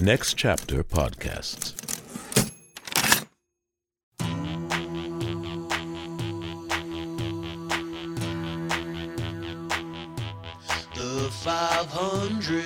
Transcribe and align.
Next 0.00 0.34
Chapter 0.34 0.84
Podcasts. 0.84 1.74
The 10.94 11.28
500. 11.32 12.64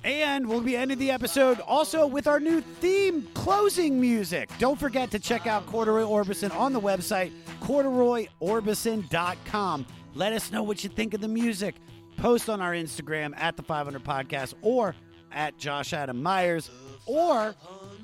And 0.03 0.47
we'll 0.47 0.61
be 0.61 0.78
ending 0.78 0.97
the 0.97 1.11
episode 1.11 1.60
also 1.61 2.08
with 2.08 2.26
our 2.27 2.39
new 2.39 2.61
theme 2.61 3.27
closing 3.33 3.99
music. 3.99 4.49
Don't 4.58 4.80
forget 4.80 5.11
to 5.11 5.20
check 5.20 5.45
out 5.45 5.65
Corduroy 5.67 6.04
Orbison 6.04 6.55
on 6.55 6.71
the 6.73 6.80
website, 6.80 7.32
corduroyorbison.com. 7.61 9.86
Let 10.15 10.33
us 10.33 10.52
know 10.52 10.64
what 10.64 10.83
you 10.83 10.89
think 10.89 11.14
of 11.14 11.21
the 11.21 11.27
music. 11.27 11.76
Post 12.17 12.49
on 12.49 12.61
our 12.61 12.73
Instagram 12.73 13.33
at 13.38 13.55
the 13.58 13.64
500 13.64 14.04
Podcast 14.04 14.54
or 14.61 14.95
at 15.32 15.58
Josh 15.58 15.93
Adam 15.93 16.21
Meyers 16.21 16.70
or 17.05 17.55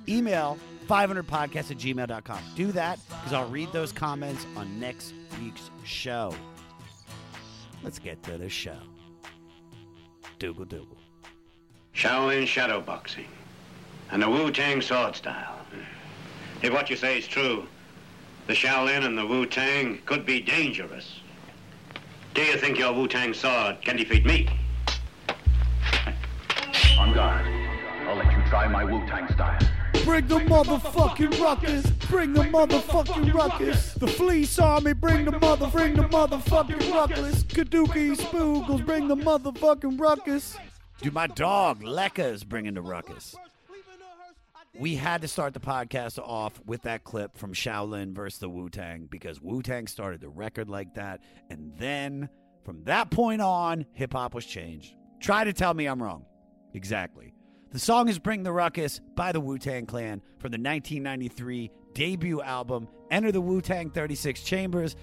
email 0.08 0.58
500podcast 0.88 1.72
at 1.72 1.78
gmail.com. 1.78 2.40
Do 2.56 2.72
that 2.74 3.00
because 3.08 3.34
I'll 3.34 3.50
read 3.50 3.72
those 3.72 3.92
comments 3.92 4.46
on 4.56 4.80
next 4.80 5.14
week's 5.42 5.72
show. 5.84 6.34
Let's 7.84 8.00
get 8.00 8.22
to 8.24 8.38
the 8.38 8.50
show. 8.50 8.78
Dougal 10.40 10.66
Dougal. 10.66 10.95
Shaolin 11.96 12.44
shadowboxing 12.44 13.26
and 14.12 14.22
the 14.22 14.30
Wu 14.30 14.52
Tang 14.52 14.82
sword 14.82 15.16
style. 15.16 15.60
If 16.62 16.74
what 16.74 16.90
you 16.90 16.96
say 16.96 17.18
is 17.20 17.28
true, 17.28 17.68
the 18.48 18.54
Shaolin 18.54 19.06
and 19.06 19.18
the 19.18 19.26
Wu 19.26 19.46
Tang 19.46 20.00
could 20.06 20.26
be 20.26 20.42
dangerous. 20.42 21.20
Do 22.34 22.42
you 22.42 22.58
think 22.58 22.78
your 22.78 22.94
Wu 22.94 23.08
Tang 23.08 23.34
sword 23.34 23.82
can 23.82 23.96
defeat 23.96 24.26
me? 24.26 24.48
On 27.00 27.14
guard. 27.14 27.46
I'll 28.08 28.16
let 28.16 28.32
you 28.32 28.44
try 28.50 28.68
my 28.68 28.84
Wu-Tang 28.86 29.28
style. 29.34 29.60
Bring 30.04 30.28
the 30.28 30.40
motherfucking 30.40 31.40
ruckus. 31.42 31.88
Bring 32.08 32.34
the 32.34 32.44
motherfucking 32.44 33.34
ruckus. 33.34 33.94
The 33.96 34.08
fleece 34.08 34.60
army. 34.60 34.94
Bring 34.94 35.26
the 35.26 35.40
mother. 35.40 35.68
Bring 35.68 35.96
the 35.96 36.04
motherfucking 36.04 36.94
ruckus. 36.94 37.44
Kaduki 37.44 38.16
spoogles. 38.16 38.86
Bring 38.86 39.08
the 39.08 39.16
motherfucking 39.16 40.00
ruckus. 40.00 40.58
Dude, 41.02 41.14
my 41.14 41.28
dog 41.28 41.82
Lekka 41.84 42.32
is 42.32 42.44
bringing 42.44 42.74
the 42.74 42.82
ruckus. 42.82 43.36
We 44.78 44.96
had 44.96 45.22
to 45.22 45.28
start 45.28 45.54
the 45.54 45.60
podcast 45.60 46.20
off 46.20 46.60
with 46.66 46.82
that 46.84 47.04
clip 47.04 47.38
from 47.38 47.54
Shaolin 47.54 48.14
versus 48.14 48.40
the 48.40 48.50
Wu 48.50 48.70
Tang 48.70 49.08
because 49.10 49.42
Wu 49.42 49.62
Tang 49.62 49.88
started 49.88 50.20
the 50.20 50.30
record 50.30 50.70
like 50.70 50.96
that, 50.96 51.22
and 51.50 51.72
then 51.78 52.30
from 52.64 52.84
that 52.84 53.10
point 53.10 53.42
on, 53.42 53.86
hip 53.94 54.14
hop 54.14 54.34
was 54.34 54.46
changed. 54.46 54.96
Try 55.22 55.44
to 55.46 55.54
tell 55.54 55.74
me 55.74 55.86
I'm 55.86 56.02
wrong. 56.04 56.26
Exactly. 56.74 57.34
The 57.72 57.80
song 57.80 58.10
is 58.10 58.20
Bring 58.20 58.44
the 58.44 58.52
Ruckus 58.52 59.00
by 59.16 59.32
the 59.32 59.40
Wu 59.40 59.58
Tang 59.58 59.86
Clan 59.86 60.22
from 60.40 60.52
the 60.52 60.58
1993 60.58 61.72
debut 61.94 62.42
album 62.42 62.88
Enter 63.12 63.32
the 63.32 63.42
Wu 63.42 63.62
Tang 63.62 63.92
36 63.92 64.42
Chambers. 64.44 64.96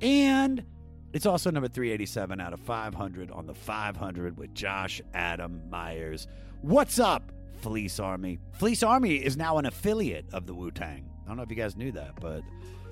And 0.00 0.64
it's 1.12 1.26
also 1.26 1.50
number 1.50 1.68
387 1.68 2.40
out 2.40 2.52
of 2.52 2.60
500 2.60 3.30
on 3.30 3.46
the 3.46 3.54
500 3.54 4.36
with 4.36 4.54
Josh 4.54 5.00
Adam 5.12 5.62
Meyers. 5.68 6.28
What's 6.62 6.98
up, 6.98 7.32
Fleece 7.60 7.98
Army? 7.98 8.38
Fleece 8.52 8.82
Army 8.82 9.16
is 9.16 9.36
now 9.36 9.58
an 9.58 9.66
affiliate 9.66 10.26
of 10.32 10.46
the 10.46 10.54
Wu 10.54 10.70
Tang. 10.70 11.10
I 11.24 11.28
don't 11.28 11.36
know 11.36 11.42
if 11.42 11.50
you 11.50 11.56
guys 11.56 11.76
knew 11.76 11.92
that, 11.92 12.20
but 12.20 12.42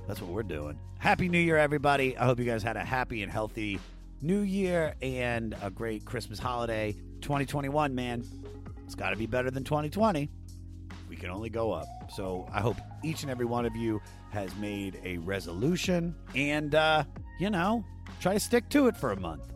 that's 0.06 0.20
what 0.20 0.30
we're 0.30 0.42
doing. 0.42 0.78
Happy 0.98 1.28
New 1.28 1.38
Year, 1.38 1.56
everybody. 1.56 2.16
I 2.16 2.24
hope 2.24 2.38
you 2.38 2.44
guys 2.44 2.62
had 2.62 2.76
a 2.76 2.84
happy 2.84 3.22
and 3.22 3.30
healthy 3.30 3.78
New 4.20 4.40
Year 4.40 4.94
and 5.00 5.54
a 5.62 5.70
great 5.70 6.04
Christmas 6.04 6.38
holiday. 6.38 6.96
2021, 7.20 7.94
man. 7.94 8.24
It's 8.84 8.94
got 8.94 9.10
to 9.10 9.16
be 9.16 9.26
better 9.26 9.50
than 9.50 9.64
2020. 9.64 10.28
We 11.08 11.16
can 11.16 11.30
only 11.30 11.50
go 11.50 11.72
up. 11.72 11.86
So 12.12 12.48
I 12.52 12.60
hope 12.60 12.76
each 13.04 13.22
and 13.22 13.30
every 13.30 13.46
one 13.46 13.64
of 13.64 13.76
you 13.76 14.00
has 14.30 14.54
made 14.56 15.00
a 15.04 15.18
resolution 15.18 16.14
and, 16.34 16.74
uh, 16.74 17.04
you 17.38 17.50
know, 17.50 17.84
try 18.20 18.34
to 18.34 18.40
stick 18.40 18.68
to 18.70 18.86
it 18.86 18.96
for 18.96 19.12
a 19.12 19.20
month. 19.20 19.52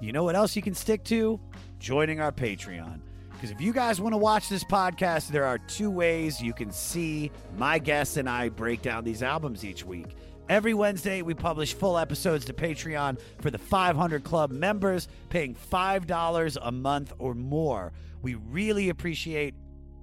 You 0.00 0.12
know 0.12 0.24
what 0.24 0.36
else 0.36 0.56
you 0.56 0.62
can 0.62 0.74
stick 0.74 1.04
to? 1.04 1.40
Joining 1.78 2.20
our 2.20 2.32
Patreon. 2.32 3.00
Because 3.32 3.50
if 3.50 3.60
you 3.60 3.72
guys 3.72 4.00
want 4.00 4.14
to 4.14 4.18
watch 4.18 4.48
this 4.48 4.64
podcast, 4.64 5.28
there 5.28 5.44
are 5.44 5.58
two 5.58 5.90
ways 5.90 6.40
you 6.40 6.54
can 6.54 6.70
see 6.70 7.30
my 7.58 7.78
guests 7.78 8.16
and 8.16 8.28
I 8.28 8.48
break 8.48 8.80
down 8.80 9.04
these 9.04 9.22
albums 9.22 9.64
each 9.64 9.84
week. 9.84 10.16
Every 10.48 10.74
Wednesday, 10.74 11.22
we 11.22 11.34
publish 11.34 11.74
full 11.74 11.98
episodes 11.98 12.44
to 12.46 12.52
Patreon 12.52 13.18
for 13.40 13.50
the 13.50 13.58
500 13.58 14.22
Club 14.22 14.52
members, 14.52 15.08
paying 15.28 15.54
$5 15.54 16.56
a 16.62 16.72
month 16.72 17.12
or 17.18 17.34
more. 17.34 17.92
We 18.22 18.36
really 18.36 18.88
appreciate 18.88 19.54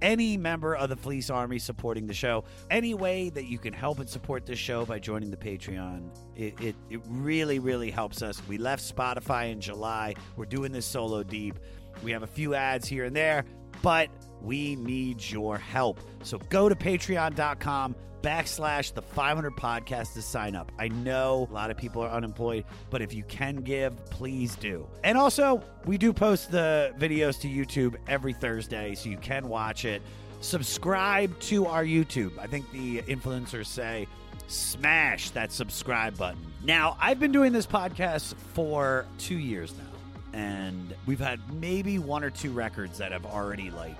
any 0.04 0.38
member 0.38 0.76
of 0.76 0.90
the 0.90 0.96
Fleece 0.96 1.30
Army 1.32 1.58
supporting 1.58 2.06
the 2.06 2.14
show. 2.14 2.44
Any 2.70 2.94
way 2.94 3.30
that 3.30 3.46
you 3.46 3.58
can 3.58 3.74
help 3.74 4.00
and 4.00 4.08
support 4.08 4.46
this 4.46 4.60
show 4.60 4.86
by 4.86 5.00
joining 5.00 5.32
the 5.32 5.38
Patreon, 5.38 6.10
it, 6.36 6.54
it, 6.62 6.76
it 6.90 7.02
really, 7.08 7.58
really 7.58 7.90
helps 7.90 8.22
us. 8.22 8.42
We 8.48 8.58
left 8.58 8.84
Spotify 8.84 9.52
in 9.52 9.62
July. 9.62 10.14
We're 10.36 10.46
doing 10.46 10.72
this 10.72 10.86
solo 10.86 11.24
deep. 11.24 11.58
We 12.04 12.12
have 12.12 12.24
a 12.24 12.28
few 12.28 12.54
ads 12.54 12.88
here 12.88 13.06
and 13.06 13.16
there, 13.16 13.46
but 13.84 14.10
we 14.42 14.76
need 14.78 15.24
your 15.30 15.60
help. 15.60 16.00
So 16.24 16.40
go 16.50 16.68
to 16.68 16.76
patreon.com 16.76 17.96
backslash 18.24 18.94
the 18.94 19.02
500 19.02 19.56
podcast 19.56 20.14
to 20.14 20.22
sign 20.22 20.56
up. 20.56 20.72
I 20.80 20.88
know 20.88 21.48
a 21.52 21.54
lot 21.54 21.70
of 21.70 21.78
people 21.78 22.02
are 22.02 22.10
unemployed, 22.10 22.64
but 22.90 23.02
if 23.02 23.14
you 23.14 23.24
can 23.24 23.58
give, 23.58 24.04
please 24.06 24.56
do. 24.56 24.88
And 25.04 25.18
also, 25.18 25.62
we 25.86 25.98
do 25.98 26.12
post 26.14 26.50
the 26.50 26.94
videos 26.98 27.40
to 27.42 27.50
YouTube 27.50 27.98
every 28.08 28.34
Thursday, 28.34 28.96
so 28.96 29.10
you 29.10 29.18
can 29.18 29.48
watch 29.48 29.86
it. 29.86 30.02
Subscribe 30.40 31.38
to 31.42 31.68
our 31.68 31.84
YouTube. 31.84 32.38
I 32.40 32.48
think 32.48 32.72
the 32.72 33.02
influencers 33.04 33.68
say 33.68 34.08
smash 34.48 35.30
that 35.32 35.52
subscribe 35.52 36.18
button. 36.18 36.42
Now, 36.64 36.98
I've 37.00 37.20
been 37.20 37.32
doing 37.32 37.52
this 37.52 37.68
podcast 37.68 38.36
for 38.54 39.06
two 39.18 39.38
years 39.38 39.74
now, 39.78 39.93
and 40.34 40.94
we've 41.06 41.20
had 41.20 41.40
maybe 41.54 42.00
one 42.00 42.24
or 42.24 42.30
two 42.30 42.52
records 42.52 42.98
that 42.98 43.12
have 43.12 43.26
already 43.26 43.70
like 43.70 43.98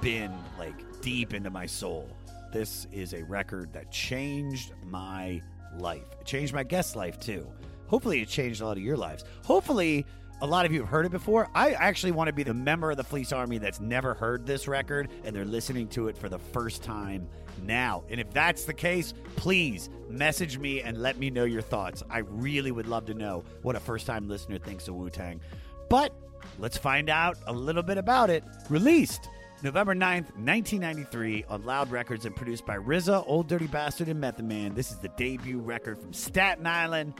been 0.00 0.32
like 0.58 0.74
deep 1.00 1.32
into 1.32 1.50
my 1.50 1.66
soul. 1.66 2.08
This 2.52 2.86
is 2.92 3.14
a 3.14 3.22
record 3.22 3.72
that 3.72 3.90
changed 3.92 4.72
my 4.84 5.40
life. 5.78 6.02
It 6.20 6.26
changed 6.26 6.52
my 6.52 6.64
guest 6.64 6.96
life 6.96 7.18
too. 7.20 7.46
Hopefully, 7.86 8.20
it 8.20 8.28
changed 8.28 8.60
a 8.60 8.66
lot 8.66 8.76
of 8.76 8.82
your 8.82 8.96
lives. 8.96 9.24
Hopefully, 9.44 10.06
a 10.42 10.46
lot 10.46 10.64
of 10.64 10.72
you 10.72 10.80
have 10.80 10.88
heard 10.88 11.06
it 11.06 11.12
before. 11.12 11.48
I 11.54 11.72
actually 11.72 12.12
want 12.12 12.28
to 12.28 12.32
be 12.32 12.42
the 12.42 12.54
member 12.54 12.90
of 12.90 12.96
the 12.96 13.04
Fleece 13.04 13.32
Army 13.32 13.58
that's 13.58 13.80
never 13.80 14.14
heard 14.14 14.46
this 14.46 14.66
record 14.66 15.10
and 15.24 15.36
they're 15.36 15.44
listening 15.44 15.88
to 15.88 16.08
it 16.08 16.16
for 16.16 16.28
the 16.28 16.38
first 16.38 16.82
time 16.82 17.28
now. 17.62 18.04
And 18.08 18.20
if 18.20 18.30
that's 18.32 18.64
the 18.64 18.72
case, 18.72 19.12
please 19.36 19.90
message 20.08 20.58
me 20.58 20.80
and 20.80 21.02
let 21.02 21.18
me 21.18 21.30
know 21.30 21.44
your 21.44 21.62
thoughts. 21.62 22.02
I 22.08 22.18
really 22.18 22.72
would 22.72 22.86
love 22.86 23.06
to 23.06 23.14
know 23.14 23.44
what 23.62 23.76
a 23.76 23.80
first 23.80 24.06
time 24.06 24.28
listener 24.28 24.58
thinks 24.58 24.88
of 24.88 24.94
Wu 24.94 25.10
Tang. 25.10 25.40
But 25.88 26.14
let's 26.58 26.78
find 26.78 27.10
out 27.10 27.36
a 27.46 27.52
little 27.52 27.82
bit 27.82 27.98
about 27.98 28.30
it. 28.30 28.42
Released 28.70 29.28
November 29.62 29.94
9th, 29.94 30.32
1993, 30.38 31.44
on 31.50 31.64
Loud 31.66 31.90
Records 31.90 32.24
and 32.24 32.34
produced 32.34 32.64
by 32.64 32.78
RZA, 32.78 33.24
Old 33.26 33.46
Dirty 33.46 33.66
Bastard, 33.66 34.08
and 34.08 34.18
Method 34.18 34.46
Man. 34.46 34.74
This 34.74 34.90
is 34.90 34.96
the 34.98 35.10
debut 35.18 35.58
record 35.58 35.98
from 35.98 36.14
Staten 36.14 36.66
Island 36.66 37.12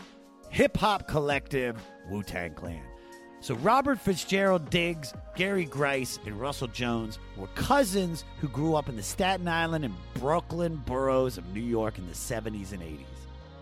hip 0.49 0.77
hop 0.77 1.07
collective 1.07 1.77
Wu 2.09 2.23
Tang 2.23 2.55
Clan. 2.55 2.90
So, 3.43 3.55
Robert 3.57 3.99
Fitzgerald 3.99 4.69
Diggs, 4.69 5.15
Gary 5.35 5.65
Grice, 5.65 6.19
and 6.27 6.39
Russell 6.39 6.69
Jones 6.69 7.19
were 7.39 7.47
cousins 7.49 8.25
who 8.41 8.49
grew 8.49 8.75
up 8.75 8.91
in 8.91 8.97
the 8.97 9.03
Staten 9.03 9.49
Island 9.49 9.87
and 9.87 9.95
Brooklyn 10.15 10.77
boroughs 10.85 11.39
of 11.39 11.55
New 11.55 11.63
York 11.63 11.97
in 11.97 12.07
the 12.07 12.13
70s 12.13 12.73
and 12.73 12.83
80s. 12.83 13.07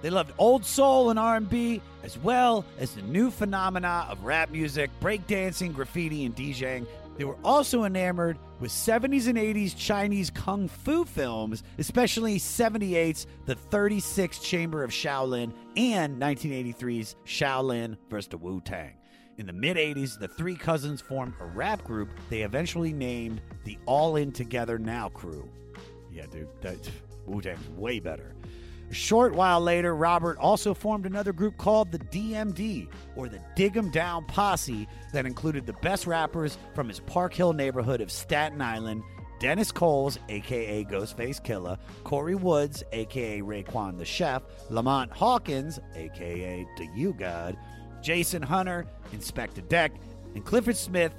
They 0.03 0.11
loved 0.11 0.33
old 0.39 0.65
soul 0.65 1.11
and 1.11 1.19
R&B 1.19 1.81
as 2.03 2.19
well 2.19 2.65
as 2.79 2.93
the 2.93 3.03
new 3.03 3.31
phenomena 3.31 4.07
of 4.09 4.25
rap 4.25 4.51
music, 4.51 4.91
breakdancing, 5.01 5.75
graffiti, 5.75 6.25
and 6.25 6.35
DJing. 6.35 6.87
They 7.17 7.25
were 7.25 7.39
also 7.45 7.85
enamored 7.85 8.39
with 8.61 8.71
70s 8.71 9.29
and 9.29 9.39
80s 9.39 9.77
Chinese 9.77 10.31
kung 10.31 10.69
fu 10.69 11.05
films, 11.05 11.63
especially 11.79 12.39
78's 12.39 13.27
The 13.47 13.55
36 13.57 14.39
Chamber 14.41 14.83
of 14.83 14.91
Shaolin 14.91 15.53
and 15.77 16.21
1983's 16.21 17.17
Shaolin 17.25 17.97
vs. 18.09 18.29
the 18.29 18.39
Wu 18.39 18.61
Tang. 18.61 18.98
In 19.39 19.47
the 19.47 19.53
mid 19.53 19.77
80s, 19.77 20.19
the 20.19 20.27
three 20.27 20.57
cousins 20.57 21.01
formed 21.01 21.33
a 21.41 21.47
rap 21.47 21.85
group 21.85 22.11
they 22.29 22.43
eventually 22.43 22.93
named 22.93 23.41
the 23.63 23.79
All 23.87 24.17
In 24.17 24.33
Together 24.33 24.79
Now 24.81 25.11
crew. 25.11 25.49
Yeah, 26.11 26.27
dude, 26.27 26.49
that 26.61 26.77
Wu 27.27 27.41
Tang's 27.41 27.69
way 27.71 28.01
better. 28.01 28.35
A 28.91 28.95
short 28.95 29.35
while 29.35 29.61
later, 29.61 29.95
Robert 29.95 30.39
also 30.39 30.75
formed 30.75 31.07
another 31.07 31.33
group 31.33 31.57
called 31.57 31.93
the 31.93 31.99
DMD, 31.99 32.89
or 33.15 33.29
the 33.29 33.41
Dig 33.55 33.77
'em 33.77 33.91
Down 33.91 34.25
Posse, 34.25 34.89
that 35.13 35.25
included 35.27 35.67
the 35.67 35.75
best 35.75 36.09
rappers 36.09 36.59
from 36.75 36.89
his 36.89 36.99
Park 37.01 37.33
Hill 37.33 37.53
neighborhood 37.53 38.01
of 38.01 38.11
Staten 38.11 38.61
Island 38.61 39.05
Dennis 39.39 39.71
Coles, 39.71 40.19
aka 40.29 40.85
Ghostface 40.85 41.41
Killah, 41.41 41.79
Corey 42.03 42.35
Woods, 42.35 42.83
aka 42.93 43.41
Raekwon 43.41 43.99
the 43.99 44.05
Chef, 44.05 44.43
Lamont 44.69 45.13
Hawkins, 45.13 45.79
aka 45.95 46.67
the 46.77 46.89
U-God, 46.97 47.57
Jason 48.03 48.43
Hunter, 48.43 48.87
Inspectah 49.13 49.69
Deck, 49.69 49.93
and 50.35 50.45
Clifford 50.45 50.77
Smith, 50.77 51.13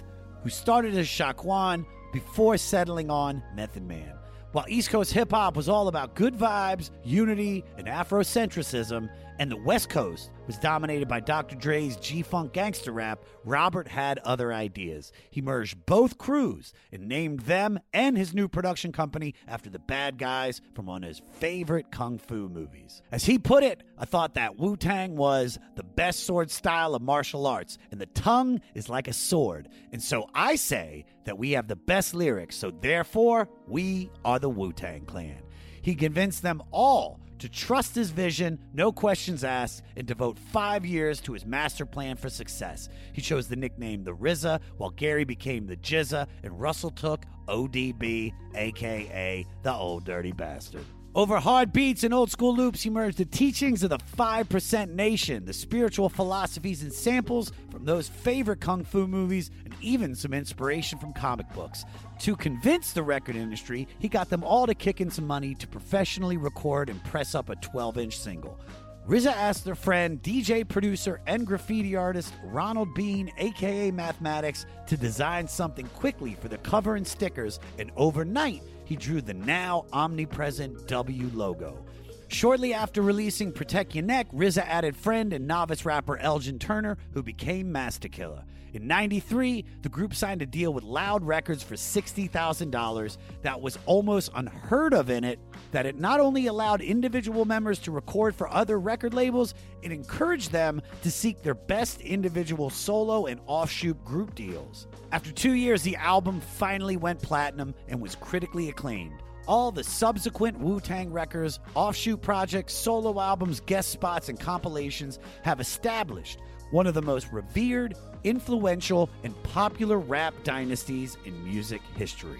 who 0.44 0.50
started 0.50 0.96
as 0.96 1.08
Shaquan 1.08 1.86
before 2.14 2.58
settling 2.58 3.10
on 3.10 3.44
Method 3.56 3.84
Man. 3.84 4.14
While 4.52 4.66
East 4.68 4.90
Coast 4.90 5.14
hip 5.14 5.32
hop 5.32 5.56
was 5.56 5.70
all 5.70 5.88
about 5.88 6.16
good 6.16 6.34
vibes, 6.36 6.90
unity, 7.04 7.64
and 7.78 7.88
Afrocentrism, 7.88 9.10
and 9.40 9.50
the 9.50 9.58
West 9.58 9.90
Coast 9.90 10.32
was 10.48 10.58
dominated 10.58 11.08
by 11.08 11.22
Dr. 11.22 11.56
Dre's 11.56 11.96
G 11.96 12.22
Funk 12.22 12.52
gangster 12.52 12.92
rap, 12.92 13.24
Robert 13.46 13.88
had 13.88 14.20
other 14.20 14.54
ideas. 14.54 15.14
He 15.32 15.42
merged 15.42 15.86
both 15.86 16.18
crews 16.18 16.74
and 16.92 17.08
named 17.08 17.42
them 17.42 17.80
and 17.94 18.18
his 18.18 18.34
new 18.34 18.50
production 18.50 18.92
company 18.92 19.34
after 19.48 19.70
the 19.70 19.80
bad 19.80 20.18
guys 20.18 20.62
from 20.76 20.88
one 20.88 21.04
of 21.04 21.08
his 21.08 21.22
favorite 21.40 21.90
kung 21.90 22.20
fu 22.20 22.50
movies. 22.50 23.02
As 23.14 23.24
he 23.26 23.40
put 23.40 23.64
it, 23.64 23.82
I 23.98 24.04
thought 24.04 24.34
that 24.34 24.60
Wu 24.60 24.76
Tang 24.76 25.16
was 25.16 25.58
the 25.76 25.84
best 25.84 26.26
sword 26.26 26.52
style 26.52 26.94
of 26.94 27.02
martial 27.02 27.48
arts, 27.48 27.78
and 27.92 28.02
the 28.02 28.08
tongue 28.08 28.60
is 28.76 28.90
like 28.90 29.08
a 29.08 29.14
sword. 29.14 29.70
And 29.94 30.04
so 30.04 30.30
I 30.34 30.56
say 30.56 31.06
that 31.24 31.38
we 31.38 31.52
have 31.52 31.70
the 31.70 31.78
best 31.78 32.14
lyrics, 32.14 32.58
so 32.58 32.72
therefore 32.72 33.48
we 33.68 34.12
are 34.26 34.40
the 34.40 34.50
Wu 34.50 34.74
Tang 34.74 35.06
Clan. 35.06 35.42
He 35.82 35.96
convinced 35.96 36.44
them 36.44 36.62
all 36.72 37.22
to 37.40 37.50
trust 37.50 37.96
his 37.96 38.12
vision, 38.12 38.60
no 38.74 38.92
questions 38.92 39.44
asked, 39.44 39.84
and 39.96 40.08
devote 40.08 40.38
five 40.38 40.86
years 40.86 41.20
to 41.22 41.34
his 41.34 41.46
master 41.46 41.86
plan 41.86 42.16
for 42.16 42.30
success. 42.30 42.90
He 43.14 43.22
chose 43.22 43.48
the 43.48 43.56
nickname 43.56 44.04
the 44.04 44.16
RZA, 44.16 44.60
while 44.78 44.92
Gary 44.92 45.24
became 45.24 45.66
the 45.66 45.78
GZA, 45.78 46.28
and 46.44 46.60
Russell 46.60 46.92
took 46.92 47.26
ODB, 47.48 48.34
aka 48.56 49.46
the 49.64 49.74
Old 49.74 50.06
Dirty 50.06 50.32
Bastard. 50.32 50.86
Over 51.16 51.40
hard 51.40 51.74
beats 51.74 52.04
and 52.04 52.14
old 52.14 52.30
school 52.30 52.56
loops 52.56 52.84
he 52.84 52.90
merged 52.92 53.18
the 53.18 53.26
teachings 53.26 53.82
of 53.82 53.90
the 53.90 53.98
5% 53.98 54.94
Nation, 54.94 55.44
the 55.44 55.54
spiritual 55.54 56.08
philosophies 56.08 56.84
and 56.84 56.94
samples 56.94 57.52
from 57.72 57.84
those 57.84 58.08
favorite 58.08 58.62
kung 58.62 58.84
fu 58.84 59.08
movies, 59.08 59.50
and 59.66 59.74
even 59.82 60.14
some 60.14 60.34
inspiration 60.36 61.00
from 61.00 61.14
comic 61.14 61.52
books. 61.54 61.84
To 62.20 62.36
convince 62.36 62.92
the 62.92 63.02
record 63.02 63.38
industry, 63.38 63.88
he 63.98 64.10
got 64.10 64.30
them 64.30 64.44
all 64.44 64.68
to 64.68 64.76
kick 64.76 65.00
in 65.00 65.10
some 65.10 65.26
money 65.26 65.56
to 65.56 65.68
professionally 65.68 66.36
record 66.36 66.90
and 66.90 67.02
press 67.06 67.34
up 67.34 67.50
a 67.50 67.56
12 67.56 67.98
inch 67.98 68.18
single. 68.18 68.60
RZA 69.08 69.32
asked 69.32 69.64
their 69.66 69.74
friend, 69.74 70.22
DJ 70.22 70.68
producer, 70.68 71.22
and 71.26 71.48
graffiti 71.48 71.96
artist 71.96 72.34
Ronald 72.44 72.94
Bean, 72.94 73.32
aka 73.38 73.90
Mathematics, 73.90 74.66
to 74.88 74.98
design 74.98 75.48
something 75.48 75.88
quickly 75.88 76.36
for 76.36 76.50
the 76.50 76.60
cover 76.60 76.96
and 76.96 77.08
stickers, 77.08 77.60
and 77.80 77.90
overnight, 77.96 78.62
he 78.84 78.96
drew 78.96 79.22
the 79.22 79.34
now 79.34 79.86
omnipresent 79.94 80.88
W 80.88 81.32
logo. 81.34 81.84
Shortly 82.28 82.74
after 82.74 83.02
releasing 83.02 83.52
Protect 83.52 83.96
Your 83.96 84.04
Neck, 84.04 84.30
RZA 84.32 84.64
added 84.68 84.96
friend 84.96 85.34
and 85.34 85.48
novice 85.48 85.86
rapper 85.86 86.18
Elgin 86.18 86.60
Turner, 86.60 86.98
who 87.14 87.24
became 87.24 87.72
Masta 87.72 88.10
Killa. 88.10 88.46
In 88.74 88.86
93, 88.86 89.66
the 89.82 89.90
group 89.90 90.14
signed 90.14 90.42
a 90.42 90.46
deal 90.46 90.74
with 90.74 90.84
Loud 90.84 91.24
Records 91.24 91.64
for 91.64 91.76
$60,000 91.76 93.18
that 93.42 93.62
was 93.62 93.80
almost 93.86 94.30
unheard 94.36 94.94
of 94.94 95.10
in 95.10 95.24
it, 95.24 95.40
that 95.72 95.88
it 95.88 96.00
not 96.00 96.20
only 96.20 96.48
allowed 96.48 96.82
individual 96.82 97.46
members 97.46 97.80
to 97.80 97.92
record 97.92 98.36
for 98.36 98.48
other 98.50 98.80
record 98.80 99.14
labels, 99.14 99.56
it 99.82 99.92
encouraged 99.92 100.52
them 100.52 100.82
to 101.02 101.10
seek 101.10 101.42
their 101.42 101.56
best 101.56 102.02
individual 102.02 102.70
solo 102.70 103.26
and 103.26 103.40
offshoot 103.48 104.04
group 104.06 104.36
deals. 104.36 104.88
After 105.12 105.32
two 105.32 105.54
years, 105.54 105.82
the 105.82 105.96
album 105.96 106.40
finally 106.40 106.98
went 106.98 107.22
platinum 107.22 107.74
and 107.88 108.00
was 108.00 108.16
critically 108.16 108.70
acclaimed. 108.70 109.24
All 109.48 109.72
the 109.72 109.84
subsequent 109.84 110.60
Wu 110.60 110.80
Tang 110.80 111.12
records, 111.12 111.60
offshoot 111.74 112.22
projects, 112.22 112.72
solo 112.72 113.20
albums, 113.20 113.62
guest 113.62 113.90
spots, 113.90 114.30
and 114.30 114.40
compilations 114.40 115.18
have 115.42 115.60
established 115.60 116.38
one 116.72 116.88
of 116.88 116.94
the 116.94 117.02
most 117.02 117.32
revered, 117.32 117.96
influential, 118.24 119.10
and 119.24 119.42
popular 119.44 119.98
rap 119.98 120.34
dynasties 120.44 121.18
in 121.26 121.44
music 121.44 121.82
history. 121.96 122.40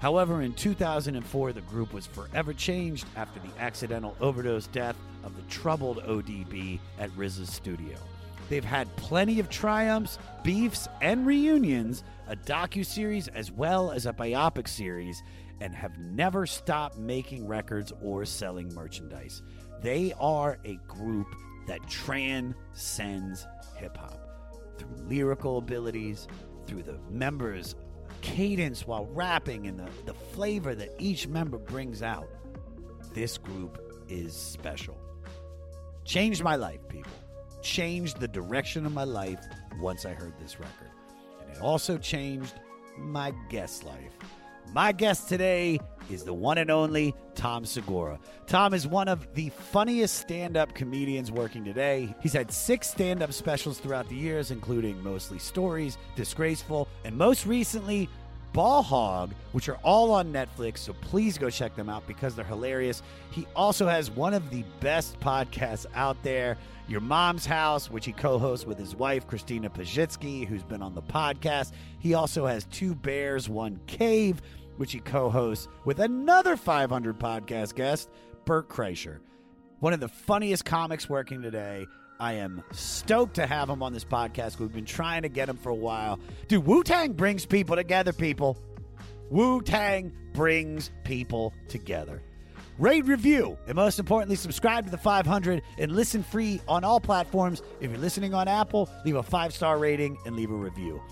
However, 0.00 0.42
in 0.42 0.52
2004, 0.54 1.52
the 1.52 1.60
group 1.62 1.92
was 1.92 2.06
forever 2.06 2.52
changed 2.52 3.06
after 3.14 3.38
the 3.38 3.60
accidental 3.60 4.16
overdose 4.20 4.66
death 4.66 4.96
of 5.22 5.36
the 5.36 5.42
troubled 5.42 6.02
ODB 6.02 6.80
at 6.98 7.10
RZA's 7.10 7.52
studio. 7.52 7.96
They've 8.48 8.64
had 8.64 8.94
plenty 8.96 9.38
of 9.38 9.48
triumphs, 9.48 10.18
beefs, 10.42 10.88
and 11.00 11.24
reunions, 11.24 12.02
a 12.26 12.34
docu-series 12.34 13.28
as 13.28 13.52
well 13.52 13.92
as 13.92 14.06
a 14.06 14.12
biopic 14.12 14.66
series, 14.66 15.22
and 15.60 15.72
have 15.74 15.96
never 15.98 16.46
stopped 16.46 16.98
making 16.98 17.46
records 17.46 17.92
or 18.02 18.24
selling 18.24 18.74
merchandise. 18.74 19.42
They 19.80 20.12
are 20.18 20.58
a 20.64 20.74
group 20.88 21.28
that 21.66 21.86
transcends 21.88 23.46
hip 23.76 23.96
hop 23.96 24.18
through 24.78 24.96
lyrical 25.08 25.58
abilities, 25.58 26.28
through 26.66 26.82
the 26.82 26.98
members' 27.10 27.74
cadence 28.20 28.86
while 28.86 29.06
rapping, 29.06 29.66
and 29.66 29.78
the, 29.78 29.88
the 30.06 30.14
flavor 30.14 30.74
that 30.74 30.90
each 30.98 31.26
member 31.28 31.58
brings 31.58 32.02
out. 32.02 32.28
This 33.12 33.38
group 33.38 34.04
is 34.08 34.34
special. 34.34 34.96
Changed 36.04 36.42
my 36.42 36.56
life, 36.56 36.80
people. 36.88 37.12
Changed 37.62 38.18
the 38.18 38.28
direction 38.28 38.86
of 38.86 38.92
my 38.92 39.04
life 39.04 39.40
once 39.80 40.04
I 40.04 40.12
heard 40.12 40.34
this 40.38 40.58
record. 40.58 40.90
And 41.40 41.56
it 41.56 41.60
also 41.60 41.98
changed 41.98 42.54
my 42.98 43.32
guest 43.48 43.84
life. 43.84 44.12
My 44.74 44.92
guest 44.92 45.28
today 45.28 45.80
is 46.10 46.24
the 46.24 46.32
one 46.32 46.56
and 46.56 46.70
only 46.70 47.14
Tom 47.34 47.66
Segura. 47.66 48.18
Tom 48.46 48.72
is 48.72 48.86
one 48.86 49.06
of 49.06 49.34
the 49.34 49.50
funniest 49.50 50.16
stand 50.16 50.56
up 50.56 50.74
comedians 50.74 51.30
working 51.30 51.62
today. 51.62 52.14
He's 52.22 52.32
had 52.32 52.50
six 52.50 52.88
stand 52.88 53.22
up 53.22 53.34
specials 53.34 53.78
throughout 53.78 54.08
the 54.08 54.14
years, 54.14 54.50
including 54.50 55.02
Mostly 55.02 55.38
Stories, 55.38 55.98
Disgraceful, 56.16 56.88
and 57.04 57.14
most 57.14 57.44
recently, 57.44 58.08
Ball 58.54 58.82
Hog, 58.82 59.34
which 59.52 59.68
are 59.68 59.78
all 59.82 60.10
on 60.10 60.32
Netflix. 60.32 60.78
So 60.78 60.94
please 60.94 61.36
go 61.36 61.50
check 61.50 61.74
them 61.74 61.90
out 61.90 62.06
because 62.06 62.34
they're 62.34 62.44
hilarious. 62.44 63.02
He 63.30 63.46
also 63.54 63.86
has 63.86 64.10
one 64.10 64.32
of 64.32 64.48
the 64.50 64.64
best 64.80 65.20
podcasts 65.20 65.86
out 65.94 66.22
there, 66.22 66.56
Your 66.88 67.00
Mom's 67.00 67.46
House, 67.46 67.90
which 67.90 68.04
he 68.04 68.12
co 68.12 68.38
hosts 68.38 68.66
with 68.66 68.78
his 68.78 68.94
wife, 68.94 69.26
Christina 69.26 69.70
Pazsitzky, 69.70 70.46
who's 70.46 70.62
been 70.62 70.82
on 70.82 70.94
the 70.94 71.02
podcast. 71.02 71.72
He 71.98 72.14
also 72.14 72.46
has 72.46 72.64
Two 72.66 72.94
Bears, 72.94 73.48
One 73.48 73.80
Cave, 73.86 74.42
which 74.76 74.92
he 74.92 75.00
co 75.00 75.30
hosts 75.30 75.68
with 75.84 76.00
another 76.00 76.56
500 76.56 77.18
podcast 77.18 77.74
guest, 77.74 78.10
Bert 78.44 78.68
Kreischer. 78.68 79.18
One 79.80 79.92
of 79.92 80.00
the 80.00 80.08
funniest 80.08 80.64
comics 80.64 81.08
working 81.08 81.42
today. 81.42 81.86
I 82.20 82.34
am 82.34 82.62
stoked 82.70 83.34
to 83.34 83.46
have 83.48 83.68
him 83.68 83.82
on 83.82 83.92
this 83.92 84.04
podcast. 84.04 84.60
We've 84.60 84.72
been 84.72 84.84
trying 84.84 85.22
to 85.22 85.28
get 85.28 85.48
him 85.48 85.56
for 85.56 85.70
a 85.70 85.74
while. 85.74 86.20
Dude, 86.46 86.64
Wu 86.64 86.84
Tang 86.84 87.14
brings 87.14 87.44
people 87.44 87.74
together, 87.74 88.12
people. 88.12 88.58
Wu 89.28 89.60
Tang 89.60 90.12
brings 90.32 90.92
people 91.02 91.52
together. 91.66 92.22
Rate, 92.78 93.06
review, 93.06 93.58
and 93.66 93.74
most 93.74 93.98
importantly, 93.98 94.36
subscribe 94.36 94.84
to 94.84 94.90
the 94.90 94.98
500 94.98 95.62
and 95.78 95.92
listen 95.92 96.22
free 96.22 96.60
on 96.68 96.84
all 96.84 97.00
platforms. 97.00 97.62
If 97.80 97.90
you're 97.90 97.98
listening 98.00 98.34
on 98.34 98.48
Apple, 98.48 98.88
leave 99.04 99.16
a 99.16 99.22
five 99.22 99.52
star 99.52 99.78
rating 99.78 100.16
and 100.24 100.36
leave 100.36 100.50
a 100.50 100.54
review. 100.54 101.02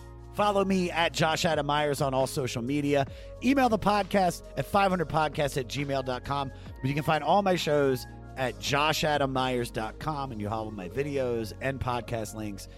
Follow 0.41 0.65
me 0.65 0.91
at 0.91 1.13
Josh 1.13 1.45
Adam 1.45 1.67
Meyers 1.67 2.01
on 2.01 2.15
all 2.15 2.27
social 2.27 2.63
media. 2.63 3.07
Email 3.45 3.69
the 3.69 3.79
podcast 3.79 4.43
at 4.57 4.67
500podcast 4.67 5.59
at 5.59 5.69
gmail.com. 5.69 6.53
But 6.81 6.89
you 6.89 6.95
can 6.95 7.03
find 7.03 7.23
all 7.23 7.43
my 7.43 7.57
shows 7.57 8.07
at 8.39 8.59
joshadammeyers.com 8.59 10.33
and 10.33 10.41
you'll 10.41 10.49
have 10.49 10.61
all 10.61 10.71
my 10.71 10.89
videos 10.89 11.53
and 11.61 11.79
podcast 11.79 12.35
links. 12.35 12.69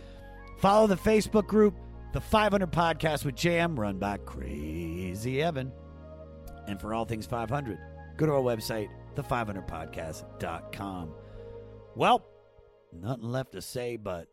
Follow 0.59 0.89
the 0.89 0.97
Facebook 0.97 1.47
group, 1.47 1.77
the 2.13 2.21
500 2.21 2.73
Podcast 2.73 3.25
with 3.25 3.37
Jam, 3.37 3.79
run 3.79 3.97
by 3.97 4.17
Crazy 4.17 5.41
Evan. 5.41 5.71
And 6.67 6.81
for 6.81 6.93
all 6.93 7.05
things 7.05 7.27
500, 7.27 7.79
go 8.17 8.27
to 8.27 8.33
our 8.33 8.41
website, 8.41 8.89
the500podcast.com. 9.15 11.15
Well, 11.95 12.27
nothing 12.93 13.31
left 13.31 13.53
to 13.53 13.63
say 13.63 13.97
but 13.97 14.27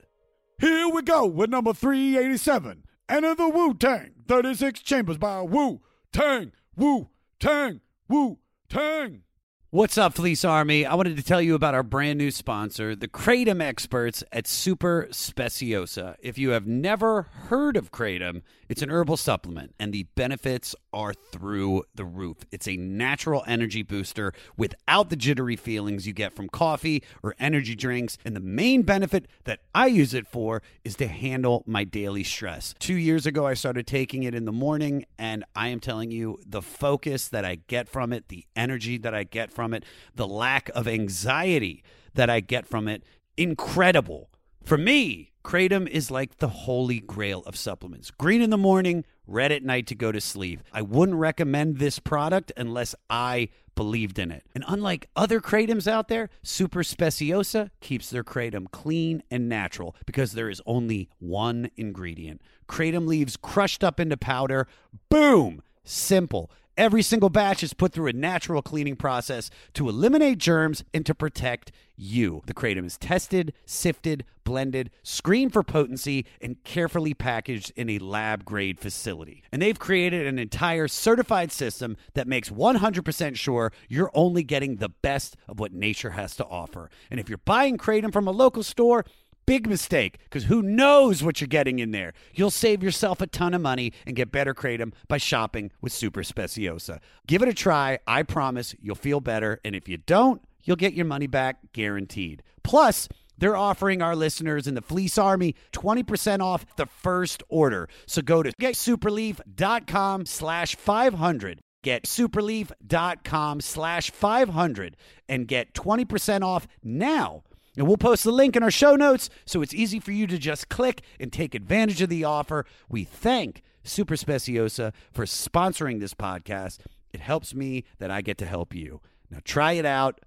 here 0.60 0.90
we 0.90 1.04
go 1.04 1.28
with 1.28 1.52
number 1.52 1.74
387. 1.74 2.86
Enter 3.10 3.34
the 3.34 3.50
Wu 3.50 3.74
Tang 3.74 4.12
36 4.28 4.82
Chambers 4.82 5.18
by 5.18 5.42
Wu 5.42 5.82
Tang, 6.14 6.52
Wu 6.76 7.10
Tang, 7.40 7.82
Wu 8.08 8.38
Tang. 8.70 9.24
What's 9.72 10.00
up, 10.00 10.16
Fleece 10.16 10.44
Army? 10.44 10.84
I 10.84 10.96
wanted 10.96 11.16
to 11.18 11.22
tell 11.22 11.44
you 11.44 11.54
about 11.54 11.76
our 11.76 11.84
brand 11.84 12.18
new 12.18 12.32
sponsor, 12.32 12.96
the 12.96 13.08
Kratom 13.08 13.62
experts 13.62 14.24
at 14.32 14.48
Super 14.48 15.08
Speciosa. 15.12 16.16
If 16.22 16.40
you 16.40 16.50
have 16.50 16.66
never 16.66 17.22
heard 17.22 17.78
of 17.78 17.92
Kratom, 17.92 18.42
it's 18.68 18.82
an 18.82 18.90
herbal 18.90 19.18
supplement, 19.18 19.76
and 19.80 19.94
the 19.94 20.08
benefits 20.16 20.74
are 20.92 21.14
through 21.14 21.84
the 21.94 22.04
roof. 22.04 22.38
It's 22.52 22.68
a 22.68 22.78
natural 22.78 23.44
energy 23.46 23.84
booster 23.84 24.34
without 24.58 25.12
the 25.12 25.16
jittery 25.16 25.56
feelings 25.56 26.08
you 26.08 26.14
get 26.14 26.34
from 26.34 26.50
coffee 26.50 27.04
or 27.22 27.36
energy 27.38 27.76
drinks. 27.76 28.18
And 28.26 28.36
the 28.36 28.40
main 28.40 28.82
benefit 28.82 29.28
that 29.44 29.60
I 29.76 29.86
use 29.86 30.16
it 30.16 30.26
for 30.26 30.64
is 30.84 30.96
to 30.96 31.08
handle 31.08 31.64
my 31.68 31.84
daily 31.84 32.24
stress. 32.24 32.74
Two 32.80 32.96
years 32.96 33.28
ago, 33.28 33.46
I 33.46 33.54
started 33.54 33.86
taking 33.86 34.24
it 34.24 34.34
in 34.34 34.46
the 34.46 34.52
morning, 34.52 35.06
and 35.20 35.46
I 35.56 35.68
am 35.68 35.80
telling 35.80 36.10
you, 36.10 36.40
the 36.44 36.64
focus 36.64 37.28
that 37.28 37.46
I 37.46 37.60
get 37.68 37.88
from 37.88 38.12
it, 38.14 38.30
the 38.30 38.48
energy 38.56 38.98
that 38.98 39.14
I 39.14 39.26
get 39.26 39.52
from 39.52 39.59
it, 39.74 39.84
the 40.16 40.28
lack 40.28 40.70
of 40.70 40.88
anxiety 40.88 41.84
that 42.14 42.30
I 42.30 42.40
get 42.40 42.68
from 42.68 42.88
it, 42.88 43.04
incredible. 43.38 44.30
For 44.64 44.78
me, 44.78 45.32
Kratom 45.44 45.88
is 45.88 46.12
like 46.12 46.38
the 46.38 46.50
holy 46.50 47.00
grail 47.00 47.44
of 47.46 47.56
supplements. 47.56 48.12
Green 48.12 48.42
in 48.42 48.50
the 48.50 48.58
morning, 48.58 49.06
red 49.26 49.52
at 49.52 49.64
night 49.64 49.88
to 49.88 49.96
go 49.96 50.12
to 50.12 50.22
sleep. 50.22 50.62
I 50.74 50.82
wouldn't 50.82 51.18
recommend 51.18 51.78
this 51.78 51.98
product 52.00 52.52
unless 52.58 52.94
I 53.10 53.50
believed 53.76 54.20
in 54.20 54.32
it. 54.32 54.44
And 54.54 54.66
unlike 54.68 55.08
other 55.16 55.40
Kratoms 55.40 55.88
out 55.88 56.10
there, 56.10 56.30
Super 56.44 56.84
Speciosa 56.84 57.72
keeps 57.80 58.10
their 58.10 58.24
Kratom 58.24 58.70
clean 58.70 59.24
and 59.32 59.48
natural 59.48 59.96
because 60.06 60.34
there 60.34 60.50
is 60.50 60.62
only 60.66 61.10
one 61.20 61.72
ingredient. 61.78 62.42
Kratom 62.68 63.08
leaves 63.08 63.38
crushed 63.38 63.84
up 63.84 64.00
into 64.00 64.18
powder. 64.18 64.68
Boom! 65.10 65.62
Simple. 65.84 66.52
Every 66.80 67.02
single 67.02 67.30
batch 67.30 67.62
is 67.62 67.74
put 67.74 67.92
through 67.92 68.08
a 68.08 68.14
natural 68.14 68.62
cleaning 68.62 68.96
process 68.96 69.50
to 69.74 69.90
eliminate 69.90 70.38
germs 70.38 70.82
and 70.94 71.06
to 71.08 71.14
protect 71.14 71.74
you. 71.98 72.42
The 72.46 72.54
kratom 72.54 72.86
is 72.86 72.98
tested, 72.98 73.52
sifted, 73.66 74.24
blended, 74.46 74.90
screened 75.04 75.52
for 75.52 75.62
potency, 75.62 76.26
and 76.40 76.64
carefully 76.64 77.14
packaged 77.14 77.74
in 77.76 77.90
a 77.90 78.00
lab 78.00 78.46
grade 78.46 78.80
facility. 78.80 79.44
And 79.52 79.62
they've 79.62 79.78
created 79.78 80.26
an 80.26 80.40
entire 80.40 80.88
certified 80.88 81.52
system 81.52 81.98
that 82.14 82.30
makes 82.30 82.50
100% 82.50 83.36
sure 83.36 83.74
you're 83.90 84.12
only 84.14 84.44
getting 84.44 84.78
the 84.78 84.88
best 84.88 85.36
of 85.50 85.60
what 85.60 85.74
nature 85.74 86.12
has 86.12 86.34
to 86.38 86.46
offer. 86.46 86.90
And 87.12 87.20
if 87.20 87.28
you're 87.28 87.40
buying 87.40 87.78
kratom 87.78 88.14
from 88.14 88.26
a 88.26 88.32
local 88.32 88.64
store, 88.64 89.04
Big 89.50 89.68
mistake, 89.68 90.20
because 90.26 90.44
who 90.44 90.62
knows 90.62 91.24
what 91.24 91.42
you're 91.42 91.48
getting 91.48 91.80
in 91.80 91.90
there? 91.90 92.14
You'll 92.36 92.52
save 92.52 92.84
yourself 92.84 93.20
a 93.20 93.26
ton 93.26 93.56
of 93.56 93.62
money 93.62 93.94
and 94.06 94.16
get 94.16 94.32
better 94.32 94.54
kratom 94.54 94.94
by 95.08 95.18
shopping 95.18 95.72
with 95.82 95.92
Super 95.92 96.22
Speciosa. 96.22 97.00
Give 97.26 97.42
it 97.42 97.50
a 97.50 97.54
try. 97.56 97.98
I 98.06 98.22
promise 98.22 98.76
you'll 98.80 98.94
feel 98.94 99.22
better. 99.22 99.60
And 99.66 99.76
if 99.76 99.90
you 99.90 99.98
don't, 99.98 100.44
you'll 100.64 100.76
get 100.76 100.94
your 100.94 101.08
money 101.08 101.26
back 101.26 101.74
guaranteed. 101.74 102.44
Plus, 102.62 103.10
they're 103.40 103.58
offering 103.58 104.04
our 104.04 104.16
listeners 104.16 104.68
in 104.68 104.76
the 104.76 104.84
Fleece 104.84 105.18
Army 105.18 105.56
20% 105.72 106.42
off 106.42 106.64
the 106.76 106.86
first 106.86 107.42
order. 107.50 107.90
So 108.06 108.22
go 108.22 108.44
to 108.44 108.52
getsuperleaf.com 108.52 110.28
slash 110.28 110.76
500. 110.76 111.62
Get 111.82 112.04
superleaf.com 112.04 113.62
slash 113.62 114.12
500 114.12 114.98
and 115.28 115.48
get 115.48 115.74
20% 115.74 116.44
off 116.44 116.68
now 116.84 117.42
and 117.78 117.88
we'll 117.88 117.98
post 117.98 118.24
the 118.24 118.32
link 118.32 118.56
in 118.56 118.64
our 118.64 118.72
show 118.72 118.96
notes 118.96 119.30
so 119.46 119.62
it's 119.62 119.74
easy 119.74 120.00
for 120.00 120.12
you 120.12 120.28
to 120.28 120.38
just 120.38 120.70
click 120.70 121.02
and 121.20 121.32
take 121.32 121.56
advantage 121.56 122.02
of 122.02 122.10
the 122.10 122.24
offer. 122.24 122.66
We 122.90 123.04
thank 123.04 123.62
Super 123.84 124.16
Speciosa 124.16 124.94
for 125.12 125.26
sponsoring 125.26 126.00
this 126.00 126.14
podcast. 126.14 126.80
It 127.12 127.22
helps 127.22 127.56
me 127.56 127.86
that 128.00 128.12
I 128.12 128.22
get 128.22 128.38
to 128.40 128.46
help 128.46 128.74
you. 128.74 129.02
Now 129.30 129.40
try 129.44 129.74
it 129.74 129.86
out. 129.86 130.22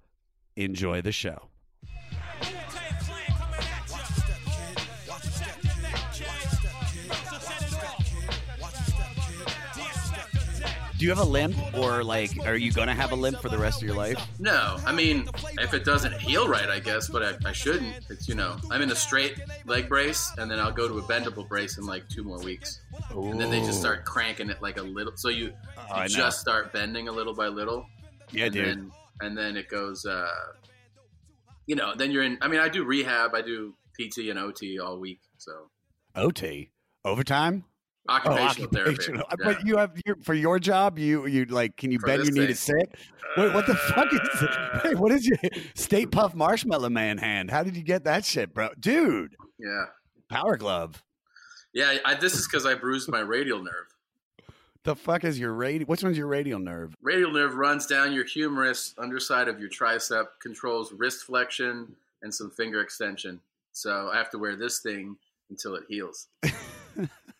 Enjoy 0.55 1.01
the 1.01 1.11
show. 1.11 1.52
Do 11.03 11.07
you 11.09 11.13
have 11.15 11.27
a 11.27 11.29
limp, 11.29 11.57
or 11.77 12.01
like, 12.01 12.31
are 12.47 12.55
you 12.55 12.71
gonna 12.71 12.95
have 12.95 13.11
a 13.11 13.15
limp 13.15 13.41
for 13.41 13.49
the 13.49 13.57
rest 13.57 13.81
of 13.81 13.85
your 13.85 13.97
life? 13.97 14.25
No, 14.39 14.77
I 14.85 14.93
mean, 14.93 15.27
if 15.59 15.73
it 15.73 15.83
doesn't 15.83 16.13
heal 16.13 16.47
right, 16.47 16.69
I 16.69 16.79
guess, 16.79 17.09
but 17.09 17.21
I, 17.21 17.49
I 17.49 17.51
shouldn't. 17.51 17.93
It's 18.09 18.29
you 18.29 18.35
know, 18.35 18.55
I'm 18.71 18.81
in 18.81 18.89
a 18.89 18.95
straight 18.95 19.37
leg 19.65 19.89
brace, 19.89 20.31
and 20.37 20.49
then 20.49 20.61
I'll 20.61 20.71
go 20.71 20.87
to 20.87 20.99
a 20.99 21.01
bendable 21.01 21.45
brace 21.45 21.77
in 21.77 21.85
like 21.85 22.07
two 22.07 22.23
more 22.23 22.39
weeks, 22.39 22.79
and 23.09 23.37
then 23.37 23.51
they 23.51 23.59
just 23.59 23.81
start 23.81 24.05
cranking 24.05 24.49
it 24.49 24.61
like 24.61 24.77
a 24.77 24.81
little. 24.81 25.11
So 25.17 25.27
you, 25.27 25.51
Oh, 25.93 26.03
you 26.03 26.07
just 26.07 26.39
start 26.39 26.71
bending 26.71 27.09
a 27.09 27.11
little 27.11 27.33
by 27.33 27.47
little, 27.49 27.85
Yeah, 28.31 28.45
and 28.45 28.53
dude. 28.53 28.65
then 28.65 28.91
and 29.19 29.37
then 29.37 29.57
it 29.57 29.67
goes. 29.67 30.05
uh 30.05 30.29
You 31.65 31.75
know, 31.75 31.95
then 31.97 32.11
you're 32.11 32.23
in. 32.23 32.37
I 32.41 32.47
mean, 32.47 32.61
I 32.61 32.69
do 32.69 32.85
rehab, 32.85 33.35
I 33.35 33.41
do 33.41 33.75
PT 33.99 34.29
and 34.29 34.39
OT 34.39 34.79
all 34.79 34.97
week, 35.01 35.19
so 35.37 35.69
OT 36.15 36.71
overtime. 37.03 37.65
Oh, 38.09 38.13
occupational, 38.15 38.69
therapy. 38.69 38.91
occupational. 38.93 39.25
Yeah. 39.39 39.45
But 39.45 39.65
you 39.65 39.77
have 39.77 39.91
your, 40.05 40.15
for 40.23 40.33
your 40.33 40.59
job. 40.59 40.99
You 40.99 41.25
you 41.25 41.45
like? 41.45 41.77
Can 41.77 41.91
you 41.91 41.99
For 41.99 42.07
bend 42.07 42.23
your 42.25 42.33
knee 42.33 42.47
to 42.47 42.55
sit? 42.55 42.95
Wait, 43.37 43.53
what 43.53 43.65
the 43.65 43.75
fuck 43.75 44.11
is? 44.13 44.19
Wait, 44.83 44.97
what 44.97 45.11
is 45.11 45.25
your 45.25 45.37
Stay 45.75 46.05
Puft 46.05 46.35
Marshmallow 46.35 46.89
Man 46.89 47.17
hand? 47.17 47.49
How 47.49 47.63
did 47.63 47.75
you 47.77 47.83
get 47.83 48.03
that 48.03 48.25
shit, 48.25 48.53
bro? 48.53 48.69
Dude, 48.79 49.35
yeah, 49.57 49.85
Power 50.29 50.57
Glove. 50.57 51.01
yeah. 51.73 51.97
I, 52.05 52.15
this 52.15 52.33
is 52.35 52.47
because 52.47 52.65
I 52.65 52.75
bruised 52.75 53.09
my 53.09 53.21
radial 53.21 53.63
nerve. 53.63 53.87
The 54.83 54.95
fuck 54.97 55.23
is 55.23 55.39
your 55.39 55.53
radial? 55.53 55.87
Which 55.87 56.03
one's 56.03 56.17
your 56.17 56.27
radial 56.27 56.59
nerve? 56.59 56.93
Radial 57.01 57.31
nerve 57.31 57.55
runs 57.55 57.87
down 57.87 58.11
your 58.11 58.25
humerus, 58.25 58.93
underside 58.97 59.47
of 59.47 59.57
your 59.61 59.69
tricep, 59.69 60.25
controls 60.41 60.91
wrist 60.91 61.23
flexion 61.23 61.95
and 62.21 62.33
some 62.33 62.51
finger 62.51 62.81
extension. 62.81 63.39
So 63.71 64.09
I 64.13 64.17
have 64.17 64.29
to 64.31 64.37
wear 64.37 64.57
this 64.57 64.79
thing 64.79 65.15
until 65.49 65.75
it 65.75 65.83
heals. 65.87 66.27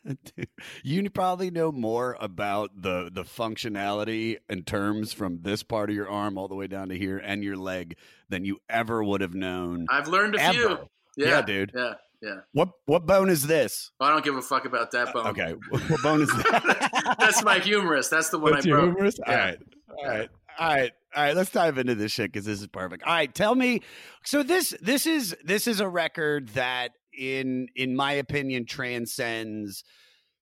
You 0.84 1.10
probably 1.10 1.50
know 1.52 1.72
more 1.72 2.18
about 2.20 2.72
the 2.82 3.10
the 3.12 3.24
functionality 3.24 4.38
and 4.50 4.66
terms 4.66 5.14
from 5.14 5.42
this 5.42 5.64
part 5.64 5.90
of 5.90 5.96
your 5.96 6.10
arm 6.10 6.38
all 6.38 6.48
the 6.48 6.56
way 6.56 6.68
down 6.68 6.90
to 6.90 6.98
here 6.98 7.18
and 7.18 7.44
your 7.44 7.58
leg 7.58 7.98
than 8.30 8.46
you 8.46 8.60
ever 8.70 9.04
would 9.04 9.22
have 9.22 9.34
known. 9.34 9.86
I've 9.90 10.08
learned 10.08 10.36
a 10.36 10.42
ever. 10.42 10.54
few. 10.54 10.70
Yeah, 11.16 11.28
Yeah, 11.28 11.42
dude. 11.42 11.72
Yeah, 11.76 11.94
yeah. 12.22 12.36
What 12.54 12.70
what 12.86 13.06
bone 13.06 13.30
is 13.30 13.48
this? 13.48 13.92
I 14.00 14.10
don't 14.10 14.24
give 14.24 14.36
a 14.36 14.42
fuck 14.42 14.66
about 14.66 14.92
that 14.92 15.10
uh, 15.10 15.14
bone. 15.14 15.28
Okay, 15.28 15.56
what 15.70 16.02
bone 16.02 16.22
is 16.22 16.30
that? 16.30 17.16
That's 17.20 17.44
my 17.44 17.60
humerus. 17.60 18.10
That's 18.10 18.30
the 18.30 18.40
one 18.40 18.54
That's 18.54 18.66
I 18.66 18.70
broke. 18.70 18.86
humerus? 18.96 19.20
All 19.26 19.34
Yeah. 19.34 19.46
right. 19.46 19.58
All 19.90 20.06
right. 20.08 20.30
All 20.60 20.68
right. 20.68 20.92
All 21.16 21.24
right. 21.24 21.36
Let's 21.36 21.52
dive 21.52 21.78
into 21.78 21.96
this 21.96 22.12
shit 22.12 22.32
because 22.32 22.46
this 22.46 22.60
is 22.62 22.68
perfect. 22.68 23.04
All 23.04 23.14
right. 23.14 23.34
Tell 23.34 23.56
me. 23.56 23.82
So 24.26 24.44
this 24.44 24.76
this 24.82 25.06
is 25.06 25.36
this 25.44 25.68
is 25.68 25.80
a 25.80 25.88
record 25.88 26.50
that 26.50 26.92
in 27.18 27.68
in 27.76 27.96
my 27.96 28.14
opinion 28.14 28.66
transcends 28.66 29.84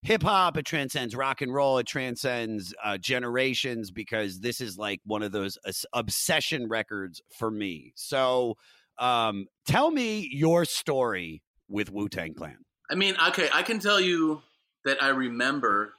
hip 0.04 0.24
hop, 0.24 0.58
it 0.58 0.66
transcends 0.66 1.16
rock 1.16 1.42
and 1.42 1.54
roll, 1.54 1.78
it 1.78 1.86
transcends 1.86 2.74
uh, 2.84 2.98
generations 2.98 3.92
because 3.92 4.40
this 4.40 4.60
is 4.62 4.78
like 4.78 5.00
one 5.06 5.24
of 5.24 5.32
those 5.32 5.58
uh, 5.66 5.72
obsession 5.94 6.68
records 6.68 7.22
for 7.38 7.52
me. 7.52 7.94
So, 7.96 8.58
um, 8.98 9.48
tell 9.66 9.92
me 9.92 10.28
your 10.32 10.66
story 10.66 11.42
with 11.68 11.92
Wu 11.92 12.10
Tang 12.10 12.34
Clan. 12.34 12.58
I 12.90 12.96
mean, 12.96 13.16
okay, 13.30 13.48
I 13.54 13.64
can 13.64 13.80
tell 13.80 14.02
you 14.02 14.42
that 14.86 15.02
I 15.02 15.10
remember 15.10 15.94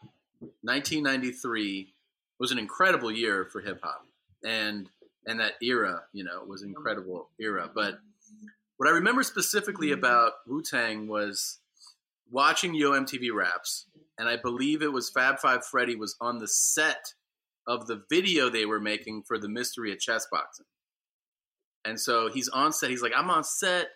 1993 0.63 1.95
was 2.39 2.51
an 2.53 2.59
incredible 2.59 3.11
year 3.11 3.49
for 3.51 3.61
hip 3.61 3.81
hop, 3.83 4.05
and 4.45 4.89
and 5.27 5.41
that 5.41 5.55
era, 5.63 6.03
you 6.13 6.25
know, 6.25 6.43
was 6.47 6.63
an 6.63 6.69
incredible 6.69 7.31
era. 7.39 7.71
But 7.73 8.01
what 8.83 8.91
I 8.91 8.95
remember 8.95 9.23
specifically 9.23 9.91
mm-hmm. 9.91 10.01
about 10.01 10.33
Wu 10.45 10.61
Tang 10.61 11.07
was 11.07 11.61
watching 12.29 12.75
Yo 12.75 12.91
MTV 12.91 13.33
Raps, 13.33 13.87
and 14.19 14.29
I 14.29 14.37
believe 14.37 14.83
it 14.83 14.93
was 14.93 15.09
Fab 15.09 15.39
Five 15.39 15.65
Freddy 15.65 15.95
was 15.95 16.17
on 16.21 16.39
the 16.39 16.49
set 16.49 17.15
of 17.65 17.87
the 17.87 18.03
video 18.11 18.51
they 18.51 18.67
were 18.67 18.81
making 18.81 19.23
for 19.23 19.39
the 19.39 19.49
Mystery 19.49 19.93
of 19.93 20.01
Chess 20.01 20.27
Boxing. 20.33 20.67
And 21.85 22.01
so 22.01 22.29
he's 22.29 22.49
on 22.49 22.73
set. 22.73 22.91
He's 22.91 23.03
like, 23.03 23.13
I'm 23.17 23.31
on 23.31 23.45
set 23.45 23.87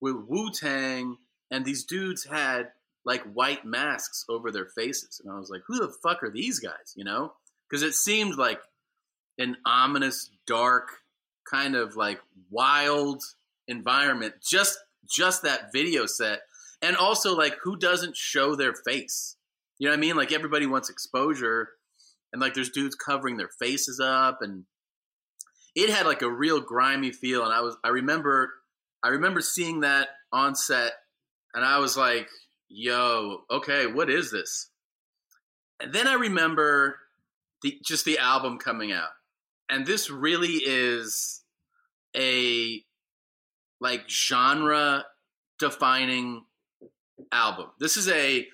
with 0.00 0.14
Wu 0.28 0.52
Tang, 0.52 1.16
and 1.50 1.64
these 1.64 1.84
dudes 1.84 2.24
had 2.24 2.68
like 3.04 3.22
white 3.32 3.64
masks 3.64 4.24
over 4.28 4.52
their 4.52 4.68
faces. 4.76 5.20
And 5.24 5.34
I 5.34 5.40
was 5.40 5.50
like, 5.50 5.62
who 5.66 5.80
the 5.80 5.92
fuck 6.04 6.22
are 6.22 6.30
these 6.30 6.60
guys? 6.60 6.94
You 6.94 7.02
know? 7.02 7.32
Because 7.68 7.82
it 7.82 7.94
seemed 7.94 8.36
like 8.36 8.60
an 9.38 9.56
ominous, 9.66 10.30
dark, 10.46 10.98
kind 11.50 11.74
of 11.74 11.96
like 11.96 12.20
wild 12.48 13.24
environment. 13.70 14.34
Just 14.46 14.78
just 15.08 15.42
that 15.42 15.72
video 15.72 16.06
set. 16.06 16.40
And 16.82 16.96
also 16.96 17.36
like 17.36 17.56
who 17.62 17.76
doesn't 17.76 18.16
show 18.16 18.54
their 18.54 18.74
face? 18.74 19.36
You 19.78 19.86
know 19.86 19.92
what 19.92 19.98
I 19.98 20.00
mean? 20.00 20.16
Like 20.16 20.32
everybody 20.32 20.66
wants 20.66 20.90
exposure 20.90 21.70
and 22.32 22.40
like 22.40 22.54
there's 22.54 22.70
dudes 22.70 22.94
covering 22.94 23.36
their 23.36 23.50
faces 23.58 24.00
up 24.00 24.38
and 24.42 24.64
it 25.74 25.90
had 25.90 26.06
like 26.06 26.22
a 26.22 26.30
real 26.30 26.60
grimy 26.60 27.12
feel 27.12 27.44
and 27.44 27.52
I 27.52 27.60
was 27.60 27.76
I 27.84 27.88
remember 27.88 28.50
I 29.02 29.08
remember 29.08 29.40
seeing 29.40 29.80
that 29.80 30.08
on 30.32 30.54
set 30.54 30.92
and 31.54 31.64
I 31.64 31.78
was 31.78 31.96
like, 31.96 32.28
yo, 32.68 33.42
okay, 33.50 33.86
what 33.86 34.10
is 34.10 34.30
this? 34.30 34.68
And 35.80 35.92
then 35.92 36.06
I 36.06 36.14
remember 36.14 36.96
the 37.62 37.78
just 37.84 38.04
the 38.04 38.18
album 38.18 38.58
coming 38.58 38.92
out. 38.92 39.10
And 39.68 39.86
this 39.86 40.10
really 40.10 40.60
is 40.64 41.42
a 42.16 42.82
like 43.80 44.08
genre 44.08 45.04
defining 45.58 46.44
album. 47.32 47.66
This 47.78 47.96
is 47.96 48.08
a 48.08 48.46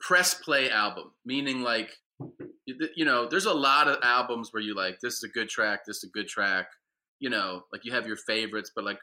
press 0.00 0.34
play 0.34 0.70
album, 0.70 1.12
meaning 1.24 1.62
like 1.62 1.96
you 2.66 3.04
know, 3.04 3.26
there's 3.26 3.46
a 3.46 3.54
lot 3.54 3.88
of 3.88 3.98
albums 4.02 4.52
where 4.52 4.62
you 4.62 4.74
like 4.74 5.00
this 5.00 5.14
is 5.14 5.22
a 5.22 5.28
good 5.28 5.48
track, 5.48 5.80
this 5.86 5.98
is 5.98 6.04
a 6.04 6.08
good 6.08 6.28
track, 6.28 6.66
you 7.18 7.30
know, 7.30 7.64
like 7.72 7.84
you 7.84 7.92
have 7.92 8.06
your 8.06 8.16
favorites, 8.16 8.70
but 8.74 8.84
like 8.84 8.98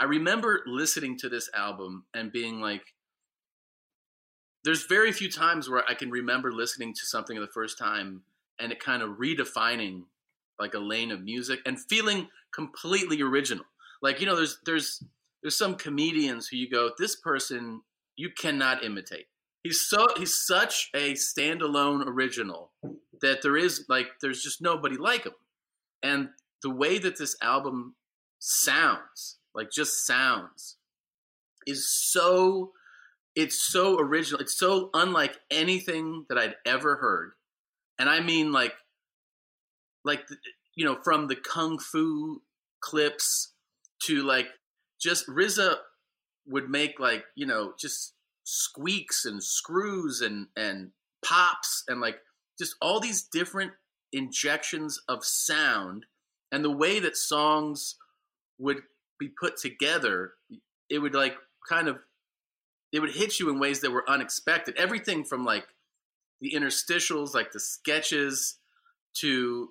I 0.00 0.04
remember 0.04 0.62
listening 0.66 1.18
to 1.18 1.28
this 1.28 1.48
album 1.54 2.06
and 2.14 2.32
being 2.32 2.60
like 2.60 2.82
there's 4.64 4.84
very 4.86 5.12
few 5.12 5.30
times 5.30 5.70
where 5.70 5.84
I 5.88 5.94
can 5.94 6.10
remember 6.10 6.52
listening 6.52 6.94
to 6.94 7.06
something 7.06 7.38
the 7.38 7.46
first 7.46 7.78
time 7.78 8.22
and 8.58 8.72
it 8.72 8.80
kind 8.80 9.02
of 9.02 9.18
redefining 9.18 10.04
like 10.58 10.74
a 10.74 10.78
lane 10.78 11.10
of 11.10 11.22
music 11.22 11.60
and 11.64 11.80
feeling 11.80 12.28
completely 12.52 13.22
original. 13.22 13.64
Like, 14.02 14.20
you 14.20 14.26
know, 14.26 14.36
there's 14.36 14.58
there's 14.64 15.02
there's 15.42 15.56
some 15.56 15.74
comedians 15.74 16.48
who 16.48 16.56
you 16.56 16.70
go, 16.70 16.90
this 16.98 17.16
person 17.16 17.82
you 18.16 18.30
cannot 18.30 18.84
imitate. 18.84 19.26
He's 19.62 19.86
so 19.88 20.06
he's 20.16 20.34
such 20.34 20.90
a 20.94 21.12
standalone 21.12 22.06
original 22.06 22.72
that 23.20 23.42
there 23.42 23.56
is 23.56 23.84
like 23.88 24.06
there's 24.20 24.42
just 24.42 24.62
nobody 24.62 24.96
like 24.96 25.24
him. 25.24 25.34
And 26.02 26.30
the 26.62 26.70
way 26.70 26.98
that 26.98 27.18
this 27.18 27.36
album 27.42 27.94
sounds, 28.38 29.38
like 29.54 29.70
just 29.70 30.06
sounds, 30.06 30.76
is 31.66 31.90
so 31.90 32.72
it's 33.36 33.70
so 33.70 33.98
original. 33.98 34.40
It's 34.40 34.58
so 34.58 34.90
unlike 34.94 35.38
anything 35.50 36.26
that 36.28 36.38
I'd 36.38 36.56
ever 36.66 36.96
heard. 36.96 37.32
And 37.98 38.08
I 38.08 38.20
mean 38.20 38.52
like 38.52 38.74
like 40.04 40.22
you 40.74 40.84
know 40.84 40.96
from 41.04 41.28
the 41.28 41.36
kung 41.36 41.78
fu 41.78 42.42
clips 42.80 43.49
to 44.04 44.22
like 44.22 44.48
just 45.00 45.26
RZA 45.28 45.76
would 46.46 46.68
make 46.68 46.98
like 46.98 47.24
you 47.36 47.46
know 47.46 47.72
just 47.78 48.14
squeaks 48.44 49.24
and 49.24 49.42
screws 49.42 50.20
and 50.20 50.48
and 50.56 50.90
pops 51.24 51.84
and 51.88 52.00
like 52.00 52.16
just 52.58 52.74
all 52.80 53.00
these 53.00 53.22
different 53.22 53.72
injections 54.12 55.00
of 55.08 55.24
sound. 55.24 56.06
And 56.52 56.64
the 56.64 56.70
way 56.70 56.98
that 57.00 57.16
songs 57.16 57.96
would 58.58 58.82
be 59.18 59.28
put 59.28 59.56
together 59.56 60.32
it 60.90 60.98
would 60.98 61.14
like 61.14 61.36
kind 61.68 61.88
of 61.88 61.98
it 62.92 63.00
would 63.00 63.12
hit 63.12 63.38
you 63.38 63.48
in 63.48 63.60
ways 63.60 63.80
that 63.80 63.92
were 63.92 64.08
unexpected. 64.10 64.76
Everything 64.76 65.24
from 65.24 65.44
like 65.44 65.66
the 66.40 66.52
interstitials 66.54 67.34
like 67.34 67.52
the 67.52 67.60
sketches 67.60 68.58
to 69.14 69.70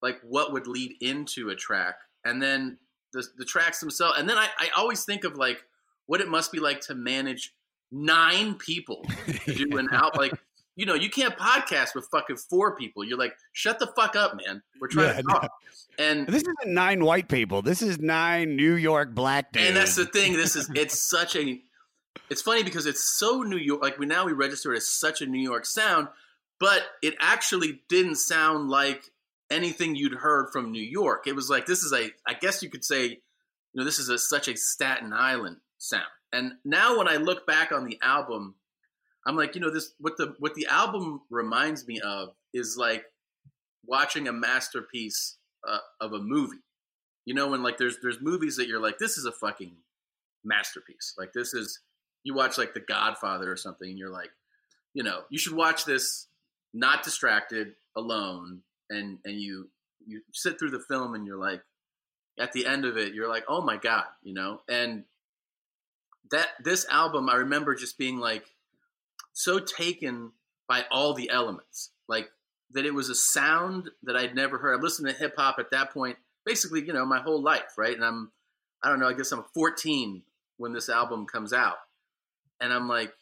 like 0.00 0.20
what 0.22 0.52
would 0.52 0.66
lead 0.66 0.94
into 1.00 1.48
a 1.48 1.56
track. 1.56 1.96
And 2.24 2.40
then 2.40 2.78
the, 3.14 3.24
the 3.38 3.44
tracks 3.46 3.80
themselves. 3.80 4.18
And 4.18 4.28
then 4.28 4.36
I, 4.36 4.48
I 4.58 4.68
always 4.76 5.04
think 5.06 5.24
of 5.24 5.36
like 5.38 5.64
what 6.06 6.20
it 6.20 6.28
must 6.28 6.52
be 6.52 6.58
like 6.60 6.82
to 6.82 6.94
manage 6.94 7.54
nine 7.90 8.54
people 8.56 9.06
to 9.46 9.54
do 9.54 9.78
an 9.78 9.88
out 9.92 10.18
like 10.18 10.32
you 10.76 10.84
know 10.84 10.94
you 10.94 11.08
can't 11.08 11.36
podcast 11.38 11.94
with 11.94 12.06
fucking 12.10 12.36
four 12.36 12.76
people. 12.76 13.04
You're 13.04 13.18
like 13.18 13.34
shut 13.52 13.78
the 13.78 13.86
fuck 13.96 14.16
up 14.16 14.36
man. 14.36 14.62
We're 14.80 14.88
trying 14.88 15.06
Yeah, 15.08 15.16
to 15.16 15.22
talk. 15.22 15.50
and 15.98 16.26
This 16.26 16.42
isn't 16.42 16.66
nine 16.74 17.04
white 17.04 17.28
people. 17.28 17.62
This 17.62 17.80
is 17.80 17.98
nine 18.00 18.56
New 18.56 18.74
York 18.74 19.14
black 19.14 19.52
dudes. 19.52 19.66
and 19.68 19.76
that's 19.76 19.94
the 19.96 20.06
thing. 20.06 20.32
This 20.34 20.56
is 20.56 20.68
it's 20.74 21.00
such 21.00 21.36
a 21.36 21.60
it's 22.30 22.42
funny 22.42 22.62
because 22.62 22.86
it's 22.86 23.02
so 23.18 23.42
new 23.42 23.56
york 23.56 23.82
like 23.82 23.98
we 23.98 24.06
now 24.06 24.24
we 24.24 24.32
register 24.32 24.72
it 24.72 24.76
as 24.78 24.88
such 24.88 25.20
a 25.20 25.26
new 25.26 25.40
york 25.40 25.66
sound 25.66 26.06
but 26.60 26.82
it 27.02 27.14
actually 27.20 27.82
didn't 27.88 28.14
sound 28.14 28.70
like 28.70 29.10
anything 29.54 29.94
you'd 29.94 30.14
heard 30.14 30.50
from 30.50 30.72
new 30.72 30.82
york. 30.82 31.26
It 31.26 31.34
was 31.34 31.48
like 31.48 31.66
this 31.66 31.82
is 31.82 31.92
a 31.92 32.10
i 32.26 32.34
guess 32.34 32.62
you 32.62 32.70
could 32.70 32.84
say 32.84 33.06
you 33.06 33.18
know 33.74 33.84
this 33.84 33.98
is 33.98 34.08
a, 34.08 34.18
such 34.18 34.48
a 34.48 34.56
staten 34.56 35.12
island 35.12 35.58
sound. 35.78 36.04
And 36.32 36.52
now 36.64 36.98
when 36.98 37.08
i 37.08 37.16
look 37.16 37.46
back 37.46 37.72
on 37.72 37.84
the 37.84 37.98
album 38.02 38.56
i'm 39.26 39.36
like 39.36 39.54
you 39.54 39.60
know 39.60 39.70
this 39.70 39.94
what 39.98 40.16
the 40.16 40.34
what 40.38 40.54
the 40.54 40.66
album 40.66 41.22
reminds 41.30 41.86
me 41.86 42.00
of 42.00 42.30
is 42.52 42.76
like 42.76 43.04
watching 43.86 44.28
a 44.28 44.32
masterpiece 44.32 45.36
uh, 45.66 45.78
of 46.00 46.12
a 46.12 46.18
movie. 46.18 46.62
You 47.24 47.34
know 47.34 47.48
when 47.48 47.62
like 47.62 47.78
there's 47.78 47.98
there's 48.02 48.20
movies 48.20 48.56
that 48.56 48.68
you're 48.68 48.82
like 48.82 48.98
this 48.98 49.16
is 49.16 49.24
a 49.24 49.32
fucking 49.32 49.76
masterpiece. 50.44 51.14
Like 51.16 51.32
this 51.32 51.54
is 51.54 51.80
you 52.22 52.34
watch 52.34 52.58
like 52.58 52.74
the 52.74 52.80
godfather 52.80 53.50
or 53.50 53.56
something 53.56 53.88
and 53.88 53.98
you're 53.98 54.10
like 54.10 54.30
you 54.94 55.02
know 55.02 55.22
you 55.30 55.38
should 55.38 55.54
watch 55.54 55.84
this 55.84 56.26
not 56.72 57.02
distracted 57.02 57.74
alone 57.96 58.60
and 58.90 59.18
and 59.24 59.40
you 59.40 59.68
you 60.06 60.20
sit 60.32 60.58
through 60.58 60.70
the 60.70 60.80
film 60.80 61.14
and 61.14 61.26
you're 61.26 61.38
like 61.38 61.62
at 62.38 62.52
the 62.52 62.66
end 62.66 62.84
of 62.84 62.96
it 62.96 63.14
you're 63.14 63.28
like 63.28 63.44
oh 63.48 63.60
my 63.60 63.76
god 63.76 64.04
you 64.22 64.34
know? 64.34 64.60
And 64.68 65.04
that 66.30 66.48
this 66.62 66.86
album 66.90 67.28
i 67.28 67.36
remember 67.36 67.74
just 67.74 67.98
being 67.98 68.18
like 68.18 68.44
so 69.32 69.58
taken 69.58 70.32
by 70.68 70.84
all 70.90 71.12
the 71.14 71.30
elements 71.30 71.90
like 72.08 72.30
that 72.72 72.86
it 72.86 72.94
was 72.94 73.08
a 73.08 73.14
sound 73.14 73.90
that 74.02 74.16
i'd 74.16 74.34
never 74.34 74.58
heard. 74.58 74.74
I've 74.74 74.82
listened 74.82 75.08
to 75.08 75.14
hip 75.14 75.34
hop 75.36 75.58
at 75.58 75.70
that 75.70 75.92
point 75.92 76.16
basically 76.46 76.84
you 76.84 76.92
know 76.92 77.04
my 77.06 77.20
whole 77.20 77.42
life 77.42 77.76
right? 77.76 77.94
And 77.94 78.04
i'm 78.04 78.32
i 78.82 78.88
don't 78.88 79.00
know 79.00 79.08
i 79.08 79.12
guess 79.12 79.32
i'm 79.32 79.44
14 79.54 80.22
when 80.56 80.72
this 80.72 80.88
album 80.88 81.26
comes 81.26 81.52
out. 81.52 81.76
And 82.60 82.72
i'm 82.72 82.88
like 82.88 83.12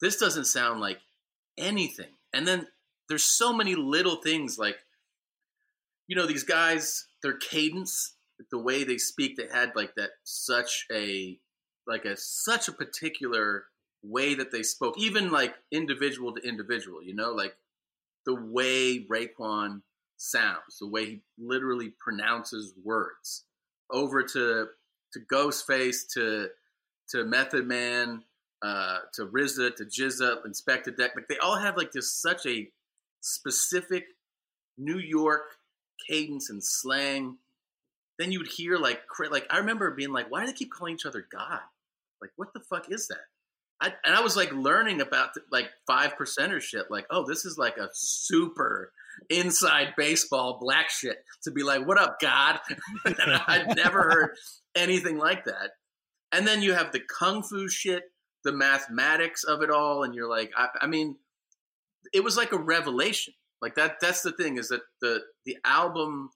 this 0.00 0.16
doesn't 0.16 0.46
sound 0.46 0.80
like 0.80 0.98
anything. 1.58 2.12
And 2.32 2.46
then 2.46 2.66
there's 3.08 3.24
so 3.24 3.52
many 3.52 3.74
little 3.74 4.16
things 4.16 4.58
like 4.58 4.76
you 6.06 6.16
know 6.16 6.26
these 6.26 6.44
guys 6.44 7.06
their 7.22 7.36
cadence 7.36 8.16
the 8.50 8.58
way 8.58 8.84
they 8.84 8.98
speak 8.98 9.36
they 9.36 9.48
had 9.52 9.72
like 9.74 9.94
that 9.96 10.10
such 10.24 10.86
a 10.92 11.38
like 11.86 12.04
a 12.04 12.16
such 12.16 12.68
a 12.68 12.72
particular 12.72 13.64
way 14.02 14.34
that 14.34 14.52
they 14.52 14.62
spoke 14.62 14.98
even 14.98 15.30
like 15.30 15.54
individual 15.72 16.34
to 16.34 16.46
individual 16.46 17.02
you 17.02 17.14
know 17.14 17.32
like 17.32 17.56
the 18.26 18.34
way 18.34 19.06
Raekwon 19.06 19.82
sounds 20.16 20.78
the 20.80 20.88
way 20.88 21.06
he 21.06 21.22
literally 21.38 21.94
pronounces 22.00 22.74
words. 22.82 23.44
Over 23.90 24.22
to 24.22 24.66
to 25.12 25.20
Ghostface 25.32 26.08
to 26.14 26.48
to 27.10 27.24
Method 27.24 27.66
Man 27.66 28.24
uh, 28.62 28.98
to 29.14 29.26
RZA 29.26 29.76
to 29.76 29.84
GZA 29.84 30.38
Inspectah 30.46 30.96
Deck 30.96 31.12
like 31.14 31.28
they 31.28 31.38
all 31.38 31.56
have 31.56 31.76
like 31.76 31.92
this 31.92 32.12
such 32.12 32.44
a 32.46 32.68
specific 33.26 34.04
New 34.78 34.98
York 34.98 35.42
cadence 36.08 36.50
and 36.50 36.62
slang. 36.62 37.38
Then 38.18 38.32
you 38.32 38.38
would 38.38 38.48
hear 38.48 38.78
like 38.78 39.02
like 39.30 39.46
I 39.50 39.58
remember 39.58 39.90
being 39.90 40.12
like, 40.12 40.30
why 40.30 40.40
do 40.40 40.46
they 40.46 40.52
keep 40.52 40.72
calling 40.72 40.94
each 40.94 41.06
other 41.06 41.26
God? 41.30 41.60
Like 42.20 42.30
what 42.36 42.52
the 42.54 42.60
fuck 42.60 42.90
is 42.90 43.08
that? 43.08 43.26
I, 43.78 43.92
and 44.04 44.14
I 44.14 44.22
was 44.22 44.36
like 44.36 44.52
learning 44.52 45.02
about 45.02 45.34
the, 45.34 45.42
like 45.52 45.68
five 45.86 46.16
percenter 46.16 46.62
shit. 46.62 46.90
Like, 46.90 47.06
oh, 47.10 47.26
this 47.26 47.44
is 47.44 47.58
like 47.58 47.76
a 47.76 47.90
super 47.92 48.90
inside 49.28 49.94
baseball 49.98 50.58
black 50.60 50.88
shit 50.88 51.18
to 51.42 51.50
be 51.50 51.62
like, 51.62 51.86
what 51.86 52.00
up, 52.00 52.18
God? 52.20 52.58
I'd 53.04 53.76
never 53.76 54.02
heard 54.02 54.30
anything 54.74 55.18
like 55.18 55.44
that. 55.44 55.72
And 56.32 56.46
then 56.46 56.62
you 56.62 56.72
have 56.72 56.92
the 56.92 57.00
kung 57.00 57.42
fu 57.42 57.68
shit, 57.68 58.04
the 58.44 58.52
mathematics 58.52 59.44
of 59.44 59.62
it 59.62 59.70
all, 59.70 60.04
and 60.04 60.14
you're 60.14 60.28
like, 60.28 60.52
I, 60.56 60.68
I 60.80 60.86
mean, 60.86 61.16
it 62.12 62.24
was 62.24 62.36
like 62.36 62.52
a 62.52 62.58
revelation. 62.58 63.34
Like 63.62 63.74
that. 63.76 63.96
That's 64.00 64.22
the 64.22 64.32
thing 64.32 64.58
is 64.58 64.68
that 64.68 64.82
the 65.00 65.22
the 65.44 65.56
album 65.64 66.30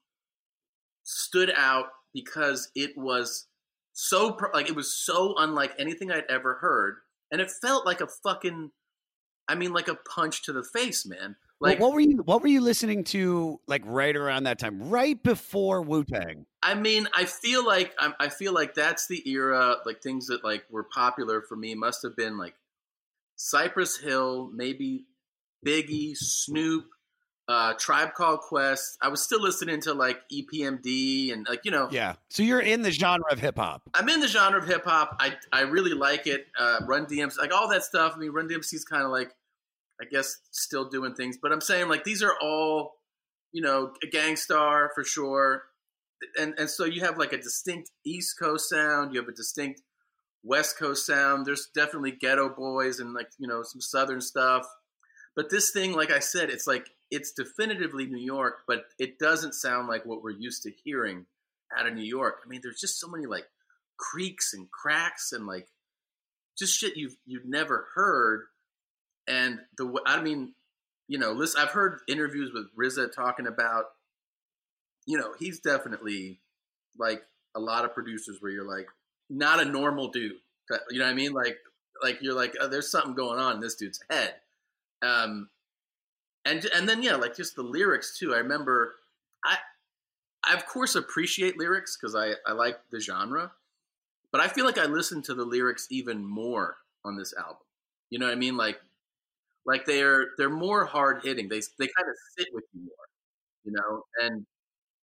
stood 1.03 1.51
out 1.55 1.87
because 2.13 2.69
it 2.75 2.97
was 2.97 3.47
so 3.93 4.37
like 4.53 4.69
it 4.69 4.75
was 4.75 4.93
so 4.93 5.35
unlike 5.37 5.73
anything 5.77 6.11
I'd 6.11 6.25
ever 6.29 6.55
heard, 6.55 6.97
and 7.31 7.39
it 7.39 7.51
felt 7.61 7.85
like 7.85 8.01
a 8.01 8.07
fucking, 8.07 8.71
I 9.47 9.55
mean, 9.55 9.71
like 9.73 9.87
a 9.87 9.95
punch 9.95 10.43
to 10.43 10.53
the 10.53 10.63
face, 10.63 11.05
man. 11.05 11.35
Well, 11.59 11.71
Like 11.71 11.79
what 11.79 11.93
were 11.93 11.99
you 11.99 12.17
what 12.25 12.41
were 12.41 12.47
you 12.47 12.61
listening 12.61 13.03
to 13.05 13.59
like 13.67 13.83
right 13.85 14.15
around 14.15 14.43
that 14.45 14.57
time, 14.57 14.89
right 14.89 15.21
before 15.21 15.83
Wu 15.83 16.03
Tang? 16.03 16.47
I 16.63 16.73
mean, 16.73 17.07
I 17.15 17.25
feel 17.25 17.63
like 17.63 17.93
I'm, 17.99 18.15
I 18.19 18.29
feel 18.29 18.51
like 18.51 18.73
that's 18.73 19.07
the 19.07 19.21
era. 19.29 19.75
Like 19.85 20.01
things 20.01 20.25
that 20.27 20.43
like 20.43 20.63
were 20.71 20.83
popular 20.83 21.43
for 21.43 21.55
me 21.55 21.75
must 21.75 22.01
have 22.01 22.15
been 22.15 22.37
like 22.39 22.55
Cypress 23.35 23.97
Hill, 23.97 24.49
maybe 24.53 25.05
Biggie, 25.65 26.15
Snoop, 26.15 26.85
uh, 27.47 27.73
Tribe 27.73 28.13
Called 28.13 28.39
Quest. 28.39 28.97
I 29.01 29.09
was 29.09 29.21
still 29.21 29.41
listening 29.41 29.81
to 29.81 29.93
like 29.93 30.21
EPMD 30.31 31.33
and 31.33 31.45
like 31.49 31.61
you 31.65 31.71
know, 31.71 31.89
Yeah. 31.91 32.15
So 32.29 32.43
you're 32.43 32.61
in 32.61 32.81
the 32.81 32.91
genre 32.91 33.25
of 33.31 33.39
hip 33.39 33.57
hop. 33.57 33.81
I'm 33.93 34.07
in 34.09 34.19
the 34.19 34.27
genre 34.27 34.59
of 34.59 34.67
hip 34.67 34.85
hop. 34.85 35.17
I 35.19 35.35
I 35.51 35.61
really 35.61 35.93
like 35.93 36.27
it. 36.27 36.47
Uh, 36.57 36.79
Run 36.87 37.05
DMC, 37.05 37.37
like 37.37 37.53
all 37.53 37.69
that 37.69 37.83
stuff. 37.83 38.13
I 38.15 38.19
mean, 38.19 38.31
Run 38.31 38.47
DMC's 38.47 38.85
kind 38.85 39.03
of 39.03 39.11
like, 39.11 39.31
I 40.01 40.05
guess, 40.09 40.37
still 40.51 40.87
doing 40.87 41.13
things. 41.13 41.37
But 41.41 41.51
I'm 41.51 41.61
saying 41.61 41.89
like 41.89 42.03
these 42.03 42.23
are 42.23 42.35
all, 42.41 42.93
you 43.51 43.61
know, 43.61 43.93
a 44.03 44.07
Gang 44.07 44.35
Starr 44.35 44.91
for 44.95 45.03
sure. 45.03 45.63
And 46.39 46.53
and 46.57 46.69
so 46.69 46.85
you 46.85 47.01
have 47.01 47.17
like 47.17 47.33
a 47.33 47.37
distinct 47.37 47.91
East 48.05 48.39
Coast 48.39 48.69
sound. 48.69 49.13
You 49.13 49.19
have 49.19 49.27
a 49.29 49.33
distinct 49.33 49.81
West 50.43 50.77
Coast 50.77 51.05
sound. 51.05 51.45
There's 51.45 51.67
definitely 51.75 52.13
Geto 52.13 52.55
Boys 52.55 52.99
and 52.99 53.13
like 53.13 53.27
you 53.39 53.47
know 53.47 53.61
some 53.63 53.81
Southern 53.81 54.21
stuff. 54.21 54.65
But 55.35 55.49
this 55.49 55.71
thing, 55.71 55.93
like 55.93 56.11
I 56.11 56.19
said, 56.19 56.49
it's 56.49 56.67
like 56.67 56.89
it's 57.09 57.31
definitively 57.31 58.05
New 58.05 58.23
York, 58.23 58.63
but 58.67 58.85
it 58.99 59.19
doesn't 59.19 59.53
sound 59.53 59.87
like 59.87 60.05
what 60.05 60.23
we're 60.23 60.31
used 60.31 60.63
to 60.63 60.71
hearing 60.83 61.25
out 61.77 61.87
of 61.87 61.93
New 61.93 62.03
York. 62.03 62.41
I 62.45 62.49
mean, 62.49 62.61
there's 62.63 62.79
just 62.79 62.99
so 62.99 63.07
many 63.07 63.25
like 63.25 63.45
creaks 63.97 64.53
and 64.53 64.69
cracks 64.71 65.31
and 65.31 65.45
like 65.45 65.67
just 66.57 66.77
shit 66.77 66.97
you've 66.97 67.15
you've 67.25 67.45
never 67.45 67.87
heard. 67.95 68.45
And 69.27 69.59
the 69.77 69.99
I 70.05 70.21
mean, 70.21 70.53
you 71.07 71.17
know, 71.17 71.31
listen, 71.31 71.61
I've 71.61 71.71
heard 71.71 71.99
interviews 72.07 72.51
with 72.53 72.67
RZA 72.77 73.13
talking 73.13 73.47
about, 73.47 73.85
you 75.05 75.17
know, 75.17 75.33
he's 75.39 75.59
definitely 75.59 76.39
like 76.97 77.23
a 77.55 77.59
lot 77.59 77.85
of 77.85 77.93
producers 77.93 78.37
where 78.39 78.51
you're 78.51 78.67
like 78.67 78.87
not 79.29 79.61
a 79.61 79.65
normal 79.65 80.09
dude. 80.09 80.33
You 80.89 80.99
know 80.99 81.05
what 81.05 81.11
I 81.11 81.15
mean? 81.15 81.33
Like 81.33 81.57
like 82.01 82.19
you're 82.21 82.35
like 82.35 82.55
oh, 82.59 82.67
there's 82.67 82.89
something 82.91 83.13
going 83.13 83.39
on 83.39 83.55
in 83.55 83.61
this 83.61 83.75
dude's 83.75 84.01
head. 84.09 84.35
Um, 85.01 85.49
and 86.45 86.65
and 86.75 86.87
then 86.89 87.03
yeah, 87.03 87.15
like 87.15 87.35
just 87.35 87.55
the 87.55 87.63
lyrics 87.63 88.17
too. 88.17 88.33
I 88.33 88.37
remember 88.39 88.95
I 89.45 89.57
I 90.43 90.55
of 90.55 90.65
course 90.65 90.95
appreciate 90.95 91.57
lyrics 91.57 91.97
because 91.99 92.15
I 92.15 92.33
I 92.47 92.53
like 92.53 92.79
the 92.91 92.99
genre, 92.99 93.51
but 94.31 94.41
I 94.41 94.47
feel 94.49 94.65
like 94.65 94.77
I 94.79 94.85
listen 94.85 95.21
to 95.23 95.35
the 95.35 95.45
lyrics 95.45 95.87
even 95.91 96.25
more 96.25 96.77
on 97.05 97.17
this 97.17 97.33
album. 97.37 97.57
You 98.11 98.19
know 98.19 98.27
what 98.27 98.33
I 98.33 98.37
mean? 98.37 98.57
Like 98.57 98.81
like 99.65 99.85
they're 99.85 100.29
they're 100.37 100.49
more 100.49 100.85
hard 100.85 101.23
hitting. 101.23 101.49
They 101.49 101.61
they 101.79 101.87
kind 101.87 102.09
of 102.09 102.15
sit 102.37 102.47
with 102.53 102.65
you 102.73 102.81
more, 102.81 103.07
you 103.65 103.71
know. 103.73 104.03
And 104.21 104.45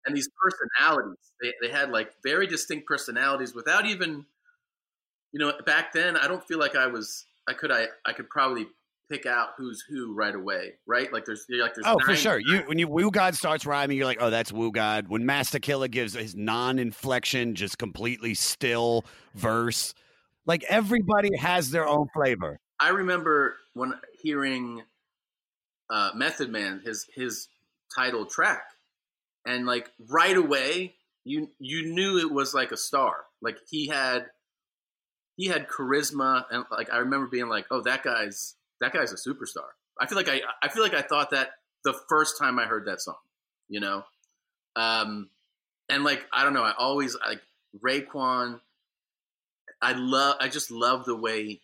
and 0.06 0.16
these 0.16 0.28
personalities, 0.40 1.18
they 1.42 1.54
they 1.62 1.70
had 1.72 1.90
like 1.90 2.12
very 2.24 2.46
distinct 2.46 2.86
personalities 2.88 3.54
without 3.54 3.86
even, 3.86 4.26
you 5.32 5.40
know, 5.40 5.52
back 5.66 5.92
then 5.92 6.16
I 6.16 6.28
don't 6.28 6.46
feel 6.46 6.58
like 6.58 6.76
I 6.76 6.86
was 6.86 7.26
I 7.48 7.52
could 7.52 7.70
I 7.70 7.86
I 8.06 8.12
could 8.12 8.28
probably 8.30 8.66
pick 9.10 9.26
out 9.26 9.50
who's 9.56 9.84
who 9.88 10.14
right 10.14 10.34
away, 10.34 10.74
right? 10.86 11.12
Like 11.12 11.24
there's 11.24 11.46
like 11.48 11.74
there's 11.74 11.86
Oh, 11.86 11.98
for 12.04 12.14
sure. 12.14 12.38
You 12.38 12.62
when 12.66 12.78
you 12.78 12.88
U-God 12.98 13.34
starts 13.34 13.66
rhyming, 13.66 13.96
you're 13.96 14.06
like, 14.06 14.18
oh, 14.20 14.30
that's 14.30 14.52
U-God. 14.52 15.08
When 15.08 15.26
Masta 15.26 15.60
Killa 15.60 15.88
gives 15.88 16.14
his 16.14 16.34
non-inflection, 16.34 17.54
just 17.54 17.78
completely 17.78 18.34
still 18.34 19.04
verse, 19.34 19.94
like 20.46 20.64
everybody 20.68 21.36
has 21.36 21.70
their 21.70 21.86
own 21.86 22.08
flavor. 22.14 22.58
I 22.80 22.90
remember 22.90 23.56
when 23.74 23.94
hearing 24.20 24.82
uh, 25.90 26.10
Method 26.14 26.50
Man 26.50 26.80
his 26.84 27.06
his 27.14 27.48
title 27.94 28.26
track, 28.26 28.64
and 29.46 29.66
like 29.66 29.90
right 30.08 30.36
away 30.36 30.94
you 31.24 31.48
you 31.58 31.94
knew 31.94 32.18
it 32.18 32.30
was 32.30 32.54
like 32.54 32.72
a 32.72 32.76
star. 32.76 33.24
Like 33.40 33.58
he 33.68 33.88
had 33.88 34.26
he 35.36 35.46
had 35.46 35.68
charisma, 35.68 36.44
and 36.50 36.64
like 36.70 36.92
I 36.92 36.98
remember 36.98 37.26
being 37.26 37.48
like, 37.48 37.66
oh, 37.70 37.82
that 37.82 38.02
guy's 38.02 38.54
that 38.84 38.92
guy's 38.92 39.12
a 39.12 39.16
superstar. 39.16 39.68
I 39.98 40.06
feel 40.06 40.16
like 40.16 40.28
I 40.28 40.40
I 40.62 40.68
feel 40.68 40.82
like 40.82 40.94
I 40.94 41.02
thought 41.02 41.30
that 41.30 41.52
the 41.84 41.94
first 42.08 42.38
time 42.38 42.58
I 42.58 42.64
heard 42.64 42.86
that 42.86 43.00
song, 43.00 43.16
you 43.68 43.80
know, 43.80 44.04
um, 44.76 45.30
and 45.88 46.04
like 46.04 46.26
I 46.32 46.44
don't 46.44 46.52
know, 46.52 46.62
I 46.62 46.74
always 46.78 47.16
like 47.26 47.40
Raekwon. 47.82 48.60
I 49.80 49.92
love 49.92 50.36
I 50.40 50.48
just 50.48 50.70
love 50.70 51.06
the 51.06 51.16
way 51.16 51.60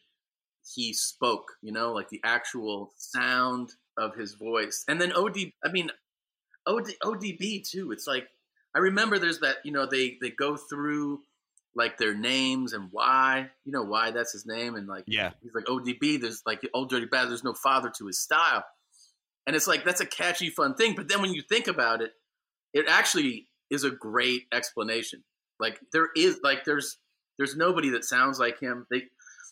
he 0.74 0.92
spoke, 0.94 1.52
you 1.62 1.72
know, 1.72 1.92
like 1.92 2.08
the 2.08 2.20
actual 2.24 2.92
sound 2.96 3.72
of 3.98 4.14
his 4.14 4.34
voice. 4.34 4.84
And 4.88 5.00
then 5.00 5.12
OD, 5.12 5.52
I 5.64 5.70
mean, 5.70 5.90
OD, 6.66 6.92
ODB 7.02 7.68
too. 7.68 7.92
It's 7.92 8.06
like 8.06 8.28
I 8.74 8.78
remember 8.78 9.18
there's 9.18 9.40
that, 9.40 9.56
you 9.64 9.72
know, 9.72 9.86
they 9.86 10.16
they 10.22 10.30
go 10.30 10.56
through 10.56 11.20
like 11.74 11.98
their 11.98 12.14
names 12.14 12.72
and 12.72 12.88
why, 12.90 13.48
you 13.64 13.72
know, 13.72 13.82
why 13.82 14.10
that's 14.10 14.32
his 14.32 14.44
name, 14.46 14.74
and 14.74 14.86
like 14.88 15.04
Yeah. 15.06 15.32
he's 15.42 15.54
like 15.54 15.64
ODB. 15.66 16.20
There's 16.20 16.42
like 16.46 16.60
old 16.74 16.90
dirty 16.90 17.06
bad. 17.06 17.28
There's 17.28 17.44
no 17.44 17.54
father 17.54 17.90
to 17.98 18.06
his 18.06 18.18
style, 18.18 18.64
and 19.46 19.54
it's 19.54 19.66
like 19.66 19.84
that's 19.84 20.00
a 20.00 20.06
catchy, 20.06 20.50
fun 20.50 20.74
thing. 20.74 20.94
But 20.96 21.08
then 21.08 21.20
when 21.22 21.32
you 21.34 21.42
think 21.42 21.68
about 21.68 22.02
it, 22.02 22.12
it 22.72 22.86
actually 22.88 23.48
is 23.70 23.84
a 23.84 23.90
great 23.90 24.42
explanation. 24.52 25.22
Like 25.58 25.78
there 25.92 26.08
is 26.16 26.40
like 26.42 26.64
there's 26.64 26.98
there's 27.38 27.56
nobody 27.56 27.90
that 27.90 28.04
sounds 28.04 28.38
like 28.40 28.58
him. 28.60 28.86
They 28.90 29.04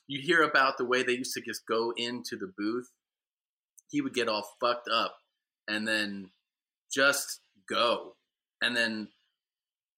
you 0.09 0.21
hear 0.21 0.43
about 0.43 0.79
the 0.79 0.85
way 0.85 1.03
they 1.03 1.13
used 1.13 1.35
to 1.35 1.41
just 1.41 1.67
go 1.67 1.93
into 1.97 2.37
the 2.37 2.53
booth. 2.57 2.91
He 3.91 4.01
would 4.01 4.15
get 4.15 4.29
all 4.29 4.47
fucked 4.61 4.89
up 4.89 5.17
and 5.69 5.87
then 5.87 6.31
just 6.91 7.41
go. 7.69 8.17
And 8.61 8.77
then 8.77 9.09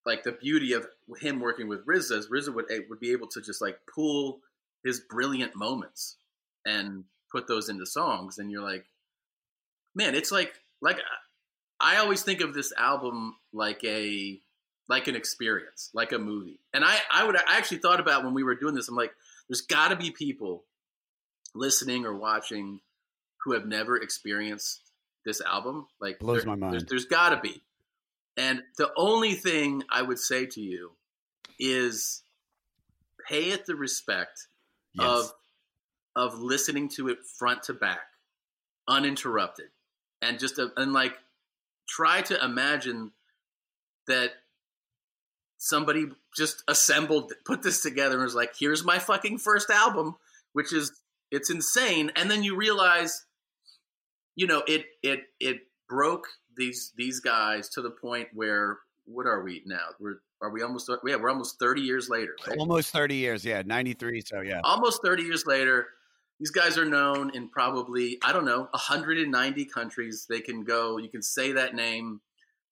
like 0.05 0.23
the 0.23 0.31
beauty 0.31 0.73
of 0.73 0.87
him 1.19 1.39
working 1.39 1.67
with 1.67 1.85
RZA 1.85 2.17
is 2.17 2.29
RZA 2.29 2.53
would 2.53 2.71
eh, 2.71 2.79
would 2.89 2.99
be 2.99 3.11
able 3.11 3.27
to 3.27 3.41
just 3.41 3.61
like 3.61 3.79
pull 3.93 4.39
his 4.83 4.99
brilliant 4.99 5.55
moments 5.55 6.17
and 6.65 7.03
put 7.31 7.47
those 7.47 7.69
into 7.69 7.85
songs 7.85 8.37
and 8.37 8.51
you're 8.51 8.63
like 8.63 8.85
man 9.95 10.15
it's 10.15 10.31
like 10.31 10.53
like 10.81 10.99
I 11.79 11.97
always 11.97 12.21
think 12.21 12.41
of 12.41 12.53
this 12.53 12.71
album 12.77 13.35
like 13.53 13.83
a 13.83 14.39
like 14.87 15.07
an 15.07 15.15
experience, 15.15 15.89
like 15.93 16.11
a 16.11 16.19
movie. 16.19 16.59
And 16.73 16.83
I 16.83 16.97
I 17.11 17.25
would 17.25 17.35
I 17.35 17.57
actually 17.57 17.77
thought 17.77 17.99
about 17.99 18.23
when 18.23 18.33
we 18.33 18.43
were 18.43 18.55
doing 18.55 18.75
this 18.75 18.87
I'm 18.87 18.95
like 18.95 19.13
there's 19.49 19.61
got 19.61 19.89
to 19.89 19.95
be 19.95 20.11
people 20.11 20.65
listening 21.55 22.05
or 22.05 22.15
watching 22.15 22.81
who 23.43 23.53
have 23.53 23.65
never 23.65 23.97
experienced 23.97 24.81
this 25.25 25.41
album. 25.41 25.87
Like 25.99 26.19
Blows 26.19 26.45
my 26.45 26.55
mind. 26.55 26.73
There's, 26.73 26.85
there's 26.85 27.05
got 27.05 27.29
to 27.29 27.37
be. 27.37 27.61
And 28.37 28.63
the 28.77 28.91
only 28.95 29.33
thing 29.33 29.83
I 29.89 30.01
would 30.01 30.19
say 30.19 30.45
to 30.45 30.61
you 30.61 30.91
is 31.59 32.23
pay 33.27 33.51
it 33.51 33.65
the 33.65 33.75
respect 33.75 34.47
Yes. 34.93 35.05
of 35.07 35.33
of 36.15 36.39
listening 36.41 36.89
to 36.89 37.07
it 37.07 37.19
front 37.25 37.63
to 37.63 37.73
back, 37.73 38.01
uninterrupted, 38.87 39.69
and 40.21 40.37
just 40.37 40.59
a, 40.59 40.73
and 40.75 40.91
like 40.91 41.17
try 41.87 42.21
to 42.23 42.43
imagine 42.43 43.13
that 44.07 44.31
somebody 45.57 46.07
just 46.35 46.63
assembled, 46.67 47.31
put 47.45 47.61
this 47.63 47.81
together, 47.81 48.15
and 48.15 48.23
was 48.23 48.35
like, 48.35 48.53
"Here's 48.57 48.83
my 48.83 48.99
fucking 48.99 49.37
first 49.37 49.69
album," 49.69 50.17
which 50.51 50.73
is 50.73 50.91
it's 51.31 51.49
insane, 51.49 52.11
and 52.17 52.29
then 52.29 52.43
you 52.43 52.57
realize, 52.57 53.25
you 54.35 54.47
know, 54.47 54.63
it 54.67 54.87
it 55.01 55.21
it 55.39 55.67
broke 55.87 56.27
these 56.57 56.93
these 56.97 57.19
guys 57.19 57.69
to 57.69 57.81
the 57.81 57.91
point 57.91 58.27
where 58.33 58.79
what 59.05 59.25
are 59.25 59.43
we 59.43 59.63
now? 59.65 59.87
We're 59.99 60.21
are 60.41 60.49
we 60.51 60.61
almost 60.63 60.89
yeah 61.05 61.15
we're 61.15 61.29
almost 61.29 61.59
thirty 61.59 61.81
years 61.81 62.09
later, 62.09 62.35
right? 62.47 62.57
Almost 62.57 62.91
30 62.91 63.15
years. 63.15 63.45
Yeah. 63.45 63.61
93. 63.65 64.21
So, 64.21 64.41
yeah. 64.41 64.61
almost 64.63 65.01
30 65.03 65.23
years 65.23 65.45
later 65.45 65.87
these 66.39 66.51
guys 66.51 66.75
are 66.75 66.85
known 66.85 67.29
in 67.35 67.47
probably 67.49 68.17
i 68.23 68.33
don't 68.33 68.45
know 68.45 68.67
190 68.71 69.65
countries 69.65 70.25
they 70.27 70.41
can 70.41 70.63
go 70.63 70.97
you 70.97 71.07
can 71.07 71.21
say 71.21 71.51
that 71.51 71.75
name 71.75 72.19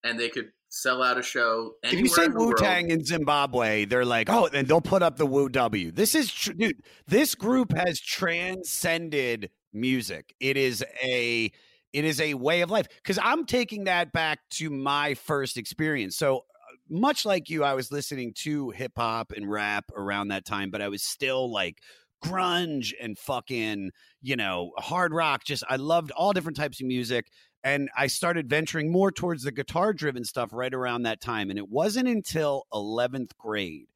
and 0.04 0.20
they 0.20 0.30
could 0.30 0.52
sell 0.70 1.02
out 1.02 1.18
a 1.18 1.24
show. 1.24 1.74
If 1.84 1.94
you 1.94 2.08
say 2.08 2.26
in 2.26 2.32
the 2.32 2.40
Wu 2.40 2.46
world. 2.48 2.58
Tang 2.58 2.90
in 2.90 3.04
Zimbabwe, 3.04 3.86
they're 3.86 4.06
like, 4.06 4.30
oh, 4.30 4.50
and 4.54 4.68
they'll 4.68 4.82
put 4.82 5.04
up 5.04 5.18
the 5.18 5.26
Wu 5.26 5.50
W. 5.50 5.92
This 5.92 6.16
is 6.16 6.32
tr- 6.32 6.54
dude. 6.54 6.82
This 7.08 7.36
group 7.36 7.76
has 7.76 8.00
transcended 8.00 9.50
music. 9.74 10.34
It 10.40 10.58
is 10.58 10.84
a 11.04 11.52
it 11.94 12.06
is 12.06 12.22
a 12.22 12.34
way 12.34 12.62
of 12.62 12.70
life 12.70 12.88
because 12.98 13.20
I'm 13.22 13.46
taking 13.46 13.86
that 13.86 14.12
back 14.12 14.40
to 14.52 14.70
my 14.70 15.16
first 15.16 15.58
experience. 15.58 16.16
So 16.16 16.38
uh, 16.38 16.42
much 16.90 17.26
like 17.26 17.50
you, 17.50 17.64
I 17.64 17.74
was 17.74 17.92
listening 17.92 18.34
to 18.40 18.70
hip 18.72 18.94
hop 18.98 19.32
and 19.36 19.50
rap 19.50 19.86
around 19.96 20.30
that 20.30 20.46
time, 20.46 20.70
but 20.70 20.82
I 20.82 20.90
was 20.90 21.04
still 21.04 21.52
like 21.52 21.80
grunge 22.24 22.92
and 23.02 23.18
fucking 23.18 23.92
you 24.22 24.36
know 24.36 24.72
hard 24.78 25.14
rock. 25.14 25.44
Just 25.44 25.64
I 25.70 25.78
loved 25.78 26.12
all 26.12 26.34
different 26.34 26.58
types 26.58 26.82
of 26.82 26.88
music 26.88 27.28
and 27.64 27.90
I 27.98 28.08
started 28.08 28.50
venturing 28.50 28.92
more 28.92 29.12
towards 29.12 29.44
the 29.44 29.52
guitar 29.52 29.94
driven 29.94 30.24
stuff 30.24 30.50
right 30.54 30.74
around 30.74 31.04
that 31.04 31.22
time. 31.22 31.50
And 31.50 31.60
it 31.60 31.70
wasn't 31.70 32.08
until 32.08 32.66
11th 32.74 33.32
grade, 33.38 33.88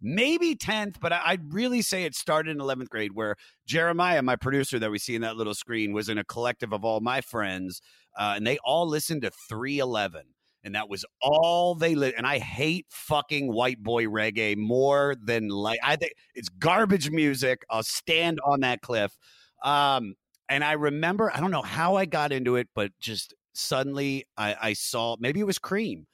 maybe 0.00 0.54
10th, 0.54 0.96
but 1.00 1.12
I'd 1.12 1.52
really 1.52 1.82
say 1.82 2.04
it 2.04 2.14
started 2.14 2.50
in 2.50 2.58
11th 2.58 2.88
grade 2.88 3.12
where 3.14 3.36
Jeremiah, 3.66 4.22
my 4.22 4.36
producer 4.36 4.78
that 4.78 4.90
we 4.90 4.98
see 4.98 5.14
in 5.14 5.22
that 5.22 5.36
little 5.36 5.54
screen, 5.54 5.92
was 5.92 6.08
in 6.08 6.18
a 6.18 6.24
collective 6.24 6.72
of 6.72 6.84
all 6.84 7.00
my 7.00 7.20
friends, 7.20 7.80
uh, 8.18 8.34
and 8.36 8.46
they 8.46 8.58
all 8.64 8.86
listened 8.86 9.22
to 9.22 9.30
311. 9.48 10.22
And 10.64 10.74
that 10.74 10.88
was 10.88 11.04
all 11.22 11.76
they 11.76 11.94
lit. 11.94 12.14
And 12.18 12.26
I 12.26 12.38
hate 12.38 12.86
fucking 12.90 13.52
white 13.52 13.80
boy 13.80 14.06
reggae 14.06 14.56
more 14.56 15.14
than 15.22 15.48
like 15.48 15.78
I 15.80 15.94
think 15.94 16.14
it's 16.34 16.48
garbage 16.48 17.08
music. 17.08 17.62
I'll 17.70 17.84
stand 17.84 18.40
on 18.44 18.60
that 18.60 18.80
cliff. 18.80 19.16
Um, 19.62 20.14
and 20.48 20.64
I 20.64 20.72
remember, 20.72 21.30
I 21.32 21.38
don't 21.38 21.52
know 21.52 21.62
how 21.62 21.94
I 21.94 22.04
got 22.04 22.32
into 22.32 22.56
it, 22.56 22.68
but 22.74 22.90
just 22.98 23.32
suddenly 23.54 24.26
I, 24.36 24.56
I 24.60 24.72
saw 24.72 25.16
maybe 25.20 25.38
it 25.40 25.46
was 25.46 25.58
Cream. 25.58 26.06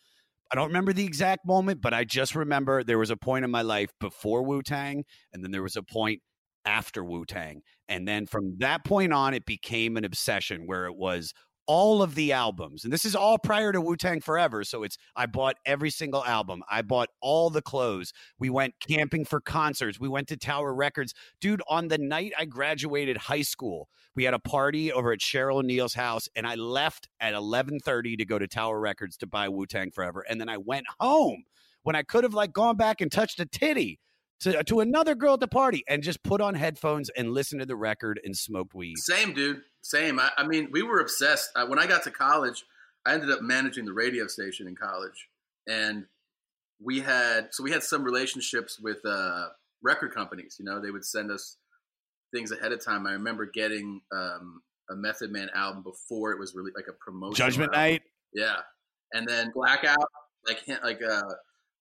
I 0.52 0.56
don't 0.56 0.68
remember 0.68 0.92
the 0.92 1.06
exact 1.06 1.46
moment, 1.46 1.80
but 1.80 1.94
I 1.94 2.04
just 2.04 2.34
remember 2.34 2.84
there 2.84 2.98
was 2.98 3.10
a 3.10 3.16
point 3.16 3.44
in 3.44 3.50
my 3.50 3.62
life 3.62 3.90
before 3.98 4.42
Wu 4.42 4.62
Tang, 4.62 5.04
and 5.32 5.42
then 5.42 5.50
there 5.50 5.62
was 5.62 5.76
a 5.76 5.82
point 5.82 6.20
after 6.66 7.02
Wu 7.02 7.24
Tang. 7.24 7.62
And 7.88 8.06
then 8.06 8.26
from 8.26 8.58
that 8.58 8.84
point 8.84 9.14
on, 9.14 9.32
it 9.32 9.46
became 9.46 9.96
an 9.96 10.04
obsession 10.04 10.66
where 10.66 10.84
it 10.84 10.94
was 10.94 11.32
all 11.66 12.02
of 12.02 12.14
the 12.14 12.32
albums. 12.32 12.84
And 12.84 12.92
this 12.92 13.04
is 13.04 13.14
all 13.14 13.38
prior 13.38 13.72
to 13.72 13.80
Wu 13.80 13.96
Tang 13.96 14.20
Forever. 14.20 14.64
So 14.64 14.82
it's, 14.82 14.96
I 15.16 15.26
bought 15.26 15.56
every 15.64 15.90
single 15.90 16.24
album. 16.24 16.62
I 16.70 16.82
bought 16.82 17.08
all 17.20 17.50
the 17.50 17.62
clothes. 17.62 18.12
We 18.38 18.50
went 18.50 18.74
camping 18.80 19.24
for 19.24 19.40
concerts. 19.40 20.00
We 20.00 20.08
went 20.08 20.28
to 20.28 20.36
Tower 20.36 20.74
Records. 20.74 21.14
Dude, 21.40 21.62
on 21.68 21.88
the 21.88 21.98
night 21.98 22.32
I 22.38 22.44
graduated 22.44 23.16
high 23.16 23.42
school, 23.42 23.88
we 24.14 24.24
had 24.24 24.34
a 24.34 24.38
party 24.38 24.92
over 24.92 25.12
at 25.12 25.20
Cheryl 25.20 25.56
O'Neal's 25.56 25.94
house, 25.94 26.28
and 26.36 26.46
I 26.46 26.54
left 26.54 27.08
at 27.20 27.34
11:30 27.34 28.18
to 28.18 28.24
go 28.24 28.38
to 28.38 28.46
Tower 28.46 28.78
Records 28.78 29.16
to 29.18 29.26
buy 29.26 29.48
Wu 29.48 29.66
Tang 29.66 29.90
Forever, 29.90 30.24
and 30.28 30.40
then 30.40 30.48
I 30.48 30.58
went 30.58 30.86
home 31.00 31.44
when 31.82 31.96
I 31.96 32.02
could 32.02 32.24
have 32.24 32.34
like 32.34 32.52
gone 32.52 32.76
back 32.76 33.00
and 33.00 33.10
touched 33.10 33.40
a 33.40 33.46
titty 33.46 34.00
to 34.42 34.62
to 34.64 34.80
another 34.80 35.14
girl 35.14 35.34
at 35.34 35.40
the 35.40 35.48
party 35.48 35.84
and 35.88 36.02
just 36.02 36.22
put 36.22 36.40
on 36.40 36.54
headphones 36.54 37.10
and 37.16 37.32
listen 37.32 37.58
to 37.58 37.66
the 37.66 37.76
record 37.76 38.20
and 38.24 38.36
smoked 38.36 38.74
weed. 38.74 38.98
Same, 38.98 39.32
dude. 39.32 39.62
Same. 39.80 40.18
I, 40.20 40.30
I 40.36 40.46
mean, 40.46 40.68
we 40.70 40.82
were 40.82 41.00
obsessed. 41.00 41.50
Uh, 41.56 41.66
when 41.66 41.78
I 41.78 41.86
got 41.86 42.04
to 42.04 42.10
college, 42.10 42.64
I 43.06 43.14
ended 43.14 43.30
up 43.30 43.42
managing 43.42 43.84
the 43.84 43.92
radio 43.92 44.26
station 44.26 44.68
in 44.68 44.76
college, 44.76 45.28
and 45.68 46.06
we 46.80 47.00
had 47.00 47.48
so 47.52 47.62
we 47.62 47.70
had 47.70 47.82
some 47.82 48.04
relationships 48.04 48.78
with 48.78 48.98
uh, 49.04 49.48
record 49.82 50.14
companies. 50.14 50.56
You 50.58 50.64
know, 50.64 50.80
they 50.80 50.90
would 50.90 51.04
send 51.04 51.30
us 51.30 51.56
things 52.34 52.50
ahead 52.52 52.72
of 52.72 52.84
time. 52.84 53.06
I 53.06 53.12
remember 53.12 53.46
getting 53.46 54.00
um, 54.12 54.62
a 54.90 54.96
Method 54.96 55.30
Man 55.30 55.48
album 55.54 55.82
before 55.82 56.32
it 56.32 56.38
was 56.38 56.54
really 56.54 56.72
like 56.74 56.86
a 56.88 56.92
promotion. 56.92 57.34
Judgment 57.34 57.72
Night. 57.72 58.02
Yeah, 58.32 58.56
and 59.12 59.26
then 59.26 59.52
Blackout, 59.54 60.08
like 60.46 60.62
like 60.82 61.00
uh, 61.02 61.22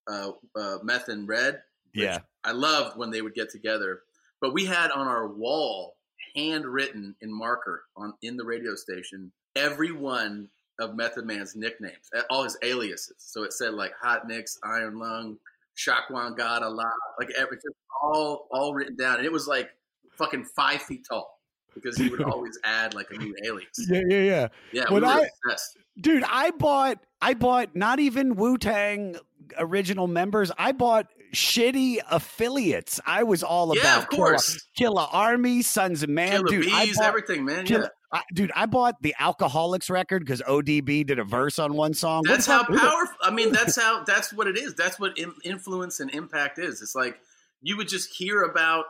uh, 0.08 0.32
uh, 0.56 0.78
Meth 0.84 1.08
and 1.08 1.28
Red. 1.28 1.62
Yeah. 1.94 2.20
I 2.44 2.52
loved 2.52 2.98
when 2.98 3.12
they 3.12 3.22
would 3.22 3.34
get 3.34 3.50
together. 3.50 4.02
But 4.40 4.54
we 4.54 4.66
had 4.66 4.92
on 4.92 5.08
our 5.08 5.28
wall, 5.28 5.96
handwritten 6.36 7.16
in 7.22 7.32
marker 7.32 7.84
on 7.96 8.14
in 8.22 8.38
the 8.38 8.46
radio 8.46 8.76
station, 8.76 9.32
every 9.56 9.92
one 9.92 10.50
of 10.80 10.96
Method 10.96 11.26
Man's 11.26 11.56
nicknames, 11.56 12.10
all 12.30 12.44
his 12.44 12.58
aliases. 12.64 13.16
So 13.20 13.44
it 13.44 13.54
said 13.54 13.74
like 13.74 13.92
Hot 14.02 14.28
Nicks, 14.28 14.58
Iron 14.64 14.98
Lung, 14.98 15.38
Shakwan 15.78 16.36
God 16.36 16.64
Allah, 16.64 16.92
like 17.20 17.30
everything, 17.38 17.72
all 18.02 18.48
all 18.52 18.74
written 18.74 18.96
down, 18.96 19.18
and 19.18 19.26
it 19.26 19.32
was 19.32 19.48
like 19.48 19.70
fucking 20.12 20.46
five 20.46 20.82
feet 20.82 21.06
tall 21.08 21.40
because 21.76 21.98
he 21.98 22.10
would 22.10 22.24
always 22.32 22.58
add 22.64 22.94
like 22.96 23.08
a 23.12 23.18
new 23.18 23.36
alias. 23.46 23.70
Yeah, 23.90 24.02
yeah, 24.10 24.18
yeah. 24.20 24.48
Yeah, 24.72 24.84
When 24.92 25.04
we 25.04 25.08
were 25.08 25.14
I- 25.14 25.28
obsessed. 25.46 25.78
Dude, 26.00 26.24
I 26.28 26.52
bought 26.52 27.00
I 27.22 27.34
bought 27.36 27.76
not 27.76 28.00
even 28.00 28.36
Wu 28.36 28.58
Tang 28.58 29.18
original 29.60 30.08
members. 30.08 30.52
I 30.58 30.72
bought 30.72 31.08
shitty 31.34 31.98
affiliates. 32.10 33.00
I 33.06 33.24
was 33.24 33.44
all 33.44 33.74
Yeah, 33.76 33.82
about 33.82 34.04
of 34.04 34.10
course. 34.10 34.66
Killer, 34.78 34.92
Killer 35.02 35.08
Army, 35.12 35.62
Sunz 35.62 36.04
of 36.04 36.10
Man. 36.10 36.32
Killer 36.32 36.48
dude, 36.48 36.72
I 36.72 36.86
Bees, 36.86 36.98
bought, 36.98 37.08
everything, 37.08 37.46
man. 37.46 37.66
Killer- 37.66 37.84
yeah. 37.84 37.88
I, 38.14 38.22
dude, 38.34 38.52
I 38.56 38.66
bought 38.66 39.02
the 39.02 39.16
Alkaholiks 39.20 39.90
record 39.90 40.26
because 40.26 40.42
ODB 40.42 41.06
did 41.06 41.18
a 41.18 41.24
verse 41.24 41.58
on 41.60 41.74
one 41.76 41.94
song. 41.94 42.24
That's 42.26 42.46
how 42.46 42.66
powerful. 42.66 43.16
I 43.22 43.32
mean, 43.32 43.54
that's 43.54 43.80
how. 43.82 44.04
That's 44.04 44.34
what 44.34 44.48
it 44.48 44.58
is. 44.58 44.74
That's 44.76 45.00
what 45.00 45.18
in, 45.18 45.34
influence 45.46 46.02
and 46.02 46.14
impact 46.14 46.60
is. 46.60 46.82
It's 46.82 46.94
like 46.94 47.18
you 47.62 47.78
would 47.78 47.88
just 47.88 48.10
hear 48.14 48.44
about 48.44 48.84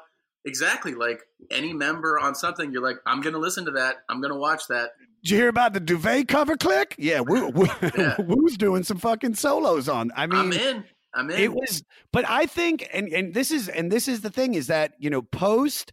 exactly 0.44 0.96
like 0.96 1.22
any 1.52 1.72
member 1.72 2.20
on 2.20 2.34
something. 2.34 2.72
You're 2.72 2.82
like, 2.82 2.98
I'm 3.06 3.22
going 3.22 3.34
to 3.34 3.40
listen 3.40 3.66
to 3.66 3.72
that. 3.72 3.98
I'm 4.10 4.22
going 4.22 4.34
to 4.34 4.40
watch 4.40 4.64
that. 4.70 4.90
Did 5.24 5.30
you 5.30 5.38
hear 5.38 5.50
about 5.50 5.74
the 5.74 5.80
Duvet 5.80 6.28
cover 6.28 6.58
click? 6.58 6.96
Yeah, 6.98 7.20
Wu, 7.20 7.50
Wu, 7.50 7.68
Yeah. 7.96 8.16
Wu's 8.20 8.58
doing 8.58 8.82
some 8.82 8.98
fucking 8.98 9.36
solos 9.36 9.88
on. 9.88 10.12
I 10.16 10.26
mean, 10.26 10.40
I'm 10.40 10.52
in. 10.52 10.84
I'm 11.14 11.30
in. 11.30 11.40
it 11.40 11.54
was 11.54 11.84
but 12.12 12.26
i 12.30 12.46
think 12.46 12.88
and 12.94 13.08
and 13.10 13.34
this 13.34 13.52
is 13.52 13.68
and 13.68 13.92
this 13.92 14.08
is 14.08 14.22
the 14.22 14.30
thing 14.30 14.54
is 14.54 14.68
that 14.68 14.94
you 14.98 15.10
know 15.10 15.22
post 15.22 15.92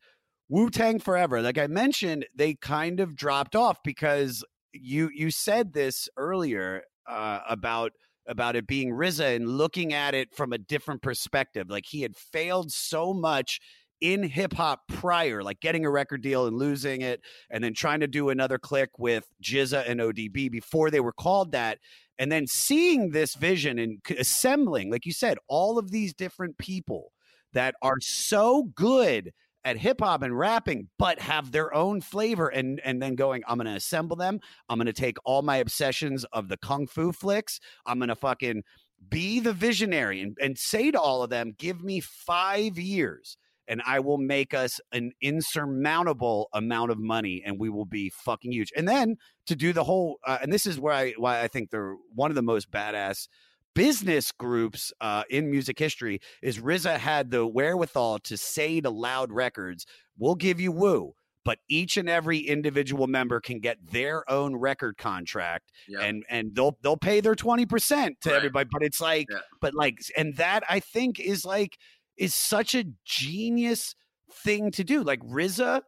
wu-tang 0.49 1.01
forever 1.01 1.43
like 1.43 1.59
i 1.59 1.67
mentioned 1.67 2.27
they 2.35 2.55
kind 2.55 3.01
of 3.01 3.17
dropped 3.17 3.57
off 3.57 3.79
because 3.83 4.45
you 4.73 5.11
you 5.13 5.31
said 5.31 5.73
this 5.73 6.09
earlier 6.17 6.83
uh 7.09 7.41
about 7.49 7.93
about 8.27 8.57
it 8.57 8.67
being 8.67 8.91
RZA 8.91 9.37
and 9.37 9.49
looking 9.49 9.95
at 9.95 10.15
it 10.15 10.35
from 10.35 10.53
a 10.53 10.59
different 10.59 11.01
perspective 11.01 11.71
like 11.71 11.87
he 11.87 12.03
had 12.03 12.15
failed 12.15 12.71
so 12.71 13.15
much 13.15 13.59
in 14.01 14.23
hip 14.23 14.53
hop 14.55 14.83
prior, 14.89 15.43
like 15.43 15.61
getting 15.61 15.85
a 15.85 15.91
record 15.91 16.23
deal 16.23 16.47
and 16.47 16.57
losing 16.57 17.03
it, 17.03 17.21
and 17.51 17.63
then 17.63 17.75
trying 17.75 18.01
to 18.01 18.07
do 18.07 18.29
another 18.31 18.59
click 18.59 18.91
with 18.99 19.25
GZA 19.43 19.89
and 19.89 20.01
ODB 20.01 20.51
before 20.51 20.91
they 20.91 21.01
were 21.01 21.13
called 21.13 21.53
that, 21.53 21.79
and 22.19 22.31
then 22.31 22.47
seeing 22.47 23.11
this 23.11 23.35
vision 23.35 23.79
and 23.79 23.99
assembling, 24.19 24.91
like 24.91 25.07
you 25.07 25.13
said, 25.13 25.39
all 25.49 25.79
of 25.79 25.91
these 25.91 26.15
different 26.15 26.59
people 26.59 27.13
that 27.53 27.75
are 27.83 28.01
so 28.01 28.65
good 28.75 29.33
at 29.65 29.77
hip 29.77 30.01
hop 30.01 30.23
and 30.23 30.39
rapping, 30.39 30.89
but 30.99 31.21
have 31.21 31.53
their 31.53 31.75
own 31.75 32.01
flavor, 32.01 32.49
and 32.49 32.81
and 32.85 33.03
then 33.03 33.15
going, 33.15 33.43
I'm 33.47 33.59
gonna 33.59 33.75
assemble 33.75 34.17
them. 34.17 34.41
I'm 34.69 34.79
gonna 34.79 34.93
take 34.93 35.17
all 35.25 35.43
my 35.43 35.57
obsessions 35.57 36.25
of 36.33 36.49
the 36.49 36.57
kung 36.57 36.87
fu 36.87 37.13
flicks. 37.13 37.61
I'm 37.87 37.99
gonna 37.99 38.17
fucking 38.17 38.63
be 39.09 39.41
the 39.41 39.53
visionary 39.53 40.21
and, 40.21 40.37
and 40.41 40.59
say 40.59 40.91
to 40.91 41.01
all 41.01 41.23
of 41.23 41.31
them, 41.31 41.55
give 41.59 41.83
me 41.83 42.01
five 42.01 42.79
years 42.79 43.37
and 43.69 43.83
I 43.87 44.01
will 44.01 44.19
make 44.19 44.55
us 44.55 44.81
an 44.93 45.13
insurmountable 45.21 46.49
amount 46.53 46.91
of 46.91 46.99
money 46.99 47.43
and 47.45 47.59
we 47.59 47.69
will 47.69 47.85
be 47.85 48.11
fucking 48.11 48.53
huge. 48.53 48.73
And 48.77 48.89
then 48.89 49.17
to 49.47 49.55
do 49.57 49.73
the 49.73 49.85
whole, 49.85 50.19
uh, 50.27 50.39
and 50.43 50.53
this 50.53 50.67
is 50.67 50.81
where 50.81 50.95
I, 50.95 51.13
why 51.17 51.43
I 51.43 51.49
think 51.49 51.71
they're 51.71 51.95
one 52.15 52.31
of 52.31 52.35
the 52.35 52.43
most 52.43 52.71
badass 52.71 53.29
business 53.75 54.33
groups 54.33 54.93
uh, 55.01 55.23
in 55.31 55.51
music 55.51 55.79
history 55.79 56.21
is 56.43 56.59
RZA 56.59 56.97
had 56.99 57.31
the 57.31 57.47
wherewithal 57.47 58.19
to 58.21 58.37
say 58.37 58.81
to 58.81 58.91
Loud 58.91 59.31
Records, 59.31 59.87
we'll 60.19 60.35
give 60.35 60.59
you 60.61 60.73
Wu. 60.73 61.15
But 61.45 61.61
each 61.69 61.97
and 61.97 62.11
every 62.11 62.39
individual 62.41 63.07
member 63.07 63.41
can 63.41 63.59
get 63.61 63.79
their 63.91 64.29
own 64.31 64.57
record 64.57 64.99
contract, 64.99 65.71
Yeah. 65.89 66.01
and 66.01 66.23
and 66.29 66.55
they'll 66.55 66.77
they'll 66.83 66.99
pay 66.99 67.21
their 67.21 67.35
twenty 67.37 67.65
percent 67.65 68.21
to 68.23 68.31
Right. 68.31 68.37
everybody. 68.37 68.69
But 68.71 68.83
it's 68.83 69.01
like, 69.01 69.29
Yeah. 69.31 69.39
but 69.59 69.73
like, 69.73 69.99
and 70.15 70.37
that 70.37 70.65
I 70.69 70.81
think 70.81 71.19
is 71.19 71.47
like 71.47 71.79
is 72.19 72.35
such 72.35 72.75
a 72.75 72.85
genius 73.05 73.95
thing 74.31 74.71
to 74.73 74.85
do. 74.85 75.03
Like 75.03 75.21
RZA, 75.21 75.83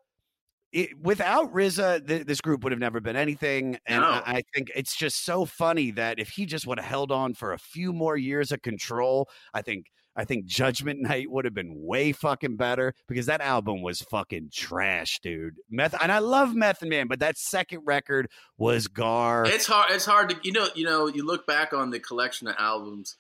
it, 0.73 0.91
without 1.01 1.53
RZA, 1.53 2.07
th- 2.07 2.27
this 2.27 2.41
group 2.41 2.63
would 2.63 2.73
have 2.73 2.81
never 2.81 3.01
been 3.01 3.17
anything. 3.17 3.79
And 3.87 4.01
No. 4.03 4.09
I, 4.09 4.23
I 4.37 4.43
think 4.55 4.71
it's 4.75 4.97
just 4.97 5.25
so 5.25 5.45
funny 5.45 5.91
that 5.93 6.19
if 6.19 6.31
he 6.31 6.47
just 6.47 6.67
would 6.67 6.79
have 6.79 6.89
held 6.89 7.11
on 7.13 7.35
for 7.35 7.53
a 7.53 7.59
few 7.59 7.93
more 7.93 8.17
years 8.17 8.53
of 8.53 8.63
control, 8.63 9.29
I 9.53 9.63
think. 9.63 9.87
I 10.17 10.25
think 10.25 10.45
Judgment 10.45 11.01
Night 11.01 11.31
would 11.31 11.45
have 11.45 11.55
been 11.55 11.73
way 11.73 12.11
fucking 12.11 12.57
better 12.57 12.95
because 13.07 13.27
that 13.27 13.41
album 13.41 13.81
was 13.81 14.03
fucking 14.03 14.51
trash, 14.53 15.21
dude. 15.23 15.55
Meth 15.71 15.95
and 16.03 16.11
I 16.11 16.19
love 16.19 16.53
Method 16.53 16.89
Man, 16.89 17.07
but 17.07 17.21
that 17.21 17.39
second 17.39 17.83
record 17.87 18.29
was 18.59 18.89
gar. 18.89 19.47
It's 19.47 19.69
hard. 19.69 19.93
It's 19.93 20.05
hard 20.05 20.31
to 20.31 20.37
you 20.43 20.51
know. 20.51 20.67
You 20.75 20.85
know. 20.85 21.07
You 21.07 21.25
look 21.25 21.47
back 21.47 21.73
on 21.73 21.91
the 21.91 22.01
collection 22.01 22.49
of 22.49 22.57
albums, 22.59 23.17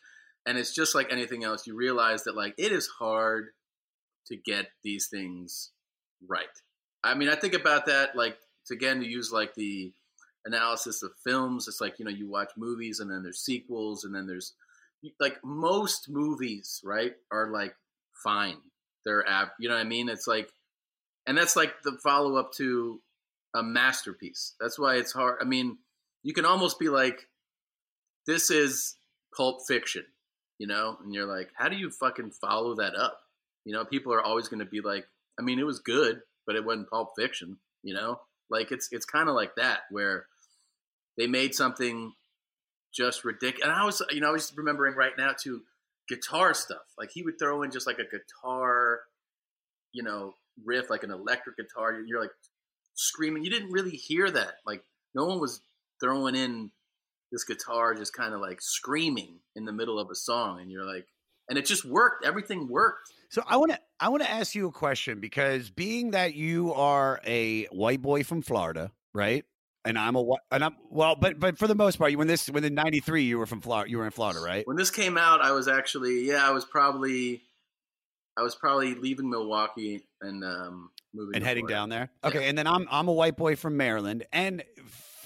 and 0.47 0.59
it's 0.59 0.75
just 0.75 0.95
like 0.95 1.13
anything 1.13 1.45
else. 1.45 1.67
You 1.67 1.75
realize 1.75 2.25
that 2.25 2.37
like 2.37 2.55
it 2.59 2.73
is 2.73 2.87
hard 2.87 3.49
to 4.27 4.37
get 4.37 4.69
these 4.83 5.09
things 5.09 5.71
right. 6.27 6.47
I 7.03 7.15
mean, 7.15 7.29
I 7.29 7.35
think 7.35 7.55
about 7.55 7.87
that 7.87 8.17
like 8.17 8.37
again 8.71 9.01
to 9.01 9.09
use 9.09 9.33
like 9.33 9.55
the 9.55 9.93
analysis 10.45 11.03
of 11.03 11.11
films. 11.25 11.67
It's 11.69 11.81
like 11.81 11.99
you 11.99 12.05
know 12.05 12.11
you 12.11 12.29
watch 12.29 12.53
movies 12.57 13.01
and 13.01 13.11
then 13.11 13.23
there's 13.23 13.41
sequels 13.41 14.05
and 14.05 14.15
then 14.15 14.27
there's 14.27 14.55
like 15.19 15.39
most 15.45 16.09
movies, 16.09 16.81
right? 16.85 17.13
Are 17.31 17.51
like 17.51 17.75
fine. 18.23 18.59
They're 19.05 19.27
ab. 19.27 19.49
You 19.59 19.69
know 19.69 19.77
what 19.77 19.85
I 19.85 19.89
mean? 19.89 20.09
It's 20.09 20.27
like, 20.27 20.51
and 21.27 21.37
that's 21.37 21.57
like 21.57 21.83
the 21.83 21.99
follow 22.03 22.37
up 22.37 22.53
to 22.55 23.01
a 23.55 23.63
masterpiece. 23.63 24.55
That's 24.61 24.79
why 24.79 24.97
it's 24.97 25.13
hard. 25.13 25.39
I 25.41 25.45
mean, 25.45 25.79
you 26.23 26.35
can 26.35 26.45
almost 26.45 26.79
be 26.79 26.89
like, 26.89 27.29
this 28.27 28.51
is 28.51 28.97
Pulp 29.35 29.61
Fiction, 29.67 30.05
you 30.61 30.67
know, 30.67 30.99
and 31.03 31.15
you're 31.15 31.27
like, 31.27 31.49
how 31.57 31.71
do 31.71 31.77
you 31.77 31.89
fucking 31.91 32.33
follow 32.33 32.75
that 32.75 32.95
up? 32.95 33.19
You 33.65 33.73
know, 33.73 33.87
people 33.87 34.13
are 34.13 34.21
always 34.21 34.49
going 34.49 34.59
to 34.61 34.67
be 34.67 34.83
like, 34.83 35.07
I 35.39 35.43
mean, 35.43 35.59
it 35.59 35.65
was 35.65 35.79
good, 35.79 36.21
but 36.47 36.55
it 36.55 36.67
wasn't 36.67 36.91
Pulp 36.91 37.13
Fiction, 37.17 37.57
you 37.83 37.95
know. 37.95 38.21
Like 38.51 38.71
it's 38.71 38.89
it's 38.93 39.07
kind 39.07 39.31
of 39.31 39.35
like 39.35 39.55
that 39.57 39.81
where 39.91 40.27
they 41.17 41.27
made 41.27 41.55
something 41.55 42.13
just 42.93 43.25
ridiculous. 43.25 43.63
And 43.65 43.73
I 43.73 43.87
was, 43.87 44.03
you 44.11 44.21
know, 44.21 44.29
I 44.29 44.33
was 44.33 44.53
remembering 44.55 44.97
right 44.97 45.13
now 45.17 45.33
too, 45.33 45.63
guitar 46.11 46.53
stuff. 46.53 46.93
Like 46.99 47.11
he 47.11 47.23
would 47.23 47.39
throw 47.39 47.63
in 47.63 47.71
just 47.71 47.87
like 47.87 47.99
a 47.99 48.05
guitar, 48.05 49.01
you 49.93 50.03
know, 50.03 50.35
riff, 50.63 50.91
like 50.91 51.05
an 51.05 51.11
electric 51.11 51.57
guitar. 51.57 51.99
You're 52.07 52.21
like 52.21 52.33
screaming. 52.97 53.45
You 53.45 53.51
didn't 53.51 53.73
really 53.73 53.97
hear 53.97 54.31
that. 54.31 54.57
Like 54.67 54.85
no 55.15 55.25
one 55.25 55.41
was 55.41 55.63
throwing 56.01 56.35
in 56.35 56.71
this 57.33 57.45
guitar, 57.45 57.95
just 57.95 58.13
kind 58.13 58.35
of 58.35 58.41
like 58.41 58.61
screaming 58.61 59.39
in 59.55 59.65
the 59.65 59.73
middle 59.73 59.99
of 59.99 60.09
a 60.11 60.15
song. 60.15 60.61
And 60.61 60.71
you're 60.71 60.85
like, 60.85 61.07
and 61.49 61.59
it 61.59 61.67
just 61.67 61.85
worked. 61.85 62.25
Everything 62.25 62.69
worked. 62.69 63.13
So 63.31 63.43
I 63.47 63.57
want 63.59 63.73
to 63.73 63.79
I 64.01 64.09
want 64.09 64.23
to 64.23 64.31
ask 64.31 64.55
you 64.55 64.67
a 64.67 64.73
question 64.73 65.21
because 65.21 65.71
being 65.71 66.13
that 66.13 66.35
you 66.35 66.75
are 66.75 67.21
a 67.25 67.67
white 67.67 68.03
boy 68.03 68.25
from 68.25 68.43
Florida, 68.43 68.91
right? 69.15 69.45
And 69.85 69.99
I'm 69.99 70.17
a 70.17 70.23
white 70.23 70.41
and 70.51 70.65
I'm 70.65 70.77
well, 70.91 71.17
but 71.17 71.39
but 71.39 71.57
for 71.57 71.69
the 71.69 71.75
most 71.75 71.97
part, 71.97 72.11
you 72.11 72.19
when 72.19 72.27
this 72.27 72.49
when 72.49 72.65
in 72.65 72.75
'93 72.75 73.23
you 73.23 73.39
were 73.39 73.47
from 73.47 73.61
Florida, 73.61 73.91
you 73.91 73.99
were 73.99 74.05
in 74.05 74.11
Florida, 74.11 74.41
right? 74.41 74.67
When 74.67 74.77
this 74.77 74.91
came 74.91 75.17
out, 75.17 75.41
I 75.43 75.53
was 75.53 75.69
actually 75.69 76.27
yeah, 76.27 76.47
I 76.47 76.51
was 76.51 76.65
probably 76.65 77.43
I 78.37 78.43
was 78.43 78.55
probably 78.57 78.95
leaving 78.95 79.31
Milwaukee 79.31 80.03
and 80.21 80.45
um 80.45 80.91
moving 81.15 81.37
and 81.37 81.45
heading 81.45 81.67
Florida. 81.67 81.75
down 81.75 81.89
there. 81.89 82.11
Okay, 82.25 82.49
and 82.49 82.59
then 82.59 82.67
I'm 82.67 82.89
I'm 82.91 83.07
a 83.09 83.13
white 83.13 83.37
boy 83.37 83.55
from 83.55 83.77
Maryland, 83.77 84.27
and 84.33 84.65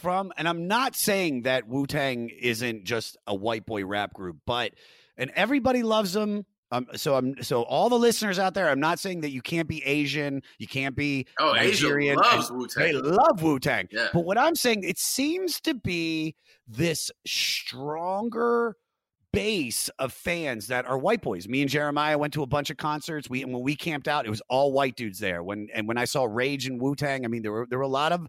from 0.04 0.32
and 0.36 0.46
I'm 0.46 0.68
not 0.68 0.94
saying 0.94 1.42
that 1.42 1.66
Wu 1.66 1.86
Tang 1.86 2.28
isn't 2.28 2.84
just 2.84 3.16
a 3.26 3.34
white 3.34 3.66
boy 3.66 3.84
rap 3.84 4.12
group, 4.12 4.36
but 4.46 4.72
and 5.16 5.32
everybody 5.34 5.82
loves 5.82 6.12
them. 6.12 6.44
Um, 6.70 6.86
so 6.94 7.14
I'm 7.14 7.42
so 7.42 7.62
all 7.62 7.88
the 7.88 7.98
listeners 7.98 8.38
out 8.38 8.54
there. 8.54 8.68
I'm 8.68 8.80
not 8.80 8.98
saying 8.98 9.22
that 9.22 9.30
you 9.30 9.40
can't 9.42 9.66
be 9.68 9.82
Asian, 9.84 10.42
you 10.58 10.66
can't 10.66 10.94
be 10.94 11.26
Oh, 11.38 11.52
Nigerian. 11.52 12.18
Asia 12.20 12.36
loves 12.36 12.50
Wu 12.50 12.66
They 12.76 12.92
love 12.92 13.42
Wu 13.42 13.58
Tang. 13.58 13.88
Yeah. 13.90 14.08
But 14.12 14.24
what 14.24 14.38
I'm 14.38 14.54
saying, 14.54 14.84
it 14.84 14.98
seems 14.98 15.60
to 15.62 15.74
be 15.74 16.36
this 16.68 17.10
stronger 17.26 18.76
base 19.32 19.90
of 19.98 20.12
fans 20.12 20.68
that 20.68 20.86
are 20.86 20.96
white 20.96 21.20
boys. 21.20 21.48
Me 21.48 21.60
and 21.60 21.70
Jeremiah 21.70 22.16
went 22.16 22.32
to 22.34 22.42
a 22.42 22.46
bunch 22.46 22.70
of 22.70 22.76
concerts. 22.76 23.28
We 23.28 23.42
and 23.42 23.52
when 23.52 23.62
we 23.62 23.74
camped 23.76 24.08
out, 24.08 24.26
it 24.26 24.30
was 24.30 24.42
all 24.48 24.72
white 24.72 24.96
dudes 24.96 25.18
there. 25.18 25.42
When 25.42 25.68
and 25.74 25.88
when 25.88 25.98
I 25.98 26.04
saw 26.04 26.24
Rage 26.24 26.66
and 26.66 26.80
Wu 26.80 26.94
Tang, 26.94 27.24
I 27.24 27.28
mean 27.28 27.42
there 27.42 27.52
were 27.52 27.66
there 27.68 27.78
were 27.78 27.84
a 27.84 27.88
lot 27.88 28.12
of 28.12 28.26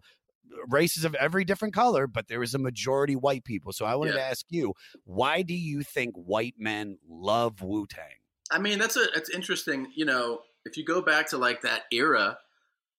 races 0.68 1.04
of 1.04 1.14
every 1.16 1.44
different 1.44 1.74
color, 1.74 2.06
but 2.06 2.28
there 2.28 2.40
was 2.40 2.54
a 2.54 2.58
majority 2.58 3.16
white 3.16 3.44
people. 3.44 3.72
So 3.72 3.84
I 3.84 3.94
wanted 3.94 4.14
Yeah. 4.14 4.18
to 4.22 4.26
ask 4.30 4.46
you, 4.48 4.74
why 5.04 5.42
do 5.42 5.54
you 5.54 5.82
think 5.82 6.14
white 6.16 6.54
men 6.58 6.98
love 7.08 7.62
Wu 7.62 7.86
Tang? 7.86 8.04
I 8.50 8.58
mean, 8.58 8.78
that's 8.78 8.96
a 8.96 9.06
that's 9.14 9.30
interesting. 9.30 9.92
You 9.94 10.04
know, 10.04 10.42
if 10.64 10.76
you 10.76 10.84
go 10.84 11.00
back 11.02 11.28
to 11.30 11.38
like 11.38 11.62
that 11.62 11.84
era, 11.92 12.38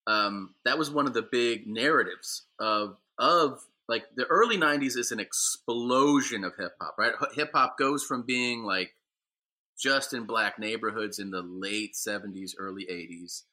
um, 0.08 0.56
that 0.66 0.78
was 0.78 0.90
one 0.90 1.08
of 1.08 1.14
the 1.14 1.22
big 1.22 1.68
narratives 1.68 2.44
of 2.60 2.98
of 3.18 3.66
like 3.88 4.04
the 4.16 4.26
early 4.26 4.58
'90s 4.58 4.98
is 4.98 5.12
an 5.12 5.20
explosion 5.20 6.44
of 6.44 6.56
hip 6.58 6.76
hop. 6.82 6.96
Right, 6.98 7.14
hip 7.34 7.52
hop 7.54 7.78
goes 7.78 8.04
from 8.04 8.24
being 8.24 8.64
like 8.64 8.94
just 9.80 10.14
in 10.14 10.26
black 10.26 10.60
neighborhoods 10.60 11.20
in 11.20 11.32
the 11.32 11.42
late 11.42 11.96
'70s, 11.96 12.54
early 12.58 12.86
'80s, 12.90 13.44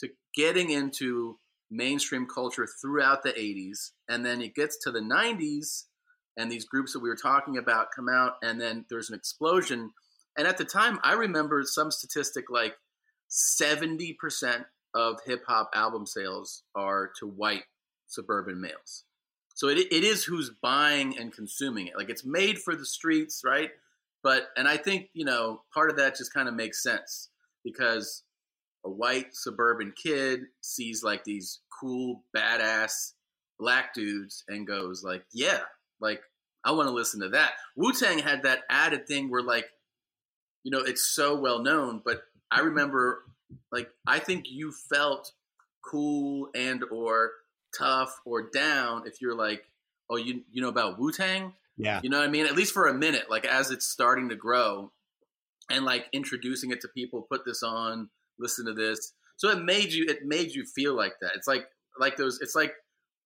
to 0.00 0.08
getting 0.34 0.70
into 0.70 1.38
mainstream 1.74 2.26
culture 2.26 2.66
throughout 2.80 3.22
the 3.22 3.32
'80s, 3.32 3.90
and 4.08 4.24
then 4.24 4.40
it 4.40 4.54
gets 4.54 4.78
to 4.84 4.90
the 4.90 5.00
'90s, 5.00 5.84
and 6.36 6.50
these 6.50 6.64
groups 6.64 6.92
that 6.92 7.00
we 7.00 7.08
were 7.08 7.16
talking 7.16 7.58
about 7.58 7.88
come 7.94 8.08
out, 8.08 8.34
and 8.42 8.60
then 8.60 8.84
there's 8.88 9.10
an 9.10 9.16
explosion. 9.16 9.92
And 10.36 10.46
at 10.48 10.56
the 10.56 10.64
time, 10.64 10.98
I 11.04 11.12
remember 11.12 11.62
some 11.64 11.90
statistic 11.90 12.46
like 12.50 12.74
70% 13.30 14.64
of 14.94 15.18
hip 15.26 15.42
hop 15.46 15.70
album 15.74 16.06
sales 16.06 16.62
are 16.74 17.10
to 17.18 17.26
white 17.26 17.64
suburban 18.06 18.60
males. 18.60 19.04
So 19.54 19.68
it, 19.68 19.78
it 19.78 20.04
is 20.04 20.24
who's 20.24 20.50
buying 20.62 21.18
and 21.18 21.32
consuming 21.32 21.88
it. 21.88 21.96
Like 21.96 22.10
it's 22.10 22.24
made 22.24 22.58
for 22.58 22.74
the 22.74 22.86
streets, 22.86 23.42
right? 23.44 23.70
But, 24.22 24.48
and 24.56 24.66
I 24.66 24.76
think, 24.76 25.10
you 25.12 25.24
know, 25.24 25.62
part 25.72 25.90
of 25.90 25.96
that 25.96 26.16
just 26.16 26.32
kind 26.32 26.48
of 26.48 26.54
makes 26.54 26.82
sense 26.82 27.30
because 27.64 28.22
a 28.84 28.90
white 28.90 29.34
suburban 29.34 29.92
kid 29.96 30.40
sees 30.60 31.02
like 31.02 31.24
these 31.24 31.60
cool, 31.80 32.22
badass 32.36 33.12
black 33.58 33.94
dudes 33.94 34.44
and 34.48 34.66
goes 34.66 35.02
like, 35.02 35.24
yeah, 35.32 35.60
like 36.00 36.20
I 36.64 36.72
want 36.72 36.88
to 36.88 36.94
listen 36.94 37.20
to 37.20 37.28
that. 37.30 37.52
Wu 37.76 37.92
Tang 37.92 38.18
had 38.18 38.42
that 38.42 38.60
added 38.70 39.06
thing 39.06 39.30
where 39.30 39.42
like, 39.42 39.66
you 40.62 40.70
know, 40.70 40.80
it's 40.80 41.04
so 41.04 41.36
well 41.36 41.60
known, 41.60 42.02
but 42.04 42.22
I 42.50 42.60
remember 42.60 43.22
like 43.70 43.88
I 44.06 44.18
think 44.18 44.46
you 44.48 44.72
felt 44.72 45.32
cool 45.82 46.48
and 46.54 46.82
or 46.90 47.32
tough 47.76 48.20
or 48.24 48.48
down 48.50 49.06
if 49.06 49.20
you're 49.20 49.34
like, 49.36 49.64
oh, 50.10 50.16
you 50.16 50.42
you 50.52 50.62
know 50.62 50.68
about 50.68 50.98
Wu 50.98 51.12
Tang, 51.12 51.52
Yeah. 51.76 52.00
you 52.02 52.10
know 52.10 52.18
what 52.18 52.28
I 52.28 52.30
mean? 52.30 52.46
At 52.46 52.54
least 52.56 52.72
for 52.74 52.86
a 52.88 52.94
minute, 52.94 53.30
like 53.30 53.44
as 53.46 53.70
it's 53.70 53.86
starting 53.86 54.28
to 54.30 54.36
grow, 54.36 54.90
and 55.70 55.84
like 55.84 56.06
introducing 56.12 56.70
it 56.70 56.80
to 56.82 56.88
people, 56.88 57.22
put 57.22 57.44
this 57.44 57.62
on, 57.62 58.08
listen 58.38 58.66
to 58.66 58.72
this. 58.72 59.12
So 59.36 59.50
it 59.50 59.62
made 59.62 59.92
you 59.92 60.06
it 60.08 60.24
made 60.24 60.52
you 60.52 60.64
feel 60.64 60.94
like 60.94 61.14
that. 61.20 61.32
It's 61.36 61.48
like 61.48 61.66
like 61.98 62.16
those. 62.16 62.40
It's 62.40 62.54
like 62.54 62.72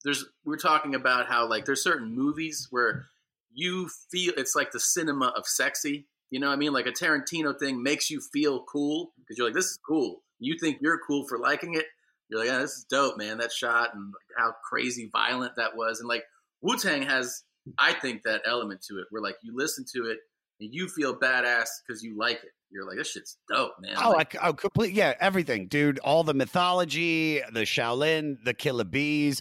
there's 0.05 0.25
we're 0.45 0.57
talking 0.57 0.95
about 0.95 1.27
how 1.27 1.49
like 1.49 1.65
there's 1.65 1.83
certain 1.83 2.15
movies 2.15 2.69
where 2.71 3.07
you 3.53 3.89
feel 4.11 4.33
it's 4.37 4.55
like 4.55 4.71
the 4.71 4.81
cinema 4.81 5.33
of 5.37 5.47
sexy. 5.47 6.07
You 6.31 6.41
know 6.41 6.49
what 6.49 6.55
I 6.55 6.57
mean? 6.57 6.73
Like 6.73 6.87
a 6.87 6.93
Tarantino 6.93 7.59
thing 7.59 7.83
makes 7.83 8.11
you 8.11 8.21
feel 8.21 8.63
cool 8.65 9.13
because 9.19 9.39
you're 9.39 9.47
like, 9.47 9.55
this 9.55 9.67
is 9.67 9.79
cool. 9.87 10.23
You 10.39 10.57
think 10.59 10.79
you're 10.81 11.01
cool 11.07 11.27
for 11.27 11.39
liking 11.39 11.75
it. 11.75 11.87
You're 12.29 12.41
like, 12.41 12.49
yeah, 12.49 12.59
this 12.59 12.73
is 12.73 12.85
dope, 12.85 13.17
man. 13.17 13.39
That 13.39 13.51
shot 13.51 13.95
and 13.95 14.13
how 14.37 14.55
crazy 14.69 15.09
violent 15.11 15.57
that 15.57 15.77
was. 15.77 16.01
And 16.01 16.09
like 16.09 16.25
Wu 16.61 16.77
Tang 16.77 17.03
has, 17.03 17.43
I 17.79 17.95
think, 17.95 18.23
that 18.25 18.43
element 18.47 18.83
to 18.89 18.99
it 18.99 19.07
where 19.11 19.23
like 19.23 19.37
you 19.43 19.57
listen 19.57 19.85
to 19.95 20.11
it 20.11 20.19
and 20.61 20.73
you 20.73 20.89
feel 20.89 21.17
badass 21.17 21.69
because 21.87 22.03
you 22.03 22.17
like 22.17 22.45
it. 22.45 22.53
You're 22.71 22.87
like, 22.87 22.99
this 22.99 23.13
shit's 23.13 23.39
dope, 23.49 23.73
man. 23.81 23.95
Oh, 23.97 24.11
Like, 24.11 24.37
I, 24.37 24.49
oh, 24.49 24.53
complete. 24.53 24.93
Yeah, 24.93 25.15
everything, 25.21 25.69
dude. 25.69 25.99
All 26.01 26.23
the 26.23 26.35
mythology, 26.35 27.41
the 27.51 27.61
Shaolin, 27.61 28.37
the 28.45 28.53
Killer 28.53 28.85
Bees. 28.85 29.41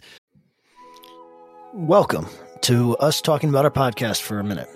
Welcome 1.74 2.26
to 2.62 2.96
us 2.96 3.20
talking 3.20 3.50
about 3.50 3.66
our 3.66 3.70
podcast 3.70 4.22
for 4.22 4.38
a 4.38 4.44
minute. 4.44 4.68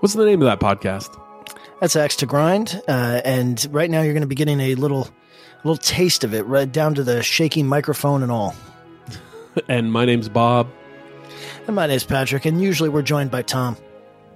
What's 0.00 0.14
the 0.14 0.24
name 0.24 0.40
of 0.40 0.46
that 0.46 0.60
podcast? 0.60 1.20
That's 1.80 1.96
Axe 1.96 2.14
to 2.16 2.26
Grind, 2.26 2.80
uh, 2.86 3.20
and 3.24 3.66
right 3.72 3.90
now 3.90 4.02
you're 4.02 4.14
going 4.14 4.20
to 4.20 4.28
be 4.28 4.36
getting 4.36 4.60
a 4.60 4.76
little, 4.76 5.08
little 5.64 5.76
taste 5.76 6.22
of 6.22 6.32
it, 6.32 6.46
right 6.46 6.70
down 6.70 6.94
to 6.94 7.02
the 7.02 7.24
shaky 7.24 7.64
microphone 7.64 8.22
and 8.22 8.30
all. 8.30 8.54
And 9.68 9.90
my 9.90 10.04
name's 10.04 10.28
Bob. 10.28 10.68
And 11.66 11.74
my 11.74 11.86
name's 11.86 12.04
Patrick, 12.04 12.44
and 12.44 12.60
usually 12.62 12.90
we're 12.90 13.00
joined 13.00 13.30
by 13.30 13.40
Tom. 13.40 13.78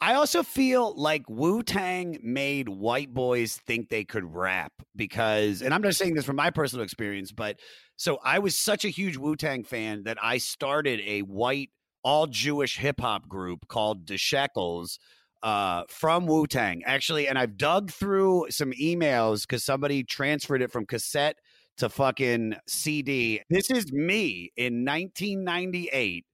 I 0.00 0.14
also 0.14 0.42
feel 0.42 0.94
like 0.96 1.28
Wu 1.28 1.62
Tang 1.62 2.18
made 2.22 2.68
white 2.68 3.14
boys 3.14 3.56
think 3.56 3.88
they 3.88 4.04
could 4.04 4.24
rap 4.24 4.72
because, 4.94 5.62
and 5.62 5.72
I'm 5.72 5.80
not 5.80 5.94
saying 5.94 6.14
this 6.14 6.24
from 6.24 6.36
my 6.36 6.50
personal 6.50 6.84
experience, 6.84 7.32
but 7.32 7.58
so 7.96 8.18
I 8.22 8.38
was 8.38 8.56
such 8.56 8.84
a 8.84 8.88
huge 8.88 9.16
Wu 9.16 9.36
Tang 9.36 9.64
fan 9.64 10.04
that 10.04 10.18
I 10.22 10.38
started 10.38 11.00
a 11.04 11.20
white, 11.20 11.70
all 12.04 12.26
Jewish 12.26 12.76
hip 12.76 13.00
hop 13.00 13.28
group 13.28 13.68
called 13.68 14.06
The 14.06 14.18
Shekels 14.18 14.98
uh, 15.42 15.84
from 15.88 16.26
Wu 16.26 16.46
Tang, 16.46 16.82
actually. 16.84 17.26
And 17.26 17.38
I've 17.38 17.56
dug 17.56 17.90
through 17.90 18.46
some 18.50 18.72
emails 18.72 19.42
because 19.42 19.64
somebody 19.64 20.04
transferred 20.04 20.60
it 20.60 20.70
from 20.70 20.84
cassette 20.84 21.36
to 21.78 21.88
fucking 21.88 22.56
CD. 22.66 23.42
This 23.48 23.70
is 23.70 23.92
me 23.92 24.52
in 24.56 24.84
1998 24.84 26.25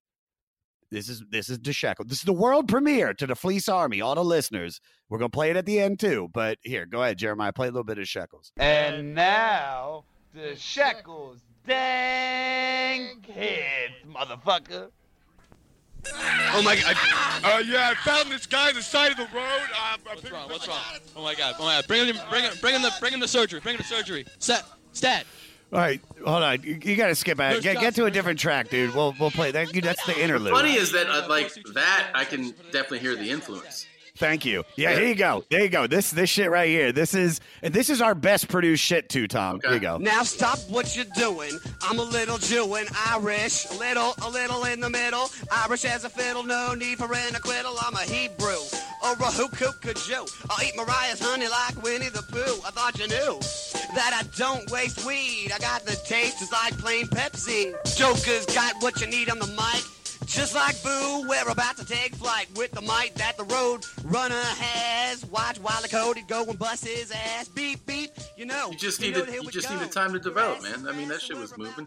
this 0.92 1.08
is 1.08 1.24
this 1.30 1.48
is 1.48 1.58
DeShekel. 1.58 2.06
This 2.06 2.18
is 2.18 2.24
the 2.24 2.32
world 2.32 2.68
premiere 2.68 3.14
to 3.14 3.26
the 3.26 3.34
Fleece 3.34 3.68
Army. 3.68 4.00
All 4.00 4.14
the 4.14 4.22
listeners, 4.22 4.80
we're 5.08 5.18
gonna 5.18 5.30
play 5.30 5.50
it 5.50 5.56
at 5.56 5.64
the 5.66 5.80
end 5.80 5.98
too. 5.98 6.28
But 6.32 6.58
here, 6.62 6.84
go 6.86 7.02
ahead, 7.02 7.18
Jeremiah. 7.18 7.52
Play 7.52 7.68
a 7.68 7.70
little 7.70 7.82
bit 7.82 7.98
of 7.98 8.06
Shekels. 8.06 8.52
And 8.58 9.14
now 9.14 10.04
the 10.34 10.54
Shekels 10.54 11.38
dang 11.66 13.22
hits, 13.26 13.94
motherfucker. 14.06 14.90
Oh 16.54 16.62
my 16.62 16.76
god! 16.76 16.96
Uh, 17.44 17.62
yeah, 17.64 17.90
I 17.90 17.94
found 17.94 18.30
this 18.30 18.46
guy 18.46 18.68
on 18.68 18.74
the 18.74 18.82
side 18.82 19.12
of 19.12 19.16
the 19.16 19.28
road. 19.34 19.68
Uh, 19.74 19.96
What's 20.04 20.30
wrong? 20.30 20.50
What's 20.50 20.68
wrong? 20.68 20.78
Oh 21.16 21.22
my 21.22 21.34
god! 21.34 21.54
Oh 21.58 21.64
my 21.64 21.80
god! 21.80 21.86
Bring 21.86 22.06
him! 22.06 22.16
Bring 22.28 22.42
him! 22.42 22.52
Bring 22.60 22.74
him 22.74 22.82
the! 22.82 22.92
Bring 23.00 23.14
him 23.14 23.20
the 23.20 23.28
surgery! 23.28 23.60
Bring 23.60 23.76
him 23.76 23.78
the 23.78 23.84
surgery! 23.84 24.26
Set! 24.38 24.64
Stat! 24.92 25.24
All 25.72 25.78
right, 25.78 26.02
hold 26.24 26.42
on. 26.42 26.62
You, 26.62 26.78
you 26.82 26.96
got 26.96 27.06
to 27.06 27.14
skip 27.14 27.38
ahead. 27.38 27.62
Get, 27.62 27.80
get 27.80 27.94
to 27.94 28.04
a 28.04 28.10
different 28.10 28.38
track, 28.38 28.68
dude. 28.68 28.94
We'll 28.94 29.14
we'll 29.18 29.30
play 29.30 29.52
that. 29.52 29.72
That's 29.72 30.04
the 30.04 30.22
interlude. 30.22 30.52
Funny 30.52 30.74
is 30.74 30.92
that 30.92 31.08
uh, 31.08 31.26
like 31.28 31.50
that 31.72 32.10
I 32.14 32.24
can 32.24 32.50
definitely 32.72 32.98
hear 32.98 33.16
the 33.16 33.30
influence. 33.30 33.86
Thank 34.22 34.44
you. 34.44 34.62
Yeah, 34.76 34.94
here 34.94 35.08
you 35.08 35.16
go. 35.16 35.44
There 35.50 35.62
you 35.62 35.68
go. 35.68 35.88
This 35.88 36.12
this 36.12 36.30
shit 36.30 36.48
right 36.48 36.68
here. 36.68 36.92
This 36.92 37.12
is 37.12 37.40
this 37.60 37.90
is 37.90 38.00
our 38.00 38.14
best 38.14 38.46
produced 38.48 38.84
shit 38.84 39.08
too, 39.08 39.26
Tom. 39.26 39.60
Here 39.64 39.74
you 39.74 39.80
go. 39.80 39.98
Now 39.98 40.22
stop 40.22 40.60
what 40.68 40.94
you're 40.94 41.04
doing. 41.16 41.58
I'm 41.82 41.98
a 41.98 42.04
little 42.04 42.38
Jew 42.38 42.72
and 42.76 42.88
Irish, 43.08 43.68
a 43.68 43.74
little, 43.74 44.14
a 44.22 44.30
little 44.30 44.62
in 44.66 44.78
the 44.78 44.90
middle. 44.90 45.28
Irish 45.50 45.84
as 45.84 46.04
a 46.04 46.08
fiddle, 46.08 46.44
no 46.44 46.72
need 46.72 46.98
for 46.98 47.12
an 47.12 47.34
acquittal. 47.34 47.74
I'm 47.82 47.94
a 47.96 48.02
Hebrew 48.02 48.62
or 49.02 49.12
a 49.14 49.32
hookah. 49.32 49.72
I'll 50.50 50.64
eat 50.64 50.76
Mariah's 50.76 51.20
honey 51.20 51.48
like 51.48 51.82
Winnie 51.82 52.08
the 52.08 52.22
Pooh. 52.22 52.62
I 52.64 52.70
thought 52.70 52.96
you 53.00 53.08
knew 53.08 53.40
that 53.96 54.12
I 54.14 54.22
don't 54.38 54.70
waste 54.70 55.04
weed. 55.04 55.50
I 55.52 55.58
got 55.58 55.84
the 55.84 55.96
taste 56.06 56.38
just 56.38 56.52
like 56.52 56.78
plain 56.78 57.06
Pepsi. 57.06 57.74
Joker's 57.96 58.46
got 58.46 58.80
what 58.82 59.00
you 59.00 59.08
need 59.08 59.30
on 59.30 59.40
the 59.40 59.48
mic. 59.48 60.01
Just 60.26 60.54
like 60.54 60.80
Boo, 60.82 61.26
we're 61.28 61.48
about 61.50 61.76
to 61.76 61.84
take 61.84 62.14
flight 62.14 62.46
with 62.56 62.70
the 62.72 62.80
might 62.80 63.14
that 63.16 63.36
the 63.36 63.44
road 63.44 63.84
runner 64.04 64.34
has. 64.34 65.24
Watch 65.26 65.58
Wile 65.60 65.82
E. 65.84 65.88
Cody 65.88 66.22
go 66.28 66.44
and 66.44 66.58
bust 66.58 66.86
his 66.86 67.10
ass. 67.10 67.48
Beep 67.48 67.84
beep, 67.86 68.10
you 68.36 68.46
know. 68.46 68.70
You 68.70 68.78
just 68.78 69.00
needed 69.00 69.28
you 69.28 69.50
just 69.50 69.68
go. 69.68 69.74
needed 69.74 69.92
time 69.92 70.12
to 70.12 70.18
develop, 70.18 70.62
man. 70.62 70.86
I 70.88 70.92
mean 70.92 71.08
that 71.08 71.20
shit 71.20 71.36
was 71.36 71.56
moving. 71.58 71.86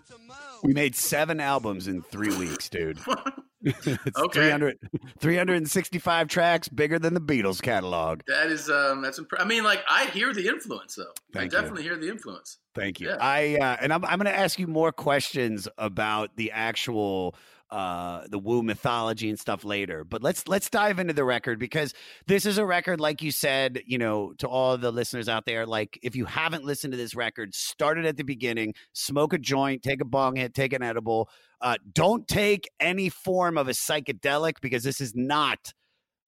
We 0.63 0.73
made 0.73 0.95
seven 0.95 1.39
albums 1.39 1.87
in 1.87 2.01
three 2.03 2.35
weeks, 2.35 2.69
dude. 2.69 2.99
it's 3.61 3.87
Okay. 4.19 4.39
300, 4.41 4.77
365 5.19 6.27
tracks, 6.27 6.67
bigger 6.69 6.99
than 6.99 7.13
the 7.13 7.21
Beatles 7.21 7.61
catalog. 7.61 8.21
That 8.27 8.47
is 8.47 8.69
um 8.69 9.01
that's 9.01 9.19
impre- 9.19 9.39
I 9.39 9.45
mean 9.45 9.63
like 9.63 9.83
I 9.89 10.05
hear 10.07 10.33
the 10.33 10.47
influence 10.47 10.95
though. 10.95 11.05
Thank 11.33 11.53
I 11.53 11.57
you. 11.57 11.61
definitely 11.61 11.83
hear 11.83 11.97
the 11.97 12.09
influence. 12.09 12.59
Thank 12.75 12.99
you. 12.99 13.07
Yeah. 13.09 13.17
I 13.19 13.57
uh, 13.59 13.77
and 13.81 13.93
I'm 13.93 14.03
I'm 14.05 14.19
going 14.19 14.31
to 14.31 14.37
ask 14.37 14.59
you 14.59 14.67
more 14.67 14.91
questions 14.91 15.67
about 15.77 16.35
the 16.35 16.51
actual 16.51 17.35
uh 17.71 18.21
the 18.29 18.37
Wu 18.39 18.61
mythology 18.61 19.29
and 19.29 19.39
stuff 19.39 19.63
later. 19.63 20.03
But 20.03 20.21
let's 20.21 20.47
let's 20.47 20.69
dive 20.69 20.99
into 20.99 21.13
the 21.13 21.23
record 21.23 21.59
because 21.59 21.93
this 22.27 22.45
is 22.45 22.57
a 22.57 22.65
record 22.65 22.99
like 22.99 23.21
you 23.21 23.31
said, 23.31 23.81
you 23.85 23.97
know, 23.97 24.33
to 24.39 24.47
all 24.47 24.77
the 24.77 24.91
listeners 24.91 25.27
out 25.27 25.45
there 25.45 25.65
like 25.65 25.99
if 26.03 26.15
you 26.15 26.25
haven't 26.25 26.63
listened 26.63 26.93
to 26.93 26.97
this 26.97 27.15
record, 27.15 27.55
start 27.55 27.97
it 27.97 28.05
at 28.05 28.17
the 28.17 28.23
beginning, 28.23 28.73
smoke 28.93 29.33
a 29.33 29.37
joint, 29.37 29.81
take 29.83 30.01
a 30.01 30.05
bong 30.05 30.35
hit, 30.35 30.53
take 30.53 30.73
an 30.73 30.83
edible. 30.83 31.29
Uh 31.61 31.77
don't 31.93 32.27
take 32.27 32.69
any 32.79 33.09
form 33.09 33.57
of 33.57 33.67
a 33.67 33.71
psychedelic 33.71 34.61
because 34.61 34.83
this 34.83 35.01
is 35.01 35.13
not 35.15 35.73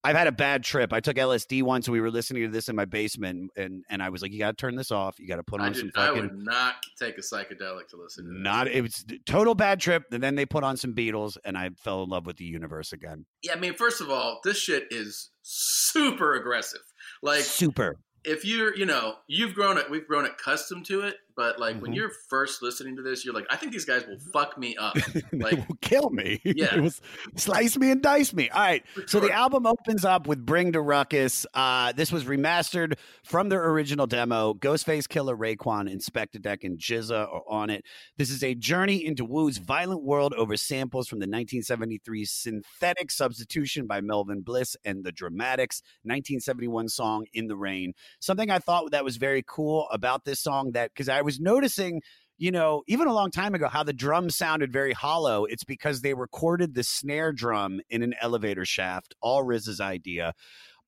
I've 0.04 0.16
had 0.16 0.28
a 0.28 0.32
bad 0.32 0.64
trip. 0.64 0.93
I 0.93 1.00
took 1.00 1.18
LSD 1.18 1.64
once 1.64 1.88
and 1.88 1.93
we 1.93 2.02
were 2.02 2.12
listening 2.12 2.43
to 2.43 2.50
this 2.50 2.70
in 2.70 2.76
my 2.76 2.86
basement 2.86 3.52
and 3.56 3.84
and 3.89 4.02
I 4.02 4.10
was 4.10 4.22
like 4.22 4.32
you 4.32 4.39
got 4.39 4.58
to 4.58 4.62
turn 4.62 4.76
this 4.76 4.91
off. 4.91 5.20
You 5.20 5.28
got 5.28 5.38
to 5.38 5.43
put 5.43 5.60
on 5.60 5.70
I, 5.70 5.74
some 5.74 5.88
did, 5.88 5.98
I 5.98 6.08
fucking 6.08 6.22
would 6.22 6.38
not 6.38 6.76
take 7.00 7.18
a 7.18 7.22
psychedelic 7.22 7.88
to 7.89 7.98
listen 7.98 8.26
to 8.26 8.32
this. 8.32 8.41
not 8.41 8.68
it 8.68 8.82
was 8.82 9.06
total 9.26 9.56
bad 9.56 9.80
trip 9.80 10.04
and 10.12 10.22
then 10.22 10.36
they 10.36 10.45
put 10.45 10.64
on 10.64 10.78
some 10.78 10.93
beatles 10.93 11.38
and 11.43 11.58
i 11.58 11.70
fell 11.78 12.04
in 12.04 12.10
love 12.10 12.26
with 12.26 12.38
the 12.38 12.45
universe 12.45 12.93
again 12.93 13.26
Yeah, 13.43 13.54
I 13.54 13.60
mean, 13.60 13.74
first 13.74 14.02
of 14.02 14.10
all, 14.10 14.39
this 14.43 14.58
shit 14.58 14.88
is 14.91 15.30
super 15.41 16.36
aggressive. 16.36 16.82
Like, 17.22 17.41
super 17.41 17.98
if 18.28 18.43
you're, 18.43 18.76
you 18.76 18.86
know, 18.86 19.16
you've 19.28 19.54
grown 19.54 19.78
it, 19.78 19.89
we've 19.89 20.06
grown 20.06 20.26
accustomed 20.26 20.86
to 20.88 21.02
it, 21.02 21.16
but 21.38 21.60
like 21.60 21.80
when 21.82 21.92
Mhm. 21.92 21.96
you're 21.96 22.12
first 22.30 22.62
listening 22.62 22.96
to 22.98 23.02
this, 23.02 23.24
you're 23.24 23.34
like, 23.34 23.46
I 23.50 23.56
think 23.56 23.72
these 23.72 23.86
guys 23.86 24.06
will 24.08 24.18
fuck 24.34 24.58
me 24.58 24.76
up. 24.76 24.96
Like, 25.32 25.56
they 25.56 25.66
will 25.70 25.78
kill 25.82 26.10
me. 26.10 26.42
Yeah. 26.44 26.76
it 26.76 26.82
was 26.82 27.00
slice 27.36 27.78
me 27.78 27.92
and 27.92 28.02
dice 28.02 28.34
me. 28.34 28.50
All 28.50 28.60
right. 28.60 28.84
So 29.06 29.20
the 29.20 29.32
album 29.32 29.66
opens 29.68 30.04
up 30.04 30.26
with 30.28 30.46
bring 30.46 30.72
to 30.74 30.82
ruckus. 30.82 31.46
Uh 31.54 31.92
this 31.94 32.12
was 32.12 32.26
remastered 32.26 32.96
from 33.24 33.50
their 33.50 33.64
original 33.70 34.08
demo. 34.08 34.54
Ghostface 34.56 35.06
Killah 35.08 35.38
raekwon 35.38 35.88
Inspectah 35.94 36.42
Deck 36.42 36.64
and 36.64 36.78
GZA 36.80 37.32
are 37.32 37.44
on 37.48 37.70
it. 37.70 37.86
This 38.18 38.30
is 38.32 38.44
a 38.44 38.56
journey 38.56 39.06
into 39.06 39.24
wu's 39.24 39.60
violent 39.60 40.04
world 40.04 40.34
over 40.34 40.58
samples 40.58 41.08
from 41.08 41.20
the 41.20 41.28
1973 41.28 42.26
synthetic 42.26 43.12
substitution 43.12 43.86
by 43.86 44.02
melvin 44.02 44.42
bliss 44.42 44.76
and 44.84 45.04
the 45.04 45.12
dramatics 45.12 45.82
1971 46.04 46.90
song 46.90 47.26
in 47.34 47.48
the 47.48 47.56
rain. 47.58 47.94
Something 48.20 48.50
i 48.50 48.58
thought 48.60 48.90
that 48.92 49.04
was 49.04 49.18
very 49.18 49.44
cool 49.46 49.88
about 49.92 50.26
this 50.26 50.40
song 50.40 50.72
that 50.74 50.92
because 50.94 51.10
i 51.10 51.22
was 51.28 51.39
noticing 51.39 52.01
you 52.38 52.51
know, 52.51 52.84
even 52.88 53.07
a 53.07 53.13
long 53.13 53.32
time 53.32 53.55
ago, 53.55 53.67
how 53.67 53.84
the 53.84 53.93
drum 53.93 54.30
sounded 54.30 54.71
very 54.71 54.93
hollow. 54.93 55.45
It's 55.45 55.63
because 55.63 56.01
they 56.01 56.13
recorded 56.13 56.75
the 56.75 56.84
snare 56.84 57.34
drum 57.34 57.82
in 57.89 58.03
an 58.03 58.13
elevator 58.21 58.65
shaft. 58.65 59.15
All 59.21 59.43
RZA's 59.43 59.82
idea. 59.82 60.34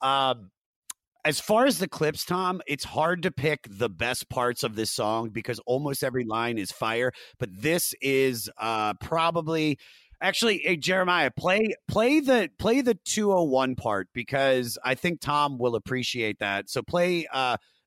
Um, 0.01 0.51
as 1.25 1.39
far 1.39 1.65
as 1.65 1.79
the 1.79 1.87
clips, 1.87 2.23
Tom, 2.23 2.61
it's 2.67 2.85
hard 2.85 3.23
to 3.23 3.31
pick 3.31 3.67
the 3.69 3.89
best 3.89 4.29
parts 4.29 4.63
of 4.63 4.75
this 4.75 4.91
song 4.91 5.29
because 5.29 5.59
almost 5.65 6.03
every 6.03 6.23
line 6.23 6.57
is 6.57 6.71
fire. 6.71 7.11
But 7.39 7.49
this 7.51 7.93
is 8.01 8.49
uh, 8.57 8.93
probably 9.01 9.79
actually, 10.21 10.59
hey, 10.59 10.77
Jeremiah, 10.77 11.31
play 11.35 11.73
play 11.87 12.19
the 12.19 12.49
play 12.57 12.81
the 12.81 12.97
two 13.05 13.31
hundred 13.31 13.49
one 13.49 13.75
part 13.75 14.07
because 14.13 14.77
I 14.83 14.95
think 14.95 15.19
Tom 15.19 15.57
will 15.57 15.75
appreciate 15.75 16.39
that. 16.39 16.69
So 16.69 16.81
play 16.83 17.27
uh, 17.33 17.57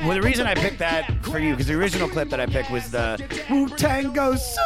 Well, 0.00 0.14
the 0.14 0.22
reason 0.22 0.46
I 0.46 0.54
picked 0.54 0.78
that 0.78 1.24
for 1.24 1.38
you 1.38 1.52
because 1.52 1.66
the 1.66 1.74
original 1.74 2.08
clip 2.08 2.30
that 2.30 2.40
I 2.40 2.46
picked 2.46 2.70
was 2.70 2.90
the 2.90 3.22
Wu 3.50 3.68
Tang 3.68 4.12
goes 4.12 4.54
so 4.54 4.62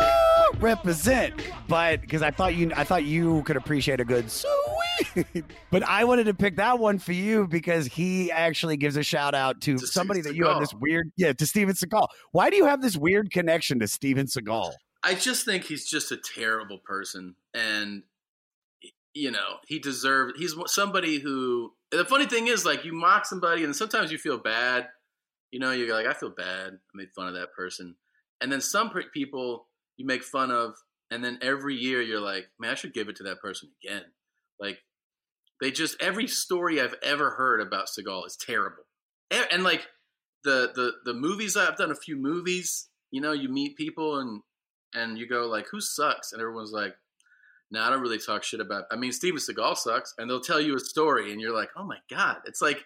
represent, 0.58 1.34
but 1.68 2.00
because 2.00 2.22
I 2.22 2.30
thought 2.30 2.54
you, 2.54 2.72
I 2.76 2.84
thought 2.84 3.04
you 3.04 3.42
could 3.42 3.56
appreciate 3.56 4.00
a 4.00 4.04
good 4.04 4.30
sweet. 4.30 5.44
but 5.70 5.82
I 5.82 6.04
wanted 6.04 6.24
to 6.24 6.34
pick 6.34 6.56
that 6.56 6.78
one 6.78 6.98
for 6.98 7.12
you 7.12 7.46
because 7.46 7.86
he 7.86 8.30
actually 8.30 8.76
gives 8.76 8.96
a 8.96 9.02
shout 9.02 9.34
out 9.34 9.60
to, 9.62 9.78
somebody 9.78 10.20
that 10.22 10.34
you 10.34 10.46
have 10.46 10.60
this 10.60 10.74
weird, 10.74 11.10
yeah, 11.16 11.32
to 11.32 11.46
Steven 11.46 11.74
Seagal. 11.74 12.08
Why 12.32 12.50
do 12.50 12.56
you 12.56 12.66
have 12.66 12.82
this 12.82 12.96
weird 12.96 13.30
connection 13.30 13.78
to 13.80 13.88
Steven 13.88 14.26
Seagal? 14.26 14.72
I 15.02 15.14
just 15.14 15.44
think 15.44 15.64
he's 15.64 15.86
just 15.86 16.10
a 16.12 16.16
terrible 16.16 16.78
person, 16.78 17.36
and 17.54 18.02
you 19.14 19.30
know 19.30 19.58
he 19.66 19.78
deserves. 19.78 20.34
He's 20.38 20.54
somebody 20.66 21.18
who. 21.18 21.72
The 21.92 22.04
funny 22.04 22.26
thing 22.26 22.48
is, 22.48 22.64
like 22.64 22.84
you 22.84 22.92
mock 22.92 23.26
somebody, 23.26 23.62
and 23.62 23.74
sometimes 23.74 24.10
you 24.10 24.18
feel 24.18 24.38
bad. 24.38 24.88
You 25.50 25.60
know, 25.60 25.70
you're 25.70 25.94
like, 25.94 26.06
I 26.06 26.12
feel 26.12 26.30
bad. 26.30 26.72
I 26.74 26.92
made 26.94 27.12
fun 27.14 27.28
of 27.28 27.34
that 27.34 27.52
person, 27.52 27.96
and 28.40 28.50
then 28.50 28.60
some 28.60 28.90
people 29.12 29.68
you 29.96 30.06
make 30.06 30.22
fun 30.22 30.50
of, 30.50 30.74
and 31.10 31.24
then 31.24 31.38
every 31.40 31.74
year 31.74 32.02
you're 32.02 32.20
like, 32.20 32.48
man, 32.58 32.72
I 32.72 32.74
should 32.74 32.94
give 32.94 33.08
it 33.08 33.16
to 33.16 33.22
that 33.24 33.40
person 33.40 33.70
again. 33.82 34.02
Like 34.60 34.78
they 35.60 35.70
just 35.70 36.00
every 36.00 36.26
story 36.26 36.80
I've 36.80 36.96
ever 37.02 37.30
heard 37.30 37.60
about 37.60 37.86
Seagal 37.86 38.26
is 38.26 38.36
terrible, 38.36 38.84
and, 39.30 39.46
and 39.50 39.64
like 39.64 39.86
the 40.44 40.72
the 40.74 40.92
the 41.04 41.14
movies 41.14 41.56
I've 41.56 41.76
done 41.76 41.90
a 41.90 41.96
few 41.96 42.16
movies. 42.16 42.88
You 43.10 43.20
know, 43.20 43.32
you 43.32 43.48
meet 43.48 43.76
people 43.76 44.18
and 44.18 44.42
and 44.94 45.18
you 45.18 45.28
go 45.28 45.46
like, 45.46 45.66
"Who 45.70 45.80
sucks?" 45.80 46.32
And 46.32 46.40
everyone's 46.40 46.72
like, 46.72 46.94
"No, 47.70 47.82
I 47.82 47.90
don't 47.90 48.00
really 48.00 48.18
talk 48.18 48.42
shit 48.42 48.60
about." 48.60 48.84
I 48.90 48.96
mean, 48.96 49.12
Steven 49.12 49.38
Seagal 49.38 49.76
sucks, 49.78 50.14
and 50.18 50.28
they'll 50.28 50.40
tell 50.40 50.60
you 50.60 50.74
a 50.74 50.80
story, 50.80 51.32
and 51.32 51.40
you're 51.40 51.54
like, 51.54 51.70
"Oh 51.76 51.84
my 51.84 51.98
god!" 52.10 52.38
It's 52.46 52.60
like 52.62 52.84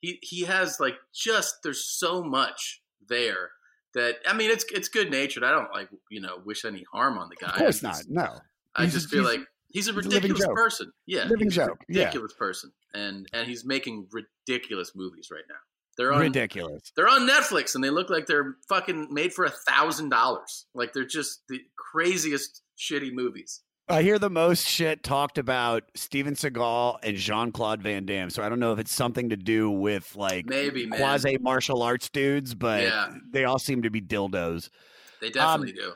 he 0.00 0.18
he 0.22 0.42
has 0.42 0.78
like 0.80 0.94
just 1.14 1.56
there's 1.62 1.84
so 1.84 2.22
much 2.22 2.80
there 3.08 3.50
that 3.94 4.16
I 4.26 4.34
mean, 4.34 4.50
it's 4.50 4.64
it's 4.72 4.88
good 4.88 5.10
natured. 5.10 5.44
I 5.44 5.50
don't 5.50 5.72
like 5.72 5.88
you 6.10 6.20
know 6.20 6.38
wish 6.44 6.64
any 6.64 6.84
harm 6.92 7.18
on 7.18 7.28
the 7.28 7.36
guy. 7.36 7.52
Of 7.52 7.58
course 7.58 7.82
not. 7.82 8.02
No, 8.08 8.28
I 8.74 8.82
He's- 8.82 8.94
just 8.94 9.08
feel 9.08 9.24
like 9.24 9.40
he's 9.68 9.88
a 9.88 9.92
he's 9.92 10.06
a 10.06 10.08
ridiculous 10.16 10.46
person. 10.54 10.92
Yeah, 11.06 11.24
Living 11.24 11.50
joke, 11.50 11.78
yeah. 11.88 12.00
ridiculous 12.04 12.32
person, 12.34 12.72
and 12.94 13.26
and 13.32 13.48
he's 13.48 13.64
making 13.64 14.08
ridiculous 14.12 14.92
movies 14.94 15.28
right 15.32 15.44
now. 15.48 15.56
They're 15.96 16.12
on, 16.12 16.20
ridiculous. 16.20 16.92
they're 16.94 17.08
on 17.08 17.28
Netflix 17.28 17.74
and 17.74 17.82
they 17.82 17.90
look 17.90 18.08
like 18.08 18.26
they're 18.26 18.54
fucking 18.68 19.08
made 19.10 19.32
for 19.32 19.44
a 19.44 19.50
thousand 19.68 20.10
dollars. 20.10 20.66
Like 20.72 20.92
they're 20.92 21.04
just 21.04 21.42
the 21.48 21.58
craziest 21.76 22.62
shitty 22.78 23.12
movies. 23.12 23.62
I 23.90 24.02
hear 24.02 24.18
the 24.18 24.28
most 24.30 24.66
shit 24.66 25.02
talked 25.02 25.38
about 25.38 25.84
Steven 25.94 26.34
Seagal 26.34 26.98
and 27.02 27.16
Jean 27.16 27.52
Claude 27.52 27.82
Van 27.82 28.04
Damme. 28.04 28.28
So 28.30 28.42
I 28.42 28.48
don't 28.48 28.60
know 28.60 28.72
if 28.72 28.78
it's 28.78 28.92
something 28.94 29.30
to 29.30 29.36
do 29.36 29.70
with 29.70 30.14
like 30.14 30.46
Maybe, 30.46 30.86
quasi 30.88 31.38
martial 31.38 31.82
arts 31.82 32.08
dudes, 32.10 32.54
but 32.54 32.82
Yeah. 32.82 33.14
they 33.32 33.44
all 33.44 33.58
seem 33.58 33.82
to 33.82 33.90
be 33.90 34.00
dildos. 34.02 34.68
They 35.20 35.30
definitely 35.30 35.70
Um, 35.82 35.88
do. 35.90 35.92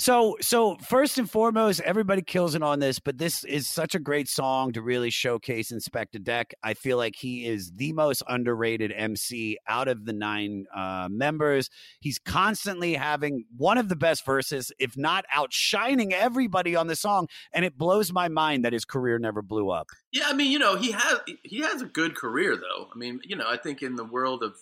So, 0.00 0.38
so 0.40 0.76
first 0.76 1.18
and 1.18 1.30
foremost, 1.30 1.82
everybody 1.82 2.22
kills 2.22 2.54
it 2.54 2.62
on 2.62 2.78
this, 2.78 2.98
but 2.98 3.18
this 3.18 3.44
is 3.44 3.68
such 3.68 3.94
a 3.94 3.98
great 3.98 4.30
song 4.30 4.72
to 4.72 4.80
really 4.80 5.10
showcase 5.10 5.70
Inspectah 5.70 6.24
Deck. 6.24 6.54
I 6.62 6.72
feel 6.72 6.96
like 6.96 7.16
he 7.16 7.46
is 7.46 7.70
the 7.72 7.92
most 7.92 8.22
underrated 8.26 8.94
MC 8.96 9.58
out 9.68 9.88
of 9.88 10.06
the 10.06 10.14
nine 10.14 10.64
uh, 10.74 11.08
members. 11.10 11.68
He's 12.00 12.18
constantly 12.18 12.94
having 12.94 13.44
one 13.54 13.76
of 13.76 13.90
the 13.90 13.94
best 13.94 14.24
verses, 14.24 14.72
if 14.78 14.96
not 14.96 15.26
outshining 15.34 16.14
everybody 16.14 16.74
on 16.74 16.86
the 16.86 16.96
song, 16.96 17.28
and 17.52 17.66
it 17.66 17.76
blows 17.76 18.10
my 18.10 18.28
mind 18.28 18.64
that 18.64 18.72
his 18.72 18.86
career 18.86 19.18
never 19.18 19.42
blew 19.42 19.68
up. 19.68 19.88
Yeah, 20.12 20.28
I 20.28 20.32
mean, 20.32 20.50
you 20.50 20.58
know, 20.58 20.76
he 20.76 20.92
has 20.92 21.20
he 21.42 21.58
has 21.60 21.82
a 21.82 21.86
good 21.86 22.16
career 22.16 22.56
though. 22.56 22.88
I 22.90 22.96
mean, 22.96 23.20
you 23.22 23.36
know, 23.36 23.46
I 23.46 23.58
think 23.58 23.82
in 23.82 23.96
the 23.96 24.04
world 24.04 24.42
of 24.42 24.56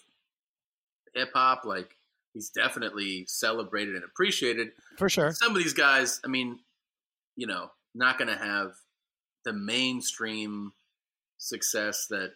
hip 1.14 1.30
hop, 1.32 1.64
like 1.64 1.94
he's 2.38 2.50
definitely 2.50 3.24
celebrated 3.26 3.96
and 3.96 4.04
appreciated. 4.04 4.68
For 4.96 5.08
sure. 5.08 5.32
Some 5.32 5.56
of 5.56 5.58
these 5.60 5.72
guys, 5.72 6.20
I 6.24 6.28
mean, 6.28 6.60
you 7.34 7.48
know, 7.48 7.70
not 7.96 8.16
going 8.16 8.28
to 8.28 8.36
have 8.36 8.72
the 9.44 9.52
mainstream 9.52 10.72
success 11.38 12.06
that 12.10 12.30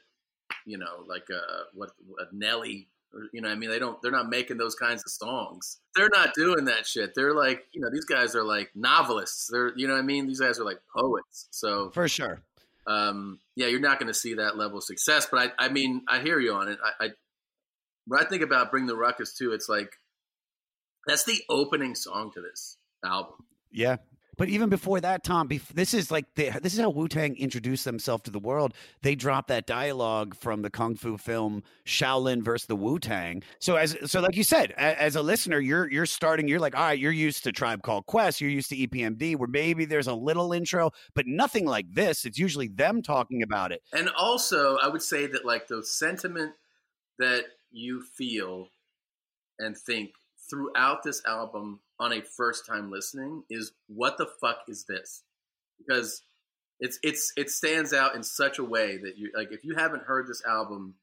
you 0.66 0.78
know, 0.78 1.04
like 1.06 1.24
uh, 1.30 1.62
what 1.74 1.90
a 2.18 2.24
Nelly. 2.34 2.88
Or, 3.14 3.22
you 3.32 3.42
know, 3.42 3.48
I 3.48 3.54
mean, 3.54 3.70
they 3.70 3.78
don't. 3.78 4.00
They're 4.02 4.12
not 4.12 4.28
making 4.28 4.56
those 4.56 4.74
kinds 4.74 5.02
of 5.04 5.10
songs. 5.12 5.78
They're 5.94 6.10
not 6.12 6.34
doing 6.34 6.64
that 6.66 6.86
shit. 6.86 7.14
They're 7.14 7.34
like, 7.34 7.64
you 7.72 7.80
know, 7.80 7.90
these 7.92 8.04
guys 8.04 8.34
are 8.34 8.44
like 8.44 8.70
novelists. 8.74 9.48
They're, 9.52 9.72
you 9.76 9.86
know, 9.86 9.94
what 9.94 10.00
I 10.00 10.02
mean, 10.02 10.26
these 10.26 10.40
guys 10.40 10.58
are 10.58 10.64
like 10.64 10.80
poets. 10.96 11.48
So 11.50 11.90
For 11.90 12.08
sure. 12.08 12.40
um, 12.86 13.38
yeah, 13.54 13.66
you're 13.66 13.80
not 13.80 13.98
going 13.98 14.08
to 14.08 14.18
see 14.18 14.34
that 14.34 14.56
level 14.56 14.78
of 14.78 14.84
success. 14.84 15.28
But 15.30 15.52
I, 15.58 15.66
I 15.66 15.68
mean, 15.68 16.02
I 16.08 16.20
hear 16.20 16.40
you 16.40 16.54
on 16.54 16.68
it. 16.68 16.78
I, 16.82 17.06
I, 17.06 17.08
when 18.06 18.20
I 18.20 18.24
think 18.24 18.42
about 18.42 18.70
Bring 18.70 18.86
the 18.86 18.96
Ruckus 18.96 19.34
too, 19.34 19.52
it's 19.52 19.68
like 19.68 19.90
that's 21.06 21.24
the 21.24 21.40
opening 21.48 21.94
song 21.94 22.30
to 22.32 22.40
this 22.40 22.76
album. 23.04 23.34
Yeah. 23.70 23.96
But 24.38 24.48
even 24.48 24.70
before 24.70 24.98
that, 25.00 25.24
Tom, 25.24 25.48
bef- 25.48 25.68
this 25.68 25.92
is 25.92 26.10
like 26.10 26.24
the, 26.36 26.50
this 26.62 26.72
is 26.72 26.80
how 26.80 26.88
Wu 26.88 27.06
Tang 27.06 27.36
introduced 27.36 27.84
themselves 27.84 28.22
to 28.24 28.30
the 28.30 28.38
world. 28.38 28.72
They 29.02 29.14
dropped 29.14 29.48
that 29.48 29.66
dialogue 29.66 30.34
from 30.34 30.62
the 30.62 30.70
kung 30.70 30.96
fu 30.96 31.18
film 31.18 31.62
Shaolin 31.86 32.42
versus 32.42 32.66
the 32.66 32.74
Wu 32.74 32.98
Tang. 32.98 33.42
So 33.60 33.76
as 33.76 33.94
so 34.10 34.20
like 34.20 34.34
you 34.34 34.42
said, 34.42 34.70
a, 34.72 35.00
as 35.00 35.16
a 35.16 35.22
listener, 35.22 35.60
you're 35.60 35.90
you're 35.90 36.06
starting. 36.06 36.48
You're 36.48 36.60
like, 36.60 36.74
all 36.74 36.82
right, 36.82 36.98
you're 36.98 37.12
used 37.12 37.44
to 37.44 37.52
Tribe 37.52 37.82
Called 37.82 38.06
Quest. 38.06 38.40
You're 38.40 38.50
used 38.50 38.70
to 38.70 38.76
EPMD, 38.76 39.36
where 39.36 39.48
maybe 39.48 39.84
there's 39.84 40.06
a 40.06 40.14
little 40.14 40.52
intro, 40.52 40.92
but 41.14 41.26
nothing 41.26 41.66
like 41.66 41.92
this. 41.92 42.24
It's 42.24 42.38
usually 42.38 42.68
them 42.68 43.02
talking 43.02 43.42
about 43.42 43.70
it. 43.70 43.82
And 43.92 44.08
also, 44.16 44.78
I 44.78 44.88
would 44.88 45.02
say 45.02 45.26
that 45.26 45.44
like 45.44 45.68
the 45.68 45.84
sentiment 45.84 46.52
that 47.18 47.44
you 47.72 48.02
feel 48.02 48.68
and 49.58 49.76
think 49.76 50.12
throughout 50.50 51.02
this 51.02 51.22
album 51.26 51.80
on 51.98 52.12
a 52.12 52.20
first 52.20 52.66
time 52.66 52.90
listening 52.90 53.44
is 53.48 53.72
what 53.86 54.18
the 54.18 54.26
fuck 54.40 54.58
is 54.68 54.84
this? 54.84 55.22
Because 55.78 56.22
it's 56.80 56.98
it's 57.02 57.32
it 57.36 57.50
stands 57.50 57.92
out 57.92 58.14
in 58.14 58.22
such 58.22 58.58
a 58.58 58.64
way 58.64 58.98
that 58.98 59.16
you 59.16 59.30
like 59.34 59.52
if 59.52 59.64
you 59.64 59.74
haven't 59.74 60.02
heard 60.02 60.26
this 60.26 60.42
album 60.44 60.94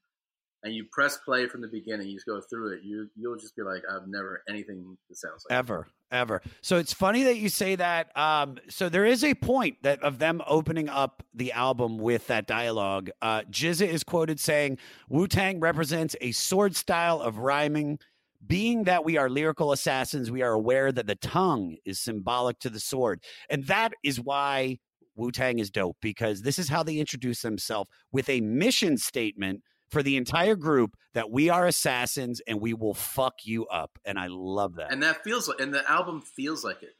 and 0.62 0.74
you 0.74 0.84
press 0.92 1.18
play 1.24 1.46
from 1.46 1.60
the 1.60 1.68
beginning, 1.68 2.08
you 2.08 2.16
just 2.16 2.26
go 2.26 2.40
through 2.40 2.74
it, 2.74 2.80
you 2.82 3.08
you'll 3.16 3.36
just 3.36 3.56
be 3.56 3.62
like, 3.62 3.82
I've 3.90 4.06
never 4.06 4.42
anything 4.48 4.96
that 5.08 5.16
sounds 5.16 5.44
like 5.48 5.56
ever 5.56 5.88
ever. 6.10 6.42
So 6.60 6.76
it's 6.76 6.92
funny 6.92 7.22
that 7.24 7.38
you 7.38 7.48
say 7.48 7.76
that 7.76 8.16
um 8.16 8.58
so 8.68 8.88
there 8.88 9.04
is 9.04 9.24
a 9.24 9.34
point 9.34 9.76
that 9.82 10.02
of 10.02 10.18
them 10.18 10.42
opening 10.46 10.88
up 10.88 11.22
the 11.34 11.52
album 11.52 11.98
with 11.98 12.26
that 12.26 12.46
dialogue 12.46 13.10
uh 13.22 13.42
GZA 13.42 13.88
is 13.88 14.04
quoted 14.04 14.40
saying 14.40 14.78
wu-tang 15.08 15.60
represents 15.60 16.16
a 16.20 16.32
sword 16.32 16.76
style 16.76 17.20
of 17.20 17.38
rhyming. 17.38 17.98
Being 18.46 18.84
that 18.84 19.04
we 19.04 19.18
are 19.18 19.28
lyrical 19.28 19.72
assassins 19.72 20.30
we 20.30 20.42
are 20.42 20.52
aware 20.52 20.90
that 20.92 21.06
the 21.06 21.16
tongue 21.16 21.76
is 21.84 22.00
symbolic 22.00 22.58
to 22.60 22.70
the 22.70 22.80
sword. 22.80 23.22
And 23.48 23.64
that 23.66 23.92
is 24.02 24.20
why 24.20 24.78
wu-tang 25.14 25.58
is 25.58 25.70
dope 25.70 25.98
because 26.00 26.42
this 26.42 26.58
is 26.58 26.68
how 26.68 26.82
they 26.82 26.96
introduce 26.96 27.42
themselves 27.42 27.90
with 28.12 28.28
a 28.28 28.40
mission 28.40 28.96
statement 28.96 29.62
for 29.90 30.02
the 30.02 30.16
entire 30.16 30.56
group 30.56 30.96
that 31.14 31.30
we 31.30 31.48
are 31.48 31.66
assassins 31.66 32.40
and 32.46 32.60
we 32.60 32.74
will 32.74 32.94
fuck 32.94 33.34
you 33.44 33.66
up 33.66 33.98
and 34.04 34.18
i 34.18 34.26
love 34.28 34.76
that 34.76 34.92
And 34.92 35.02
that 35.02 35.22
feels 35.24 35.48
like, 35.48 35.60
and 35.60 35.72
the 35.74 35.88
album 35.90 36.22
feels 36.22 36.64
like 36.64 36.82
it. 36.82 36.94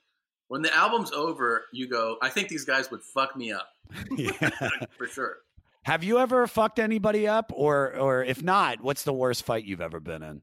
When 0.49 0.63
the 0.63 0.75
album's 0.75 1.13
over, 1.13 1.67
you 1.73 1.89
go, 1.89 2.17
I 2.21 2.29
think 2.29 2.49
these 2.49 2.65
guys 2.65 2.91
would 2.91 3.03
fuck 3.15 3.37
me 3.37 3.53
up. 3.53 3.69
For 4.99 5.07
sure. 5.07 5.37
Have 5.85 6.03
you 6.03 6.19
ever 6.19 6.47
fucked 6.49 6.81
anybody 6.81 7.29
up, 7.29 7.53
or 7.55 7.97
or 7.97 8.25
if 8.25 8.43
not, 8.43 8.83
what's 8.83 9.05
the 9.05 9.13
worst 9.13 9.45
fight 9.45 9.65
you've 9.65 9.81
ever 9.81 10.01
been 10.01 10.23
in? 10.23 10.43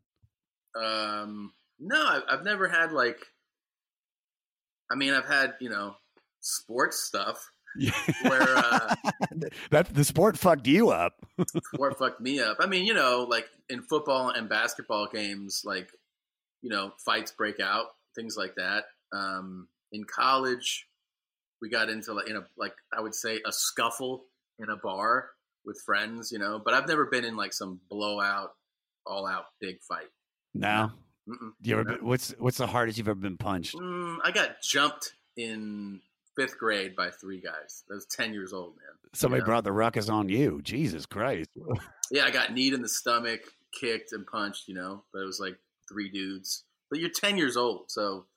Um, 0.82 1.52
no, 1.80 2.22
I've 2.30 2.44
never 2.44 2.68
had 2.68 2.92
like, 2.94 3.20
I 4.90 4.96
mean, 4.96 5.14
I've 5.14 5.28
had, 5.28 5.56
you 5.60 5.70
know, 5.70 5.96
sports 6.40 7.04
stuff 7.04 7.52
where 8.22 8.58
uh, 8.58 8.96
that 9.72 9.94
the 9.94 10.04
sport 10.04 10.38
fucked 10.38 10.68
you 10.68 10.90
up. 10.90 11.14
sport 11.74 11.98
fucked 11.98 12.22
me 12.22 12.40
up. 12.40 12.58
I 12.60 12.66
mean, 12.66 12.86
you 12.86 12.94
know, 12.94 13.26
like 13.30 13.46
in 13.70 13.82
football 13.82 14.30
and 14.30 14.50
basketball 14.50 15.08
games, 15.12 15.64
like, 15.66 15.90
you 16.62 16.70
know, 16.70 16.92
fights 17.06 17.32
break 17.32 17.60
out, 17.60 17.88
things 18.16 18.36
like 18.38 18.56
that. 18.56 18.86
Um, 19.14 19.68
in 19.92 20.04
college, 20.04 20.88
we 21.62 21.70
got 21.70 21.90
into 21.90 22.14
like, 22.14 22.30
in 22.30 22.36
a, 22.36 22.46
like, 22.58 22.74
I 22.96 23.02
would 23.02 23.16
say 23.16 23.40
a 23.46 23.52
scuffle 23.52 24.26
in 24.60 24.70
a 24.70 24.76
bar 24.76 25.30
with 25.66 25.82
friends, 25.86 26.32
you 26.32 26.40
know, 26.40 26.60
but 26.64 26.74
I've 26.74 26.88
never 26.88 27.06
been 27.06 27.26
in 27.26 27.36
like 27.36 27.54
some 27.54 27.80
blowout, 27.90 28.52
all 29.06 29.28
out 29.28 29.46
big 29.62 29.82
fight. 29.88 30.08
No. 30.54 30.92
You 31.62 31.80
ever 31.80 31.84
been, 31.84 32.06
what's 32.06 32.34
what's 32.40 32.58
the 32.58 32.68
hardest 32.68 32.98
you've 32.98 33.10
ever 33.10 33.20
been 33.20 33.38
punched? 33.38 33.76
Mm, 33.76 34.18
I 34.24 34.32
got 34.32 34.62
jumped 34.62 35.14
in 35.36 36.00
fifth 36.38 36.58
grade 36.58 36.96
by 36.96 37.10
three 37.10 37.42
guys. 37.42 37.84
I 37.92 37.96
was 37.96 38.06
10 38.06 38.34
years 38.34 38.54
old, 38.54 38.76
man. 38.78 38.96
Somebody 39.14 39.42
Yeah. 39.42 39.46
brought 39.46 39.64
the 39.64 39.72
ruckus 39.72 40.08
on 40.10 40.30
you. 40.30 40.62
Jesus 40.64 41.06
Christ. 41.06 41.50
Yeah, 42.10 42.24
I 42.24 42.32
got 42.32 42.54
kneed 42.54 42.72
in 42.74 42.82
the 42.82 42.88
stomach, 42.88 43.42
kicked 43.78 44.14
and 44.14 44.26
punched, 44.26 44.70
you 44.70 44.76
know, 44.76 45.04
but 45.12 45.20
it 45.20 45.26
was 45.26 45.42
like 45.42 45.58
three 45.90 46.10
dudes. 46.10 46.64
But 46.90 47.00
you're 47.02 47.10
10 47.10 47.38
years 47.38 47.58
old. 47.58 47.92
So, 47.92 48.28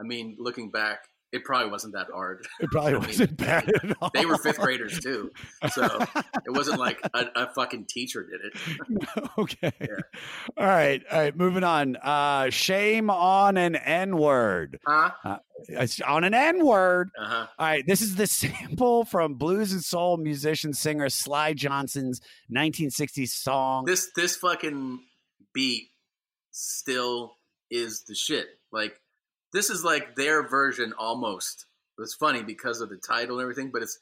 I 0.00 0.02
mean, 0.02 0.36
looking 0.38 0.70
back, 0.70 1.00
it 1.30 1.44
probably 1.44 1.70
wasn't 1.70 1.92
that 1.92 2.06
hard. 2.12 2.46
It 2.60 2.70
probably 2.70 2.92
I 2.94 2.98
mean, 2.98 3.06
wasn't 3.06 3.36
bad 3.36 3.68
at 3.68 3.96
all. 4.00 4.10
They 4.14 4.26
were 4.26 4.38
fifth 4.38 4.58
graders 4.58 4.98
too, 5.00 5.30
so 5.72 5.84
it 6.46 6.50
wasn't 6.50 6.80
like 6.80 7.00
a, 7.14 7.26
a 7.36 7.54
fucking 7.54 7.86
teacher 7.86 8.26
did 8.26 8.40
it. 8.40 9.28
okay. 9.38 9.72
All 10.56 10.66
right. 10.66 11.02
All 11.10 11.18
right. 11.18 11.36
Moving 11.36 11.64
on. 11.64 11.96
Uh, 11.96 12.50
shame 12.50 13.10
on 13.10 13.56
an 13.56 13.76
N 13.76 14.16
word. 14.16 14.78
Huh? 14.86 15.10
Uh, 15.24 15.36
it's 15.68 16.00
on 16.00 16.24
an 16.24 16.34
N 16.34 16.64
word. 16.64 17.10
Uh-huh. 17.18 17.46
All 17.58 17.66
right. 17.66 17.86
This 17.86 18.00
is 18.00 18.16
the 18.16 18.26
sample 18.26 19.04
from 19.04 19.34
blues 19.34 19.72
and 19.72 19.84
soul 19.84 20.16
musician 20.16 20.72
singer 20.72 21.08
Syl 21.08 21.54
Johnson's 21.54 22.20
1960s 22.54 23.28
song. 23.28 23.84
This 23.84 24.10
this 24.16 24.36
fucking 24.36 25.00
beat 25.52 25.90
still 26.50 27.36
is 27.70 28.04
the 28.08 28.14
shit. 28.14 28.46
Like 28.72 28.98
this 29.52 29.70
is 29.70 29.84
like 29.84 30.16
their 30.16 30.46
version 30.46 30.92
almost. 30.98 31.66
It's 31.98 32.14
funny 32.14 32.42
because 32.42 32.80
of 32.80 32.90
the 32.90 32.96
title 32.96 33.38
and 33.38 33.42
everything, 33.42 33.70
but 33.72 33.82
it's 33.82 33.98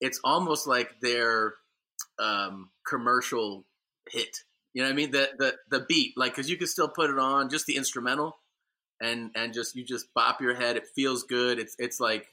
it's 0.00 0.20
almost 0.22 0.66
like 0.66 1.00
their 1.00 1.54
um, 2.18 2.70
commercial 2.86 3.64
hit. 4.10 4.38
You 4.74 4.82
know 4.82 4.88
what 4.88 4.92
I 4.92 4.96
mean? 4.96 5.10
The 5.10 5.30
the 5.38 5.56
the 5.70 5.84
beat, 5.88 6.12
like, 6.16 6.32
because 6.32 6.50
you 6.50 6.56
can 6.56 6.66
still 6.66 6.88
put 6.88 7.10
it 7.10 7.18
on 7.18 7.48
just 7.48 7.66
the 7.66 7.76
instrumental, 7.76 8.36
and 9.00 9.30
and 9.34 9.54
just 9.54 9.74
you 9.74 9.84
just 9.84 10.12
bop 10.14 10.40
your 10.40 10.54
head. 10.54 10.76
It 10.76 10.86
feels 10.94 11.22
good. 11.22 11.58
It's 11.58 11.74
it's 11.78 12.00
like 12.00 12.28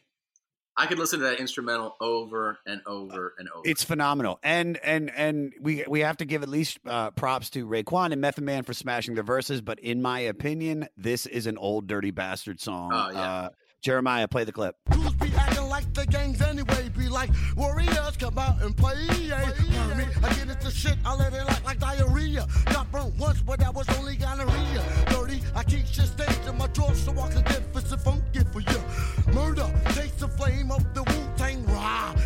I 0.77 0.87
could 0.87 0.99
listen 0.99 1.19
to 1.19 1.25
that 1.25 1.39
instrumental 1.39 1.95
over 2.01 2.59
and 2.65 2.81
over 2.85 3.33
and 3.37 3.47
over. 3.49 3.61
It's 3.63 3.83
phenomenal, 3.83 4.39
and 4.43 4.77
and 4.77 5.09
and 5.15 5.53
we 5.59 5.85
we 5.87 6.01
have 6.01 6.17
to 6.17 6.25
give 6.25 6.43
at 6.43 6.49
least 6.49 6.79
uh, 6.85 7.11
props 7.11 7.49
to 7.51 7.65
Raekwon 7.65 8.11
and 8.11 8.19
Method 8.19 8.43
Man 8.43 8.63
for 8.63 8.73
smashing 8.73 9.15
the 9.15 9.23
verses. 9.23 9.61
But 9.61 9.79
in 9.79 10.01
my 10.01 10.19
opinion, 10.19 10.89
this 10.97 11.27
is 11.27 11.47
an 11.47 11.57
old 11.57 11.87
dirty 11.87 12.11
bastard 12.11 12.59
song. 12.59 12.91
Oh, 12.93 13.09
yeah. 13.11 13.21
uh, 13.21 13.49
Jeremiah, 13.85 14.27
play 14.27 14.43
the 14.43 14.51
clip. 14.51 14.75
be 15.21 15.31
acting 15.37 15.69
like 15.69 15.93
the 15.93 16.07
gangs 16.07 16.41
anyway. 16.41 16.89
Be 16.97 17.07
like 17.07 17.29
warriors, 17.55 18.17
come 18.17 18.35
out 18.39 18.59
and 18.63 18.75
play. 18.75 18.95
Me, 18.95 19.31
I 19.31 20.33
get 20.33 20.49
into 20.49 20.71
shit, 20.71 20.97
I 21.05 21.13
let 21.13 21.33
it 21.33 21.47
out 21.47 21.63
like 21.63 21.77
diarrhea. 21.77 22.47
Got 22.65 22.91
burnt 22.91 23.15
once, 23.19 23.43
but 23.43 23.59
that 23.59 23.75
was 23.75 23.87
only 23.99 24.15
gonorrhea. 24.15 24.83
Dirty, 25.11 25.39
I 25.53 25.63
keep 25.63 25.85
shit 25.85 26.07
stains 26.07 26.47
in 26.47 26.57
my 26.57 26.67
so 26.73 27.11
I 27.11 27.29
can 27.29 27.43
get 27.43 27.61
funky 28.01 28.39
for 28.51 28.61
you. 28.61 29.33
Murder, 29.35 29.69
the 30.17 30.27
flame 30.29 30.71
of 30.71 30.81
the 30.95 31.03
Wu 31.03 31.29
Tang. 31.37 31.63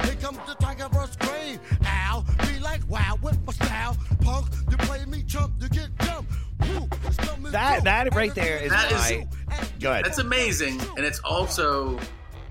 Here 0.05 0.15
comes 0.15 0.39
the 0.47 0.55
tiger. 0.59 0.87
Ow, 1.85 2.25
be 2.47 2.59
like 2.59 2.81
wow 2.87 3.17
with 3.21 3.37
my 3.45 3.51
style. 3.51 3.97
Punk, 4.21 4.47
you 4.71 4.77
play 4.77 5.03
me 5.05 5.23
chump, 5.23 5.53
you 5.61 5.67
get 5.67 5.89
jumped. 5.99 6.28
Woo, 6.59 6.87
it's 7.05 7.17
coming 7.17 7.51
That 7.51 7.83
that 7.83 8.13
right 8.15 8.33
there 8.35 8.57
is 8.57 8.71
That 8.71 8.91
is- 8.91 9.27
my 9.27 9.27
go 9.79 9.91
ahead. 9.91 10.05
That's 10.05 10.19
amazing, 10.19 10.79
and 10.97 11.05
it's 11.05 11.19
also 11.19 11.99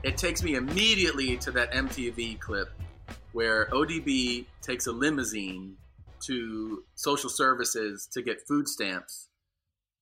it 0.03 0.17
takes 0.17 0.43
me 0.43 0.55
immediately 0.55 1.37
to 1.39 1.51
that 1.53 1.73
MTV 1.73 2.39
clip 2.41 2.69
where 3.33 3.67
ODB 3.73 4.47
takes 4.63 4.87
a 4.87 4.93
limousine 4.93 5.77
to 6.21 6.85
social 6.95 7.31
services 7.31 8.09
to 8.13 8.23
get 8.23 8.47
food 8.47 8.69
stamps, 8.69 9.29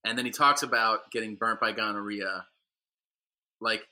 and 0.04 0.16
then 0.16 0.24
he 0.24 0.30
talks 0.30 0.62
about 0.62 1.11
getting 1.11 1.34
burnt 1.34 1.61
by 1.61 1.72
gonorrhea, 1.72 2.46
like 3.61 3.86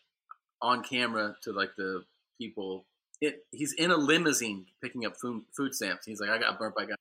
on 0.63 0.83
camera 0.83 1.37
to 1.43 1.53
like 1.53 1.71
the 1.77 2.05
people. 2.39 2.87
It, 3.21 3.45
he's 3.53 3.73
in 3.73 3.91
a 3.91 3.97
limousine 3.97 4.67
picking 4.83 5.07
up 5.07 5.17
food, 5.17 5.45
food 5.57 5.75
stamps. 5.75 6.05
He's 6.05 6.21
like, 6.21 6.31
I 6.31 6.39
got 6.39 6.59
burnt 6.59 6.75
by 6.75 6.83
gonorrhea, 6.83 6.97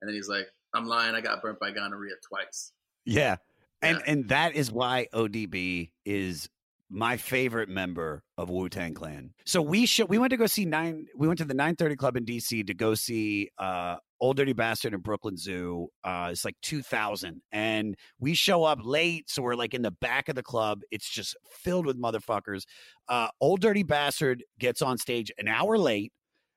and 0.00 0.08
then 0.08 0.14
he's 0.14 0.28
like, 0.28 0.46
I'm 0.74 0.86
lying, 0.86 1.14
I 1.14 1.20
got 1.20 1.42
burnt 1.42 1.58
by 1.60 1.70
gonorrhea 1.70 2.14
twice. 2.26 2.72
Yeah. 3.04 3.36
And 3.82 4.02
and 4.06 4.28
that 4.28 4.54
is 4.54 4.70
why 4.70 5.08
ODB 5.14 5.90
is 6.04 6.48
my 6.90 7.16
favorite 7.16 7.68
member 7.68 8.24
of 8.36 8.50
Wu 8.50 8.68
Tang 8.68 8.94
Clan. 8.94 9.32
So 9.46 9.62
we 9.62 9.86
show, 9.86 10.04
we 10.04 10.18
went 10.18 10.32
to 10.32 10.36
go 10.36 10.46
see 10.46 10.64
nine. 10.64 11.06
We 11.16 11.28
went 11.28 11.38
to 11.38 11.44
the 11.44 11.54
nine 11.54 11.76
thirty 11.76 11.96
club 11.96 12.16
in 12.16 12.26
DC 12.26 12.66
to 12.66 12.74
go 12.74 12.94
see 12.94 13.48
uh, 13.58 13.96
Old 14.20 14.36
Dirty 14.36 14.52
Bastard 14.52 14.92
in 14.92 15.00
Brooklyn 15.00 15.36
Zoo. 15.36 15.88
Uh, 16.02 16.28
it's 16.32 16.44
like 16.44 16.56
two 16.62 16.82
thousand, 16.82 17.42
and 17.52 17.96
we 18.18 18.34
show 18.34 18.64
up 18.64 18.80
late, 18.82 19.30
so 19.30 19.40
we're 19.40 19.54
like 19.54 19.72
in 19.72 19.82
the 19.82 19.92
back 19.92 20.28
of 20.28 20.34
the 20.34 20.42
club. 20.42 20.80
It's 20.90 21.08
just 21.08 21.36
filled 21.48 21.86
with 21.86 21.98
motherfuckers. 21.98 22.64
Uh, 23.08 23.28
Old 23.40 23.60
Dirty 23.60 23.84
Bastard 23.84 24.42
gets 24.58 24.82
on 24.82 24.98
stage 24.98 25.30
an 25.38 25.46
hour 25.46 25.78
late 25.78 26.12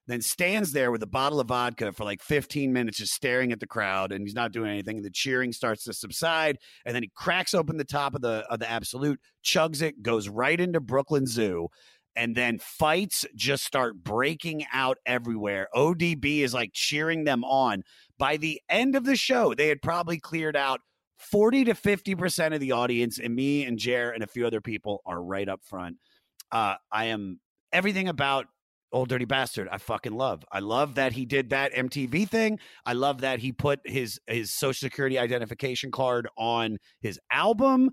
then 0.07 0.21
stands 0.21 0.71
there 0.71 0.91
with 0.91 1.01
a 1.03 1.07
bottle 1.07 1.39
of 1.39 1.47
vodka 1.47 1.91
for 1.91 2.03
like 2.03 2.21
15 2.21 2.73
minutes 2.73 2.97
just 2.97 3.13
staring 3.13 3.51
at 3.51 3.59
the 3.59 3.67
crowd 3.67 4.11
and 4.11 4.25
he's 4.25 4.35
not 4.35 4.51
doing 4.51 4.69
anything 4.69 4.97
and 4.97 5.05
the 5.05 5.09
cheering 5.09 5.53
starts 5.53 5.83
to 5.83 5.93
subside 5.93 6.57
and 6.85 6.95
then 6.95 7.03
he 7.03 7.11
cracks 7.15 7.53
open 7.53 7.77
the 7.77 7.83
top 7.83 8.15
of 8.15 8.21
the 8.21 8.45
of 8.49 8.59
the 8.59 8.69
Absolut 8.69 9.19
chugs 9.43 9.81
it 9.81 10.01
goes 10.03 10.29
right 10.29 10.59
into 10.59 10.79
brooklyn 10.79 11.25
zoo 11.25 11.69
and 12.15 12.35
then 12.35 12.59
fights 12.59 13.25
just 13.35 13.63
start 13.63 14.03
breaking 14.03 14.65
out 14.71 14.97
everywhere. 15.05 15.67
Odb 15.75 16.25
is 16.41 16.53
like 16.53 16.71
cheering 16.73 17.23
them 17.23 17.43
on. 17.43 17.83
By 18.17 18.37
the 18.37 18.61
end 18.69 18.95
of 18.95 19.05
the 19.05 19.15
show 19.15 19.53
they 19.53 19.67
had 19.67 19.81
probably 19.81 20.19
cleared 20.19 20.55
out 20.55 20.81
40 21.17 21.65
to 21.65 21.73
50% 21.73 22.53
of 22.53 22.59
the 22.59 22.71
audience 22.71 23.19
and 23.19 23.33
me 23.33 23.63
and 23.65 23.77
jer 23.77 24.11
and 24.11 24.23
a 24.23 24.27
few 24.27 24.45
other 24.45 24.61
people 24.61 25.01
are 25.05 25.23
right 25.23 25.49
up 25.49 25.61
front. 25.63 25.97
Uh, 26.51 26.75
i 26.91 27.05
am 27.05 27.39
everything 27.71 28.07
about 28.07 28.45
Old 28.93 29.09
Dirty 29.09 29.25
Bastard, 29.25 29.67
I 29.71 29.79
fucking 29.79 30.13
love. 30.13 30.45
I 30.51 30.59
love 30.59 30.95
that 30.95 31.11
he 31.13 31.25
did 31.25 31.49
that 31.49 31.73
MTV 31.73 32.29
thing. 32.29 32.59
I 32.85 32.93
love 32.93 33.21
that 33.21 33.39
he 33.39 33.51
put 33.51 33.79
his 33.85 34.19
his 34.27 34.51
social 34.53 34.85
security 34.87 35.17
identification 35.19 35.91
card 35.91 36.27
on 36.37 36.77
his 37.01 37.19
album. 37.31 37.89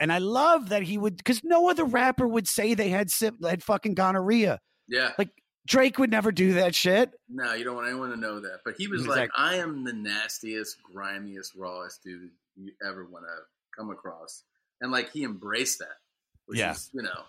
And 0.00 0.12
I 0.12 0.18
love 0.18 0.68
that 0.70 0.82
he 0.84 0.96
would 0.96 1.16
because 1.16 1.42
no 1.44 1.68
other 1.68 1.84
rapper 1.84 2.26
would 2.26 2.48
say 2.48 2.74
they 2.74 2.88
had 2.88 3.10
had 3.42 3.62
fucking 3.62 3.94
gonorrhea. 3.94 4.58
Yeah. 4.88 5.12
Like 5.18 5.30
Drake 5.66 5.98
would 5.98 6.10
never 6.10 6.32
do 6.32 6.54
that 6.54 6.74
shit. 6.74 7.10
No, 7.28 7.52
you 7.52 7.62
don't 7.64 7.76
want 7.76 7.88
anyone 7.88 8.10
to 8.10 8.16
know 8.16 8.40
that. 8.40 8.60
But 8.64 8.74
he 8.78 8.86
was 8.88 9.06
like, 9.06 9.18
like- 9.18 9.30
I 9.36 9.56
am 9.56 9.84
the 9.84 9.92
nastiest, 9.92 10.76
grimiest, 10.82 11.54
rawest 11.56 12.02
dude 12.02 12.30
you 12.56 12.72
ever 12.88 13.04
want 13.04 13.24
to 13.24 13.76
come 13.76 13.90
across. 13.90 14.44
And 14.80 14.90
like 14.90 15.12
he 15.12 15.24
embraced 15.24 15.80
that. 15.80 15.98
Which 16.46 16.58
Yeah. 16.60 16.70
is, 16.72 16.88
you 16.94 17.02
know, 17.02 17.24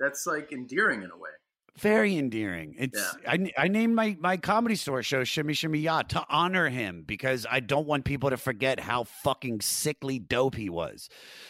that's 0.00 0.26
like 0.26 0.50
endearing 0.52 1.02
in 1.02 1.10
a 1.10 1.16
way. 1.16 1.30
Very 1.78 2.16
endearing. 2.16 2.74
It's 2.78 3.16
I 3.26 3.52
I 3.58 3.68
named 3.68 3.94
my 3.94 4.16
my 4.18 4.36
comedy 4.38 4.76
store 4.76 5.02
show 5.02 5.24
Shimmy 5.24 5.52
Shimmy 5.52 5.80
Ya 5.80 6.02
to 6.02 6.24
honor 6.28 6.68
him 6.68 7.04
because 7.06 7.46
I 7.50 7.60
don't 7.60 7.86
want 7.86 8.04
people 8.04 8.30
to 8.30 8.36
forget 8.38 8.80
how 8.80 9.04
fucking 9.04 9.60
sickly 9.60 10.18
dope 10.18 10.54
he 10.54 10.70
was. 10.70 11.08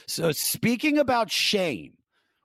So 0.09 0.33
speaking 0.33 0.99
about 0.99 1.31
shame, 1.31 1.95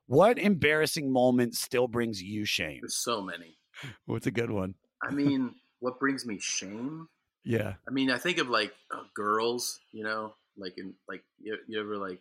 what 0.06 0.38
embarrassing 0.38 1.12
moment 1.12 1.56
still 1.56 1.88
brings 1.88 2.22
you 2.22 2.44
shame? 2.44 2.78
There's 2.82 3.02
so 3.02 3.20
many. 3.20 3.58
What's 4.06 4.26
a 4.26 4.30
good 4.30 4.50
one? 4.50 4.74
I 5.02 5.10
mean, 5.10 5.54
what 5.80 5.98
brings 5.98 6.24
me 6.24 6.38
shame? 6.40 7.08
Yeah. 7.44 7.74
I 7.88 7.90
mean, 7.90 8.10
I 8.12 8.18
think 8.18 8.38
of 8.38 8.48
like 8.48 8.72
uh, 8.94 9.02
girls, 9.14 9.80
you 9.90 10.04
know, 10.04 10.34
like 10.56 10.78
in 10.78 10.94
like 11.08 11.24
you, 11.40 11.56
you 11.66 11.80
ever 11.80 11.96
like 11.96 12.20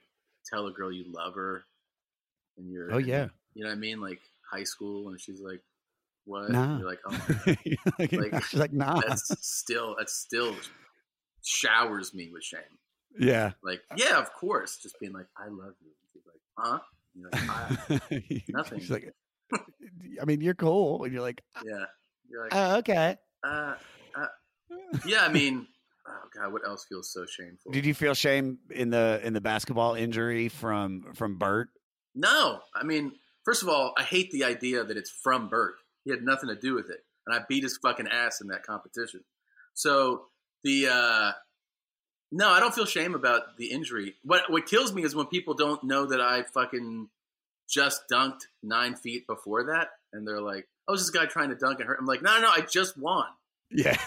tell 0.51 0.65
a 0.65 0.71
girl 0.71 0.91
you 0.91 1.05
love 1.07 1.35
her, 1.35 1.63
and 2.57 2.71
you're 2.71 2.91
Oh, 2.91 2.97
yeah. 2.97 3.27
you 3.53 3.63
know 3.63 3.69
what 3.69 3.75
I 3.75 3.79
mean, 3.79 4.01
like 4.01 4.19
high 4.51 4.63
school, 4.63 5.09
and 5.09 5.19
she's 5.19 5.41
like, 5.41 5.61
"What?" 6.25 6.49
Nah. 6.51 6.79
You're 6.79 6.87
like, 6.87 6.99
"Oh 7.07 7.17
god." 7.45 8.13
Like, 8.33 8.43
she's 8.49 8.59
like, 8.59 8.73
nah. 8.73 9.01
That's 9.07 9.47
still 9.47 9.95
that 9.97 10.09
still 10.09 10.55
showers 11.43 12.13
me 12.13 12.29
with 12.31 12.43
shame. 12.43 12.61
Yeah. 13.19 13.51
Like, 13.63 13.81
yeah, 13.97 14.17
of 14.19 14.31
course. 14.33 14.77
Just 14.77 14.99
being 14.99 15.13
like, 15.13 15.27
I 15.37 15.47
love 15.47 15.73
you. 15.81 15.91
And 15.91 16.09
she's 16.13 16.23
like, 16.25 16.41
huh? 16.57 16.79
Like, 17.15 18.13
"I- 18.13 18.43
nothing. 18.49 18.79
She's 18.79 18.91
like, 18.91 19.13
I 20.21 20.25
mean, 20.25 20.41
you're 20.41 20.53
cool. 20.53 21.03
And 21.03 21.11
you're 21.11 21.21
like, 21.21 21.43
yeah. 21.65 21.85
You're 22.29 22.43
like, 22.43 22.55
oh, 22.55 22.77
okay. 22.77 23.17
uh, 23.43 23.75
uh, 24.15 24.25
yeah. 25.05 25.25
I 25.25 25.29
mean, 25.29 25.67
oh 26.07 26.23
god, 26.33 26.53
what 26.53 26.65
else 26.65 26.85
feels 26.87 27.11
so 27.11 27.25
shameful? 27.25 27.73
Did 27.73 27.85
you 27.85 27.93
feel 27.93 28.13
shame 28.13 28.59
in 28.73 28.89
the 28.89 29.19
in 29.21 29.33
the 29.33 29.41
basketball 29.41 29.95
injury 29.95 30.47
from 30.47 31.11
from 31.13 31.37
Bert? 31.37 31.67
No, 32.15 32.61
I 32.73 32.83
mean, 32.83 33.11
first 33.43 33.63
of 33.63 33.69
all, 33.69 33.93
I 33.97 34.03
hate 34.03 34.31
the 34.31 34.43
idea 34.43 34.83
that 34.83 34.97
it's 34.97 35.09
from 35.09 35.49
Bert. 35.49 35.75
He 36.03 36.11
had 36.11 36.23
nothing 36.23 36.49
to 36.49 36.55
do 36.55 36.73
with 36.73 36.89
it, 36.89 37.03
and 37.27 37.35
I 37.35 37.43
beat 37.47 37.63
his 37.63 37.77
fucking 37.77 38.07
ass 38.07 38.41
in 38.41 38.47
that 38.47 38.63
competition. 38.63 39.23
So 39.73 40.25
the 40.63 40.87
uh, 40.87 41.31
no, 42.31 42.49
I 42.49 42.59
don't 42.59 42.73
feel 42.73 42.85
shame 42.85 43.13
about 43.15 43.57
the 43.57 43.67
injury. 43.71 44.15
What 44.23 44.49
what 44.49 44.65
kills 44.65 44.93
me 44.93 45.03
is 45.03 45.15
when 45.15 45.27
people 45.27 45.53
don't 45.53 45.83
know 45.83 46.05
that 46.05 46.21
I 46.21 46.43
fucking 46.43 47.09
just 47.69 48.03
dunked 48.11 48.41
nine 48.63 48.95
feet 48.95 49.27
before 49.27 49.65
that, 49.65 49.89
and 50.13 50.27
they're 50.27 50.41
like, 50.41 50.67
"Oh, 50.87 50.93
is 50.93 51.01
this 51.01 51.09
guy 51.09 51.25
trying 51.25 51.49
to 51.49 51.55
dunk 51.55 51.79
and 51.79 51.87
hurt?" 51.87 51.97
I'm 51.99 52.05
like, 52.05 52.21
"No, 52.21 52.39
no, 52.41 52.49
I 52.49 52.61
just 52.61 52.97
won. 52.97 53.27
Yeah. 53.69 53.97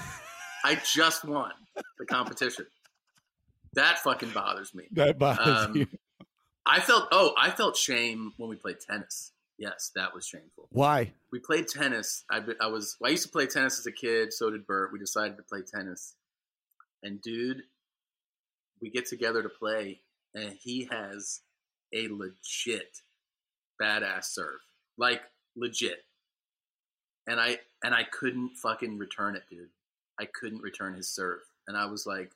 I 0.64 0.80
just 0.94 1.24
won 1.24 1.52
the 1.98 2.06
competition." 2.06 2.66
That 3.74 3.98
fucking 3.98 4.30
bothers 4.30 4.74
me. 4.74 4.84
That 4.92 5.18
bothers 5.18 5.46
Um, 5.66 5.76
you. 5.76 5.86
I 6.66 6.80
felt 6.80 7.08
oh, 7.12 7.34
I 7.38 7.50
felt 7.50 7.76
shame 7.76 8.32
when 8.36 8.48
we 8.48 8.56
played 8.56 8.80
tennis. 8.80 9.32
Yes, 9.58 9.92
that 9.94 10.14
was 10.14 10.26
shameful. 10.26 10.68
Why? 10.70 11.12
We 11.30 11.38
played 11.38 11.68
tennis. 11.68 12.24
I, 12.30 12.40
I 12.60 12.66
was 12.66 12.96
I 13.04 13.10
used 13.10 13.24
to 13.24 13.28
play 13.28 13.46
tennis 13.46 13.78
as 13.78 13.86
a 13.86 13.92
kid. 13.92 14.32
So 14.32 14.50
did 14.50 14.66
Bert. 14.66 14.92
We 14.92 14.98
decided 14.98 15.36
to 15.36 15.42
play 15.42 15.60
tennis, 15.62 16.14
and 17.02 17.20
dude, 17.22 17.62
we 18.80 18.90
get 18.90 19.06
together 19.06 19.42
to 19.42 19.48
play, 19.48 20.00
and 20.34 20.56
he 20.60 20.88
has 20.90 21.40
a 21.94 22.08
legit 22.08 22.98
badass 23.80 24.24
serve. 24.24 24.60
like 24.96 25.22
legit. 25.56 26.04
And 27.26 27.40
I 27.40 27.58
and 27.82 27.94
I 27.94 28.04
couldn't 28.04 28.56
fucking 28.56 28.98
return 28.98 29.36
it, 29.36 29.44
dude. 29.48 29.70
I 30.18 30.26
couldn't 30.26 30.62
return 30.62 30.94
his 30.94 31.08
serve, 31.08 31.40
and 31.66 31.76
I 31.76 31.86
was 31.86 32.06
like, 32.06 32.32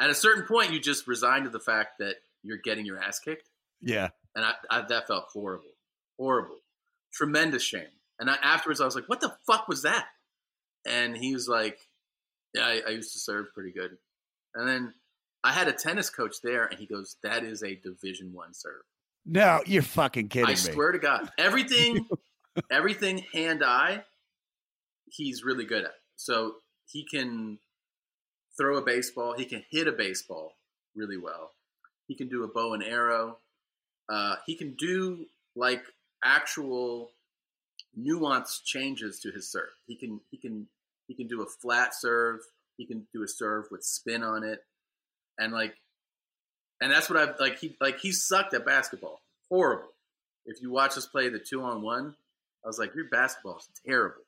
at 0.00 0.10
a 0.10 0.14
certain 0.14 0.44
point, 0.44 0.72
you 0.72 0.80
just 0.80 1.06
resign 1.06 1.44
to 1.44 1.50
the 1.50 1.60
fact 1.60 1.98
that 1.98 2.16
you're 2.44 2.58
getting 2.62 2.86
your 2.86 2.98
ass 3.02 3.18
kicked, 3.18 3.48
Yeah. 3.80 4.10
and 4.36 4.44
I, 4.44 4.52
I 4.70 4.82
that 4.88 5.08
felt 5.08 5.24
horrible, 5.32 5.72
horrible, 6.18 6.58
tremendous 7.12 7.62
shame. 7.62 7.88
And 8.20 8.30
I, 8.30 8.36
afterwards, 8.42 8.80
I 8.80 8.84
was 8.84 8.94
like, 8.94 9.08
"What 9.08 9.20
the 9.20 9.36
fuck 9.46 9.66
was 9.66 9.82
that?" 9.82 10.06
And 10.86 11.16
he 11.16 11.32
was 11.34 11.48
like, 11.48 11.78
"Yeah, 12.54 12.66
I, 12.66 12.82
I 12.86 12.90
used 12.90 13.12
to 13.14 13.18
serve 13.18 13.46
pretty 13.54 13.72
good." 13.72 13.96
And 14.54 14.68
then 14.68 14.94
I 15.42 15.52
had 15.52 15.66
a 15.66 15.72
tennis 15.72 16.10
coach 16.10 16.36
there, 16.42 16.66
and 16.66 16.78
he 16.78 16.86
goes, 16.86 17.16
"That 17.24 17.42
is 17.42 17.62
a 17.64 17.74
Division 17.74 18.32
One 18.32 18.52
serve." 18.54 18.82
No, 19.26 19.62
you're 19.66 19.82
fucking 19.82 20.28
kidding 20.28 20.46
me. 20.48 20.52
I 20.52 20.54
me. 20.54 20.72
swear 20.72 20.92
to 20.92 20.98
God, 20.98 21.30
everything, 21.38 22.06
everything 22.70 23.24
hand 23.32 23.64
eye, 23.64 24.04
he's 25.10 25.42
really 25.42 25.64
good 25.64 25.84
at. 25.84 25.94
So 26.16 26.56
he 26.86 27.04
can 27.10 27.58
throw 28.56 28.76
a 28.76 28.82
baseball, 28.82 29.34
he 29.36 29.44
can 29.46 29.64
hit 29.70 29.88
a 29.88 29.92
baseball 29.92 30.52
really 30.94 31.16
well. 31.16 31.50
He 32.06 32.14
can 32.14 32.28
do 32.28 32.44
a 32.44 32.48
bow 32.48 32.74
and 32.74 32.82
arrow. 32.82 33.38
Uh, 34.08 34.36
he 34.46 34.56
can 34.56 34.74
do 34.78 35.26
like 35.56 35.82
actual 36.22 37.10
nuanced 37.98 38.64
changes 38.64 39.20
to 39.20 39.30
his 39.30 39.50
serve. 39.50 39.70
He 39.86 39.96
can 39.96 40.20
he 40.30 40.36
can 40.36 40.68
he 41.06 41.14
can 41.14 41.26
do 41.26 41.42
a 41.42 41.46
flat 41.46 41.92
serve. 41.94 42.40
He 42.76 42.86
can 42.86 43.06
do 43.12 43.22
a 43.22 43.28
serve 43.28 43.66
with 43.70 43.84
spin 43.84 44.22
on 44.22 44.42
it, 44.42 44.60
and 45.38 45.52
like, 45.52 45.74
and 46.80 46.90
that's 46.90 47.08
what 47.08 47.18
I've 47.18 47.38
like. 47.38 47.58
He 47.58 47.76
like 47.80 48.00
he 48.00 48.12
sucked 48.12 48.54
at 48.54 48.66
basketball, 48.66 49.20
horrible. 49.48 49.92
If 50.44 50.60
you 50.60 50.70
watch 50.70 50.98
us 50.98 51.06
play 51.06 51.28
the 51.28 51.38
two 51.38 51.62
on 51.62 51.82
one, 51.82 52.16
I 52.64 52.68
was 52.68 52.78
like, 52.78 52.94
your 52.94 53.08
basketball 53.08 53.58
is 53.58 53.68
terrible 53.86 54.22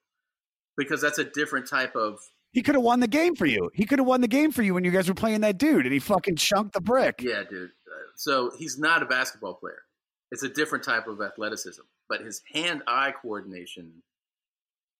because 0.76 1.00
that's 1.00 1.18
a 1.18 1.24
different 1.24 1.68
type 1.68 1.94
of 1.96 2.20
He 2.56 2.62
could 2.62 2.74
have 2.74 2.82
won 2.82 3.00
the 3.00 3.06
game 3.06 3.34
for 3.34 3.44
you. 3.44 3.70
He 3.74 3.84
could 3.84 3.98
have 3.98 4.08
won 4.08 4.22
the 4.22 4.28
game 4.28 4.50
for 4.50 4.62
you 4.62 4.72
when 4.72 4.82
you 4.82 4.90
guys 4.90 5.10
were 5.10 5.14
playing 5.14 5.42
that 5.42 5.58
dude, 5.58 5.84
and 5.84 5.92
he 5.92 5.98
fucking 5.98 6.36
chunked 6.36 6.72
the 6.72 6.80
brick. 6.80 7.20
Yeah, 7.20 7.42
dude. 7.50 7.68
So 8.14 8.50
he's 8.56 8.78
not 8.78 9.02
a 9.02 9.04
basketball 9.04 9.52
player. 9.52 9.82
It's 10.30 10.42
a 10.42 10.48
different 10.48 10.82
type 10.82 11.06
of 11.06 11.20
athleticism, 11.20 11.82
but 12.08 12.22
his 12.22 12.40
hand-eye 12.54 13.12
coordination 13.20 14.02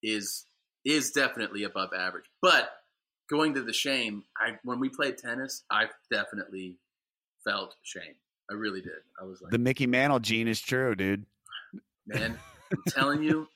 is 0.02 0.44
is 0.84 1.12
definitely 1.12 1.62
above 1.62 1.94
average. 1.96 2.26
But 2.42 2.68
going 3.30 3.54
to 3.54 3.62
the 3.62 3.72
shame, 3.72 4.24
I 4.38 4.59
when 4.62 4.78
we 4.78 4.90
played 4.90 5.16
tennis, 5.16 5.64
I 5.70 5.86
definitely 6.12 6.76
felt 7.42 7.74
shame. 7.82 8.16
I 8.50 8.54
really 8.54 8.82
did. 8.82 9.00
I 9.18 9.24
was 9.24 9.40
like, 9.40 9.50
The 9.50 9.59
Mickey 9.59 9.86
Mantle 9.86 10.20
gene 10.20 10.46
is 10.46 10.61
true, 10.61 10.94
dude. 10.94 11.24
man, 12.07 12.38
I'm 12.70 12.82
telling 12.88 13.22
you, 13.22 13.48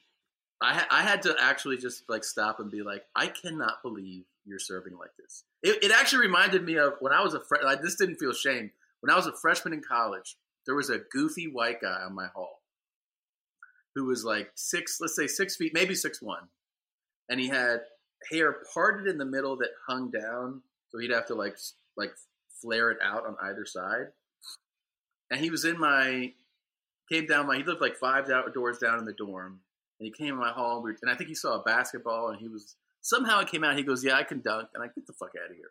I 0.62 0.74
ha- 0.74 0.88
I 0.90 1.02
had 1.02 1.22
to 1.22 1.34
actually 1.40 1.78
just 1.78 2.04
like 2.08 2.24
stop 2.24 2.60
and 2.60 2.70
be 2.70 2.82
like, 2.82 3.02
I 3.16 3.28
cannot 3.28 3.82
believe 3.82 4.24
you're 4.44 4.58
serving 4.58 4.96
like 4.98 5.10
this. 5.18 5.44
It, 5.62 5.84
it 5.84 5.92
actually 5.92 6.26
reminded 6.26 6.64
me 6.64 6.76
of 6.76 6.94
when 7.00 7.12
I 7.12 7.22
was 7.22 7.34
a 7.34 7.40
friend. 7.40 7.64
Like, 7.64 7.82
this 7.82 7.96
didn't 7.96 8.16
feel 8.16 8.32
shame. 8.32 8.70
When 9.00 9.10
I 9.10 9.16
was 9.16 9.26
a 9.26 9.32
freshman 9.32 9.72
in 9.72 9.82
college, 9.82 10.36
there 10.66 10.74
was 10.74 10.90
a 10.90 11.00
goofy 11.10 11.50
white 11.50 11.80
guy 11.80 12.02
on 12.02 12.14
my 12.14 12.26
hall 12.34 12.60
who 13.94 14.04
was 14.04 14.24
like 14.24 14.50
six, 14.54 14.98
let's 15.00 15.16
say 15.16 15.26
six 15.26 15.56
feet, 15.56 15.72
maybe 15.74 15.94
six 15.94 16.20
one, 16.22 16.48
and 17.28 17.40
he 17.40 17.48
had 17.48 17.80
hair 18.30 18.56
parted 18.72 19.06
in 19.06 19.18
the 19.18 19.24
middle 19.24 19.56
that 19.56 19.70
hung 19.88 20.10
down, 20.10 20.62
so 20.90 20.98
he'd 20.98 21.10
have 21.10 21.26
to 21.26 21.34
like 21.34 21.56
like 21.96 22.12
flare 22.60 22.90
it 22.90 22.98
out 23.02 23.26
on 23.26 23.36
either 23.42 23.64
side. 23.64 24.08
And 25.30 25.40
he 25.40 25.50
was 25.50 25.64
in 25.64 25.78
my 25.78 26.32
came 27.10 27.26
down 27.26 27.46
my 27.46 27.56
he 27.56 27.64
lived 27.64 27.80
like 27.80 27.96
five 27.96 28.30
doors 28.52 28.78
down 28.78 28.98
in 28.98 29.04
the 29.04 29.12
dorm, 29.12 29.60
and 30.00 30.06
he 30.06 30.10
came 30.10 30.34
in 30.34 30.40
my 30.40 30.52
were- 30.80 30.96
and 31.02 31.10
I 31.10 31.14
think 31.14 31.28
he 31.28 31.34
saw 31.34 31.60
a 31.60 31.62
basketball, 31.62 32.30
and 32.30 32.40
he 32.40 32.48
was 32.48 32.74
somehow 33.02 33.40
it 33.40 33.48
came 33.48 33.62
out. 33.62 33.76
He 33.76 33.82
goes, 33.82 34.02
"Yeah, 34.02 34.16
I 34.16 34.24
can 34.24 34.40
dunk," 34.40 34.70
and 34.74 34.82
I 34.82 34.86
get 34.86 35.06
the 35.06 35.12
fuck 35.12 35.32
out 35.42 35.50
of 35.50 35.56
here. 35.56 35.70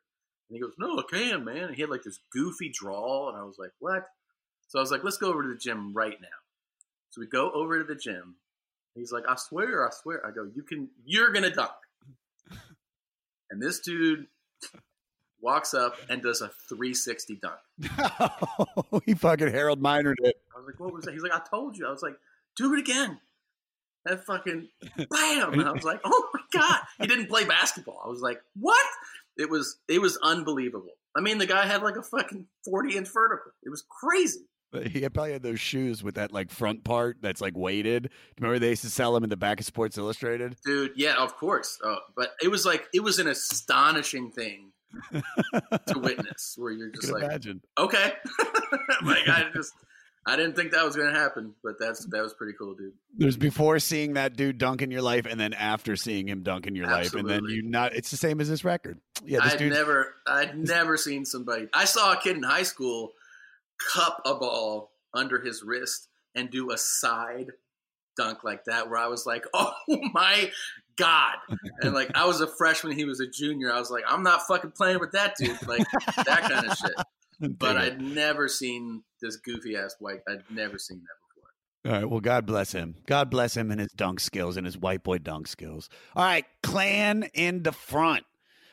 And 0.50 0.56
he 0.56 0.62
goes, 0.62 0.76
"No, 0.78 0.98
I 1.00 1.04
can, 1.10 1.44
man." 1.44 1.64
And 1.66 1.76
he 1.76 1.82
had 1.82 1.90
like 1.90 2.04
this 2.04 2.20
goofy 2.32 2.70
drawl, 2.74 3.30
and 3.30 3.38
I 3.38 3.44
was 3.44 3.58
like, 3.58 3.72
"What?" 3.80 4.08
So 4.68 4.78
I 4.80 4.82
was 4.82 4.92
like, 4.92 5.04
"Let's 5.04 5.18
go 5.18 5.30
over 5.30 5.42
to 5.42 5.50
the 5.50 5.58
gym 5.58 5.94
right 5.94 6.20
now." 6.22 6.28
So 7.10 7.22
we 7.22 7.28
go 7.28 7.52
over 7.52 7.80
to 7.80 7.84
the 7.84 8.00
gym. 8.00 8.36
He's 8.94 9.12
like, 9.12 9.24
"I 9.28 9.36
swear, 9.36 9.86
I 9.88 9.90
swear." 9.92 10.26
I 10.26 10.32
go, 10.32 10.44
"You 10.44 10.62
can, 10.64 10.90
you're 11.06 11.32
gonna 11.32 11.52
dunk." 11.52 11.72
And 13.52 13.60
this 13.60 13.80
dude 13.80 14.28
walks 15.42 15.74
up 15.74 15.96
and 16.08 16.22
does 16.22 16.42
a 16.42 16.50
360 16.68 17.40
dunk. 17.42 19.02
he 19.06 19.14
fucking 19.16 19.52
Harold 19.52 19.82
Minored 19.82 20.16
it. 20.20 20.36
I 20.56 20.60
was 20.60 20.68
like, 20.68 20.80
what 20.80 20.94
was 20.94 21.06
that? 21.06 21.14
He's 21.14 21.24
like, 21.24 21.34
I 21.34 21.42
told 21.50 21.78
you. 21.78 21.88
I 21.88 21.90
was 21.90 22.04
like, 22.04 22.16
do 22.56 22.74
it 22.74 22.80
again. 22.80 23.20
That 24.10 24.26
fucking 24.26 24.68
bam. 25.10 25.54
And 25.54 25.68
I 25.68 25.72
was 25.72 25.84
like, 25.84 26.02
oh 26.04 26.30
my 26.34 26.42
God. 26.60 26.80
He 27.00 27.08
didn't 27.08 27.28
play 27.28 27.46
basketball. 27.46 28.02
I 28.04 28.10
was 28.10 28.22
like, 28.22 28.42
what? 28.56 28.86
It 29.38 29.50
was 29.50 29.78
it 29.88 30.02
was 30.02 30.18
unbelievable. 30.24 30.94
I 31.16 31.22
mean, 31.22 31.38
the 31.38 31.46
guy 31.46 31.66
had 31.66 31.82
like 31.82 31.96
a 31.96 32.04
fucking 32.04 32.48
40 32.66 32.98
inch 32.98 33.08
vertical. 33.14 33.52
It 33.64 33.70
was 33.70 33.84
crazy. 33.90 34.48
He 34.72 35.08
probably 35.10 35.34
had 35.34 35.42
those 35.42 35.60
shoes 35.60 36.04
with 36.04 36.16
that 36.16 36.32
like 36.32 36.52
front 36.52 36.84
part 36.84 37.18
that's 37.22 37.42
like 37.42 37.58
weighted. 37.58 38.12
Remember 38.40 38.60
they 38.60 38.70
used 38.70 38.84
to 38.84 38.90
sell 38.90 39.14
them 39.14 39.24
in 39.24 39.30
the 39.30 39.38
back 39.38 39.60
of 39.60 39.66
Sports 39.66 39.98
Illustrated? 39.98 40.58
Dude, 40.64 40.92
yeah, 40.96 41.16
of 41.16 41.36
course. 41.38 41.80
Uh, 41.84 41.96
but 42.16 42.34
it 42.44 42.50
was 42.50 42.66
like 42.66 42.86
it 42.94 43.02
was 43.02 43.18
an 43.18 43.28
astonishing 43.28 44.32
thing 44.32 44.72
to 45.12 46.00
witness 46.00 46.56
where 46.58 46.72
you're 46.72 46.92
just 46.92 47.12
like 47.12 47.24
imagine. 47.24 47.62
okay. 47.80 48.14
like 49.04 49.28
I 49.28 49.50
just 49.56 49.74
I 50.30 50.36
didn't 50.36 50.56
think 50.56 50.72
that 50.72 50.86
was 50.86 50.96
gonna 50.96 51.18
happen, 51.18 51.54
but 51.64 51.76
that's 51.80 52.06
that 52.06 52.22
was 52.22 52.34
pretty 52.34 52.54
cool, 52.58 52.76
dude. 52.76 52.94
There's 53.18 53.36
before 53.38 53.80
seeing 53.80 54.14
that 54.14 54.38
dude 54.38 54.58
dunk 54.60 54.82
in 54.82 54.92
your 54.92 55.02
life, 55.02 55.26
and 55.26 55.40
then 55.40 55.54
after 55.54 55.96
seeing 55.96 56.28
him 56.28 56.44
dunk 56.44 56.68
in 56.68 56.76
your 56.76 56.86
life, 56.86 57.14
and 57.16 57.28
then 57.28 57.46
you 57.46 57.64
not. 57.64 57.96
It's 57.96 58.12
the 58.12 58.18
same 58.18 58.40
as 58.40 58.48
this 58.48 58.64
record. 58.64 59.00
Yeah, 59.26 59.40
this 59.44 59.54
I'd 59.54 59.60
dude. 59.60 59.74
never, 59.74 60.14
I'd 60.28 60.58
never 60.58 60.98
seen 60.98 61.26
somebody. 61.26 61.68
I 61.74 61.86
saw 61.86 62.14
a 62.14 62.18
kid 62.18 62.38
in 62.38 62.44
high 62.44 62.64
school 62.64 63.12
cup 63.94 64.22
a 64.26 64.36
ball 64.36 64.92
under 65.14 65.40
his 65.42 65.64
wrist 65.64 66.08
and 66.36 66.52
do 66.52 66.72
a 66.72 66.78
side 66.78 67.52
dunk 68.16 68.44
like 68.44 68.66
that, 68.66 68.90
where 68.90 69.00
I 69.00 69.08
was 69.08 69.26
like, 69.26 69.46
"Oh 69.54 69.74
my 70.14 70.52
god!" 70.96 71.36
And 71.82 71.94
like, 71.94 72.12
I 72.16 72.26
was 72.26 72.42
a 72.42 72.48
freshman, 72.48 72.96
he 72.96 73.06
was 73.06 73.20
a 73.20 73.28
junior. 73.28 73.74
I 73.74 73.80
was 73.80 73.90
like, 73.90 74.04
"I'm 74.08 74.22
not 74.22 74.46
fucking 74.48 74.72
playing 74.72 75.00
with 75.00 75.14
that 75.14 75.36
dude." 75.38 75.68
Like 75.68 75.88
that 76.18 76.42
kind 76.44 76.70
of 76.70 76.78
shit. 76.78 76.94
But 77.58 77.78
I'd 77.78 78.02
never 78.02 78.48
seen 78.48 79.04
this 79.22 79.38
goofy 79.38 79.76
ass 79.76 79.96
white. 80.00 80.20
I'd 80.28 80.44
never 80.50 80.78
seen 80.78 81.00
that 81.00 81.16
before. 81.34 81.94
All 81.94 82.02
right. 82.02 82.10
Well, 82.10 82.20
God 82.20 82.46
bless 82.46 82.74
him. 82.74 82.96
God 83.08 83.30
bless 83.30 83.56
him 83.56 83.72
and 83.72 83.80
his 83.80 83.92
dunk 83.94 84.20
skills 84.20 84.58
and 84.58 84.66
his 84.66 84.78
white 84.78 85.04
boy 85.04 85.20
dunk 85.20 85.48
skills. 85.48 85.90
All 86.16 86.24
right. 86.24 86.46
Clan 86.64 87.30
in 87.34 87.64
the 87.64 87.72
front. 87.72 88.26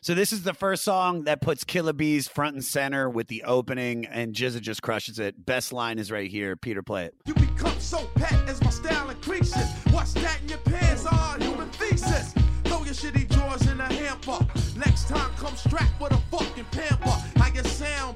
So 0.02 0.14
this 0.14 0.32
is 0.32 0.42
the 0.44 0.54
first 0.54 0.84
song 0.84 1.24
that 1.24 1.40
puts 1.40 1.64
Killer 1.64 1.92
Bees 1.92 2.28
front 2.28 2.54
and 2.54 2.64
center 2.64 3.10
with 3.10 3.26
the 3.26 3.42
opening, 3.42 4.06
and 4.06 4.34
GZA 4.34 4.60
just 4.60 4.80
crushes 4.80 5.18
it. 5.18 5.44
Best 5.44 5.72
line 5.72 5.98
is 5.98 6.12
right 6.12 6.30
here. 6.30 6.54
Peter, 6.54 6.80
play 6.80 7.06
it. 7.06 7.14
You 7.26 7.34
become 7.34 7.76
so 7.80 8.08
pet 8.14 8.48
as 8.48 8.62
my 8.62 8.70
style 8.70 9.10
increases. 9.10 9.68
What's 9.90 10.14
that 10.14 10.40
in 10.42 10.50
your 10.50 10.58
pants? 10.58 11.06
All 11.06 11.40
human 11.40 11.68
thesis. 11.70 12.34
Throw 12.64 12.84
your 12.84 12.94
shitty 12.94 13.28
drawers 13.30 13.66
in 13.66 13.80
a 13.80 13.92
hamper. 13.92 14.46
Next 14.76 15.08
time, 15.08 15.32
come 15.38 15.56
strapped 15.56 16.00
with 16.00 16.12
a 16.12 16.18
fucking 16.30 16.66
pamper. 16.70 17.10
How 17.36 17.52
your 17.52 17.64
sound 17.64 18.15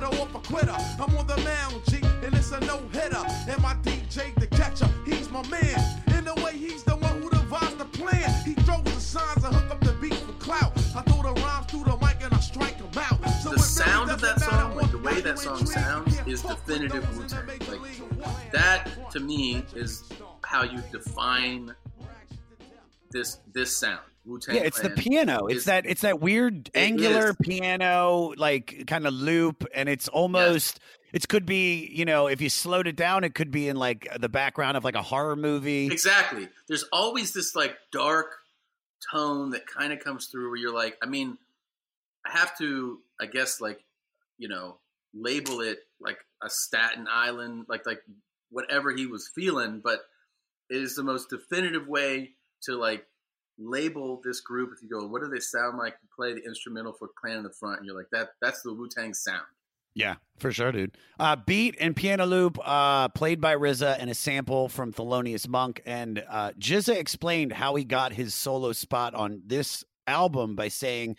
better 0.00 0.16
off 0.20 0.34
a 0.34 0.38
quitter. 0.38 0.76
I'm 1.00 1.16
on 1.16 1.26
the 1.26 1.36
mound, 1.38 1.82
G, 1.88 1.98
and 2.24 2.34
it's 2.34 2.52
a 2.52 2.60
no 2.60 2.78
hitter. 2.92 3.24
And 3.48 3.60
my 3.62 3.74
DJ, 3.82 4.34
the 4.36 4.46
catcher, 4.46 4.88
he's 5.04 5.30
my 5.30 5.46
man. 5.48 6.02
In 6.16 6.24
the 6.24 6.34
way, 6.44 6.56
he's 6.56 6.84
the 6.84 6.96
one 6.96 7.22
who 7.22 7.30
devised 7.30 7.78
the 7.78 7.84
plan. 7.84 8.30
He 8.44 8.54
throws 8.54 8.84
the 8.84 9.00
signs 9.00 9.44
and 9.44 9.54
hook 9.54 9.70
up 9.70 9.80
the 9.80 9.92
beat 9.94 10.14
for 10.14 10.32
clout. 10.34 10.72
I 10.94 11.02
throw 11.02 11.22
the 11.22 11.40
rhymes 11.40 11.66
through 11.66 11.84
the 11.84 11.96
mic 11.96 12.18
and 12.22 12.32
I 12.32 12.40
strike 12.40 12.76
him 12.76 12.90
out. 12.96 13.28
So 13.42 13.50
the 13.50 13.58
sound 13.58 14.10
of 14.10 14.20
that 14.20 14.40
song, 14.40 14.76
like 14.76 14.90
the 14.90 14.98
way 14.98 15.20
that 15.20 15.38
song 15.38 15.66
sounds, 15.66 16.16
is 16.26 16.42
definitive 16.42 17.04
Wu 17.16 17.26
Tang. 17.26 17.46
Like 17.46 18.52
that 18.52 19.10
to 19.12 19.20
me 19.20 19.64
is 19.74 20.04
how 20.44 20.62
you 20.62 20.80
define 20.92 21.74
this 23.10 23.38
this 23.52 23.76
sound. 23.76 24.00
Wu 24.28 24.38
Tang. 24.38 24.56
Yeah, 24.56 24.62
it's 24.62 24.80
the 24.80 24.90
piano. 24.90 25.46
It's 25.46 25.64
that 25.64 25.86
it's 25.86 26.02
that 26.02 26.20
weird 26.20 26.70
angular 26.74 27.30
is. 27.30 27.36
piano, 27.42 28.34
like 28.36 28.84
kind 28.86 29.06
of 29.06 29.14
loop, 29.14 29.64
and 29.74 29.88
it's 29.88 30.08
almost 30.08 30.80
it 31.12 31.26
could 31.28 31.46
be, 31.46 31.90
you 31.92 32.04
know, 32.04 32.26
if 32.26 32.40
you 32.40 32.50
slowed 32.50 32.86
it 32.86 32.96
down, 32.96 33.24
it 33.24 33.34
could 33.34 33.50
be 33.50 33.68
in 33.68 33.76
like 33.76 34.06
the 34.20 34.28
background 34.28 34.76
of 34.76 34.84
like 34.84 34.94
a 34.94 35.02
horror 35.02 35.36
movie. 35.36 35.86
Exactly. 35.86 36.48
There's 36.66 36.84
always 36.92 37.32
this 37.32 37.56
like 37.56 37.76
dark 37.90 38.26
tone 39.12 39.50
that 39.50 39.66
kind 39.66 39.92
of 39.92 40.00
comes 40.00 40.26
through 40.26 40.48
where 40.48 40.58
you're 40.58 40.74
like, 40.74 40.98
I 41.02 41.06
mean, 41.06 41.38
I 42.26 42.36
have 42.36 42.56
to, 42.58 42.98
I 43.20 43.26
guess, 43.26 43.60
like, 43.60 43.82
you 44.36 44.48
know, 44.48 44.78
label 45.14 45.60
it 45.62 45.78
like 46.00 46.18
a 46.42 46.50
Staten 46.50 47.06
Island, 47.10 47.66
like 47.68 47.86
like 47.86 48.02
whatever 48.50 48.94
he 48.94 49.06
was 49.06 49.30
feeling, 49.34 49.80
but 49.82 50.00
it 50.68 50.82
is 50.82 50.94
the 50.94 51.02
most 51.02 51.30
definitive 51.30 51.88
way 51.88 52.32
to 52.64 52.76
like 52.76 53.06
label 53.58 54.20
this 54.24 54.40
group. 54.40 54.70
If 54.74 54.82
you 54.82 54.88
go, 54.88 55.06
what 55.06 55.22
do 55.22 55.28
they 55.28 55.40
sound 55.40 55.78
like? 55.78 55.94
You 56.02 56.08
play 56.14 56.34
the 56.34 56.44
instrumental 56.46 56.92
for 56.92 57.08
Clan 57.20 57.38
in 57.38 57.42
the 57.42 57.52
front, 57.52 57.78
and 57.78 57.86
you're 57.86 57.96
like, 57.96 58.10
that 58.12 58.30
that's 58.40 58.62
the 58.62 58.72
Wu 58.72 58.88
Tang 58.88 59.14
sound. 59.14 59.42
Yeah, 59.94 60.16
for 60.38 60.52
sure, 60.52 60.70
dude. 60.70 60.96
Uh, 61.18 61.34
beat 61.34 61.76
and 61.80 61.96
piano 61.96 62.24
loop, 62.24 62.58
uh, 62.64 63.08
played 63.08 63.40
by 63.40 63.56
RZA, 63.56 63.96
and 63.98 64.08
a 64.08 64.14
sample 64.14 64.68
from 64.68 64.92
Thelonious 64.92 65.48
Monk. 65.48 65.82
And 65.84 66.22
uh, 66.28 66.52
GZA 66.52 66.96
explained 66.96 67.52
how 67.52 67.74
he 67.74 67.84
got 67.84 68.12
his 68.12 68.32
solo 68.32 68.72
spot 68.72 69.14
on 69.14 69.42
this 69.44 69.84
album 70.06 70.54
by 70.54 70.68
saying 70.68 71.16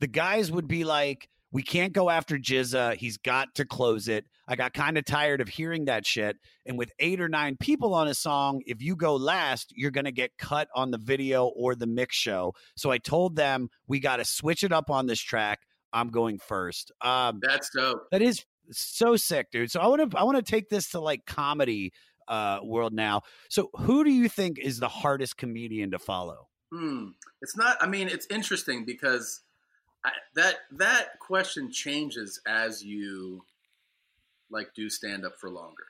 the 0.00 0.06
guys 0.06 0.50
would 0.50 0.66
be 0.66 0.84
like, 0.84 1.28
"We 1.52 1.62
can't 1.62 1.92
go 1.92 2.10
after 2.10 2.38
GZA. 2.38 2.96
He's 2.96 3.18
got 3.18 3.54
to 3.56 3.64
close 3.64 4.08
it." 4.08 4.24
I 4.48 4.56
got 4.56 4.74
kind 4.74 4.98
of 4.98 5.04
tired 5.04 5.40
of 5.40 5.48
hearing 5.48 5.84
that 5.84 6.04
shit. 6.04 6.36
And 6.66 6.76
with 6.76 6.90
eight 6.98 7.20
or 7.20 7.28
nine 7.28 7.56
people 7.56 7.94
on 7.94 8.08
a 8.08 8.14
song, 8.14 8.62
if 8.66 8.82
you 8.82 8.96
go 8.96 9.14
last, 9.14 9.72
you're 9.76 9.92
going 9.92 10.04
to 10.04 10.12
get 10.12 10.36
cut 10.36 10.68
on 10.74 10.90
the 10.90 10.98
video 10.98 11.46
or 11.46 11.74
the 11.74 11.86
mix 11.86 12.16
show. 12.16 12.54
So 12.76 12.90
I 12.90 12.98
told 12.98 13.36
them 13.36 13.68
we 13.86 14.00
got 14.00 14.16
to 14.16 14.24
switch 14.24 14.64
it 14.64 14.72
up 14.72 14.90
on 14.90 15.06
this 15.06 15.20
track. 15.20 15.60
I'm 15.92 16.08
going 16.08 16.38
first. 16.38 16.90
Um, 17.00 17.40
That's 17.42 17.70
dope. 17.70 18.08
that 18.10 18.20
is 18.22 18.44
so 18.70 19.16
sick, 19.16 19.50
dude. 19.52 19.70
So 19.70 19.80
I 19.80 19.86
want 19.86 20.10
to 20.10 20.18
I 20.18 20.24
want 20.24 20.36
to 20.36 20.42
take 20.42 20.68
this 20.68 20.90
to 20.90 21.00
like 21.00 21.24
comedy 21.26 21.92
uh 22.28 22.60
world 22.62 22.92
now. 22.92 23.22
So 23.48 23.70
who 23.74 24.04
do 24.04 24.10
you 24.10 24.28
think 24.28 24.58
is 24.58 24.80
the 24.80 24.88
hardest 24.88 25.36
comedian 25.36 25.90
to 25.90 25.98
follow? 25.98 26.48
Hmm. 26.72 27.08
It's 27.42 27.56
not. 27.56 27.76
I 27.80 27.86
mean, 27.86 28.08
it's 28.08 28.26
interesting 28.30 28.84
because 28.84 29.40
I, 30.04 30.10
that 30.34 30.56
that 30.72 31.18
question 31.18 31.70
changes 31.70 32.40
as 32.46 32.82
you 32.84 33.44
like 34.50 34.74
do 34.74 34.90
stand 34.90 35.24
up 35.24 35.38
for 35.38 35.50
longer. 35.50 35.84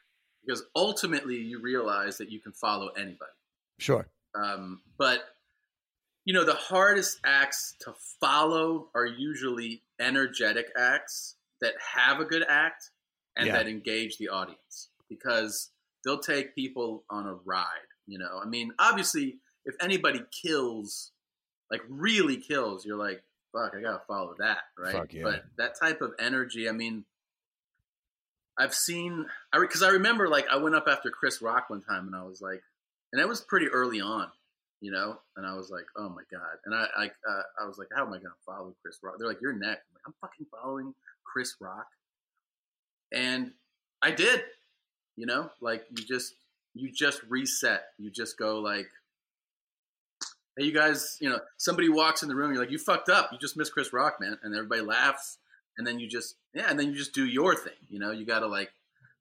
Because 0.44 0.64
ultimately, 0.74 1.36
you 1.36 1.60
realize 1.60 2.18
that 2.18 2.30
you 2.30 2.40
can 2.40 2.52
follow 2.52 2.88
anybody. 2.88 3.30
Sure. 3.78 4.06
Um, 4.34 4.80
but 4.98 5.20
you 6.24 6.32
know, 6.32 6.44
the 6.44 6.54
hardest 6.54 7.18
acts 7.24 7.74
to 7.80 7.92
follow 8.20 8.88
are 8.94 9.06
usually 9.06 9.82
energetic 10.00 10.70
acts 10.76 11.36
that 11.60 11.74
have 11.94 12.20
a 12.20 12.24
good 12.24 12.44
act 12.48 12.90
and 13.36 13.46
Yeah. 13.46 13.54
that 13.54 13.68
engage 13.68 14.18
the 14.18 14.28
audience 14.28 14.88
because 15.08 15.70
they'll 16.04 16.20
take 16.20 16.54
people 16.54 17.04
on 17.10 17.26
a 17.26 17.34
ride. 17.34 17.88
You 18.06 18.18
know, 18.18 18.40
I 18.40 18.46
mean, 18.46 18.72
obviously, 18.78 19.38
if 19.64 19.74
anybody 19.80 20.22
kills, 20.30 21.12
like 21.70 21.82
really 21.88 22.36
kills, 22.36 22.84
you're 22.84 22.96
like, 22.96 23.22
fuck, 23.52 23.74
I 23.76 23.80
gotta 23.80 24.02
follow 24.06 24.34
that, 24.38 24.58
right? 24.78 25.06
Yeah. 25.12 25.22
But 25.22 25.44
that 25.58 25.78
type 25.78 26.00
of 26.00 26.12
energy, 26.18 26.68
I 26.68 26.72
mean, 26.72 27.04
I've 28.58 28.74
seen, 28.74 29.26
I 29.52 29.60
because 29.60 29.82
I 29.82 29.90
remember 29.90 30.28
like 30.28 30.46
I 30.50 30.56
went 30.56 30.74
up 30.74 30.86
after 30.88 31.10
Chris 31.10 31.40
Rock 31.42 31.70
one 31.70 31.80
time 31.80 32.06
and 32.06 32.16
I 32.16 32.24
was 32.24 32.40
like, 32.40 32.62
and 33.12 33.20
it 33.20 33.28
was 33.28 33.40
pretty 33.40 33.68
early 33.68 34.00
on, 34.00 34.28
you 34.80 34.90
know, 34.90 35.18
and 35.36 35.46
I 35.46 35.54
was 35.54 35.70
like, 35.70 35.86
oh 35.96 36.08
my 36.08 36.22
god, 36.30 36.58
and 36.64 36.74
I 36.74 36.86
I, 36.96 37.06
uh, 37.06 37.42
I 37.62 37.66
was 37.66 37.78
like, 37.78 37.88
how 37.94 38.06
am 38.06 38.12
I 38.12 38.18
gonna 38.18 38.34
follow 38.44 38.74
Chris 38.82 38.98
Rock? 39.02 39.14
They're 39.18 39.28
like, 39.28 39.40
you're 39.40 39.52
next. 39.52 39.86
I'm 39.88 39.94
like, 39.94 40.02
I'm 40.06 40.14
fucking 40.20 40.46
following 40.50 40.94
Chris 41.24 41.54
Rock, 41.60 41.86
and 43.12 43.52
I 44.02 44.10
did, 44.10 44.42
you 45.16 45.26
know, 45.26 45.50
like 45.60 45.84
you 45.90 46.04
just 46.04 46.34
you 46.74 46.90
just 46.90 47.22
reset, 47.28 47.84
you 47.98 48.10
just 48.10 48.38
go 48.38 48.58
like. 48.58 48.88
Hey, 50.56 50.64
you 50.64 50.72
guys, 50.72 51.16
you 51.20 51.30
know, 51.30 51.40
somebody 51.56 51.88
walks 51.88 52.22
in 52.22 52.28
the 52.28 52.34
room, 52.34 52.52
you're 52.52 52.60
like, 52.60 52.70
you 52.70 52.78
fucked 52.78 53.08
up. 53.08 53.30
You 53.32 53.38
just 53.38 53.56
missed 53.56 53.72
Chris 53.72 53.92
Rock, 53.92 54.16
man. 54.20 54.38
And 54.42 54.54
everybody 54.54 54.82
laughs. 54.82 55.38
And 55.78 55.86
then 55.86 55.98
you 55.98 56.06
just, 56.06 56.36
yeah, 56.52 56.66
and 56.68 56.78
then 56.78 56.88
you 56.88 56.94
just 56.94 57.14
do 57.14 57.24
your 57.24 57.54
thing. 57.56 57.72
You 57.88 57.98
know, 57.98 58.10
you 58.10 58.26
got 58.26 58.40
to 58.40 58.46
like 58.46 58.70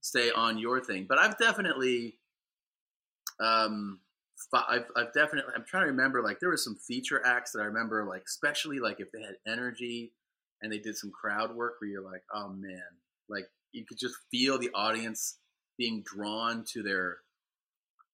stay 0.01 0.31
on 0.31 0.57
your 0.57 0.81
thing. 0.81 1.05
But 1.07 1.19
I've 1.19 1.37
definitely, 1.37 2.17
um, 3.39 3.99
I've, 4.53 4.85
I've 4.95 5.13
definitely, 5.13 5.53
I'm 5.55 5.63
trying 5.65 5.83
to 5.83 5.91
remember, 5.91 6.21
like, 6.21 6.39
there 6.39 6.49
was 6.49 6.63
some 6.63 6.75
feature 6.75 7.25
acts 7.25 7.51
that 7.51 7.61
I 7.61 7.65
remember, 7.65 8.03
like, 8.03 8.23
especially 8.27 8.79
like 8.79 8.99
if 8.99 9.11
they 9.11 9.21
had 9.21 9.35
energy 9.47 10.11
and 10.61 10.71
they 10.71 10.79
did 10.79 10.97
some 10.97 11.11
crowd 11.11 11.55
work 11.55 11.75
where 11.79 11.89
you're 11.89 12.01
like, 12.01 12.23
oh 12.33 12.49
man, 12.49 12.83
like 13.29 13.49
you 13.71 13.85
could 13.85 13.97
just 13.97 14.15
feel 14.29 14.59
the 14.59 14.71
audience 14.75 15.37
being 15.77 16.03
drawn 16.03 16.63
to 16.65 16.83
their 16.83 17.17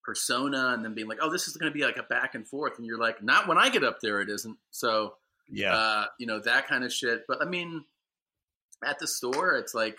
persona 0.08 0.68
and 0.72 0.82
then 0.82 0.94
being 0.94 1.06
like, 1.06 1.18
oh, 1.20 1.30
this 1.30 1.48
is 1.48 1.56
going 1.58 1.70
to 1.70 1.78
be 1.78 1.84
like 1.84 1.98
a 1.98 2.02
back 2.02 2.34
and 2.34 2.48
forth. 2.48 2.78
And 2.78 2.86
you're 2.86 2.98
like, 2.98 3.22
not 3.22 3.46
when 3.46 3.58
I 3.58 3.68
get 3.68 3.84
up 3.84 3.98
there, 4.00 4.22
it 4.22 4.30
isn't. 4.30 4.56
So, 4.70 5.16
Yeah. 5.50 5.74
uh, 5.76 6.06
you 6.18 6.26
know, 6.26 6.40
that 6.40 6.66
kind 6.66 6.82
of 6.82 6.90
shit. 6.90 7.24
But 7.28 7.42
I 7.42 7.44
mean, 7.44 7.84
at 8.82 8.98
the 8.98 9.06
store, 9.06 9.56
it's 9.56 9.74
like, 9.74 9.98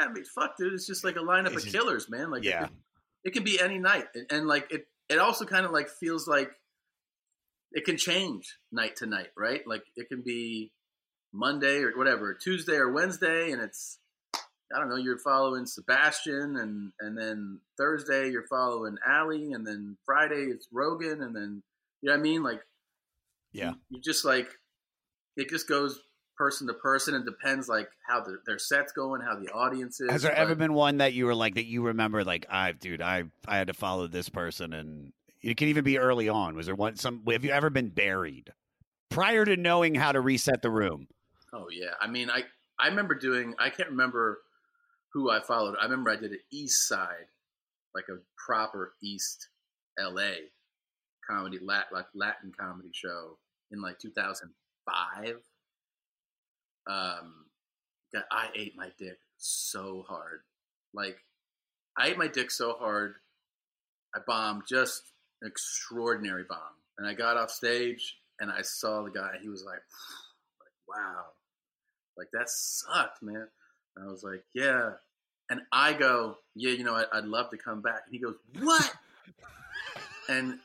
I 0.00 0.10
mean, 0.10 0.24
fuck, 0.34 0.56
dude, 0.56 0.72
it's 0.72 0.86
just 0.86 1.04
like 1.04 1.16
a 1.16 1.20
lineup 1.20 1.52
It's 1.52 1.66
of 1.66 1.72
killers, 1.72 2.08
man. 2.08 2.30
Like, 2.30 2.42
Yeah. 2.42 2.64
it, 2.64 2.70
it 3.24 3.32
can 3.34 3.44
be 3.44 3.60
any 3.60 3.78
night. 3.78 4.06
And, 4.14 4.26
and 4.30 4.46
like, 4.46 4.72
it, 4.72 4.86
it 5.10 5.18
also 5.18 5.44
kind 5.44 5.66
of 5.66 5.72
like 5.72 5.90
feels 5.90 6.26
like 6.26 6.50
it 7.72 7.84
can 7.84 7.98
change 7.98 8.56
night 8.72 8.96
to 8.96 9.06
night, 9.06 9.28
right? 9.36 9.60
Like, 9.66 9.84
it 9.94 10.08
can 10.08 10.22
be 10.22 10.72
Monday 11.34 11.82
or 11.82 11.92
whatever, 11.98 12.32
Tuesday 12.32 12.76
or 12.76 12.90
Wednesday, 12.90 13.50
and 13.52 13.60
it's, 13.60 13.98
I 14.74 14.78
don't 14.80 14.88
know, 14.88 14.96
you're 14.96 15.18
following 15.18 15.66
Sebastian, 15.66 16.56
and 16.56 16.92
and 17.00 17.16
then 17.16 17.60
Thursday 17.78 18.30
you're 18.30 18.46
following 18.48 18.96
Ali, 19.08 19.52
and 19.52 19.66
then 19.66 19.96
Friday 20.04 20.46
it's 20.50 20.68
Rogan, 20.72 21.22
and 21.22 21.34
then 21.34 21.62
you 22.02 22.08
know 22.08 22.14
what 22.14 22.20
I 22.20 22.22
mean? 22.22 22.42
Like, 22.42 22.60
Yeah. 23.52 23.74
you 23.88 24.00
just 24.00 24.24
like 24.24 24.48
it 25.36 25.48
just 25.48 25.68
goes 25.68 26.00
person 26.36 26.66
to 26.66 26.74
person 26.74 27.14
and 27.14 27.24
depends 27.24 27.68
like 27.68 27.88
how 28.08 28.20
the, 28.20 28.38
their 28.44 28.58
set's 28.58 28.90
going, 28.92 29.20
how 29.20 29.36
the 29.36 29.50
audience 29.52 30.00
is. 30.00 30.10
Has 30.10 30.22
there 30.22 30.32
but- 30.32 30.38
ever 30.38 30.54
been 30.56 30.74
one 30.74 30.96
that 30.98 31.12
you 31.12 31.26
were 31.26 31.34
like 31.34 31.54
that 31.54 31.66
you 31.66 31.82
remember 31.82 32.24
like 32.24 32.44
I 32.50 32.72
dude 32.72 33.00
I 33.00 33.24
I 33.46 33.56
had 33.56 33.68
to 33.68 33.74
follow 33.74 34.08
this 34.08 34.28
person 34.28 34.72
and 34.72 35.12
it 35.42 35.56
can 35.56 35.68
even 35.68 35.84
be 35.84 35.98
early 35.98 36.28
on. 36.28 36.56
Was 36.56 36.66
there 36.66 36.74
one 36.74 36.96
some 36.96 37.22
have 37.30 37.44
you 37.44 37.50
ever 37.52 37.70
been 37.70 37.88
buried 37.90 38.52
prior 39.10 39.44
to 39.44 39.56
knowing 39.56 39.94
how 39.94 40.10
to 40.10 40.20
reset 40.20 40.62
the 40.62 40.70
room? 40.70 41.06
Oh 41.52 41.68
yeah, 41.70 41.92
I 42.00 42.08
mean, 42.08 42.30
I 42.30 42.42
I 42.78 42.88
remember 42.88 43.14
doing. 43.14 43.54
I 43.60 43.70
can't 43.70 43.90
remember 43.90 44.40
who 45.14 45.30
I 45.30 45.40
followed. 45.40 45.76
I 45.80 45.84
remember 45.84 46.10
I 46.10 46.16
did 46.16 46.32
an 46.32 46.40
East 46.52 46.88
Side, 46.88 47.28
like 47.94 48.06
a 48.10 48.18
proper 48.36 48.94
East 49.02 49.48
L.A. 49.98 50.50
comedy, 51.28 51.58
lat, 51.62 51.86
like 51.92 52.06
Latin 52.14 52.52
comedy 52.58 52.90
show 52.92 53.38
in 53.70 53.80
like 53.80 53.98
2005. 54.00 55.36
Um, 56.86 57.46
God, 58.12 58.24
I 58.30 58.48
ate 58.56 58.76
my 58.76 58.90
dick 58.98 59.18
so 59.38 60.04
hard. 60.08 60.40
Like, 60.92 61.16
I 61.96 62.08
ate 62.08 62.18
my 62.18 62.28
dick 62.28 62.50
so 62.50 62.74
hard. 62.74 63.14
I 64.14 64.18
bombed 64.26 64.64
just 64.68 65.02
an 65.42 65.48
extraordinary 65.48 66.44
bomb. 66.48 66.58
And 66.98 67.08
I 67.08 67.14
got 67.14 67.36
off 67.36 67.50
stage 67.50 68.16
and 68.40 68.50
I 68.50 68.62
saw 68.62 69.04
the 69.04 69.10
guy. 69.10 69.36
He 69.40 69.48
was 69.48 69.64
like, 69.64 69.74
like 70.60 70.98
wow, 70.98 71.24
like 72.18 72.28
that 72.32 72.48
sucked, 72.48 73.22
man. 73.22 73.46
And 73.96 74.08
I 74.08 74.10
was 74.10 74.22
like, 74.22 74.44
yeah. 74.54 74.92
And 75.50 75.60
I 75.72 75.92
go, 75.92 76.38
yeah, 76.54 76.70
you 76.70 76.84
know, 76.84 76.94
I, 76.94 77.04
I'd 77.12 77.24
love 77.24 77.50
to 77.50 77.56
come 77.56 77.82
back. 77.82 78.02
And 78.06 78.14
he 78.14 78.18
goes, 78.18 78.34
what? 78.60 78.92
and 80.28 80.58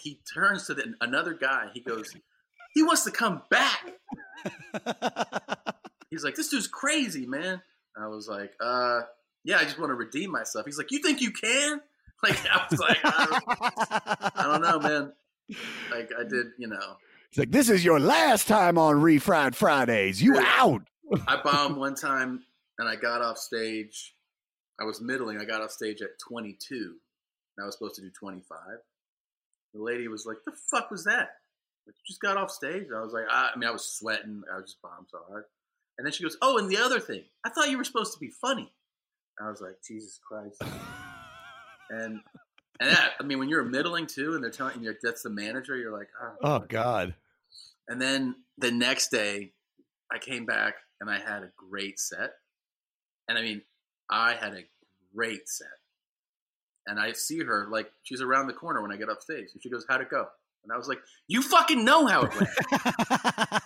he 0.00 0.18
turns 0.32 0.66
to 0.66 0.74
the, 0.74 0.94
another 1.00 1.34
guy. 1.34 1.68
He 1.72 1.80
goes, 1.80 2.14
he 2.74 2.82
wants 2.82 3.04
to 3.04 3.10
come 3.10 3.42
back. 3.50 3.92
He's 6.10 6.24
like, 6.24 6.34
this 6.34 6.48
dude's 6.48 6.66
crazy, 6.68 7.26
man. 7.26 7.62
I 7.96 8.08
was 8.08 8.28
like, 8.28 8.52
uh, 8.60 9.02
yeah, 9.44 9.58
I 9.58 9.64
just 9.64 9.78
want 9.78 9.90
to 9.90 9.94
redeem 9.94 10.30
myself. 10.30 10.66
He's 10.66 10.78
like, 10.78 10.90
you 10.90 10.98
think 11.00 11.20
you 11.20 11.30
can? 11.30 11.80
Like, 12.24 12.38
I 12.48 12.66
was 12.70 12.78
like, 12.78 12.98
I 13.02 13.26
don't, 13.26 14.36
I 14.36 14.42
don't 14.44 14.62
know, 14.62 14.78
man. 14.78 15.12
Like, 15.90 16.12
I 16.16 16.22
did, 16.22 16.52
you 16.56 16.68
know, 16.68 16.96
It's 17.30 17.38
like 17.38 17.50
this 17.50 17.68
is 17.68 17.84
your 17.84 17.98
last 17.98 18.46
time 18.46 18.78
on 18.78 19.02
Refried 19.02 19.56
Fridays. 19.56 20.22
You 20.22 20.38
out. 20.38 20.82
I 21.26 21.40
bombed 21.42 21.78
one 21.78 21.96
time 21.96 22.44
and 22.82 22.90
I 22.90 22.96
got 22.96 23.22
off 23.22 23.38
stage. 23.38 24.14
I 24.80 24.84
was 24.84 25.00
middling. 25.00 25.38
I 25.38 25.44
got 25.44 25.62
off 25.62 25.70
stage 25.70 26.02
at 26.02 26.18
22. 26.18 26.74
And 27.56 27.62
I 27.62 27.66
was 27.66 27.74
supposed 27.74 27.94
to 27.94 28.00
do 28.02 28.10
25. 28.10 28.58
The 29.74 29.80
lady 29.82 30.08
was 30.08 30.26
like, 30.26 30.38
"The 30.44 30.52
fuck 30.70 30.90
was 30.90 31.04
that? 31.04 31.30
Like, 31.86 31.94
you 31.96 32.02
just 32.06 32.20
got 32.20 32.36
off 32.36 32.50
stage?" 32.50 32.88
I 32.94 33.00
was 33.00 33.12
like, 33.12 33.24
I, 33.30 33.50
"I 33.54 33.58
mean, 33.58 33.68
I 33.68 33.72
was 33.72 33.84
sweating. 33.86 34.42
I 34.52 34.56
was 34.56 34.64
just 34.72 34.82
bombed 34.82 35.06
so 35.10 35.20
hard." 35.28 35.44
And 35.96 36.06
then 36.06 36.12
she 36.12 36.22
goes, 36.24 36.36
"Oh, 36.42 36.58
and 36.58 36.68
the 36.68 36.78
other 36.78 36.98
thing, 37.00 37.24
I 37.44 37.50
thought 37.50 37.70
you 37.70 37.78
were 37.78 37.84
supposed 37.84 38.12
to 38.14 38.18
be 38.18 38.28
funny." 38.30 38.72
I 39.40 39.48
was 39.48 39.60
like, 39.60 39.76
"Jesus 39.86 40.18
Christ!" 40.26 40.60
and 41.90 42.20
and 42.80 42.90
that, 42.90 43.12
I 43.20 43.22
mean, 43.22 43.38
when 43.38 43.48
you're 43.48 43.64
middling 43.64 44.06
too, 44.06 44.34
and 44.34 44.42
they're 44.42 44.50
telling 44.50 44.82
you 44.82 44.94
that's 45.02 45.22
the 45.22 45.30
manager, 45.30 45.76
you're 45.76 45.96
like, 45.96 46.08
ah, 46.20 46.32
"Oh, 46.42 46.54
Oh 46.56 46.58
God. 46.60 47.14
and 47.88 48.00
then 48.00 48.34
the 48.58 48.70
next 48.72 49.08
day, 49.10 49.52
I 50.10 50.18
came 50.18 50.44
back 50.46 50.74
and 51.00 51.10
I 51.10 51.18
had 51.18 51.42
a 51.42 51.52
great 51.56 51.98
set. 51.98 52.32
And 53.32 53.38
I 53.38 53.42
mean, 53.42 53.62
I 54.10 54.34
had 54.34 54.52
a 54.52 54.62
great 55.16 55.48
set. 55.48 55.68
And 56.86 57.00
I 57.00 57.12
see 57.12 57.42
her 57.42 57.66
like 57.70 57.90
she's 58.02 58.20
around 58.20 58.46
the 58.46 58.52
corner 58.52 58.82
when 58.82 58.92
I 58.92 58.96
get 58.96 59.08
up 59.08 59.22
stage. 59.22 59.48
And 59.54 59.62
she 59.62 59.70
goes, 59.70 59.86
How'd 59.88 60.02
it 60.02 60.10
go? 60.10 60.26
And 60.64 60.70
I 60.70 60.76
was 60.76 60.86
like, 60.86 60.98
You 61.28 61.40
fucking 61.40 61.82
know 61.82 62.06
how 62.06 62.24
it 62.24 62.34
went. 62.34 62.50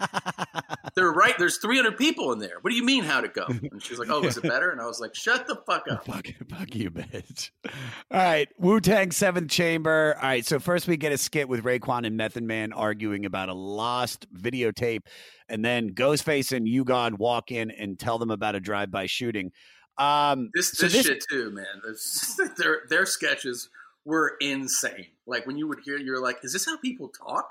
they're 0.96 1.12
right. 1.12 1.34
There's 1.38 1.58
300 1.58 1.98
people 1.98 2.32
in 2.32 2.38
there. 2.38 2.56
What 2.62 2.70
do 2.70 2.76
you 2.76 2.84
mean 2.84 3.04
how 3.04 3.20
to 3.20 3.28
go? 3.28 3.46
And 3.70 3.82
she's 3.82 3.98
like, 3.98 4.08
oh, 4.10 4.24
is 4.24 4.38
it 4.38 4.42
better? 4.42 4.70
And 4.70 4.80
I 4.80 4.86
was 4.86 5.00
like, 5.00 5.14
shut 5.14 5.46
the 5.46 5.56
fuck 5.66 5.84
up. 5.90 6.06
Fuck, 6.06 6.28
fuck 6.48 6.74
you, 6.74 6.90
bitch. 6.90 7.50
All 7.66 7.72
right, 8.12 8.48
Wu 8.58 8.80
Tang 8.80 9.10
Seventh 9.10 9.50
Chamber. 9.50 10.16
All 10.16 10.28
right, 10.28 10.46
so 10.46 10.58
first 10.58 10.88
we 10.88 10.96
get 10.96 11.12
a 11.12 11.18
skit 11.18 11.48
with 11.48 11.64
Raekwon 11.64 12.06
and 12.06 12.16
Method 12.16 12.44
Man 12.44 12.72
arguing 12.72 13.26
about 13.26 13.50
a 13.50 13.54
lost 13.54 14.26
videotape, 14.34 15.00
and 15.48 15.64
then 15.64 15.90
Ghostface 15.90 16.56
and 16.56 16.66
U-God 16.66 17.18
walk 17.18 17.50
in 17.52 17.70
and 17.70 17.98
tell 17.98 18.18
them 18.18 18.30
about 18.30 18.54
a 18.54 18.60
drive-by 18.60 19.06
shooting. 19.06 19.52
Um, 19.98 20.50
This, 20.54 20.70
so 20.72 20.88
this, 20.88 21.04
shit 21.04 21.24
too, 21.28 21.50
man. 21.50 21.66
This- 21.86 22.40
their 22.56 22.82
their 22.88 23.04
sketches 23.04 23.68
were 24.04 24.36
insane. 24.40 25.06
Like 25.26 25.46
when 25.46 25.58
you 25.58 25.66
would 25.68 25.80
hear, 25.84 25.98
you're 25.98 26.22
like, 26.22 26.38
is 26.42 26.52
this 26.52 26.64
how 26.64 26.78
people 26.78 27.08
talk? 27.08 27.48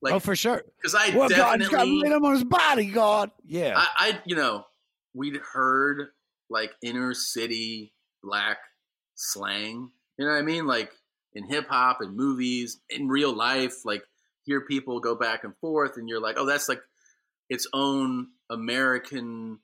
Like, 0.00 0.14
oh, 0.14 0.18
for 0.20 0.36
sure. 0.36 0.62
Because 0.76 0.94
I 0.94 1.16
Well, 1.16 1.28
God, 1.28 1.60
he's 1.60 1.68
got 1.68 1.78
definitely, 1.78 2.02
lit 2.02 2.12
him 2.12 2.24
on 2.24 2.32
his 2.34 2.44
body, 2.44 2.86
God. 2.86 3.30
Yeah. 3.44 3.74
I, 3.76 3.88
I, 3.98 4.20
you 4.24 4.36
know, 4.36 4.64
we'd 5.14 5.38
heard 5.52 6.08
like 6.48 6.72
inner 6.82 7.14
city 7.14 7.92
black 8.22 8.58
slang. 9.14 9.90
You 10.16 10.24
know 10.24 10.32
what 10.32 10.38
I 10.38 10.42
mean? 10.42 10.66
Like 10.66 10.92
in 11.34 11.48
hip 11.48 11.66
hop 11.68 11.98
and 12.00 12.16
movies, 12.16 12.78
in 12.88 13.08
real 13.08 13.32
life, 13.32 13.84
like 13.84 14.02
hear 14.44 14.60
people 14.60 15.00
go 15.00 15.14
back 15.14 15.44
and 15.44 15.56
forth, 15.60 15.96
and 15.96 16.08
you're 16.08 16.20
like, 16.20 16.36
oh, 16.38 16.46
that's 16.46 16.68
like 16.68 16.80
its 17.50 17.66
own 17.72 18.28
American 18.50 19.58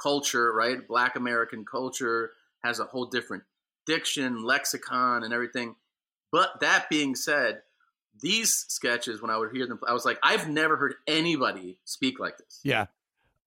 culture, 0.00 0.52
right? 0.52 0.86
Black 0.86 1.16
American 1.16 1.64
culture 1.64 2.32
has 2.62 2.80
a 2.80 2.84
whole 2.84 3.06
different 3.06 3.44
diction, 3.86 4.42
lexicon, 4.44 5.24
and 5.24 5.32
everything. 5.32 5.74
But 6.32 6.60
that 6.60 6.88
being 6.90 7.14
said, 7.14 7.62
these 8.20 8.52
sketches, 8.68 9.20
when 9.20 9.30
I 9.30 9.36
would 9.36 9.52
hear 9.52 9.66
them, 9.66 9.78
I 9.86 9.92
was 9.92 10.04
like, 10.04 10.18
I've 10.22 10.48
never 10.48 10.76
heard 10.76 10.94
anybody 11.06 11.78
speak 11.84 12.18
like 12.18 12.38
this. 12.38 12.60
Yeah. 12.62 12.86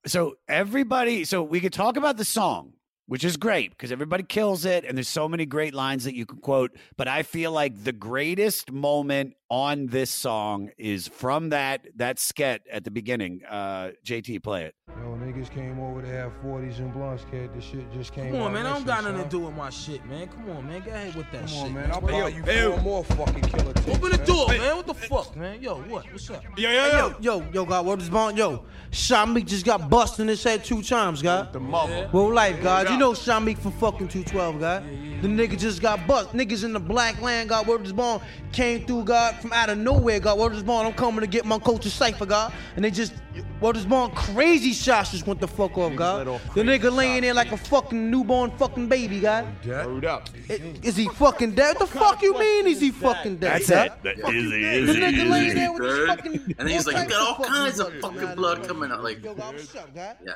So 0.06 0.38
everybody, 0.48 1.26
so 1.26 1.44
we 1.44 1.60
could 1.60 1.74
talk 1.74 1.98
about 1.98 2.18
the 2.18 2.26
song, 2.26 2.74
which 3.08 3.24
is 3.24 3.38
great 3.38 3.72
because 3.72 3.92
everybody 3.92 4.24
kills 4.24 4.66
it, 4.66 4.86
and 4.86 4.98
there's 4.98 5.08
so 5.08 5.28
many 5.28 5.46
great 5.46 5.74
lines 5.74 6.04
that 6.04 6.16
you 6.16 6.26
can 6.26 6.40
quote. 6.40 6.76
But 6.96 7.08
I 7.08 7.24
feel 7.24 7.52
like 7.52 7.84
the 7.84 7.94
greatest 7.94 8.72
moment 8.72 9.34
on 9.50 9.88
this 9.88 10.10
song 10.10 10.70
is 10.78 11.08
from 11.08 11.50
that 11.50 11.88
that 11.96 12.18
sket 12.18 12.60
at 12.72 12.84
the 12.84 12.92
beginning. 12.92 13.42
Uh, 13.50 13.92
JT, 14.06 14.44
play 14.44 14.66
it. 14.66 14.76
Yo, 14.90 15.16
niggas 15.16 15.50
came 15.52 15.80
over 15.80 16.02
to 16.02 16.08
have 16.08 16.32
40s 16.44 16.80
and 16.80 16.92
blunts, 16.92 17.24
kid. 17.30 17.54
This 17.54 17.64
shit 17.64 17.92
just 17.94 18.14
came 18.14 18.32
Come 18.32 18.42
on, 18.42 18.48
out 18.48 18.54
man. 18.54 18.66
I 18.66 18.74
don't 18.74 18.86
got 18.86 19.04
nothing 19.04 19.24
to 19.24 19.30
do 19.30 19.40
with 19.40 19.56
my 19.56 19.70
shit, 19.70 20.04
man. 20.06 20.28
Come 20.28 20.50
on, 20.50 20.68
man. 20.68 20.82
Get 20.82 20.94
ahead 20.94 21.16
with 21.16 21.32
that 21.32 21.40
Come 21.42 21.48
shit. 21.48 21.64
on, 21.64 21.74
man. 21.74 21.92
I'll 21.92 22.02
Hey, 22.02 22.08
buy 22.08 22.18
yo, 22.18 22.28
you 22.28 22.44
hey, 22.44 22.66
four 22.66 22.82
more 22.82 23.04
fucking 23.04 23.42
killer 23.44 23.74
tapes. 23.74 23.88
Open 23.98 24.12
the 24.12 24.18
man. 24.18 24.26
door, 24.28 24.48
man. 24.50 24.76
What 24.78 24.88
the 24.88 24.94
fuck, 24.96 25.36
man? 25.36 25.62
Yo, 25.62 25.76
what? 25.82 26.12
What's 26.12 26.30
up? 26.30 26.44
Yo, 26.58 26.68
Hey, 26.70 26.98
yo, 26.98 27.16
yo, 27.20 27.46
yo, 27.54 27.66
God, 27.66 27.86
what 27.86 28.02
is 28.02 28.10
bond? 28.10 28.38
Yo, 28.38 28.66
Shamik 28.92 29.46
just 29.46 29.66
got 29.66 29.90
busted 29.90 30.22
in 30.22 30.28
his 30.30 30.44
head 30.44 30.64
two 30.66 30.82
times, 30.82 31.22
God. 31.22 31.54
The 31.54 31.60
mother. 31.60 32.10
Well, 32.12 32.34
life, 32.34 32.62
God. 32.64 32.90
You 32.90 32.98
know 32.98 33.12
Shamik 33.12 33.60
from 33.60 33.74
fucking 33.74 34.08
212, 34.08 34.60
God. 34.60 34.84
The 35.22 35.28
nigga 35.28 35.58
just 35.58 35.82
got 35.82 36.06
busted. 36.08 36.40
Niggas 36.40 36.64
in 36.64 36.74
the 36.74 36.80
black 36.80 37.22
land, 37.22 37.50
God, 37.50 37.66
word 37.68 37.84
is 37.86 37.94
born, 37.94 38.22
came 38.52 38.86
through, 38.86 39.04
God, 39.06 39.36
from 39.42 39.54
out 39.54 39.70
of 39.70 39.78
nowhere, 39.78 40.20
God. 40.20 40.38
Word 40.38 40.54
is 40.54 40.64
born, 40.64 40.86
I'm 40.86 40.94
coming 40.94 41.22
to 41.22 41.28
get 41.28 41.46
my 41.46 41.60
culture 41.60 41.90
cipher, 41.90 42.26
God. 42.26 42.54
And 42.76 42.84
they 42.86 42.92
just, 42.92 43.14
word 43.62 43.78
is 43.78 43.86
born, 43.86 44.12
crazy 44.12 44.74
shots 44.74 45.12
just 45.12 45.26
went 45.28 45.40
the 45.40 45.48
fuck 45.48 45.78
off, 45.78 45.96
God. 45.96 46.26
The 46.56 46.62
nigga 46.64 46.92
laying 46.94 47.22
there 47.22 47.34
like 47.34 47.52
a 47.52 47.58
fucking 47.58 48.10
newborn 48.12 48.52
fucking 48.58 48.88
baby, 48.88 49.20
God. 49.20 49.46
Hold 49.66 50.06
up. 50.06 50.30
I- 50.50 50.54
Is 50.84 50.96
he 50.96 51.08
fucking 51.10 51.52
dead? 51.56 51.78
What 51.80 51.90
the 51.92 52.00
fuck 52.00 52.22
you 52.22 52.38
mean? 52.38 52.68
Is 52.68 52.82
he 52.82 52.92
fucking 52.92 53.38
dead? 53.38 53.62
That's 53.62 53.70
God? 53.70 53.86
it. 53.88 54.04
That 54.04 54.20
Fuck 54.20 54.32
he, 54.34 54.40
is 54.40 54.88
The 54.88 54.94
nigga 55.00 55.12
he, 55.12 55.24
laying 55.26 55.48
is 55.50 55.54
there 55.56 55.74
he. 55.74 55.80
with 55.80 55.98
his 55.98 56.08
fucking. 56.08 56.56
And 56.60 56.70
he's 56.70 56.88
like, 56.88 57.04
you 57.04 57.10
got 57.10 57.40
all 57.40 57.46
kinds 57.46 57.80
of 57.80 57.94
fucking 58.00 58.36
blood 58.36 58.68
coming 58.68 58.92
out. 58.92 59.04
Like, 59.04 59.24
Yo, 59.24 59.34
God, 59.34 59.54
what's 59.54 59.76
up, 59.76 59.94
God? 59.96 60.18
yeah. 60.26 60.34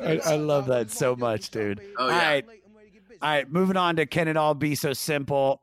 I, 0.00 0.18
I 0.24 0.36
love 0.36 0.66
that 0.66 0.90
so 0.90 1.16
much, 1.16 1.50
dude. 1.50 1.80
Oh, 1.98 2.08
yeah. 2.08 2.28
right. 2.28 2.46
All 3.22 3.28
right, 3.28 3.50
moving 3.52 3.76
on 3.76 3.96
to 3.96 4.06
Can 4.06 4.28
It 4.28 4.36
All 4.36 4.54
Be 4.54 4.74
So 4.74 4.92
Simple? 4.94 5.60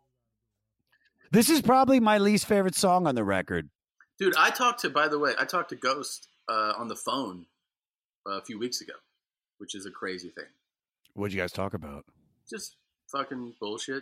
This 1.37 1.51
is 1.51 1.61
probably 1.61 1.99
my 1.99 2.17
least 2.17 2.47
favorite 2.47 2.73
song 2.73 3.05
on 3.05 3.13
the 3.13 3.23
record. 3.23 3.69
Dude, 4.17 4.33
I 4.35 4.49
talked 4.49 4.79
to, 4.79 4.89
by 4.89 5.07
the 5.07 5.19
way, 5.19 5.33
I 5.37 5.45
talked 5.45 5.69
to 5.69 5.75
Ghost 5.75 6.29
uh, 6.49 6.73
on 6.75 6.87
the 6.87 6.95
phone 6.95 7.45
a 8.25 8.41
few 8.41 8.57
weeks 8.57 8.81
ago, 8.81 8.93
which 9.59 9.75
is 9.75 9.85
a 9.85 9.91
crazy 9.91 10.29
thing. 10.29 10.47
What'd 11.13 11.35
you 11.35 11.39
guys 11.39 11.51
talk 11.51 11.75
about? 11.75 12.05
Just 12.49 12.77
fucking 13.11 13.53
bullshit. 13.59 14.01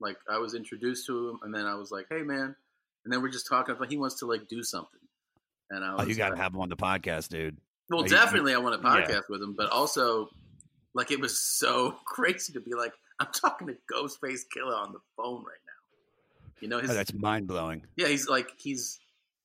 Like, 0.00 0.18
I 0.30 0.38
was 0.38 0.54
introduced 0.54 1.04
to 1.06 1.30
him, 1.30 1.40
and 1.42 1.52
then 1.52 1.66
I 1.66 1.74
was 1.74 1.90
like, 1.90 2.06
hey, 2.10 2.22
man. 2.22 2.54
And 3.04 3.12
then 3.12 3.22
we're 3.22 3.32
just 3.32 3.48
talking 3.48 3.74
about 3.74 3.90
he 3.90 3.96
wants 3.96 4.20
to, 4.20 4.26
like, 4.26 4.46
do 4.46 4.62
something. 4.62 5.00
And 5.70 5.84
I 5.84 5.94
was 5.96 6.06
Oh, 6.06 6.08
you 6.08 6.14
got 6.14 6.26
to 6.26 6.34
like, 6.34 6.42
have 6.42 6.54
him 6.54 6.60
on 6.60 6.68
the 6.68 6.76
podcast, 6.76 7.30
dude. 7.30 7.58
Well, 7.90 8.04
you- 8.04 8.08
definitely, 8.08 8.54
I 8.54 8.58
want 8.58 8.80
to 8.80 8.88
yeah. 8.88 9.04
podcast 9.04 9.28
with 9.28 9.42
him, 9.42 9.56
but 9.58 9.68
also, 9.70 10.28
like, 10.94 11.10
it 11.10 11.18
was 11.18 11.40
so 11.40 11.96
crazy 12.06 12.52
to 12.52 12.60
be 12.60 12.76
like, 12.76 12.92
I'm 13.18 13.32
talking 13.32 13.66
to 13.66 13.76
Ghostface 13.92 14.42
Killah 14.56 14.80
on 14.80 14.92
the 14.92 15.00
phone 15.16 15.38
right 15.38 15.58
now. 15.66 15.67
You 16.60 16.68
know, 16.68 16.78
his, 16.80 16.90
Oh, 16.90 16.94
that's 16.94 17.12
mind 17.14 17.46
blowing. 17.46 17.82
yeah, 17.96 18.08
he's 18.08 18.28
like, 18.28 18.48
he's 18.58 18.98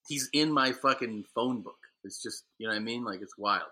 he's 0.08 0.30
in 0.34 0.52
my 0.52 0.72
fucking 0.72 1.26
phone 1.36 1.62
book. 1.62 1.78
It's 2.04 2.22
just, 2.22 2.44
you 2.58 2.68
know 2.68 2.74
what 2.74 2.80
I 2.82 2.84
mean? 2.84 3.04
Like, 3.06 3.22
it's 3.22 3.38
wild. 3.38 3.64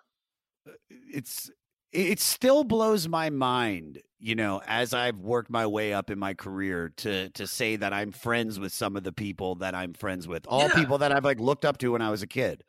Uh, 0.67 0.71
it's 1.13 1.49
it 1.91 2.21
still 2.21 2.63
blows 2.63 3.09
my 3.09 3.29
mind, 3.29 4.01
you 4.19 4.33
know, 4.35 4.61
as 4.65 4.93
I've 4.93 5.17
worked 5.17 5.49
my 5.49 5.67
way 5.67 5.91
up 5.93 6.09
in 6.09 6.17
my 6.19 6.33
career 6.33 6.93
to 6.97 7.29
to 7.31 7.45
say 7.47 7.75
that 7.75 7.91
I'm 7.93 8.11
friends 8.11 8.59
with 8.59 8.71
some 8.71 8.95
of 8.95 9.03
the 9.03 9.11
people 9.11 9.55
that 9.55 9.75
I'm 9.75 9.93
friends 9.93 10.27
with, 10.27 10.45
all 10.47 10.67
Yeah. 10.69 10.75
people 10.75 10.97
that 10.99 11.11
I've 11.11 11.25
like 11.25 11.39
looked 11.39 11.65
up 11.65 11.77
to 11.79 11.89
when 11.93 12.01
I 12.01 12.09
was 12.09 12.21
a 12.21 12.27
kid. 12.27 12.63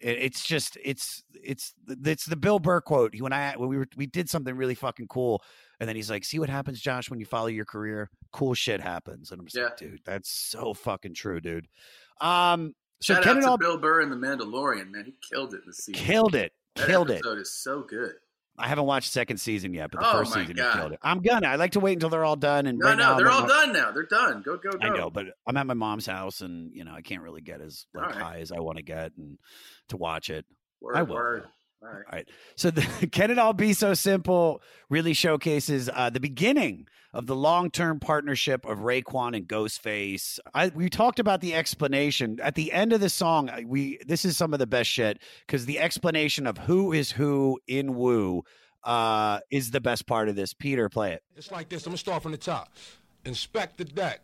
It's 0.00 0.46
just 0.46 0.78
it's 0.84 1.24
it's 1.42 1.74
it's 1.88 2.24
the 2.24 2.36
Bill 2.36 2.60
Burr 2.60 2.80
quote. 2.80 3.14
When 3.20 3.32
I 3.32 3.54
when 3.56 3.68
we 3.68 3.76
were 3.76 3.88
we 3.96 4.06
did 4.06 4.30
something 4.30 4.54
really 4.54 4.76
fucking 4.76 5.08
cool, 5.08 5.42
and 5.80 5.88
then 5.88 5.96
he's 5.96 6.10
like, 6.10 6.24
"See 6.24 6.38
what 6.38 6.48
happens, 6.50 6.80
Josh, 6.80 7.10
when 7.10 7.20
you 7.20 7.26
follow 7.26 7.46
your 7.48 7.64
career? 7.64 8.10
Cool 8.32 8.54
shit 8.54 8.80
happens." 8.80 9.30
And 9.30 9.40
I'm 9.40 9.46
just 9.46 9.56
like, 9.56 9.76
"Dude, 9.76 10.00
that's 10.04 10.30
so 10.30 10.74
fucking 10.74 11.14
true, 11.14 11.40
dude." 11.40 11.68
Um, 12.20 12.74
so 13.00 13.14
Shout 13.14 13.22
can 13.22 13.36
out 13.38 13.40
to 13.42 13.48
all 13.50 13.58
Bill 13.58 13.78
Burr 13.78 14.00
and 14.00 14.10
The 14.10 14.16
Mandalorian, 14.16 14.90
man. 14.90 15.04
He 15.06 15.14
killed 15.32 15.54
it 15.54 15.60
this 15.66 15.78
season. 15.78 15.94
killed 16.04 16.34
it, 16.34 16.52
That 16.76 16.86
killed 16.88 17.10
it. 17.10 17.14
episode 17.18 17.38
is 17.38 17.52
so 17.52 17.82
good. 17.82 18.12
I 18.60 18.66
haven't 18.66 18.86
watched 18.86 19.12
second 19.12 19.36
season 19.36 19.72
yet, 19.72 19.92
but 19.92 20.00
the 20.00 20.08
Oh 20.08 20.12
first 20.14 20.32
season 20.34 20.56
God. 20.56 20.72
he 20.72 20.78
killed 20.80 20.92
it. 20.94 20.98
I'm 21.00 21.20
gonna. 21.20 21.46
I 21.46 21.54
like 21.54 21.70
to 21.72 21.80
wait 21.80 21.92
until 21.92 22.08
they're 22.08 22.24
all 22.24 22.34
done. 22.34 22.66
And 22.66 22.76
No, 22.80 22.86
right 22.88 22.98
no, 22.98 23.10
now, 23.12 23.16
they're 23.16 23.30
all 23.30 23.46
done 23.46 23.72
now. 23.72 23.92
They're 23.92 24.02
done. 24.02 24.42
Go, 24.42 24.56
go, 24.56 24.70
go. 24.72 24.78
I 24.84 24.88
know, 24.88 25.10
but 25.10 25.26
I'm 25.46 25.56
at 25.56 25.64
my 25.68 25.74
mom's 25.74 26.06
house, 26.06 26.40
and 26.40 26.72
you 26.74 26.82
know 26.82 26.92
I 26.92 27.00
can't 27.02 27.22
really 27.22 27.40
get 27.40 27.60
as 27.60 27.86
like 27.94 28.06
right. 28.06 28.14
high 28.16 28.38
as 28.40 28.50
I 28.50 28.58
want 28.58 28.78
to 28.78 28.82
get 28.82 29.12
and 29.16 29.38
to 29.90 29.96
watch 29.96 30.28
it. 30.28 30.44
Word, 30.80 30.96
I 30.96 31.02
will. 31.04 31.14
word. 31.14 31.44
All 31.82 31.88
right. 31.88 31.96
All 31.96 32.02
right. 32.12 32.28
So 32.56 32.70
the, 32.70 33.06
can 33.12 33.30
it 33.30 33.38
all 33.38 33.52
be 33.52 33.72
so 33.72 33.94
simple? 33.94 34.62
Really 34.88 35.12
showcases 35.14 35.88
uh, 35.92 36.10
the 36.10 36.20
beginning 36.20 36.86
of 37.14 37.26
the 37.26 37.36
long-term 37.36 38.00
partnership 38.00 38.66
of 38.66 38.78
Raekwon 38.78 39.36
and 39.36 39.48
Ghostface. 39.48 40.38
I, 40.54 40.68
we 40.68 40.90
talked 40.90 41.18
about 41.18 41.40
the 41.40 41.54
explanation 41.54 42.38
at 42.42 42.54
the 42.54 42.72
end 42.72 42.92
of 42.92 43.00
the 43.00 43.08
song. 43.08 43.50
We 43.66 43.98
this 44.06 44.24
is 44.24 44.36
some 44.36 44.52
of 44.52 44.58
the 44.58 44.66
best 44.66 44.90
shit 44.90 45.18
because 45.46 45.66
the 45.66 45.78
explanation 45.78 46.46
of 46.46 46.58
who 46.58 46.92
is 46.92 47.12
who 47.12 47.58
in 47.66 47.94
Wu 47.94 48.42
uh, 48.84 49.40
is 49.50 49.70
the 49.70 49.80
best 49.80 50.06
part 50.06 50.28
of 50.28 50.36
this. 50.36 50.52
Peter, 50.52 50.88
play 50.88 51.12
it. 51.12 51.22
It's 51.36 51.50
like 51.50 51.68
this. 51.68 51.86
I'm 51.86 51.90
gonna 51.90 51.98
start 51.98 52.22
from 52.22 52.32
the 52.32 52.38
top. 52.38 52.72
Inspectah 53.24 53.94
Deck. 53.94 54.20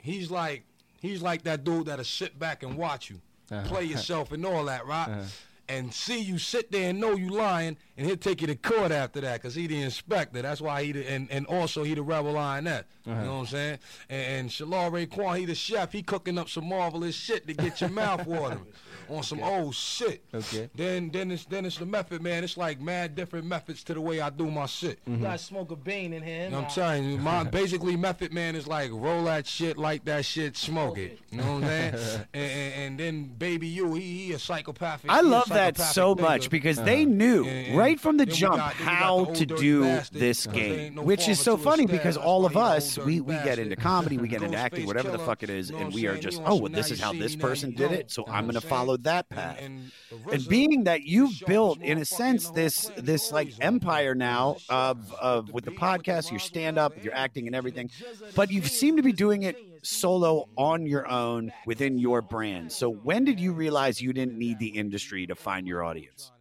He's 0.00 0.30
like 0.30 0.64
he's 1.00 1.22
like 1.22 1.42
that 1.44 1.64
dude 1.64 1.86
that'll 1.86 2.04
sit 2.04 2.38
back 2.38 2.62
and 2.62 2.76
watch 2.76 3.10
you 3.10 3.20
play 3.64 3.84
yourself 3.84 4.32
and 4.32 4.44
all 4.44 4.66
that, 4.66 4.86
right? 4.86 5.24
And 5.68 5.92
see 5.92 6.20
you 6.20 6.38
sit 6.38 6.72
there 6.72 6.90
and 6.90 6.98
know 6.98 7.14
you 7.14 7.28
lying, 7.28 7.76
and 7.96 8.06
he'll 8.06 8.16
take 8.16 8.40
you 8.40 8.46
to 8.46 8.56
court 8.56 8.90
after 8.90 9.20
that, 9.20 9.42
cause 9.42 9.54
he 9.54 9.66
the 9.66 9.82
inspector. 9.82 10.40
That's 10.40 10.62
why 10.62 10.82
he 10.82 10.92
the, 10.92 11.10
and 11.10 11.30
and 11.30 11.46
also 11.46 11.82
he 11.82 11.94
the 11.94 12.02
rebel 12.02 12.32
lioness. 12.32 12.84
You 13.04 13.12
uh-huh. 13.12 13.24
know 13.24 13.34
what 13.34 13.40
I'm 13.40 13.46
saying? 13.46 13.78
And, 14.08 14.26
and 14.26 14.48
Shallah 14.50 14.90
Raekwon, 14.90 15.38
he 15.38 15.44
the 15.44 15.54
chef. 15.54 15.92
He 15.92 16.02
cooking 16.02 16.38
up 16.38 16.48
some 16.48 16.68
marvelous 16.68 17.14
shit 17.14 17.46
to 17.48 17.54
get 17.54 17.80
your 17.80 17.90
mouth 17.90 18.26
watering 18.26 18.66
on 19.08 19.22
some 19.22 19.42
old 19.42 19.74
shit. 19.74 20.22
Okay. 20.34 20.68
Then 20.74 21.10
then 21.10 21.30
it's 21.30 21.44
then 21.44 21.64
it's 21.64 21.78
the 21.78 21.86
method, 21.86 22.22
man. 22.22 22.44
It's 22.44 22.56
like 22.56 22.80
mad 22.80 23.14
different 23.14 23.46
methods 23.46 23.82
to 23.84 23.94
the 23.94 24.00
way 24.00 24.20
I 24.20 24.30
do 24.30 24.50
my 24.50 24.66
shit. 24.66 24.98
You 25.06 25.16
gotta 25.16 25.38
smoke 25.38 25.70
a 25.70 25.76
bean 25.76 26.12
in 26.12 26.22
here. 26.22 26.44
You 26.44 26.50
know 26.50 26.58
what 26.60 26.68
I'm 26.68 26.74
telling 26.74 27.10
you, 27.10 27.18
my 27.18 27.44
basically 27.44 27.96
Method 27.96 28.32
Man 28.32 28.54
is 28.56 28.66
like 28.66 28.90
roll 28.92 29.24
that 29.24 29.46
shit, 29.46 29.78
like 29.78 30.04
that 30.04 30.24
shit, 30.24 30.56
smoke 30.56 30.98
it. 30.98 31.18
You 31.30 31.38
know 31.38 31.54
what 31.54 31.64
I'm 31.64 31.68
saying? 31.68 31.94
and, 32.34 32.50
and, 32.50 32.74
and 32.74 33.00
then 33.00 33.24
Baby 33.38 33.68
You, 33.68 33.94
he, 33.94 34.26
he 34.26 34.32
a 34.32 34.38
psychopathic. 34.38 35.10
I 35.10 35.16
he 35.16 35.20
a 35.20 35.22
love 35.30 35.48
that 35.48 35.76
so 35.78 36.14
nigga. 36.14 36.20
much 36.20 36.50
because 36.50 36.76
they 36.82 37.02
uh-huh. 37.02 37.12
knew 37.12 37.44
And- 37.44 37.66
and 37.68 37.78
right 37.78 37.98
from 37.98 38.16
the 38.16 38.26
jump 38.26 38.56
got- 38.56 38.74
then 38.76 38.86
we 38.86 38.92
got 38.92 38.98
how 39.00 39.24
the 39.24 39.32
to 39.34 39.46
do 39.46 39.82
bastard, 39.82 40.20
this 40.20 40.46
game, 40.46 40.94
no 40.96 41.02
which 41.02 41.28
is 41.28 41.40
so 41.40 41.56
funny 41.56 41.84
his 41.84 41.90
because 41.90 42.16
all 42.16 42.44
of 42.46 42.56
us 42.56 42.98
we 42.98 43.20
we 43.20 43.34
get 43.34 43.58
into 43.58 43.76
comedy, 43.76 44.18
we 44.18 44.28
get 44.28 44.42
into 44.42 44.56
acting, 44.58 44.86
whatever 44.86 45.10
the 45.10 45.18
fuck 45.18 45.42
it 45.42 45.50
is, 45.50 45.70
and 45.70 45.92
we 45.92 46.06
are 46.06 46.16
just 46.16 46.40
oh 46.44 46.56
well 46.56 46.70
this 46.72 46.90
is 46.90 47.00
how 47.00 47.12
this 47.12 47.36
person 47.36 47.72
did 47.72 47.92
it, 47.92 48.10
so 48.10 48.24
I'm 48.28 48.46
gonna 48.46 48.60
follow 48.60 48.96
followed 48.98 49.04
that 49.04 49.28
path. 49.28 49.58
and 49.60 49.90
the 50.10 50.32
And 50.32 50.48
being 50.48 50.84
that 50.84 51.02
you've 51.02 51.40
built, 51.46 51.80
in 51.80 51.98
a 51.98 52.04
sense, 52.04 52.50
this 52.50 52.90
this 52.96 53.32
like 53.32 53.52
empire 53.60 54.14
now 54.14 54.56
of 54.68 55.12
of 55.14 55.52
with 55.52 55.64
the 55.64 55.70
podcast, 55.70 56.30
your 56.30 56.40
stand 56.40 56.78
up, 56.78 57.02
your 57.02 57.14
acting, 57.14 57.46
and 57.46 57.56
everything, 57.56 57.90
but 58.34 58.50
you 58.50 58.62
seem 58.62 58.96
to 58.96 59.02
be 59.02 59.12
doing 59.12 59.42
it 59.42 59.56
solo 59.82 60.48
on 60.56 60.86
your 60.86 61.08
own 61.08 61.52
within 61.66 61.98
your 61.98 62.22
brand. 62.22 62.72
So 62.72 62.90
when 62.90 63.24
did 63.24 63.38
you 63.38 63.52
realize 63.52 64.00
you 64.00 64.12
didn't 64.12 64.38
need 64.38 64.58
the 64.58 64.68
industry 64.68 65.26
to 65.26 65.34
find 65.34 65.66
your 65.66 65.84
audience? 65.84 66.32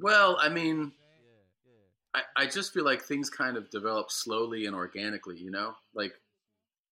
Well, 0.00 0.36
I 0.40 0.48
mean, 0.48 0.92
I, 2.14 2.22
I 2.36 2.46
just 2.46 2.74
feel 2.74 2.84
like 2.84 3.02
things 3.02 3.30
kind 3.30 3.56
of 3.56 3.70
develop 3.70 4.10
slowly 4.10 4.66
and 4.66 4.74
organically, 4.74 5.38
you 5.38 5.50
know? 5.50 5.74
Like 5.94 6.12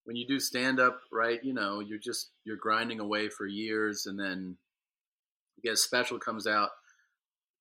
when 0.05 0.17
you 0.17 0.27
do 0.27 0.41
stand 0.41 0.81
up, 0.81 1.01
right, 1.13 1.43
you 1.43 1.53
know, 1.53 1.81
you're 1.81 1.99
just 1.99 2.31
you're 2.45 2.57
grinding 2.57 3.01
away 3.01 3.29
for 3.29 3.47
years 3.47 4.07
and 4.07 4.19
then 4.19 4.57
you 5.57 5.63
get 5.63 5.75
a 5.75 5.77
special 5.77 6.19
comes 6.19 6.47
out, 6.47 6.71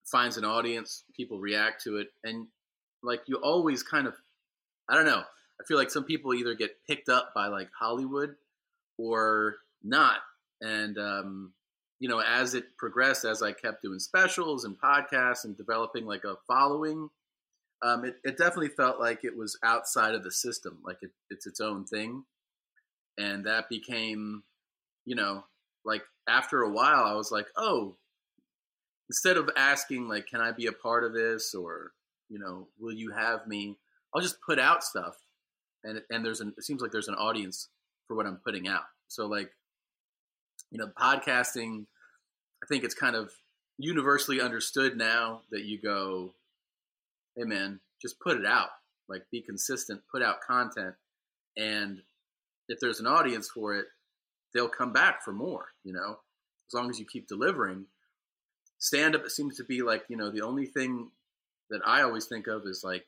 finds 0.04 0.36
an 0.36 0.44
audience, 0.44 1.04
people 1.16 1.38
react 1.38 1.82
to 1.84 1.98
it, 1.98 2.08
and 2.24 2.46
like 3.02 3.20
you 3.26 3.36
always 3.36 3.82
kind 3.82 4.06
of 4.06 4.14
I 4.88 4.94
don't 4.94 5.06
know. 5.06 5.22
I 5.60 5.64
feel 5.66 5.76
like 5.76 5.90
some 5.90 6.04
people 6.04 6.34
either 6.34 6.54
get 6.54 6.84
picked 6.88 7.08
up 7.08 7.32
by 7.34 7.46
like 7.46 7.68
Hollywood 7.78 8.34
or 8.98 9.56
not. 9.82 10.18
And 10.60 10.98
um, 10.98 11.52
you 12.00 12.08
know, 12.08 12.20
as 12.20 12.54
it 12.54 12.76
progressed, 12.76 13.24
as 13.24 13.42
I 13.42 13.52
kept 13.52 13.82
doing 13.82 14.00
specials 14.00 14.64
and 14.64 14.76
podcasts 14.80 15.44
and 15.44 15.56
developing 15.56 16.04
like 16.04 16.24
a 16.24 16.34
following, 16.48 17.08
um, 17.82 18.04
it, 18.04 18.16
it 18.24 18.38
definitely 18.38 18.68
felt 18.68 19.00
like 19.00 19.24
it 19.24 19.36
was 19.36 19.58
outside 19.62 20.14
of 20.14 20.22
the 20.22 20.30
system, 20.30 20.78
like 20.84 20.98
it, 21.02 21.10
it's 21.30 21.46
its 21.46 21.60
own 21.60 21.84
thing. 21.84 22.24
And 23.18 23.44
that 23.46 23.68
became, 23.68 24.44
you 25.04 25.16
know, 25.16 25.44
like 25.84 26.02
after 26.28 26.62
a 26.62 26.70
while, 26.70 27.04
I 27.04 27.14
was 27.14 27.30
like, 27.30 27.46
oh, 27.56 27.96
instead 29.10 29.36
of 29.36 29.50
asking 29.56 30.08
like, 30.08 30.26
can 30.28 30.40
I 30.40 30.52
be 30.52 30.66
a 30.66 30.72
part 30.72 31.04
of 31.04 31.12
this 31.12 31.54
or, 31.54 31.92
you 32.28 32.38
know, 32.38 32.68
will 32.80 32.94
you 32.94 33.10
have 33.10 33.46
me? 33.46 33.76
I'll 34.14 34.22
just 34.22 34.40
put 34.40 34.58
out 34.58 34.84
stuff, 34.84 35.16
and 35.84 36.00
and 36.10 36.24
there's 36.24 36.40
an 36.40 36.54
it 36.56 36.64
seems 36.64 36.82
like 36.82 36.92
there's 36.92 37.08
an 37.08 37.14
audience 37.14 37.68
for 38.06 38.16
what 38.16 38.26
I'm 38.26 38.40
putting 38.44 38.68
out. 38.68 38.84
So 39.08 39.26
like, 39.26 39.50
you 40.70 40.78
know, 40.78 40.90
podcasting, 40.98 41.86
I 42.62 42.66
think 42.66 42.84
it's 42.84 42.94
kind 42.94 43.16
of 43.16 43.32
universally 43.78 44.40
understood 44.40 44.96
now 44.96 45.42
that 45.50 45.64
you 45.64 45.80
go, 45.80 46.34
hey 47.36 47.44
man, 47.44 47.80
just 48.00 48.20
put 48.20 48.38
it 48.38 48.46
out. 48.46 48.68
Like 49.08 49.22
be 49.30 49.42
consistent, 49.42 50.00
put 50.10 50.22
out 50.22 50.40
content, 50.46 50.94
and 51.56 51.98
if 52.68 52.78
there's 52.80 53.00
an 53.00 53.06
audience 53.06 53.50
for 53.52 53.74
it, 53.74 53.86
they'll 54.54 54.68
come 54.68 54.92
back 54.92 55.22
for 55.22 55.32
more. 55.32 55.66
You 55.84 55.92
know, 55.92 56.18
as 56.68 56.74
long 56.74 56.90
as 56.90 56.98
you 56.98 57.06
keep 57.06 57.28
delivering. 57.28 57.86
Stand 58.78 59.14
up 59.14 59.28
seems 59.28 59.56
to 59.56 59.64
be 59.64 59.82
like 59.82 60.04
you 60.08 60.16
know 60.16 60.30
the 60.30 60.42
only 60.42 60.66
thing 60.66 61.10
that 61.70 61.80
I 61.86 62.02
always 62.02 62.26
think 62.26 62.46
of 62.46 62.62
is 62.66 62.82
like 62.84 63.04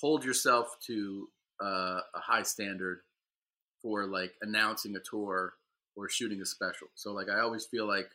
hold 0.00 0.24
yourself 0.24 0.76
to 0.86 1.28
uh, 1.62 2.00
a 2.14 2.20
high 2.20 2.42
standard 2.42 3.00
for 3.82 4.06
like 4.06 4.32
announcing 4.42 4.96
a 4.96 5.00
tour 5.00 5.54
or 5.96 6.08
shooting 6.08 6.40
a 6.40 6.46
special. 6.46 6.88
So 6.94 7.12
like 7.12 7.28
I 7.28 7.40
always 7.40 7.66
feel 7.66 7.86
like 7.86 8.10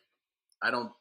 I 0.61 0.71
don't 0.71 0.91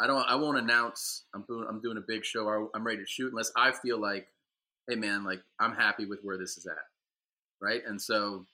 I 0.00 0.06
don't 0.06 0.24
I 0.28 0.34
won't 0.36 0.58
announce 0.58 1.24
I'm 1.34 1.44
doing 1.48 1.66
I'm 1.68 1.80
doing 1.80 1.96
a 1.96 2.04
big 2.06 2.24
show 2.24 2.70
I'm 2.74 2.84
ready 2.84 2.98
to 2.98 3.06
shoot 3.06 3.30
unless 3.30 3.52
I 3.56 3.72
feel 3.72 4.00
like 4.00 4.28
hey 4.88 4.96
man 4.96 5.24
like 5.24 5.40
I'm 5.58 5.74
happy 5.74 6.06
with 6.06 6.20
where 6.22 6.38
this 6.38 6.56
is 6.56 6.66
at. 6.66 6.76
Right? 7.60 7.82
And 7.86 8.00
so 8.00 8.46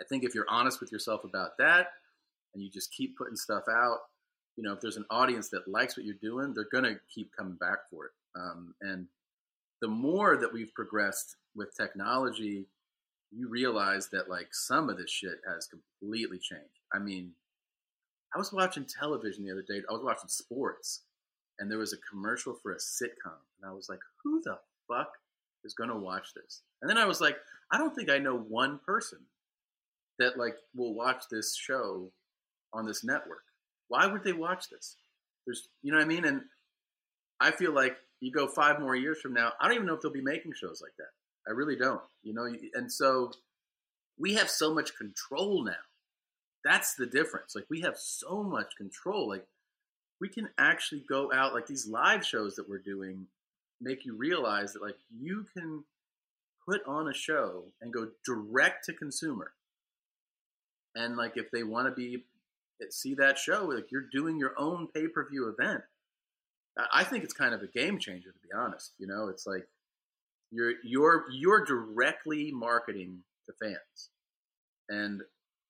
I 0.00 0.04
think 0.04 0.24
if 0.24 0.34
you're 0.34 0.46
honest 0.48 0.80
with 0.80 0.92
yourself 0.92 1.24
about 1.24 1.58
that 1.58 1.88
and 2.54 2.62
you 2.62 2.70
just 2.70 2.92
keep 2.92 3.16
putting 3.16 3.36
stuff 3.36 3.64
out, 3.70 3.98
you 4.56 4.62
know, 4.62 4.72
if 4.72 4.80
there's 4.80 4.96
an 4.96 5.06
audience 5.10 5.48
that 5.50 5.68
likes 5.68 5.96
what 5.96 6.04
you're 6.04 6.16
doing, 6.20 6.54
they're 6.54 6.82
to 6.84 7.00
keep 7.12 7.30
coming 7.36 7.56
back 7.56 7.78
for 7.90 8.06
it. 8.06 8.12
Um, 8.36 8.74
and 8.80 9.06
the 9.80 9.88
more 9.88 10.36
that 10.36 10.52
we've 10.52 10.74
progressed 10.74 11.36
with 11.54 11.76
technology, 11.76 12.66
you 13.30 13.48
realize 13.48 14.08
that 14.10 14.28
like 14.28 14.48
some 14.52 14.88
of 14.88 14.96
this 14.98 15.10
shit 15.10 15.40
has 15.46 15.68
completely 15.68 16.38
changed. 16.38 16.80
I 16.92 16.98
mean, 16.98 17.32
I 18.34 18.38
was 18.38 18.52
watching 18.52 18.84
television 18.84 19.44
the 19.44 19.52
other 19.52 19.64
day. 19.66 19.82
I 19.88 19.92
was 19.92 20.02
watching 20.02 20.28
sports, 20.28 21.02
and 21.58 21.70
there 21.70 21.78
was 21.78 21.92
a 21.92 22.10
commercial 22.10 22.54
for 22.54 22.72
a 22.72 22.76
sitcom, 22.76 23.40
and 23.60 23.68
I 23.68 23.72
was 23.72 23.88
like, 23.88 24.00
"Who 24.22 24.40
the 24.42 24.58
fuck 24.86 25.12
is 25.64 25.74
going 25.74 25.90
to 25.90 25.96
watch 25.96 26.34
this?" 26.34 26.62
And 26.82 26.90
then 26.90 26.98
I 26.98 27.06
was 27.06 27.20
like, 27.20 27.38
"I 27.70 27.78
don't 27.78 27.94
think 27.94 28.10
I 28.10 28.18
know 28.18 28.36
one 28.36 28.78
person 28.78 29.26
that 30.18 30.36
like 30.36 30.56
will 30.74 30.94
watch 30.94 31.24
this 31.30 31.56
show 31.56 32.12
on 32.72 32.86
this 32.86 33.04
network. 33.04 33.44
Why 33.88 34.06
would 34.06 34.24
they 34.24 34.32
watch 34.32 34.68
this? 34.68 34.96
There's, 35.46 35.68
you 35.82 35.90
know 35.90 35.98
what 35.98 36.04
I 36.04 36.08
mean?" 36.08 36.24
And 36.24 36.42
I 37.40 37.50
feel 37.50 37.72
like 37.72 37.96
you 38.20 38.32
go 38.32 38.48
five 38.48 38.80
more 38.80 38.96
years 38.96 39.20
from 39.20 39.32
now, 39.32 39.52
I 39.60 39.66
don't 39.66 39.74
even 39.74 39.86
know 39.86 39.94
if 39.94 40.00
they'll 40.00 40.12
be 40.12 40.20
making 40.20 40.52
shows 40.52 40.82
like 40.82 40.96
that. 40.98 41.12
I 41.46 41.52
really 41.52 41.76
don't. 41.76 42.02
You 42.22 42.34
know, 42.34 42.52
and 42.74 42.92
so 42.92 43.32
we 44.18 44.34
have 44.34 44.50
so 44.50 44.74
much 44.74 44.96
control 44.96 45.64
now. 45.64 45.72
That's 46.68 46.96
the 46.96 47.06
difference. 47.06 47.54
Like 47.54 47.64
we 47.70 47.80
have 47.80 47.96
so 47.96 48.42
much 48.42 48.76
control. 48.76 49.26
Like 49.26 49.46
we 50.20 50.28
can 50.28 50.50
actually 50.58 51.02
go 51.08 51.32
out 51.32 51.54
like 51.54 51.66
these 51.66 51.88
live 51.88 52.26
shows 52.26 52.56
that 52.56 52.68
we're 52.68 52.76
doing 52.76 53.26
make 53.80 54.04
you 54.04 54.14
realize 54.14 54.74
that 54.74 54.82
like 54.82 54.98
you 55.18 55.46
can 55.56 55.84
put 56.68 56.82
on 56.86 57.08
a 57.08 57.14
show 57.14 57.64
and 57.80 57.90
go 57.90 58.08
direct 58.22 58.84
to 58.84 58.92
consumer. 58.92 59.52
And 60.94 61.16
like 61.16 61.38
if 61.38 61.50
they 61.50 61.62
want 61.62 61.88
to 61.88 61.94
be 61.94 62.24
eh, 62.82 62.86
see 62.90 63.14
that 63.14 63.38
show, 63.38 63.64
like 63.64 63.90
you're 63.90 64.08
doing 64.12 64.38
your 64.38 64.52
own 64.58 64.88
pay-per-view 64.94 65.48
event. 65.58 65.84
I 66.92 67.02
think 67.02 67.24
it's 67.24 67.32
kind 67.32 67.54
of 67.54 67.62
a 67.62 67.66
game 67.66 67.98
changer 67.98 68.30
to 68.30 68.38
be 68.46 68.52
honest. 68.54 68.92
You 68.98 69.06
know, 69.06 69.28
it's 69.28 69.46
like 69.46 69.66
you're 70.50 70.74
you're 70.84 71.24
you're 71.32 71.64
directly 71.64 72.52
marketing 72.52 73.20
to 73.46 73.54
fans, 73.58 74.10
and 74.90 75.22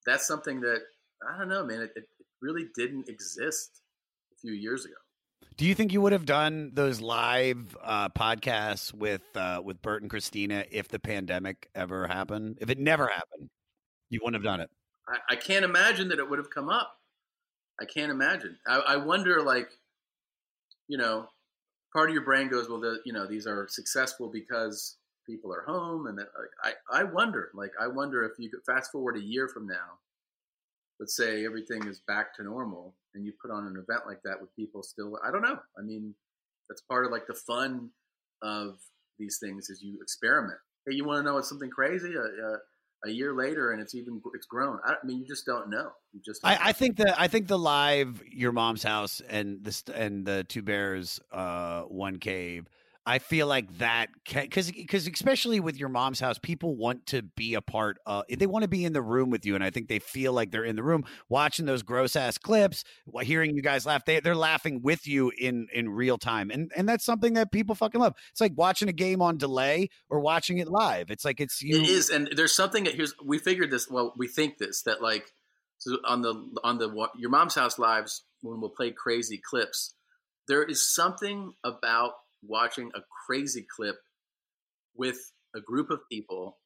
that's 0.07 0.26
something 0.26 0.61
that 0.61 0.80
I 1.28 1.38
don't 1.38 1.49
know, 1.49 1.64
man. 1.64 1.80
It, 1.82 1.92
it 1.96 2.05
really 2.40 2.66
didn't 2.76 3.09
exist 3.09 3.82
a 4.32 4.36
few 4.40 4.53
years 4.53 4.84
ago. 4.84 4.94
Do 5.57 5.66
you 5.66 5.74
think 5.74 5.92
you 5.92 6.01
would 6.01 6.12
have 6.12 6.24
done 6.24 6.70
those 6.74 7.01
live 7.01 7.76
uh, 7.82 8.11
podcasts 8.11 8.94
with 8.94 9.22
uh, 9.34 9.61
with 9.64 9.82
Bert 9.82 10.03
and 10.03 10.11
Christina 10.11 10.64
if 10.70 10.88
the 10.88 11.01
pandemic 11.01 11.68
ever 11.74 12.07
happened? 12.07 12.59
If 12.61 12.70
it 12.70 12.78
never 12.78 13.09
happened, 13.09 13.49
you 14.09 14.20
wouldn't 14.22 14.42
have 14.42 14.44
done 14.44 14.61
it. 14.61 14.70
I, 15.09 15.34
I 15.34 15.36
can't 15.36 15.64
imagine 15.64 16.09
that 16.09 16.18
it 16.18 16.28
would 16.28 16.38
have 16.38 16.51
come 16.51 16.68
up. 16.68 16.92
I 17.80 17.86
can't 17.86 18.11
imagine. 18.11 18.59
I, 18.66 18.78
I 18.78 18.96
wonder, 18.96 19.42
like, 19.42 19.68
you 20.86 20.99
know, 20.99 21.28
part 21.92 22.11
of 22.11 22.14
your 22.14 22.24
brain 22.24 22.49
goes, 22.49 22.68
well, 22.68 22.80
the, 22.80 22.99
you 23.05 23.12
know, 23.12 23.26
these 23.26 23.46
are 23.46 23.66
successful 23.68 24.28
because 24.28 24.97
people 25.29 25.53
are 25.53 25.64
home, 25.66 26.07
and 26.07 26.18
that, 26.18 26.29
like, 26.64 26.74
I, 26.93 27.01
I 27.01 27.05
wonder, 27.05 27.51
like, 27.55 27.72
I 27.81 27.87
wonder 27.87 28.24
if 28.24 28.33
you 28.39 28.51
could 28.51 28.64
fast 28.64 28.91
forward 28.91 29.16
a 29.16 29.22
year 29.22 29.49
from 29.49 29.66
now, 29.66 29.99
let's 30.99 31.16
say 31.16 31.45
everything 31.45 31.87
is 31.87 32.01
back 32.07 32.35
to 32.37 32.43
normal, 32.43 32.95
and 33.14 33.24
you 33.24 33.33
put 33.41 33.51
on 33.51 33.66
an 33.66 33.72
event 33.74 34.07
like 34.07 34.22
that 34.24 34.41
with 34.41 34.55
people 34.57 34.83
still. 34.83 35.18
I 35.26 35.31
don't 35.31 35.43
know. 35.43 35.59
I 35.79 35.83
mean, 35.83 36.14
that's 36.68 36.83
part 36.83 37.07
of 37.07 37.12
like 37.12 37.26
the 37.26 37.35
fun 37.35 37.91
of 38.43 38.79
these 39.18 39.39
things 39.41 39.70
is 39.70 39.83
you 39.83 39.99
experiment. 40.01 40.59
Hey, 40.87 40.97
you 40.97 41.05
want 41.05 41.18
to 41.18 41.22
know 41.22 41.35
what's 41.35 41.49
something 41.49 41.70
crazy? 41.70 42.14
Uh, 42.16 42.47
uh, 42.47 42.57
a 43.05 43.11
year 43.11 43.35
later 43.35 43.72
and 43.72 43.81
it's 43.81 43.95
even 43.95 44.20
it's 44.35 44.47
grown. 44.47 44.79
I, 44.85 44.93
I 44.93 45.07
mean, 45.07 45.18
you 45.18 45.26
just 45.26 45.47
don't 45.47 45.70
know. 45.70 45.91
You 46.12 46.20
just 46.24 46.45
I, 46.45 46.59
I, 46.61 46.72
think 46.72 46.97
the 46.97 47.20
I 47.20 47.29
think 47.29 47.47
the 47.47 47.59
live 47.59 48.22
your 48.29 48.53
mom's 48.53 48.83
house 48.83 49.22
and 49.29 49.62
the 49.62 49.93
and 49.95 50.26
the 50.26 50.45
two 50.45 50.62
bears, 50.62 51.20
uh, 51.33 51.83
one 51.83 52.18
cave. 52.18 52.68
I 53.09 53.21
feel 53.21 53.47
like 53.47 53.79
that 53.79 54.11
because 54.23 54.71
because 54.71 55.09
especially 55.09 55.61
with 55.61 55.79
your 55.79 55.89
mom's 55.89 56.21
house, 56.21 56.39
people 56.39 56.77
want 56.77 57.07
to 57.07 57.23
be 57.23 57.55
a 57.55 57.63
part 57.63 57.97
of. 58.05 58.25
They 58.29 58.47
want 58.47 58.65
to 58.65 58.69
be 58.69 58.85
in 58.85 58.93
the 58.93 59.01
room 59.01 59.31
with 59.31 59.47
you, 59.47 59.55
and 59.55 59.65
I 59.65 59.71
think 59.71 59.89
they 59.89 59.99
feel 59.99 60.35
like 60.35 60.51
they're 60.51 60.63
in 60.63 60.77
the 60.77 60.83
room 60.83 61.07
watching 61.31 61.65
those 61.65 61.83
gross 61.83 62.17
ass 62.17 62.37
clips, 62.37 62.85
hearing 63.23 63.57
you 63.57 63.63
guys 63.63 63.87
laugh. 63.87 64.05
They 64.05 64.21
they're 64.21 64.37
laughing 64.37 64.83
with 64.83 65.07
you 65.07 65.33
in 65.39 65.69
in 65.73 65.89
real 65.89 66.19
time, 66.19 66.51
and 66.51 66.71
and 66.77 66.87
that's 66.87 67.03
something 67.03 67.33
that 67.33 67.51
people 67.51 67.75
fucking 67.75 67.99
love. 67.99 68.13
It's 68.31 68.43
like 68.43 68.53
watching 68.57 68.91
a 68.91 68.93
game 68.93 69.23
on 69.23 69.39
delay 69.39 69.89
or 70.11 70.21
watching 70.21 70.59
it 70.59 70.69
live. 70.69 71.11
It's 71.11 71.25
like 71.25 71.41
it's 71.41 71.63
you. 71.63 71.79
It 71.79 71.89
is, 71.89 72.11
and 72.11 72.29
there's 72.37 72.55
something 72.55 72.85
that 72.85 72.95
here's 72.95 73.15
we 73.25 73.39
figured 73.39 73.71
this. 73.71 73.89
Well, 73.89 74.13
we 74.19 74.29
think 74.29 74.59
this 74.59 74.83
that 74.83 75.01
like 75.01 75.33
so 75.79 75.97
on 76.05 76.21
the 76.21 76.35
on 76.63 76.77
the 76.77 77.09
your 77.17 77.31
mom's 77.31 77.55
house 77.55 77.79
lives 77.79 78.25
when 78.43 78.61
we'll 78.61 78.69
play 78.69 78.91
crazy 78.91 79.41
clips. 79.43 79.95
There 80.47 80.63
is 80.63 80.87
something 80.87 81.55
about 81.65 82.13
watching 82.43 82.91
a 82.95 83.00
crazy 83.26 83.67
clip 83.75 83.96
with 84.95 85.33
a 85.54 85.61
group 85.61 85.91
of 85.91 86.00
people 86.11 86.58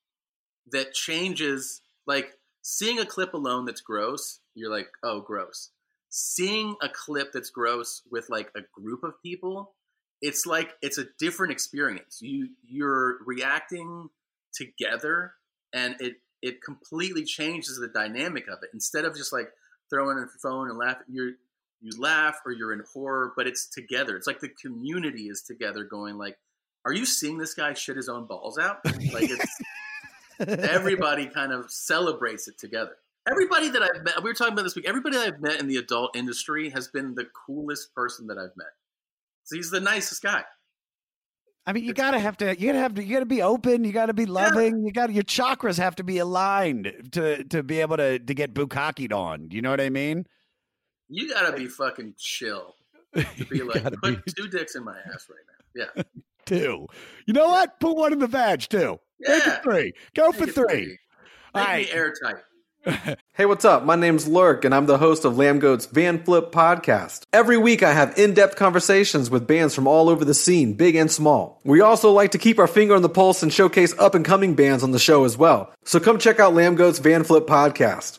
that 0.70 0.92
changes 0.92 1.80
like 2.06 2.32
seeing 2.62 2.98
a 2.98 3.06
clip 3.06 3.34
alone 3.34 3.64
that's 3.64 3.80
gross 3.80 4.40
you're 4.54 4.70
like 4.70 4.88
oh 5.02 5.20
gross. 5.20 5.70
Seeing 6.14 6.76
a 6.82 6.90
clip 6.90 7.32
that's 7.32 7.50
gross 7.50 8.02
with 8.10 8.28
like 8.28 8.50
a 8.56 8.60
group 8.78 9.02
of 9.02 9.14
people 9.22 9.74
it's 10.20 10.46
like 10.46 10.70
it's 10.80 10.98
a 10.98 11.06
different 11.18 11.52
experience. 11.52 12.18
You 12.22 12.50
you're 12.64 13.18
reacting 13.26 14.08
together 14.54 15.32
and 15.74 15.96
it 16.00 16.14
it 16.40 16.62
completely 16.62 17.24
changes 17.24 17.78
the 17.78 17.88
dynamic 17.88 18.44
of 18.48 18.58
it. 18.62 18.70
Instead 18.72 19.04
of 19.04 19.16
just 19.16 19.32
like 19.32 19.48
throwing 19.90 20.18
a 20.18 20.26
phone 20.40 20.68
and 20.68 20.78
laughing 20.78 21.06
you're 21.10 21.32
you 21.82 22.00
laugh 22.00 22.40
or 22.46 22.52
you're 22.52 22.72
in 22.72 22.82
horror, 22.92 23.32
but 23.36 23.46
it's 23.46 23.66
together. 23.66 24.16
It's 24.16 24.26
like 24.26 24.40
the 24.40 24.48
community 24.48 25.28
is 25.28 25.42
together, 25.42 25.84
going 25.84 26.16
like, 26.16 26.38
"Are 26.84 26.92
you 26.92 27.04
seeing 27.04 27.38
this 27.38 27.54
guy 27.54 27.74
shit 27.74 27.96
his 27.96 28.08
own 28.08 28.26
balls 28.26 28.58
out?" 28.58 28.78
Like 28.84 29.30
it's 29.30 29.62
everybody 30.38 31.26
kind 31.26 31.52
of 31.52 31.70
celebrates 31.70 32.48
it 32.48 32.58
together. 32.58 32.96
Everybody 33.28 33.68
that 33.70 33.82
I've 33.82 34.02
met, 34.02 34.22
we 34.22 34.30
were 34.30 34.34
talking 34.34 34.52
about 34.52 34.62
this 34.62 34.74
week. 34.74 34.88
Everybody 34.88 35.16
that 35.16 35.26
I've 35.26 35.40
met 35.40 35.60
in 35.60 35.68
the 35.68 35.76
adult 35.76 36.16
industry 36.16 36.70
has 36.70 36.88
been 36.88 37.14
the 37.14 37.26
coolest 37.46 37.94
person 37.94 38.26
that 38.28 38.38
I've 38.38 38.56
met. 38.56 38.72
So 39.44 39.56
he's 39.56 39.70
the 39.70 39.80
nicest 39.80 40.22
guy. 40.22 40.44
I 41.64 41.72
mean, 41.72 41.84
you 41.84 41.94
gotta 41.94 42.18
have 42.18 42.36
to. 42.38 42.58
You 42.58 42.68
gotta 42.68 42.78
have 42.78 42.94
to. 42.94 43.04
You 43.04 43.14
gotta 43.14 43.26
be 43.26 43.42
open. 43.42 43.84
You 43.84 43.92
gotta 43.92 44.14
be 44.14 44.26
loving. 44.26 44.84
You 44.84 44.92
got 44.92 45.06
to 45.08 45.12
your 45.12 45.22
chakras 45.22 45.78
have 45.78 45.94
to 45.96 46.04
be 46.04 46.18
aligned 46.18 46.92
to 47.12 47.44
to 47.44 47.62
be 47.62 47.80
able 47.80 47.96
to 47.98 48.18
to 48.18 48.34
get 48.34 48.52
bukkakied 48.54 49.12
on. 49.12 49.48
You 49.50 49.62
know 49.62 49.70
what 49.70 49.80
I 49.80 49.90
mean? 49.90 50.26
You 51.14 51.28
gotta 51.28 51.54
be 51.56 51.66
fucking 51.66 52.14
chill 52.18 52.74
to 53.14 53.44
be 53.50 53.62
like, 53.62 53.82
gotta 53.84 53.98
put 53.98 54.24
two 54.34 54.48
dicks 54.48 54.74
in 54.74 54.84
my 54.84 54.96
ass 55.12 55.28
right 55.28 55.84
now. 55.84 55.92
Yeah. 55.96 56.02
Two. 56.46 56.86
You 57.26 57.34
know 57.34 57.48
what? 57.48 57.78
Put 57.78 57.96
one 57.96 58.12
in 58.12 58.18
the 58.18 58.26
vag 58.26 58.60
too. 58.62 58.98
Make 59.20 59.28
Yeah. 59.46 59.56
it 59.58 59.62
three. 59.62 59.92
Go 60.14 60.30
Make 60.30 60.40
for 60.40 60.46
three. 60.46 60.52
three. 60.68 60.98
Make 61.54 61.66
right. 61.66 61.86
me 61.86 61.92
airtight. 61.92 62.36
Hey, 63.34 63.46
what's 63.46 63.64
up? 63.64 63.84
My 63.84 63.94
name's 63.94 64.26
Lurk, 64.26 64.64
and 64.64 64.74
I'm 64.74 64.86
the 64.86 64.98
host 64.98 65.24
of 65.24 65.34
Lambgoat's 65.34 65.86
Van 65.86 66.22
Flip 66.24 66.50
podcast. 66.50 67.22
Every 67.32 67.56
week, 67.56 67.82
I 67.84 67.92
have 67.92 68.18
in 68.18 68.34
depth 68.34 68.56
conversations 68.56 69.30
with 69.30 69.46
bands 69.46 69.72
from 69.74 69.86
all 69.86 70.08
over 70.08 70.24
the 70.24 70.34
scene, 70.34 70.74
big 70.74 70.96
and 70.96 71.10
small. 71.10 71.60
We 71.64 71.80
also 71.80 72.10
like 72.10 72.32
to 72.32 72.38
keep 72.38 72.58
our 72.58 72.66
finger 72.66 72.94
on 72.96 73.02
the 73.02 73.08
pulse 73.08 73.42
and 73.44 73.52
showcase 73.52 73.96
up 74.00 74.14
and 74.16 74.24
coming 74.24 74.54
bands 74.54 74.82
on 74.82 74.90
the 74.90 74.98
show 74.98 75.24
as 75.24 75.36
well. 75.38 75.72
So 75.84 76.00
come 76.00 76.18
check 76.18 76.40
out 76.40 76.54
Lambgoat's 76.54 76.98
Van 76.98 77.22
Flip 77.22 77.46
podcast. 77.46 78.18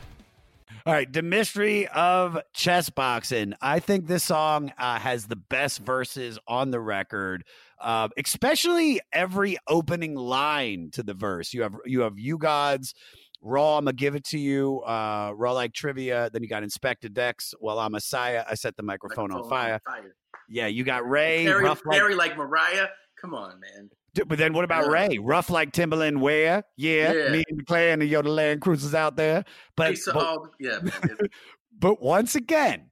All 0.83 0.93
right, 0.93 1.11
the 1.11 1.21
mystery 1.21 1.87
of 1.89 2.39
chess 2.53 2.89
boxing. 2.89 3.53
I 3.61 3.79
think 3.79 4.07
this 4.07 4.23
song 4.23 4.73
uh, 4.79 4.97
has 4.97 5.27
the 5.27 5.35
best 5.35 5.79
verses 5.79 6.39
on 6.47 6.71
the 6.71 6.79
record, 6.79 7.43
uh, 7.79 8.09
especially 8.17 8.99
every 9.13 9.57
opening 9.67 10.15
line 10.15 10.89
to 10.93 11.03
the 11.03 11.13
verse. 11.13 11.53
You 11.53 11.61
have 11.61 11.75
you 11.85 12.01
have 12.01 12.17
U-God's. 12.17 12.95
Raw, 13.43 13.77
I'm 13.77 13.85
gonna 13.85 13.93
give 13.93 14.15
it 14.15 14.23
to 14.25 14.39
you. 14.39 14.81
Uh, 14.81 15.33
raw 15.35 15.51
like 15.53 15.73
trivia. 15.73 16.29
Then 16.31 16.43
you 16.43 16.49
got 16.49 16.63
Inspectah 16.63 17.11
Deck's. 17.11 17.53
Well, 17.59 17.79
I'm 17.79 17.87
a 17.87 17.97
Messiah. 17.97 18.43
I 18.47 18.55
set 18.55 18.75
the 18.75 18.83
microphone 18.83 19.31
on 19.31 19.49
fire. 19.49 19.79
Fire. 19.85 20.15
Yeah, 20.47 20.67
you 20.67 20.83
got 20.83 21.07
Ray. 21.09 21.45
Carry, 21.45 21.63
rough 21.63 21.81
like, 21.85 22.15
like 22.15 22.37
Mariah. 22.37 22.87
Come 23.19 23.33
on, 23.33 23.59
man. 23.59 23.89
D- 24.13 24.23
But 24.27 24.37
then 24.37 24.53
what 24.53 24.63
about 24.65 24.87
Ray? 24.89 25.17
Rough 25.17 25.49
like 25.49 25.71
Timberland 25.71 26.21
wear. 26.21 26.63
Yeah, 26.77 27.13
Yeah. 27.13 27.29
me 27.31 27.43
and 27.49 27.59
the 27.59 27.63
clan 27.63 28.01
and 28.01 28.09
yo, 28.09 28.21
the 28.21 28.29
land 28.29 28.61
cruisers 28.61 28.93
out 28.93 29.15
there. 29.15 29.45
But, 29.77 29.91
Piece 29.91 30.07
of 30.07 30.15
but, 30.15 30.25
all, 30.25 30.47
yeah, 30.59 30.79
man. 30.81 31.17
But 31.79 32.01
once 32.01 32.35
again, 32.35 32.91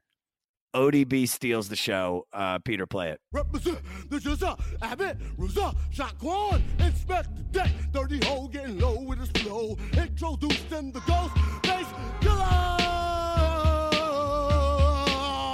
ODB 0.76 1.28
steals 1.28 1.68
the 1.70 1.76
show. 1.76 2.26
Uh, 2.34 2.58
Peter, 2.60 2.86
play 2.88 3.10
it. 3.10 3.20
Represent 3.32 3.80
the 4.10 4.18
GZA, 4.18 4.60
Abbott, 4.82 5.18
Ruza, 5.38 5.76
Shaquan, 5.94 6.62
Inspectah 6.78 7.52
Deck, 7.52 7.70
dirty 7.92 8.24
hole 8.26 8.48
getting 8.48 8.80
low 8.80 9.00
with 9.02 9.20
his 9.20 9.30
flow. 9.44 9.78
Introduced 9.94 10.72
in 10.72 10.92
the 10.92 11.02
ghost, 11.02 11.34
bass 11.64 11.86
killer. 12.22 12.78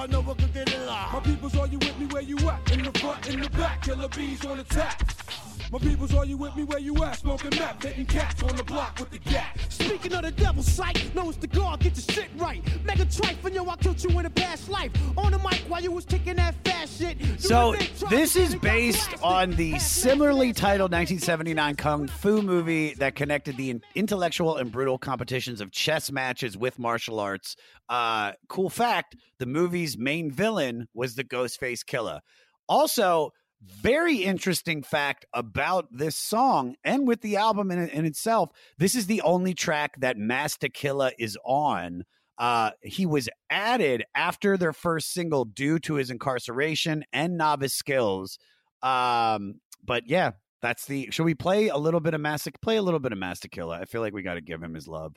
No 0.07 0.21
one 0.21 0.35
can 0.37 0.51
get 0.51 0.71
it 0.71 0.85
live. 0.85 1.13
My 1.13 1.19
peoples, 1.21 1.57
are 1.57 1.67
you 1.67 1.79
with 1.79 1.97
me 1.99 2.05
where 2.07 2.21
you 2.21 2.37
at? 2.49 2.71
In 2.71 2.83
the 2.83 2.99
front, 2.99 3.27
in 3.29 3.41
the 3.41 3.49
back, 3.51 3.81
killer 3.81 4.07
bees 4.09 4.45
on 4.45 4.59
attack. 4.59 5.01
My 5.75 5.81
peoples, 5.81 6.13
are 6.15 6.25
you 6.25 6.37
with 6.37 6.55
me 6.55 6.63
where 6.63 6.79
you 6.79 6.95
at? 7.03 7.17
Smoking 7.17 7.49
meth, 7.59 7.83
hitting 7.83 8.05
cats 8.05 8.41
on 8.41 8.55
the 8.55 8.63
block 8.63 8.97
with 8.97 9.11
the 9.11 9.19
gat. 9.19 9.59
Speaking 9.67 10.13
of 10.13 10.21
the 10.21 10.31
devil's 10.31 10.71
sight, 10.71 11.13
knows 11.13 11.35
the 11.35 11.47
guard, 11.47 11.81
get 11.81 11.97
your 11.97 12.15
shit 12.15 12.29
right. 12.37 12.63
Mega 12.85 13.03
trife, 13.03 13.53
yo, 13.53 13.67
I 13.67 13.75
killed 13.75 14.01
you 14.01 14.17
in 14.17 14.25
a 14.25 14.29
past 14.29 14.69
life. 14.69 14.89
On 15.17 15.33
the 15.33 15.37
mic 15.39 15.65
while 15.67 15.83
you 15.83 15.91
was 15.91 16.05
kicking 16.05 16.37
that 16.37 16.55
fast 16.63 16.97
shit. 16.97 17.19
You 17.19 17.37
So 17.39 17.73
a 17.73 17.77
big 17.77 17.97
truck, 17.97 18.09
this 18.09 18.37
is 18.37 18.55
based 18.55 19.21
on 19.21 19.51
the 19.51 19.77
similarly 19.79 20.53
titled 20.53 20.93
1979 20.93 21.75
kung 21.75 22.07
fu 22.07 22.41
movie 22.41 22.93
that 22.93 23.15
connected 23.15 23.57
the 23.57 23.81
intellectual 23.95 24.55
and 24.55 24.71
brutal 24.71 24.97
competitions 24.97 25.59
of 25.59 25.71
chess 25.71 26.09
matches 26.09 26.57
with 26.57 26.79
martial 26.79 27.19
arts. 27.19 27.57
Uh, 27.89 28.31
cool 28.47 28.69
fact: 28.69 29.17
the 29.39 29.45
movie's 29.45 29.97
main 29.97 30.31
villain 30.31 30.87
was 30.93 31.15
the 31.15 31.25
Ghostface 31.25 31.85
Killer. 31.85 32.21
Also, 32.69 33.31
very 33.81 34.17
interesting 34.17 34.83
fact 34.83 35.25
about 35.33 35.87
this 35.91 36.15
song 36.15 36.75
and 36.83 37.07
with 37.07 37.21
the 37.21 37.37
album 37.37 37.71
in, 37.71 37.87
in 37.89 38.05
itself. 38.05 38.49
This 38.77 38.95
is 38.95 39.07
the 39.07 39.21
only 39.21 39.53
track 39.53 39.99
that 39.99 40.17
Masta 40.17 40.69
Killa 40.69 41.11
is 41.17 41.37
on. 41.45 42.03
Uh, 42.37 42.71
he 42.81 43.05
was 43.05 43.29
added 43.49 44.03
after 44.13 44.57
their 44.57 44.73
first 44.73 45.13
single 45.13 45.45
due 45.45 45.79
to 45.79 45.95
his 45.95 46.09
incarceration 46.09 47.03
and 47.13 47.37
novice 47.37 47.73
skills. 47.73 48.37
Um, 48.81 49.61
but 49.83 50.03
yeah, 50.07 50.31
that's 50.61 50.85
the. 50.85 51.09
Should 51.11 51.25
we 51.25 51.35
play 51.35 51.69
a 51.69 51.77
little 51.77 51.99
bit 51.99 52.13
of 52.13 52.21
Master? 52.21 52.51
Play 52.61 52.77
a 52.77 52.81
little 52.81 52.99
bit 52.99 53.11
of 53.11 53.17
Masta 53.17 53.47
Killa. 53.47 53.79
I 53.79 53.85
feel 53.85 54.01
like 54.01 54.13
we 54.13 54.21
got 54.21 54.33
to 54.33 54.41
give 54.41 54.61
him 54.61 54.73
his 54.73 54.87
love. 54.87 55.15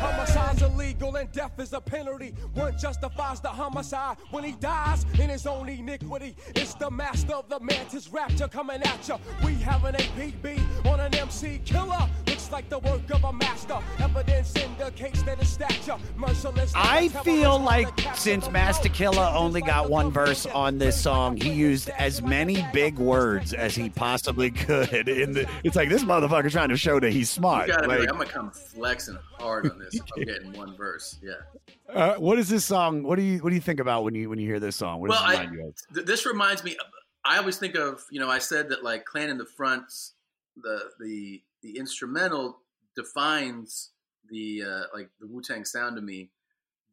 Homicide's 0.00 0.62
illegal 0.62 1.14
and 1.16 1.30
death 1.32 1.58
is 1.58 1.72
a 1.74 1.80
penalty. 1.80 2.34
One 2.54 2.76
justifies 2.78 3.40
the 3.40 3.48
homicide 3.48 4.16
when 4.30 4.44
he 4.44 4.52
dies 4.52 5.04
in 5.18 5.28
his 5.28 5.46
own 5.46 5.68
iniquity. 5.68 6.34
It's 6.54 6.74
the 6.74 6.90
master 6.90 7.34
of 7.34 7.48
the 7.50 7.60
mantis 7.60 8.08
rapture 8.08 8.48
coming 8.48 8.82
at 8.82 9.06
ya. 9.06 9.18
We 9.44 9.54
have 9.56 9.84
an 9.84 9.94
APB 9.94 10.86
on 10.86 11.00
an 11.00 11.14
MC 11.14 11.60
killer. 11.64 12.08
Looks 12.50 12.62
like 12.64 12.68
the 12.68 12.78
work 12.80 13.08
of 13.14 13.22
a 13.22 13.32
master. 13.32 13.78
Evidence 14.00 14.56
indicates 14.56 15.22
that 15.22 15.38
his 15.38 15.48
stature 15.50 15.96
merciless. 16.16 16.74
like 16.74 16.84
a 16.84 16.88
I 16.90 17.06
terrorist 17.06 17.24
feel 17.24 17.58
like 17.60 18.16
since 18.16 18.50
Master 18.50 18.88
love. 18.88 18.96
Killer 18.96 19.30
only 19.36 19.60
got 19.60 19.88
one 19.88 20.10
verse 20.10 20.46
on 20.46 20.76
this 20.78 21.00
song, 21.00 21.36
he 21.36 21.52
used 21.52 21.90
as 21.90 22.22
many 22.22 22.66
big 22.72 22.98
words 22.98 23.52
as 23.54 23.76
he 23.76 23.88
possibly 23.88 24.50
could. 24.50 25.08
In 25.08 25.32
the, 25.32 25.48
it's 25.62 25.76
like 25.76 25.88
this 25.90 26.02
motherfucker 26.02 26.50
trying 26.50 26.70
to 26.70 26.76
show 26.76 26.98
that 26.98 27.12
he's 27.12 27.30
smart. 27.30 27.68
You 27.68 27.74
gotta 27.74 27.84
be 27.84 27.88
Like, 27.88 28.00
like, 28.00 28.08
I'm 28.10 28.16
gonna 28.18 28.28
come 28.30 28.50
flexing 28.50 29.18
hard 29.38 29.70
on 29.70 29.78
this. 29.78 29.94
if 29.94 30.02
I'm 30.16 30.24
getting 30.24 30.52
one 30.54 30.76
verse. 30.76 31.20
Yeah. 31.22 31.34
uh, 31.94 32.14
what 32.16 32.36
is 32.40 32.48
this 32.48 32.64
song? 32.64 33.04
What 33.04 33.14
do 33.14 33.22
you 33.22 33.38
what 33.38 33.50
do 33.50 33.54
you 33.54 33.60
think 33.60 33.78
about 33.78 34.02
when 34.02 34.16
you 34.16 34.28
when 34.28 34.40
you 34.40 34.46
hear 34.48 34.58
this 34.58 34.74
song? 34.74 35.00
What 35.00 35.10
does 35.12 35.20
Well, 35.22 35.30
it 35.30 35.38
I, 35.38 35.52
you 35.52 35.68
of? 35.68 35.74
th- 35.94 36.06
this 36.06 36.26
reminds 36.26 36.64
me. 36.64 36.76
I 37.24 37.38
always 37.38 37.58
think 37.58 37.76
of 37.76 38.04
you 38.10 38.18
know 38.18 38.28
I 38.28 38.40
said 38.40 38.70
that 38.70 38.82
like 38.82 39.04
Clan 39.04 39.28
in 39.30 39.38
the 39.38 39.46
Fronts, 39.46 40.14
the 40.60 40.90
the 40.98 41.42
the 41.62 41.76
instrumental 41.76 42.58
defines 42.96 43.90
the 44.28 44.62
uh, 44.62 44.82
like 44.94 45.10
the 45.20 45.26
Wu 45.26 45.42
Tang 45.42 45.64
sound 45.64 45.96
to 45.96 46.02
me. 46.02 46.30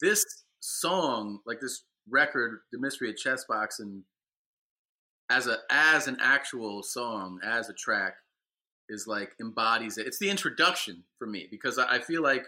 This 0.02 0.24
song, 0.60 1.40
like 1.46 1.60
this 1.60 1.84
record, 2.10 2.60
the 2.72 2.80
mystery 2.80 3.10
of 3.10 3.18
chess 3.18 3.46
boxing, 3.48 4.04
as 5.30 5.48
a 5.48 5.58
as 5.70 6.08
an 6.08 6.18
actual 6.22 6.84
song, 6.84 7.40
as 7.44 7.70
a 7.70 7.74
track, 7.74 8.16
is 8.90 9.08
like 9.08 9.32
embodies 9.40 9.98
it. 9.98 10.08
It's 10.08 10.20
the 10.20 10.30
introduction 10.30 11.04
for 11.18 11.28
me 11.28 11.48
because 11.50 11.78
I, 11.78 11.96
I 11.96 12.00
feel 12.00 12.22
like 12.22 12.46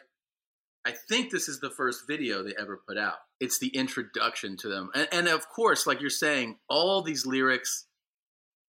I 0.86 0.92
think 0.92 1.32
this 1.32 1.50
is 1.50 1.60
the 1.60 1.70
first 1.70 2.08
video 2.08 2.42
they 2.42 2.54
ever 2.60 2.82
put 2.88 2.98
out. 2.98 3.16
It's 3.40 3.60
the 3.60 3.68
introduction 3.70 4.58
to 4.58 4.70
them. 4.70 4.90
And, 4.96 5.08
and 5.12 5.28
of 5.28 5.48
course, 5.50 5.86
like 5.86 6.02
you're 6.02 6.10
saying, 6.10 6.58
all 6.70 7.02
these 7.02 7.26
lyrics, 7.26 7.86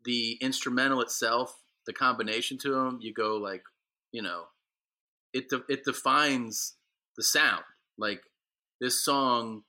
the 0.04 0.36
instrumental 0.40 1.00
itself, 1.02 1.56
the 1.86 1.92
combination 1.92 2.58
to 2.58 2.70
them, 2.70 2.98
you 3.00 3.12
go 3.12 3.36
like, 3.36 3.62
you 4.12 4.22
know, 4.22 4.44
it 5.32 5.48
de- 5.48 5.64
it 5.68 5.84
defines 5.84 6.76
the 7.16 7.22
sound. 7.22 7.64
Like 7.98 8.20
this 8.80 9.04
song 9.04 9.62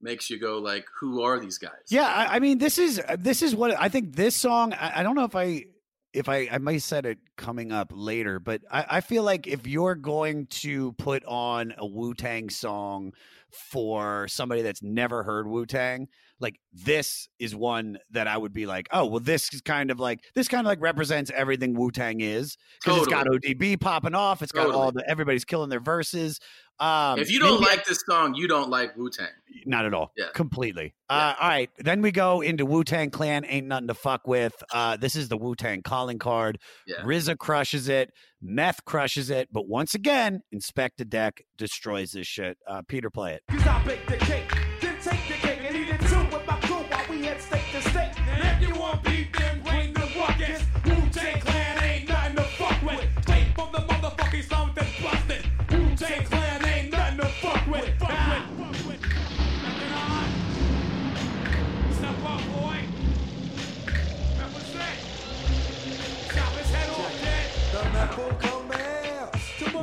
makes 0.00 0.30
you 0.30 0.38
go 0.38 0.58
like, 0.58 0.86
who 1.00 1.22
are 1.22 1.38
these 1.40 1.58
guys? 1.58 1.72
Yeah, 1.90 2.06
I, 2.06 2.36
I 2.36 2.38
mean, 2.38 2.58
this 2.58 2.78
is 2.78 3.00
uh, 3.00 3.16
this 3.18 3.42
is 3.42 3.54
what 3.54 3.78
I 3.78 3.88
think. 3.88 4.14
This 4.14 4.34
song, 4.34 4.72
I, 4.72 5.00
I 5.00 5.02
don't 5.02 5.14
know 5.14 5.24
if 5.24 5.36
I 5.36 5.64
if 6.12 6.28
I 6.28 6.48
I 6.50 6.58
might 6.58 6.82
said 6.82 7.06
it 7.06 7.18
coming 7.36 7.72
up 7.72 7.92
later, 7.94 8.38
but 8.38 8.62
I, 8.70 8.86
I 8.88 9.00
feel 9.00 9.22
like 9.22 9.46
if 9.46 9.66
you're 9.66 9.94
going 9.94 10.46
to 10.46 10.92
put 10.92 11.24
on 11.24 11.74
a 11.76 11.86
Wu 11.86 12.14
Tang 12.14 12.50
song 12.50 13.12
for 13.50 14.28
somebody 14.28 14.62
that's 14.62 14.82
never 14.82 15.22
heard 15.22 15.46
Wu 15.46 15.66
Tang, 15.66 16.08
like 16.40 16.60
this 16.72 17.28
is 17.38 17.54
one 17.54 17.98
that 18.10 18.28
I 18.28 18.36
would 18.36 18.52
be 18.52 18.66
like, 18.66 18.88
oh, 18.92 19.06
well, 19.06 19.20
this 19.20 19.52
is 19.52 19.60
kind 19.60 19.90
of 19.90 19.98
like 19.98 20.20
this 20.34 20.48
kind 20.48 20.66
of 20.66 20.70
like 20.70 20.80
represents 20.80 21.30
everything 21.34 21.74
Wu 21.74 21.90
Tang 21.90 22.20
is 22.20 22.56
because 22.82 22.98
it's 22.98 23.08
got 23.08 23.26
ODB 23.26 23.80
popping 23.80 24.14
off, 24.14 24.42
it's 24.42 24.52
got 24.52 24.70
all 24.70 24.92
the 24.92 25.04
everybody's 25.08 25.44
killing 25.44 25.70
their 25.70 25.80
verses. 25.80 26.38
Um, 26.80 27.18
if 27.18 27.28
you 27.28 27.40
don't 27.40 27.60
maybe- 27.60 27.70
like 27.72 27.86
this 27.86 28.04
song, 28.08 28.34
you 28.34 28.46
don't 28.46 28.70
like 28.70 28.96
Wu 28.96 29.10
Tang. 29.10 29.26
not 29.66 29.84
at 29.84 29.92
all. 29.94 30.12
Yeah. 30.16 30.26
Completely. 30.32 30.94
Uh, 31.10 31.34
all 31.40 31.48
right. 31.48 31.70
Then 31.78 32.02
we 32.02 32.12
go 32.12 32.40
into 32.40 32.64
Wu 32.64 32.84
Tang 32.84 33.10
Clan. 33.10 33.44
Ain't 33.46 33.66
nothing 33.66 33.88
to 33.88 33.94
fuck 33.94 34.28
with. 34.28 34.54
Uh, 34.72 34.96
this 34.96 35.16
is 35.16 35.28
the 35.28 35.36
Wu 35.36 35.56
Tang 35.56 35.82
calling 35.82 36.20
card. 36.20 36.58
Yeah. 36.86 37.02
RZA 37.02 37.36
crushes 37.38 37.88
it. 37.88 38.12
Meth 38.40 38.84
crushes 38.84 39.28
it. 39.28 39.48
But 39.50 39.66
once 39.66 39.94
again, 39.94 40.42
Inspectah 40.54 41.08
Deck 41.08 41.42
destroys 41.56 42.12
this 42.12 42.28
shit. 42.28 42.58
Uh, 42.68 42.82
Peter, 42.86 43.10
play 43.10 43.34
it. 43.48 44.67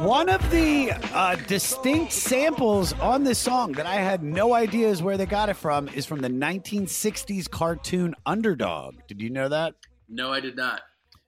One 0.06 0.30
of 0.30 0.52
the 0.52 0.92
uh, 1.16 1.36
distinct 1.48 2.12
samples 2.14 2.94
on 2.94 3.24
this 3.24 3.40
song 3.40 3.72
that 3.72 3.88
I 3.88 3.96
had 3.96 4.22
no 4.22 4.54
idea 4.54 4.88
is 4.88 5.02
where 5.02 5.18
they 5.18 5.26
got 5.26 5.50
it 5.50 5.56
from 5.56 5.88
is 5.90 6.06
from 6.06 6.20
the 6.20 6.30
1960s 6.30 7.50
cartoon 7.50 8.14
Underdog. 8.24 8.98
Did 9.08 9.20
you 9.20 9.32
know 9.32 9.50
that? 9.50 9.74
No, 10.08 10.32
I 10.32 10.42
did 10.42 10.56
not. 10.56 10.82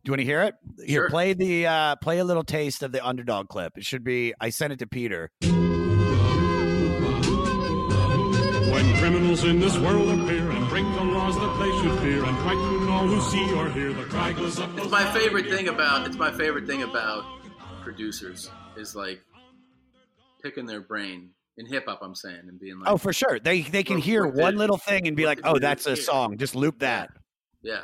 Do 0.04 0.10
you 0.10 0.12
want 0.12 0.20
to 0.20 0.26
hear 0.26 0.44
it? 0.44 0.54
Here, 0.86 1.02
Sure. 1.02 1.10
play 1.10 1.34
the 1.34 1.66
uh, 1.66 1.96
play 1.96 2.20
a 2.20 2.24
little 2.24 2.44
taste 2.44 2.84
of 2.84 2.92
the 2.92 3.04
Underdog 3.04 3.48
clip. 3.48 3.80
It 3.80 3.84
should 3.84 4.04
be. 4.04 4.36
I 4.40 4.52
sent 4.52 4.72
it 4.72 4.78
to 4.78 4.86
Peter. 4.86 5.32
When 5.42 5.50
criminals 9.00 9.44
in 9.44 9.60
this 9.60 9.76
world 9.80 10.08
appear 10.08 10.52
and 10.52 10.70
break 10.70 10.86
the 10.86 11.04
laws 11.04 11.36
that 11.36 11.58
they 11.60 11.72
should 11.82 12.00
fear 12.02 12.24
and 12.24 12.38
frighten 12.44 12.90
all 12.90 13.08
who 13.08 13.22
see 13.22 13.56
or 13.56 13.72
hear, 13.72 13.92
the 13.92 14.04
cry 14.04 14.34
goes 14.34 14.60
up. 14.60 14.70
It's 14.78 14.92
my 14.92 15.12
favorite 15.14 15.50
thing 15.50 15.68
about 15.68 16.06
it's 16.06 16.16
my 16.16 16.32
favorite 16.32 16.68
thing 16.68 16.84
about 16.84 17.26
producers 17.82 18.52
is 18.78 18.96
like 18.96 19.22
picking 20.42 20.66
their 20.66 20.82
brain 20.82 21.30
in 21.58 21.66
hip 21.66 21.86
hop. 21.88 22.00
I'm 22.02 22.16
saying 22.16 22.42
and 22.48 22.60
being 22.60 22.80
like, 22.80 22.90
Oh, 22.90 22.98
for 22.98 23.12
sure. 23.14 23.40
They 23.40 23.62
they 23.62 23.84
can 23.84 23.98
hear 23.98 24.28
one 24.28 24.56
little 24.58 24.78
thing 24.78 25.08
and 25.08 25.16
be 25.18 25.26
like, 25.26 25.40
"Oh, 25.44 25.60
that's 25.60 25.86
a 25.88 25.96
song. 25.96 26.38
Just 26.38 26.56
loop 26.56 26.80
that." 26.80 27.10
yeah, 27.62 27.84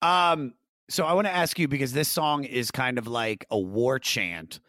Um, 0.00 0.54
so 0.88 1.04
I 1.04 1.12
want 1.12 1.26
to 1.26 1.32
ask 1.32 1.58
you 1.58 1.68
because 1.68 1.92
this 1.92 2.08
song 2.08 2.44
is 2.44 2.70
kind 2.70 2.98
of 2.98 3.06
like 3.06 3.44
a 3.50 3.58
war 3.58 3.98
chant. 3.98 4.60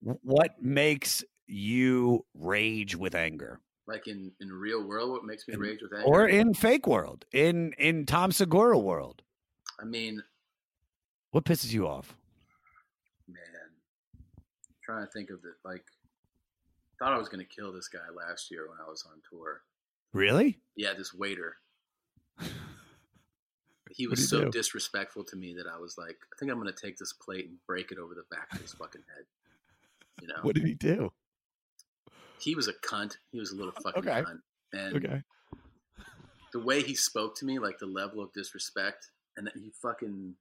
What 0.00 0.62
makes 0.62 1.24
you 1.46 2.24
rage 2.34 2.94
with 2.96 3.14
anger, 3.14 3.60
like 3.86 4.06
in 4.06 4.32
in 4.40 4.52
real 4.52 4.86
world, 4.86 5.10
what 5.10 5.24
makes 5.24 5.46
me 5.48 5.56
rage 5.56 5.80
with 5.82 5.92
anger, 5.92 6.06
or 6.06 6.26
in 6.26 6.54
fake 6.54 6.86
world, 6.86 7.24
in 7.32 7.72
in 7.78 8.06
Tom 8.06 8.32
Segura 8.32 8.78
world? 8.78 9.22
I 9.80 9.84
mean, 9.84 10.22
What 11.30 11.44
pisses 11.44 11.72
you 11.72 11.86
off? 11.86 12.16
Trying 14.88 15.04
to 15.04 15.12
think 15.12 15.30
of 15.30 15.42
the 15.42 15.52
like. 15.64 15.84
Thought 16.98 17.12
I 17.12 17.18
was 17.18 17.28
gonna 17.28 17.44
kill 17.44 17.72
this 17.72 17.88
guy 17.88 17.98
last 18.16 18.50
year 18.50 18.68
when 18.68 18.78
I 18.84 18.88
was 18.88 19.04
on 19.08 19.20
tour. 19.30 19.62
Really? 20.12 20.58
Yeah, 20.76 20.94
this 20.96 21.14
waiter. 21.14 21.56
He 23.90 24.06
was 24.06 24.28
so 24.28 24.44
do? 24.44 24.50
disrespectful 24.50 25.24
to 25.24 25.34
me 25.36 25.54
that 25.54 25.66
I 25.66 25.78
was 25.78 25.96
like, 25.96 26.16
I 26.30 26.34
think 26.38 26.52
I'm 26.52 26.58
gonna 26.58 26.72
take 26.72 26.98
this 26.98 27.14
plate 27.14 27.46
and 27.46 27.56
break 27.66 27.90
it 27.90 27.96
over 27.98 28.14
the 28.14 28.24
back 28.30 28.48
of 28.54 28.60
his 28.60 28.74
fucking 28.74 29.00
head. 29.16 29.24
You 30.20 30.28
know, 30.28 30.42
What 30.42 30.54
did 30.54 30.66
he 30.66 30.74
do? 30.74 31.10
he 32.38 32.54
was 32.54 32.68
a 32.68 32.74
cunt. 32.86 33.16
He 33.32 33.40
was 33.40 33.52
a 33.52 33.56
little 33.56 33.72
fucking 33.82 34.02
Okay. 34.02 34.20
cunt. 34.22 34.40
And 34.74 34.96
Okay. 34.96 35.22
the 36.52 36.60
way 36.60 36.82
he 36.82 36.94
spoke 36.94 37.34
to 37.36 37.46
me, 37.46 37.58
like 37.58 37.78
the 37.78 37.86
level 37.86 38.20
of 38.22 38.30
disrespect, 38.34 39.08
and 39.38 39.46
then 39.46 39.54
he 39.56 39.72
fucking 39.80 40.34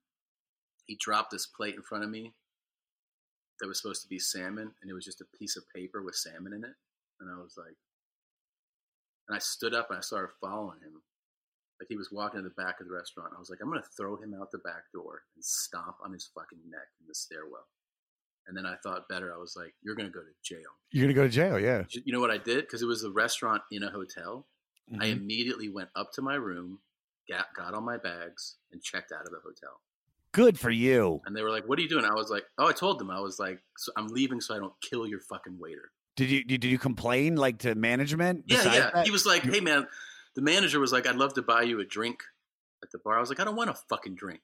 he 0.88 0.96
dropped 1.00 1.32
this 1.32 1.46
plate 1.46 1.76
in 1.76 1.82
front 1.84 2.04
of 2.04 2.10
me 2.10 2.34
that 3.60 3.68
was 3.68 3.82
supposed 3.82 4.02
to 4.04 4.08
be 4.10 4.20
salmon, 4.20 4.72
and 4.82 4.90
it 4.90 4.94
was 4.94 5.06
just 5.06 5.22
a 5.22 5.38
piece 5.38 5.56
of 5.58 5.64
paper 5.74 6.02
with 6.04 6.16
salmon 6.16 6.54
in 6.54 6.64
it. 6.64 6.76
And 7.20 7.30
I 7.32 7.42
was 7.42 7.56
like, 7.58 7.76
and 9.28 9.36
I 9.36 9.40
stood 9.40 9.74
up 9.74 9.90
and 9.90 9.98
I 9.98 10.02
started 10.02 10.34
following 10.40 10.80
him. 10.82 11.02
Like 11.80 11.88
he 11.90 11.96
was 11.98 12.12
walking 12.12 12.42
to 12.42 12.44
the 12.44 12.56
back 12.62 12.80
of 12.80 12.88
the 12.88 12.94
restaurant. 12.94 13.34
I 13.36 13.40
was 13.40 13.50
like, 13.50 13.60
I'm 13.62 13.70
gonna 13.70 13.84
throw 13.96 14.16
him 14.22 14.34
out 14.40 14.52
the 14.52 14.58
back 14.60 14.84
door 14.94 15.24
and 15.36 15.44
stomp 15.44 15.98
on 16.04 16.14
his 16.14 16.30
fucking 16.34 16.60
neck 16.70 16.88
in 17.02 17.08
the 17.08 17.14
stairwell. 17.14 17.68
And 18.48 18.56
then 18.56 18.66
I 18.66 18.76
thought 18.82 19.10
better. 19.10 19.34
I 19.34 19.38
was 19.38 19.56
like, 19.58 19.74
you're 19.84 19.96
gonna 19.96 20.10
go 20.10 20.22
to 20.22 20.34
jail. 20.44 20.70
You're 20.92 21.04
gonna 21.06 21.14
go 21.14 21.24
to 21.24 21.30
jail, 21.30 21.60
yeah. 21.60 21.84
You 21.92 22.14
know 22.14 22.20
what 22.22 22.32
I 22.32 22.38
did? 22.38 22.62
Because 22.66 22.82
it 22.82 22.86
was 22.88 23.04
a 23.04 23.12
restaurant 23.12 23.62
in 23.72 23.84
a 23.84 23.92
hotel. 23.92 24.48
I 25.00 25.08
Mhm. 25.08 25.18
immediately 25.18 25.68
went 25.70 25.90
up 25.96 26.14
to 26.14 26.22
my 26.22 26.36
room, 26.36 26.82
got, 27.30 27.54
got 27.54 27.74
all 27.74 27.82
my 27.82 27.98
bags, 27.98 28.58
and 28.72 28.82
checked 28.82 29.12
out 29.12 29.26
of 29.26 29.32
the 29.32 29.40
hotel. 29.42 29.82
Good 30.38 30.60
for 30.60 30.70
you. 30.70 31.20
And 31.26 31.36
they 31.36 31.42
were 31.42 31.50
like, 31.50 31.68
"What 31.68 31.80
are 31.80 31.82
you 31.82 31.90
doing?" 31.90 32.06
I 32.06 32.14
was 32.14 32.30
like, 32.30 32.44
"Oh, 32.60 32.68
I 32.68 32.72
told 32.72 33.00
them. 33.00 33.10
I 33.10 33.20
was 33.20 33.40
like, 33.40 33.60
so 33.76 33.92
I'm 33.98 34.08
leaving 34.08 34.40
so 34.40 34.56
I 34.56 34.60
don't 34.60 34.80
kill 34.82 35.08
your 35.08 35.20
fucking 35.20 35.58
waiter." 35.58 35.92
Did 36.16 36.30
you 36.30 36.44
did 36.44 36.64
you 36.64 36.78
complain 36.78 37.36
like 37.36 37.58
to 37.60 37.74
management? 37.74 38.44
Yeah, 38.46 38.64
yeah. 38.64 38.90
that? 38.94 39.06
He 39.06 39.12
was 39.12 39.26
like, 39.26 39.42
"Hey, 39.42 39.62
man." 39.62 39.88
The 40.36 40.44
manager 40.44 40.80
was 40.80 40.92
like, 40.92 41.08
"I'd 41.08 41.16
love 41.16 41.34
to 41.34 41.42
buy 41.42 41.64
you 41.64 41.80
a 41.80 41.86
drink 41.86 42.22
at 42.84 42.92
the 42.92 43.00
bar." 43.00 43.18
I 43.18 43.20
was 43.20 43.30
like, 43.30 43.40
"I 43.40 43.46
don't 43.46 43.56
want 43.56 43.72
a 43.72 43.74
fucking 43.90 44.14
drink." 44.14 44.42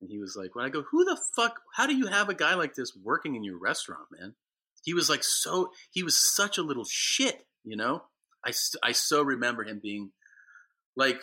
And 0.00 0.10
he 0.10 0.18
was 0.18 0.34
like, 0.36 0.56
"When 0.56 0.64
I 0.64 0.70
go, 0.70 0.82
who 0.82 1.04
the 1.04 1.16
fuck? 1.36 1.60
How 1.76 1.86
do 1.86 1.94
you 1.94 2.08
have 2.08 2.28
a 2.28 2.34
guy 2.34 2.54
like 2.54 2.74
this 2.74 2.90
working 3.00 3.36
in 3.36 3.44
your 3.44 3.58
restaurant, 3.58 4.08
man?" 4.10 4.34
He 4.82 4.92
was 4.92 5.08
like, 5.08 5.22
so 5.22 5.70
he 5.90 6.02
was 6.02 6.16
such 6.16 6.58
a 6.58 6.62
little 6.62 6.84
shit, 6.84 7.46
you 7.64 7.76
know. 7.76 8.02
I 8.44 8.52
I 8.82 8.90
so 8.90 9.22
remember 9.22 9.62
him 9.62 9.78
being 9.80 10.10
like 10.96 11.20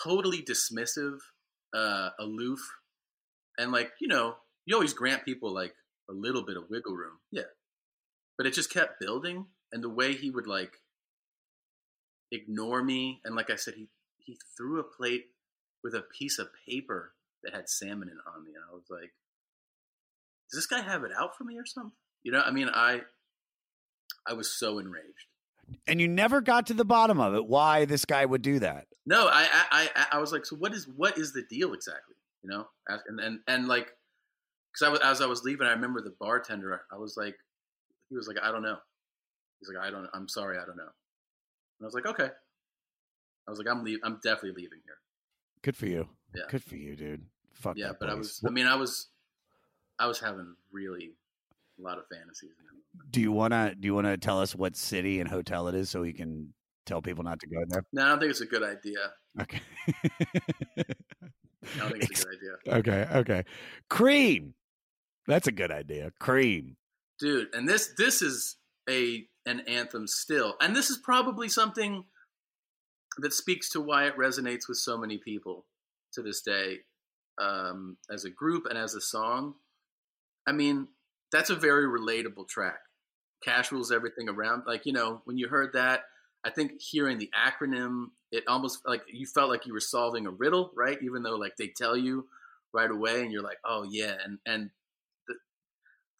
totally 0.00 0.42
dismissive, 0.42 1.18
uh, 1.74 2.10
aloof, 2.20 2.60
and 3.58 3.72
like 3.72 3.92
you 4.00 4.08
know, 4.08 4.36
you 4.64 4.74
always 4.74 4.94
grant 4.94 5.24
people 5.24 5.52
like 5.52 5.74
a 6.08 6.12
little 6.12 6.44
bit 6.44 6.56
of 6.56 6.70
wiggle 6.70 6.94
room, 6.94 7.18
yeah. 7.30 7.42
But 8.36 8.46
it 8.46 8.54
just 8.54 8.72
kept 8.72 9.00
building, 9.00 9.46
and 9.72 9.82
the 9.82 9.90
way 9.90 10.14
he 10.14 10.30
would 10.30 10.46
like 10.46 10.72
ignore 12.32 12.82
me, 12.82 13.20
and 13.24 13.34
like 13.34 13.50
I 13.50 13.56
said, 13.56 13.74
he 13.74 13.88
he 14.18 14.38
threw 14.56 14.80
a 14.80 14.84
plate 14.84 15.26
with 15.82 15.94
a 15.94 16.04
piece 16.18 16.38
of 16.38 16.48
paper 16.68 17.12
that 17.42 17.54
had 17.54 17.68
salmon 17.68 18.08
in 18.08 18.14
it 18.14 18.30
on 18.34 18.44
me, 18.44 18.52
and 18.54 18.64
I 18.68 18.74
was 18.74 18.86
like, 18.90 19.12
"Does 20.50 20.58
this 20.58 20.66
guy 20.66 20.80
have 20.82 21.04
it 21.04 21.12
out 21.16 21.36
for 21.36 21.44
me 21.44 21.58
or 21.58 21.66
something?" 21.66 21.92
You 22.22 22.32
know, 22.32 22.40
I 22.44 22.50
mean, 22.50 22.68
I 22.68 23.02
I 24.26 24.32
was 24.34 24.50
so 24.50 24.78
enraged. 24.78 25.26
and 25.86 26.00
you 26.00 26.08
never 26.08 26.40
got 26.40 26.66
to 26.66 26.74
the 26.74 26.84
bottom 26.84 27.20
of 27.20 27.34
it. 27.34 27.46
Why 27.46 27.84
this 27.84 28.04
guy 28.04 28.24
would 28.24 28.42
do 28.42 28.58
that? 28.60 28.86
No, 29.04 29.28
I, 29.28 29.48
I, 29.70 29.88
I, 29.94 30.06
I 30.12 30.18
was 30.18 30.32
like, 30.32 30.44
so 30.46 30.56
what 30.56 30.72
is, 30.74 30.86
what 30.88 31.16
is 31.18 31.32
the 31.32 31.42
deal 31.48 31.72
exactly? 31.72 32.16
You 32.46 32.52
know, 32.52 32.68
and 32.86 33.20
and 33.20 33.40
and 33.48 33.66
like, 33.66 33.88
because 34.72 34.86
I 34.86 34.88
was 34.88 35.00
as 35.00 35.20
I 35.20 35.26
was 35.26 35.42
leaving, 35.42 35.66
I 35.66 35.70
remember 35.70 36.00
the 36.00 36.14
bartender. 36.20 36.82
I 36.92 36.96
was 36.96 37.16
like, 37.16 37.34
he 38.08 38.16
was 38.16 38.28
like, 38.28 38.36
I 38.40 38.52
don't 38.52 38.62
know. 38.62 38.76
He's 39.58 39.68
like, 39.68 39.84
I 39.84 39.90
don't. 39.90 40.06
I'm 40.14 40.28
sorry, 40.28 40.58
I 40.58 40.64
don't 40.64 40.76
know. 40.76 40.84
And 40.84 41.82
I 41.82 41.84
was 41.86 41.94
like, 41.94 42.06
okay. 42.06 42.28
I 43.48 43.50
was 43.50 43.58
like, 43.58 43.68
I'm 43.68 43.82
leave. 43.82 43.98
I'm 44.04 44.20
definitely 44.22 44.62
leaving 44.62 44.78
here. 44.84 44.98
Good 45.62 45.76
for 45.76 45.86
you. 45.86 46.08
Yeah. 46.36 46.44
Good 46.48 46.62
for 46.62 46.76
you, 46.76 46.94
dude. 46.94 47.22
Fuck 47.54 47.76
yeah, 47.76 47.92
but 47.98 48.10
I 48.10 48.14
was. 48.14 48.40
I 48.46 48.50
mean, 48.50 48.66
I 48.66 48.76
was. 48.76 49.08
I 49.98 50.06
was 50.06 50.20
having 50.20 50.54
really 50.70 51.14
a 51.80 51.82
lot 51.82 51.98
of 51.98 52.04
fantasies. 52.12 52.50
Do 53.10 53.20
you 53.20 53.32
wanna 53.32 53.74
do 53.74 53.86
you 53.86 53.94
wanna 53.94 54.16
tell 54.18 54.40
us 54.40 54.54
what 54.54 54.76
city 54.76 55.18
and 55.18 55.28
hotel 55.28 55.66
it 55.66 55.74
is 55.74 55.90
so 55.90 56.02
we 56.02 56.12
can 56.12 56.52
tell 56.84 57.02
people 57.02 57.24
not 57.24 57.40
to 57.40 57.48
go 57.48 57.56
there? 57.66 57.82
No, 57.92 58.04
I 58.04 58.08
don't 58.10 58.20
think 58.20 58.30
it's 58.30 58.40
a 58.40 58.46
good 58.46 58.62
idea. 58.62 59.12
Okay. 59.40 59.60
I 61.82 61.90
think 61.90 62.04
it's 62.10 62.22
a 62.22 62.26
good 62.26 62.36
idea. 62.36 62.78
Okay, 62.78 63.06
okay. 63.18 63.44
Cream. 63.90 64.54
That's 65.26 65.46
a 65.46 65.52
good 65.52 65.72
idea. 65.72 66.12
Cream. 66.20 66.76
dude 67.18 67.48
and 67.54 67.68
this 67.68 67.94
this 67.98 68.22
is 68.22 68.56
a 68.88 69.26
an 69.46 69.60
anthem 69.60 70.06
still 70.06 70.54
and 70.60 70.74
this 70.76 70.90
is 70.90 70.98
probably 70.98 71.48
something 71.48 72.04
that 73.18 73.32
speaks 73.32 73.70
to 73.70 73.80
why 73.80 74.06
it 74.06 74.16
resonates 74.16 74.68
with 74.68 74.78
so 74.78 74.98
many 74.98 75.18
people 75.18 75.64
to 76.12 76.22
this 76.22 76.42
day 76.42 76.78
um, 77.40 77.96
as 78.10 78.24
a 78.24 78.30
group 78.30 78.66
and 78.68 78.78
as 78.78 78.94
a 78.94 79.00
song 79.00 79.54
i 80.46 80.52
mean 80.52 80.88
that's 81.32 81.50
a 81.50 81.56
very 81.56 81.86
relatable 81.86 82.46
track 82.48 82.80
cash 83.42 83.72
rules 83.72 83.92
everything 83.92 84.28
around 84.28 84.62
like 84.66 84.86
you 84.86 84.92
know 84.92 85.20
when 85.24 85.36
you 85.36 85.48
heard 85.48 85.72
that 85.72 86.04
i 86.46 86.50
think 86.50 86.80
hearing 86.80 87.18
the 87.18 87.30
acronym 87.36 88.06
it 88.32 88.44
almost 88.48 88.80
like 88.86 89.02
you 89.12 89.26
felt 89.26 89.50
like 89.50 89.66
you 89.66 89.72
were 89.72 89.80
solving 89.80 90.26
a 90.26 90.30
riddle 90.30 90.70
right 90.74 90.98
even 91.02 91.22
though 91.22 91.36
like 91.36 91.56
they 91.56 91.68
tell 91.68 91.96
you 91.96 92.26
right 92.76 92.90
away, 92.90 93.22
and 93.22 93.32
you're 93.32 93.42
like, 93.42 93.58
oh 93.64 93.84
yeah, 93.90 94.14
and 94.24 94.38
and 94.46 94.70
the 95.26 95.34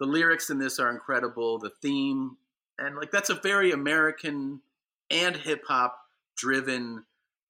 the 0.00 0.06
lyrics 0.06 0.50
in 0.50 0.58
this 0.58 0.80
are 0.80 0.90
incredible. 0.90 1.58
The 1.58 1.70
theme 1.82 2.36
and 2.78 2.96
like 2.96 3.10
that's 3.10 3.30
a 3.30 3.34
very 3.34 3.70
American 3.72 4.62
and 5.10 5.36
hip 5.36 5.62
hop 5.68 5.96
driven 6.36 7.04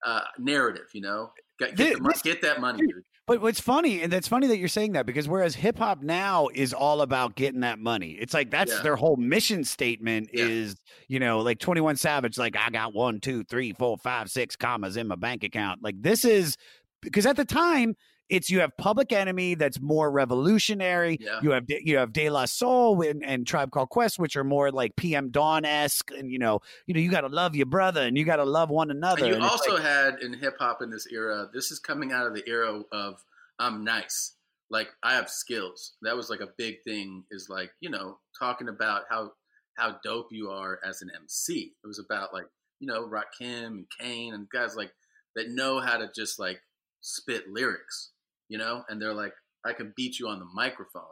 uh, 0.05 0.21
narrative. 0.37 0.89
You 0.93 1.01
know, 1.01 1.31
get, 1.59 1.75
get, 1.75 1.97
the, 1.97 2.19
get 2.23 2.41
that 2.41 2.61
money, 2.61 2.79
dude. 2.79 3.03
But 3.27 3.41
what's 3.41 3.59
funny, 3.59 4.01
and 4.01 4.11
that's 4.11 4.29
funny 4.29 4.47
that 4.47 4.57
you're 4.57 4.69
saying 4.69 4.93
that 4.93 5.05
because 5.05 5.27
whereas 5.27 5.53
hip 5.53 5.77
hop 5.77 6.01
now 6.01 6.47
is 6.55 6.73
all 6.73 7.01
about 7.01 7.35
getting 7.35 7.59
that 7.59 7.77
money, 7.77 8.11
it's 8.11 8.33
like 8.33 8.49
that's 8.49 8.71
Yeah. 8.71 8.81
their 8.83 8.95
whole 8.95 9.17
mission 9.17 9.65
statement 9.65 10.29
is, 10.31 10.77
you 11.09 11.19
know, 11.19 11.39
like 11.39 11.59
21 11.59 11.97
Savage, 11.97 12.37
like 12.37 12.55
I 12.55 12.69
got 12.69 12.93
one, 12.93 13.19
two, 13.19 13.43
three, 13.43 13.73
four, 13.73 13.97
five, 13.97 14.31
six 14.31 14.55
commas 14.55 14.95
in 14.95 15.07
my 15.09 15.15
bank 15.15 15.43
account. 15.43 15.83
Like 15.83 16.01
this 16.01 16.23
is 16.23 16.55
because 17.01 17.25
at 17.25 17.35
the 17.35 17.43
time 17.45 17.95
it's 18.29 18.49
you 18.49 18.59
have 18.59 18.75
Public 18.77 19.11
Enemy 19.11 19.55
that's 19.55 19.79
more 19.79 20.11
revolutionary. 20.11 21.17
Yeah. 21.19 21.39
You 21.41 21.51
have 21.51 21.65
De- 21.67 21.81
you 21.83 21.97
have 21.97 22.13
De 22.13 22.29
La 22.29 22.45
Soul 22.45 23.01
and, 23.01 23.23
and 23.23 23.47
Tribe 23.47 23.71
Called 23.71 23.89
Quest, 23.89 24.19
which 24.19 24.35
are 24.35 24.43
more 24.43 24.71
like 24.71 24.95
PM 24.95 25.29
Dawn 25.29 25.65
esque, 25.65 26.11
and 26.11 26.31
you 26.31 26.39
know, 26.39 26.59
you 26.85 26.93
know, 26.93 26.99
you 26.99 27.09
got 27.09 27.21
to 27.21 27.27
love 27.27 27.55
your 27.55 27.65
brother 27.65 28.01
and 28.01 28.17
you 28.17 28.25
got 28.25 28.37
to 28.37 28.45
love 28.45 28.69
one 28.69 28.91
another. 28.91 29.25
And 29.25 29.29
you 29.29 29.35
and 29.35 29.43
also 29.43 29.75
like- 29.75 29.83
had 29.83 30.19
in 30.21 30.33
hip 30.33 30.55
hop 30.59 30.81
in 30.81 30.89
this 30.89 31.07
era. 31.11 31.49
This 31.53 31.71
is 31.71 31.79
coming 31.79 32.11
out 32.11 32.27
of 32.27 32.33
the 32.33 32.47
era 32.47 32.81
of 32.91 33.15
I'm 33.59 33.83
nice, 33.83 34.35
like 34.69 34.89
I 35.03 35.13
have 35.15 35.29
skills. 35.29 35.93
That 36.01 36.15
was 36.15 36.29
like 36.29 36.41
a 36.41 36.49
big 36.57 36.83
thing. 36.83 37.23
Is 37.31 37.47
like 37.49 37.71
you 37.79 37.89
know 37.89 38.19
talking 38.37 38.69
about 38.69 39.03
how 39.09 39.31
how 39.77 39.97
dope 40.03 40.27
you 40.31 40.49
are 40.49 40.79
as 40.85 41.01
an 41.01 41.09
MC. 41.15 41.73
It 41.83 41.87
was 41.87 41.99
about 41.99 42.33
like 42.33 42.45
you 42.79 42.87
know 42.87 43.07
Rakim 43.07 43.65
and 43.67 43.85
Kane 43.99 44.33
and 44.33 44.47
guys 44.49 44.75
like 44.75 44.91
that 45.35 45.49
know 45.49 45.79
how 45.79 45.97
to 45.97 46.09
just 46.15 46.39
like 46.39 46.59
spit 47.01 47.43
lyrics, 47.47 48.11
you 48.49 48.57
know, 48.57 48.83
and 48.89 49.01
they're 49.01 49.13
like 49.13 49.33
I 49.65 49.73
can 49.73 49.93
beat 49.95 50.19
you 50.19 50.27
on 50.27 50.39
the 50.39 50.47
microphone. 50.53 51.03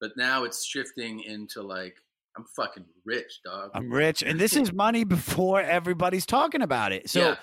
But 0.00 0.12
now 0.16 0.44
it's 0.44 0.64
shifting 0.64 1.20
into 1.22 1.62
like 1.62 1.96
I'm 2.36 2.44
fucking 2.56 2.84
rich, 3.04 3.40
dog. 3.44 3.70
I'm 3.74 3.90
rich, 3.90 4.22
and 4.22 4.38
this 4.38 4.54
is 4.62 4.72
money 4.72 5.04
before 5.04 5.60
everybody's 5.60 6.26
talking 6.26 6.62
about 6.62 6.92
it. 6.92 7.10
So, 7.10 7.20
Yeah. 7.20 7.36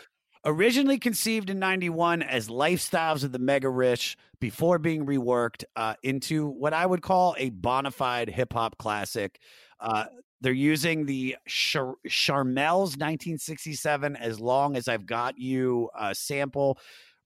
originally 0.46 0.98
conceived 1.00 1.50
in 1.50 1.60
'91 1.60 2.22
as 2.22 2.48
lifestyles 2.48 3.24
of 3.24 3.32
the 3.34 3.40
mega 3.40 3.70
rich, 3.70 4.16
before 4.40 4.80
being 4.80 5.06
reworked 5.06 5.64
uh, 5.76 5.96
into 6.04 6.48
what 6.48 6.74
I 6.74 6.86
would 6.86 7.02
call 7.02 7.36
a 7.38 7.50
bona 7.50 7.92
fide 7.92 8.30
hip 8.30 8.54
hop 8.54 8.78
classic. 8.78 9.40
Uh, 9.82 10.06
they're 10.42 10.54
using 10.54 11.06
the 11.06 11.36
Char- 11.48 11.96
Charmel's 12.08 12.96
1967 12.98 14.16
"As 14.16 14.40
Long 14.40 14.78
as 14.78 14.88
I've 14.88 15.06
Got 15.06 15.38
You" 15.38 15.90
uh, 15.98 16.14
sample. 16.14 16.78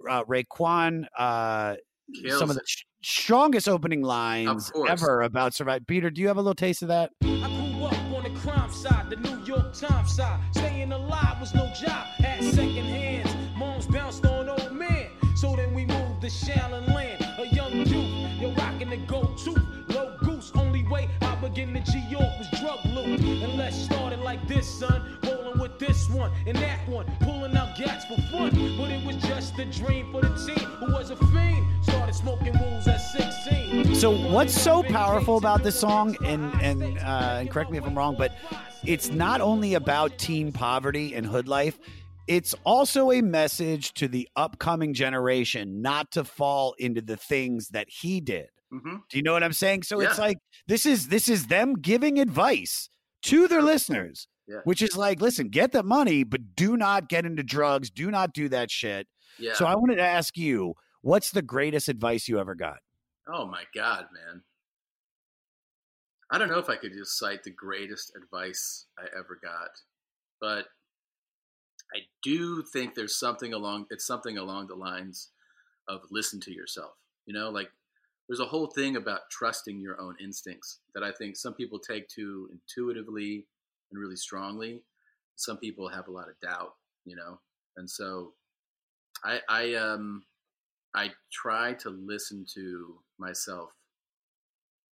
Uh, 0.10 0.24
Raekwon, 0.24 1.06
uh, 1.18 1.76
Kills 2.14 2.40
some 2.40 2.50
of 2.50 2.56
the 2.56 2.64
sh- 2.66 2.84
strongest 3.02 3.68
opening 3.70 4.02
lines 4.02 4.72
ever 4.88 5.22
about 5.22 5.54
survive. 5.54 5.86
Peter, 5.88 6.10
do 6.10 6.22
you 6.22 6.28
have 6.28 6.38
a 6.38 6.42
little 6.42 6.56
taste 6.56 6.82
of 6.82 6.88
that? 6.88 7.12
I 7.22 7.28
grew 7.28 7.86
up 7.86 7.94
on 8.14 8.24
the 8.24 8.40
crime 8.40 8.72
side, 8.72 9.10
the 9.10 9.16
New 9.18 9.44
York 9.44 9.74
Times 9.74 10.16
side. 10.16 10.40
Staying 10.52 10.92
alive 10.92 11.40
was 11.40 11.54
no 11.54 11.72
job, 11.74 12.06
had 12.18 12.44
second 12.44 12.86
hands. 12.86 13.30
Moms 13.58 13.86
bounced 13.88 14.26
on 14.26 14.50
old 14.50 14.72
man. 14.74 15.08
So 15.36 15.56
then 15.56 15.74
we 15.74 15.86
moved 15.86 16.22
to 16.22 16.28
Shaolin 16.28 16.88
Land. 16.94 17.22
A 17.38 17.48
young 17.56 17.72
youth, 17.74 18.42
you're 18.42 18.54
rocking 18.54 18.90
the 18.90 18.98
go 18.98 19.24
to. 19.24 19.52
Low 19.94 20.18
goose, 20.20 20.52
only 20.56 20.84
way 20.88 21.10
I 21.22 21.36
begin 21.36 21.74
to 21.74 21.92
G 21.92 22.00
York 22.10 22.30
was 22.38 22.50
drug 22.60 22.84
loot. 22.86 23.20
And 23.22 23.58
let's 23.58 23.78
start 23.78 24.14
it 24.14 24.20
like 24.20 24.46
this, 24.48 24.68
son. 24.68 25.18
Rolling 25.24 25.60
with 25.60 25.80
this 25.80 26.10
one 26.10 26.32
and 26.46 26.58
that 26.58 26.88
one. 26.88 27.06
Pulling 27.22 27.56
out 27.56 27.78
gats 27.78 28.06
for 28.06 28.22
fun. 28.32 28.50
But 28.78 28.92
it 28.92 29.06
was 29.06 29.16
just 29.18 29.58
a 29.60 29.66
dream 29.66 30.12
for 30.12 30.22
the 30.22 30.30
team 30.36 30.68
who 30.80 30.92
was 30.92 31.10
a 31.10 31.16
fiend. 31.16 31.66
Started 32.20 32.52
smoking 32.54 32.62
rules 32.62 32.88
at 32.88 32.98
16. 32.98 33.96
So 33.96 34.12
what's 34.12 34.54
so 34.54 34.84
powerful 34.84 35.38
about 35.38 35.64
this 35.64 35.80
song, 35.80 36.18
and 36.26 36.54
and 36.62 36.98
uh, 37.00 37.38
and 37.40 37.50
correct 37.50 37.72
me 37.72 37.78
if 37.78 37.86
I'm 37.86 37.98
wrong, 37.98 38.16
but 38.18 38.32
it's 38.86 39.10
not 39.10 39.42
only 39.42 39.74
about 39.76 40.18
teen 40.18 40.52
poverty 40.52 41.14
and 41.16 41.26
hood 41.26 41.48
life. 41.48 41.78
It's 42.28 42.54
also 42.64 43.12
a 43.12 43.22
message 43.22 43.94
to 43.96 44.08
the 44.08 44.28
upcoming 44.36 44.94
generation 44.94 45.82
not 45.82 46.12
to 46.12 46.24
fall 46.24 46.76
into 46.78 47.02
the 47.02 47.18
things 47.18 47.70
that 47.70 47.88
he 47.90 48.22
did. 48.22 48.50
Mm-hmm. 48.72 48.98
Do 49.10 49.18
you 49.18 49.24
know 49.24 49.34
what 49.34 49.44
I'm 49.44 49.54
saying? 49.54 49.84
So 49.84 50.00
it's 50.00 50.20
like 50.20 50.38
this 50.68 50.86
is 50.86 51.08
this 51.08 51.28
is 51.28 51.48
them 51.48 51.76
giving 51.76 52.20
advice 52.20 52.90
to 53.24 53.48
their 53.48 53.62
listeners, 53.62 54.28
Yeah. 54.48 54.58
which 54.64 54.82
is 54.82 54.96
like, 54.96 55.22
listen, 55.22 55.50
get 55.50 55.72
the 55.72 55.84
money, 55.84 56.24
but 56.24 56.56
do 56.56 56.78
not 56.78 57.10
get 57.10 57.26
into 57.26 57.44
drugs. 57.44 57.90
Do 57.90 58.12
not 58.12 58.34
do 58.34 58.50
that 58.50 58.70
shit. 58.70 59.08
Yeah. 59.40 59.54
So 59.54 59.66
I 59.66 59.76
wanted 59.76 59.96
to 59.96 60.04
ask 60.04 60.38
you, 60.38 60.76
what's 61.02 61.32
the 61.32 61.42
greatest 61.42 61.90
advice 61.90 62.28
you 62.28 62.40
ever 62.40 62.56
got? 62.56 62.80
Oh 63.28 63.46
my 63.46 63.64
god, 63.76 64.08
man. 64.14 64.44
I 66.32 66.38
don't 66.38 66.50
know 66.50 66.60
if 66.60 66.70
I 66.70 66.76
could 66.76 66.94
just 66.94 67.18
cite 67.18 67.44
the 67.44 67.52
greatest 67.52 68.12
advice 68.16 68.86
I 68.98 69.06
ever 69.18 69.40
got, 69.42 69.72
but 70.40 70.68
I 71.94 72.02
do 72.22 72.62
think 72.62 72.94
there's 72.94 73.18
something 73.18 73.54
along 73.54 73.88
it's 73.90 74.06
something 74.06 74.38
along 74.38 74.68
the 74.68 74.76
lines 74.76 75.32
of 75.88 76.02
listen 76.12 76.40
to 76.42 76.54
yourself. 76.54 76.94
You 77.26 77.34
know, 77.34 77.50
like 77.50 77.70
there's 78.28 78.40
a 78.40 78.46
whole 78.46 78.68
thing 78.68 78.96
about 78.96 79.22
trusting 79.32 79.80
your 79.80 80.00
own 80.00 80.16
instincts 80.22 80.82
that 80.94 81.04
I 81.04 81.12
think 81.12 81.36
some 81.36 81.56
people 81.56 81.80
take 81.80 82.08
to 82.10 82.50
intuitively 82.52 83.48
and 83.92 84.00
really 84.00 84.16
strongly. 84.16 84.84
Some 85.36 85.58
people 85.58 85.90
have 85.90 86.08
a 86.08 86.12
lot 86.12 86.30
of 86.30 86.40
doubt, 86.42 86.74
you 87.06 87.16
know. 87.16 87.40
And 87.78 87.90
so 87.90 88.34
I 89.24 89.40
I 89.50 89.74
um 89.74 90.24
I 90.96 91.12
try 91.32 91.74
to 91.74 91.90
listen 91.90 92.46
to 92.56 92.96
myself. 93.18 93.70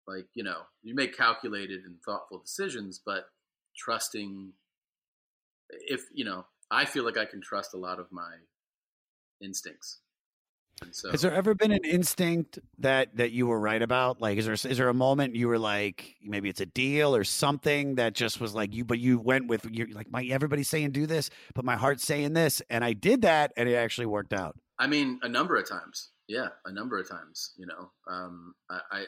Like, 0.06 0.26
you 0.34 0.44
know, 0.44 0.62
you 0.82 0.94
make 0.94 1.16
calculated 1.16 1.84
and 1.84 1.96
thoughtful 2.04 2.38
decisions, 2.38 3.00
but 3.04 3.24
trusting 3.76 4.52
if, 5.70 6.02
you 6.14 6.24
know, 6.24 6.46
I 6.70 6.84
feel 6.84 7.04
like 7.04 7.16
I 7.16 7.24
can 7.24 7.40
trust 7.40 7.74
a 7.74 7.78
lot 7.78 7.98
of 7.98 8.06
my 8.12 8.34
instincts. 9.42 10.00
So 10.90 11.10
Has 11.10 11.22
there 11.22 11.32
ever 11.32 11.54
been 11.54 11.72
an 11.72 11.84
instinct 11.84 12.58
that 12.78 13.16
that 13.16 13.32
you 13.32 13.46
were 13.46 13.58
right 13.58 13.80
about? 13.80 14.20
Like, 14.20 14.36
is 14.36 14.44
there 14.44 14.52
is 14.52 14.76
there 14.76 14.90
a 14.90 14.94
moment 14.94 15.34
you 15.34 15.48
were 15.48 15.58
like, 15.58 16.16
maybe 16.22 16.50
it's 16.50 16.60
a 16.60 16.66
deal 16.66 17.16
or 17.16 17.24
something 17.24 17.94
that 17.94 18.12
just 18.12 18.40
was 18.42 18.54
like 18.54 18.74
you, 18.74 18.84
but 18.84 18.98
you 18.98 19.18
went 19.18 19.48
with 19.48 19.66
you 19.70 19.86
like 19.86 20.10
my 20.10 20.24
everybody's 20.24 20.68
saying 20.68 20.90
do 20.90 21.06
this, 21.06 21.30
but 21.54 21.64
my 21.64 21.76
heart's 21.76 22.04
saying 22.04 22.34
this, 22.34 22.60
and 22.68 22.84
I 22.84 22.92
did 22.92 23.22
that, 23.22 23.52
and 23.56 23.70
it 23.70 23.74
actually 23.74 24.06
worked 24.06 24.34
out. 24.34 24.56
I 24.78 24.86
mean, 24.86 25.18
a 25.22 25.28
number 25.28 25.56
of 25.56 25.68
times. 25.68 26.10
Yeah, 26.28 26.48
a 26.64 26.72
number 26.72 26.98
of 26.98 27.08
times. 27.08 27.52
You 27.56 27.66
know, 27.66 27.90
um, 28.08 28.54
I, 28.70 28.80
I, 28.92 28.98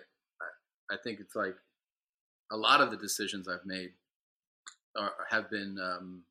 I- 0.90 0.96
think 1.04 1.20
it's 1.20 1.36
like 1.36 1.54
a 2.50 2.56
lot 2.56 2.80
of 2.80 2.90
the 2.90 2.96
decisions 2.96 3.46
I've 3.48 3.66
made 3.66 3.90
are, 4.96 5.12
have 5.30 5.50
been. 5.50 5.76
Um, 5.82 6.22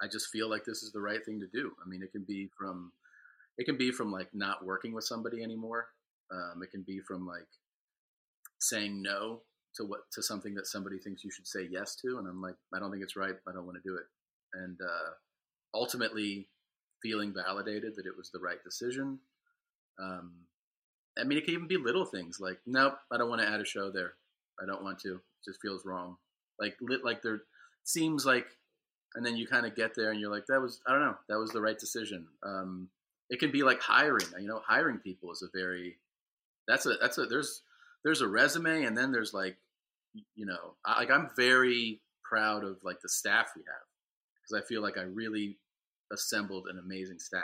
I 0.00 0.06
just 0.08 0.28
feel 0.28 0.48
like 0.50 0.64
this 0.64 0.82
is 0.82 0.92
the 0.92 1.00
right 1.00 1.24
thing 1.24 1.40
to 1.40 1.46
do. 1.46 1.72
I 1.84 1.88
mean, 1.88 2.02
it 2.02 2.10
can 2.12 2.24
be 2.24 2.48
from, 2.58 2.92
it 3.58 3.64
can 3.64 3.76
be 3.76 3.92
from 3.92 4.10
like 4.10 4.28
not 4.32 4.64
working 4.64 4.92
with 4.92 5.04
somebody 5.04 5.42
anymore. 5.42 5.86
Um, 6.32 6.62
it 6.62 6.70
can 6.70 6.82
be 6.82 7.00
from 7.00 7.26
like 7.26 7.46
saying 8.58 9.02
no 9.02 9.42
to 9.76 9.84
what 9.84 10.00
to 10.12 10.22
something 10.22 10.54
that 10.54 10.66
somebody 10.66 10.98
thinks 10.98 11.24
you 11.24 11.30
should 11.30 11.46
say 11.46 11.68
yes 11.70 11.94
to, 11.96 12.18
and 12.18 12.26
I'm 12.28 12.40
like, 12.42 12.56
I 12.74 12.78
don't 12.78 12.90
think 12.90 13.02
it's 13.02 13.16
right. 13.16 13.34
I 13.48 13.52
don't 13.52 13.66
want 13.66 13.78
to 13.82 13.88
do 13.88 13.96
it. 13.96 14.04
And 14.54 14.78
uh, 14.80 15.10
ultimately, 15.74 16.48
feeling 17.02 17.34
validated 17.34 17.96
that 17.96 18.06
it 18.06 18.16
was 18.16 18.30
the 18.30 18.38
right 18.38 18.62
decision. 18.62 19.18
Um, 20.00 20.32
I 21.18 21.24
mean, 21.24 21.38
it 21.38 21.44
can 21.44 21.54
even 21.54 21.68
be 21.68 21.76
little 21.76 22.06
things 22.06 22.38
like, 22.40 22.58
nope, 22.66 22.94
I 23.10 23.18
don't 23.18 23.28
want 23.28 23.42
to 23.42 23.48
add 23.48 23.60
a 23.60 23.64
show 23.64 23.90
there. 23.90 24.14
I 24.62 24.66
don't 24.66 24.82
want 24.82 25.00
to. 25.00 25.14
It 25.14 25.44
just 25.44 25.60
feels 25.60 25.84
wrong. 25.84 26.16
Like, 26.58 26.76
lit, 26.80 27.04
like 27.04 27.22
there 27.22 27.42
seems 27.84 28.24
like, 28.24 28.46
and 29.14 29.24
then 29.26 29.36
you 29.36 29.46
kind 29.46 29.66
of 29.66 29.74
get 29.74 29.94
there 29.94 30.10
and 30.10 30.20
you're 30.20 30.30
like, 30.30 30.46
that 30.46 30.60
was, 30.60 30.80
I 30.86 30.92
don't 30.92 31.02
know, 31.02 31.16
that 31.28 31.38
was 31.38 31.50
the 31.50 31.60
right 31.60 31.78
decision. 31.78 32.26
Um, 32.42 32.88
it 33.28 33.40
can 33.40 33.50
be 33.50 33.62
like 33.62 33.80
hiring. 33.80 34.26
You 34.40 34.48
know, 34.48 34.62
hiring 34.66 34.98
people 34.98 35.30
is 35.32 35.42
a 35.42 35.56
very, 35.56 35.98
that's 36.66 36.86
a, 36.86 36.94
that's 37.00 37.18
a, 37.18 37.26
there's, 37.26 37.62
there's 38.04 38.22
a 38.22 38.28
resume 38.28 38.84
and 38.84 38.96
then 38.96 39.12
there's 39.12 39.34
like, 39.34 39.56
you 40.34 40.46
know, 40.46 40.74
I, 40.84 41.00
like 41.00 41.10
I'm 41.10 41.30
very 41.36 42.00
proud 42.24 42.64
of 42.64 42.78
like 42.82 43.00
the 43.00 43.08
staff 43.08 43.52
we 43.54 43.62
have 43.66 43.86
because 44.42 44.62
I 44.62 44.66
feel 44.66 44.82
like 44.82 44.96
I 44.96 45.02
really 45.02 45.58
assembled 46.12 46.66
an 46.68 46.78
amazing 46.78 47.18
staff. 47.18 47.42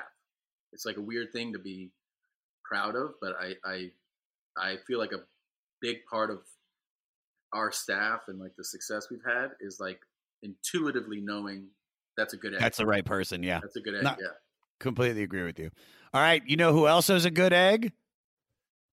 It's 0.73 0.85
like 0.87 0.97
a 0.97 1.03
weird 1.03 1.33
thing 1.33 1.53
to 1.53 1.59
be 1.59 1.91
proud 2.65 2.95
of, 2.95 3.13
but 3.21 3.35
I 3.41 3.55
I, 3.65 3.91
I 4.57 4.77
feel 4.87 4.99
like 4.99 5.13
a 5.13 5.21
big 5.81 5.99
part 6.11 6.31
of 6.31 6.41
our 7.53 7.73
staff 7.73 8.23
and 8.29 8.39
like 8.39 8.53
the 8.57 8.65
success 8.65 9.07
we've 9.11 9.25
had 9.27 9.49
is 9.61 9.79
like 9.81 10.01
intuitively 10.43 11.21
knowing 11.21 11.69
that's 12.17 12.35
a 12.35 12.37
good 12.37 12.55
egg. 12.55 12.61
That's 12.61 12.79
the 12.79 12.87
right 12.87 13.05
person. 13.05 13.43
Yeah, 13.43 13.61
That's 13.61 13.77
a 13.77 13.81
good 13.81 13.95
egg. 13.95 14.03
Not- 14.03 14.19
yeah. 14.21 14.29
completely 14.81 15.23
agree 15.23 15.45
with 15.45 15.59
you. 15.59 15.71
All 16.13 16.21
right, 16.21 16.43
you 16.47 16.57
know 16.57 16.73
who 16.73 16.87
else 16.87 17.11
is 17.11 17.25
a 17.25 17.31
good 17.31 17.53
egg? 17.53 17.93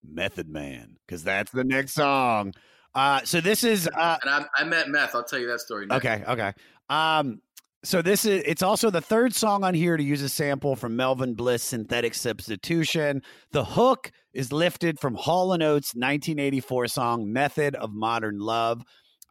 Method 0.03 0.49
Man, 0.49 0.97
because 1.05 1.23
that's 1.23 1.51
the 1.51 1.63
next 1.63 1.93
song. 1.93 2.53
Uh, 2.93 3.21
so 3.23 3.41
this 3.41 3.63
is 3.63 3.89
uh, 3.93 4.17
And 4.21 4.29
I, 4.29 4.45
I 4.57 4.63
met 4.63 4.89
Meth. 4.89 5.15
I'll 5.15 5.23
tell 5.23 5.39
you 5.39 5.47
that 5.47 5.59
story. 5.59 5.85
Next. 5.85 6.05
Okay, 6.05 6.23
okay. 6.27 6.53
Um, 6.89 7.41
So 7.85 8.01
this 8.01 8.25
is 8.25 8.41
it's 8.47 8.63
also 8.63 8.89
the 8.89 8.99
third 8.99 9.35
song 9.35 9.63
on 9.63 9.75
here 9.75 9.95
to 9.95 10.03
use 10.03 10.23
a 10.23 10.27
sample 10.27 10.75
from 10.75 10.95
Melvin 10.95 11.35
Bliss 11.35 11.61
Synthetic 11.61 12.15
Substitution. 12.15 13.21
The 13.51 13.63
hook 13.63 14.11
is 14.33 14.51
lifted 14.51 14.99
from 14.99 15.13
Hall 15.13 15.51
& 15.51 15.53
Oates 15.53 15.93
1984 15.93 16.87
song 16.87 17.31
Method 17.31 17.75
of 17.75 17.93
Modern 17.93 18.39
Love. 18.39 18.81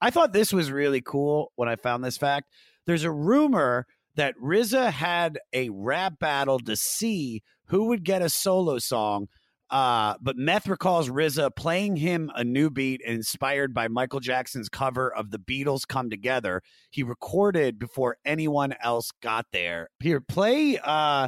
I 0.01 0.11
thought 0.11 0.33
this 0.33 0.53
was 0.53 0.71
really 0.71 1.01
cool 1.01 1.51
when 1.57 1.69
I 1.69 1.75
found 1.75 2.05
this 2.05 2.17
fact. 2.17 2.47
There's 2.87 3.03
a 3.03 3.11
rumor 3.11 3.87
that 4.15 4.37
RZA 4.41 4.93
had 4.93 5.41
a 5.53 5.71
rap 5.71 6.21
battle 6.21 6.61
to 6.61 6.77
see 6.77 7.43
who 7.71 7.87
would 7.87 8.05
get 8.05 8.23
a 8.23 8.29
solo 8.29 8.79
song. 8.79 9.27
Uh, 9.75 10.15
but 10.21 10.37
Meth 10.37 10.69
recalls 10.69 11.09
RZA 11.09 11.57
playing 11.57 11.97
him 11.97 12.31
a 12.37 12.45
new 12.45 12.71
beat 12.71 13.01
inspired 13.01 13.75
by 13.75 13.89
Michael 13.89 14.21
Jackson's 14.21 14.69
cover 14.69 15.13
of 15.13 15.33
the 15.33 15.39
Beatles 15.41 15.85
Come 15.85 16.11
Together. 16.11 16.63
He 16.91 17.03
recorded 17.03 17.77
before 17.77 18.17
anyone 18.25 18.77
else 18.81 19.11
got 19.21 19.47
there. 19.53 19.89
Here, 19.99 20.21
play 20.21 20.79
uh 20.79 21.27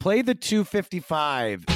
play 0.00 0.22
the 0.22 0.34
255. 0.34 1.66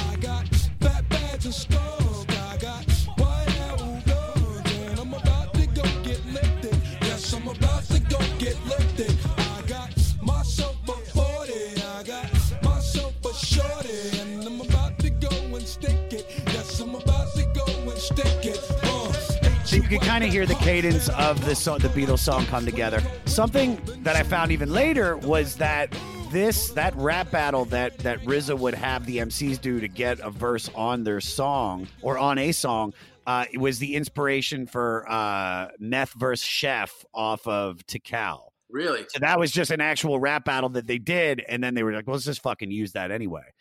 Can 19.87 19.99
kind 19.99 20.23
of 20.25 20.29
hear 20.29 20.45
the 20.45 20.55
cadence 20.55 21.07
of 21.09 21.45
the 21.45 21.55
song, 21.55 21.79
the 21.79 21.87
Beatles 21.87 22.19
song 22.19 22.45
come 22.47 22.65
together. 22.65 23.01
Something 23.25 23.79
that 24.03 24.17
I 24.17 24.23
found 24.23 24.51
even 24.51 24.69
later 24.73 25.15
was 25.15 25.55
that 25.55 25.95
this 26.29 26.71
that 26.71 26.93
rap 26.97 27.31
battle 27.31 27.63
that 27.65 27.97
that 27.99 28.19
RZA 28.23 28.57
would 28.59 28.73
have 28.73 29.05
the 29.05 29.19
MCs 29.19 29.61
do 29.61 29.79
to 29.79 29.87
get 29.87 30.19
a 30.19 30.29
verse 30.29 30.69
on 30.75 31.05
their 31.05 31.21
song 31.21 31.87
or 32.01 32.17
on 32.17 32.37
a 32.37 32.51
song. 32.51 32.93
Uh, 33.25 33.45
it 33.49 33.59
was 33.59 33.79
the 33.79 33.95
inspiration 33.95 34.67
for 34.67 35.05
uh, 35.09 35.69
Meth 35.79 36.11
versus 36.15 36.45
Chef 36.45 37.05
off 37.13 37.47
of 37.47 37.77
Tical. 37.87 38.49
Really? 38.69 39.05
So 39.07 39.19
that 39.19 39.39
was 39.39 39.51
just 39.51 39.71
an 39.71 39.79
actual 39.79 40.19
rap 40.19 40.43
battle 40.43 40.67
that 40.69 40.85
they 40.85 40.97
did, 40.97 41.41
and 41.47 41.63
then 41.63 41.75
they 41.75 41.83
were 41.83 41.93
like, 41.93 42.05
well, 42.07 42.15
"Let's 42.15 42.25
just 42.25 42.41
fucking 42.41 42.71
use 42.71 42.91
that 42.91 43.09
anyway." 43.09 43.53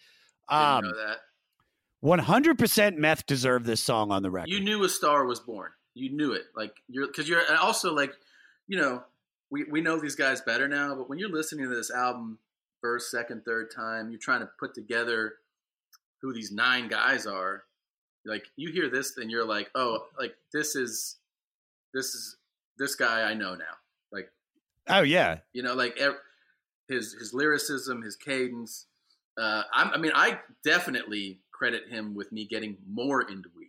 Um, 0.48 0.82
know 0.82 0.92
that. 1.06 1.18
one 2.00 2.18
hundred 2.18 2.58
percent 2.58 2.98
Meth 2.98 3.24
deserved 3.26 3.64
this 3.64 3.80
song 3.80 4.10
on 4.10 4.24
the 4.24 4.30
record. 4.32 4.50
You 4.50 4.58
knew 4.58 4.82
a 4.82 4.88
star 4.88 5.24
was 5.24 5.38
born. 5.38 5.70
You 5.96 6.10
knew 6.10 6.32
it. 6.32 6.44
Like 6.54 6.74
you're 6.88 7.06
because 7.06 7.28
you're 7.28 7.40
and 7.40 7.58
also 7.58 7.94
like, 7.94 8.12
you 8.68 8.78
know, 8.78 9.02
we, 9.50 9.64
we 9.64 9.80
know 9.80 9.98
these 9.98 10.14
guys 10.14 10.40
better 10.40 10.68
now, 10.68 10.94
but 10.94 11.08
when 11.08 11.18
you're 11.18 11.30
listening 11.30 11.68
to 11.68 11.74
this 11.74 11.90
album 11.90 12.38
first, 12.80 13.10
second, 13.10 13.44
third 13.44 13.70
time, 13.74 14.10
you're 14.10 14.20
trying 14.20 14.40
to 14.40 14.50
put 14.60 14.74
together 14.74 15.34
who 16.20 16.32
these 16.32 16.52
nine 16.52 16.88
guys 16.88 17.26
are. 17.26 17.64
Like 18.24 18.44
you 18.56 18.70
hear 18.72 18.90
this, 18.90 19.14
then 19.14 19.30
you're 19.30 19.46
like, 19.46 19.70
oh, 19.74 20.06
like 20.18 20.34
this 20.52 20.76
is 20.76 21.16
this 21.94 22.14
is 22.14 22.36
this 22.78 22.94
guy 22.94 23.22
I 23.22 23.34
know 23.34 23.54
now. 23.54 23.64
Like 24.12 24.30
oh 24.88 25.02
yeah, 25.02 25.38
you 25.52 25.62
know, 25.62 25.74
like 25.74 25.98
his 26.88 27.14
his 27.14 27.32
lyricism, 27.32 28.02
his 28.02 28.16
cadence. 28.16 28.86
Uh, 29.38 29.62
I'm, 29.72 29.90
I 29.90 29.98
mean, 29.98 30.12
I 30.14 30.40
definitely 30.64 31.40
credit 31.52 31.88
him 31.88 32.14
with 32.14 32.32
me 32.32 32.44
getting 32.46 32.76
more 32.88 33.22
into 33.22 33.50
weed. 33.56 33.65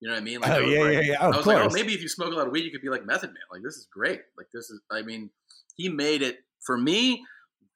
You 0.00 0.08
know 0.08 0.14
what 0.14 0.20
I 0.20 0.24
mean? 0.24 0.38
Oh, 0.42 0.46
I 0.46 0.58
yeah, 0.60 0.80
like- 0.80 0.92
yeah, 0.92 1.00
yeah. 1.00 1.16
Oh, 1.20 1.32
I 1.32 1.36
was 1.38 1.46
like, 1.46 1.64
oh, 1.64 1.68
maybe 1.72 1.94
if 1.94 2.02
you 2.02 2.08
smoke 2.08 2.32
a 2.32 2.36
lot 2.36 2.46
of 2.46 2.52
weed, 2.52 2.64
you 2.64 2.70
could 2.70 2.82
be 2.82 2.88
like 2.90 3.06
Method 3.06 3.28
Man. 3.28 3.42
Like 3.50 3.62
this 3.62 3.76
is 3.76 3.86
great. 3.92 4.20
Like 4.36 4.46
this 4.52 4.68
is. 4.70 4.80
I 4.90 5.02
mean, 5.02 5.30
he 5.76 5.88
made 5.88 6.22
it 6.22 6.38
for 6.64 6.76
me 6.76 7.24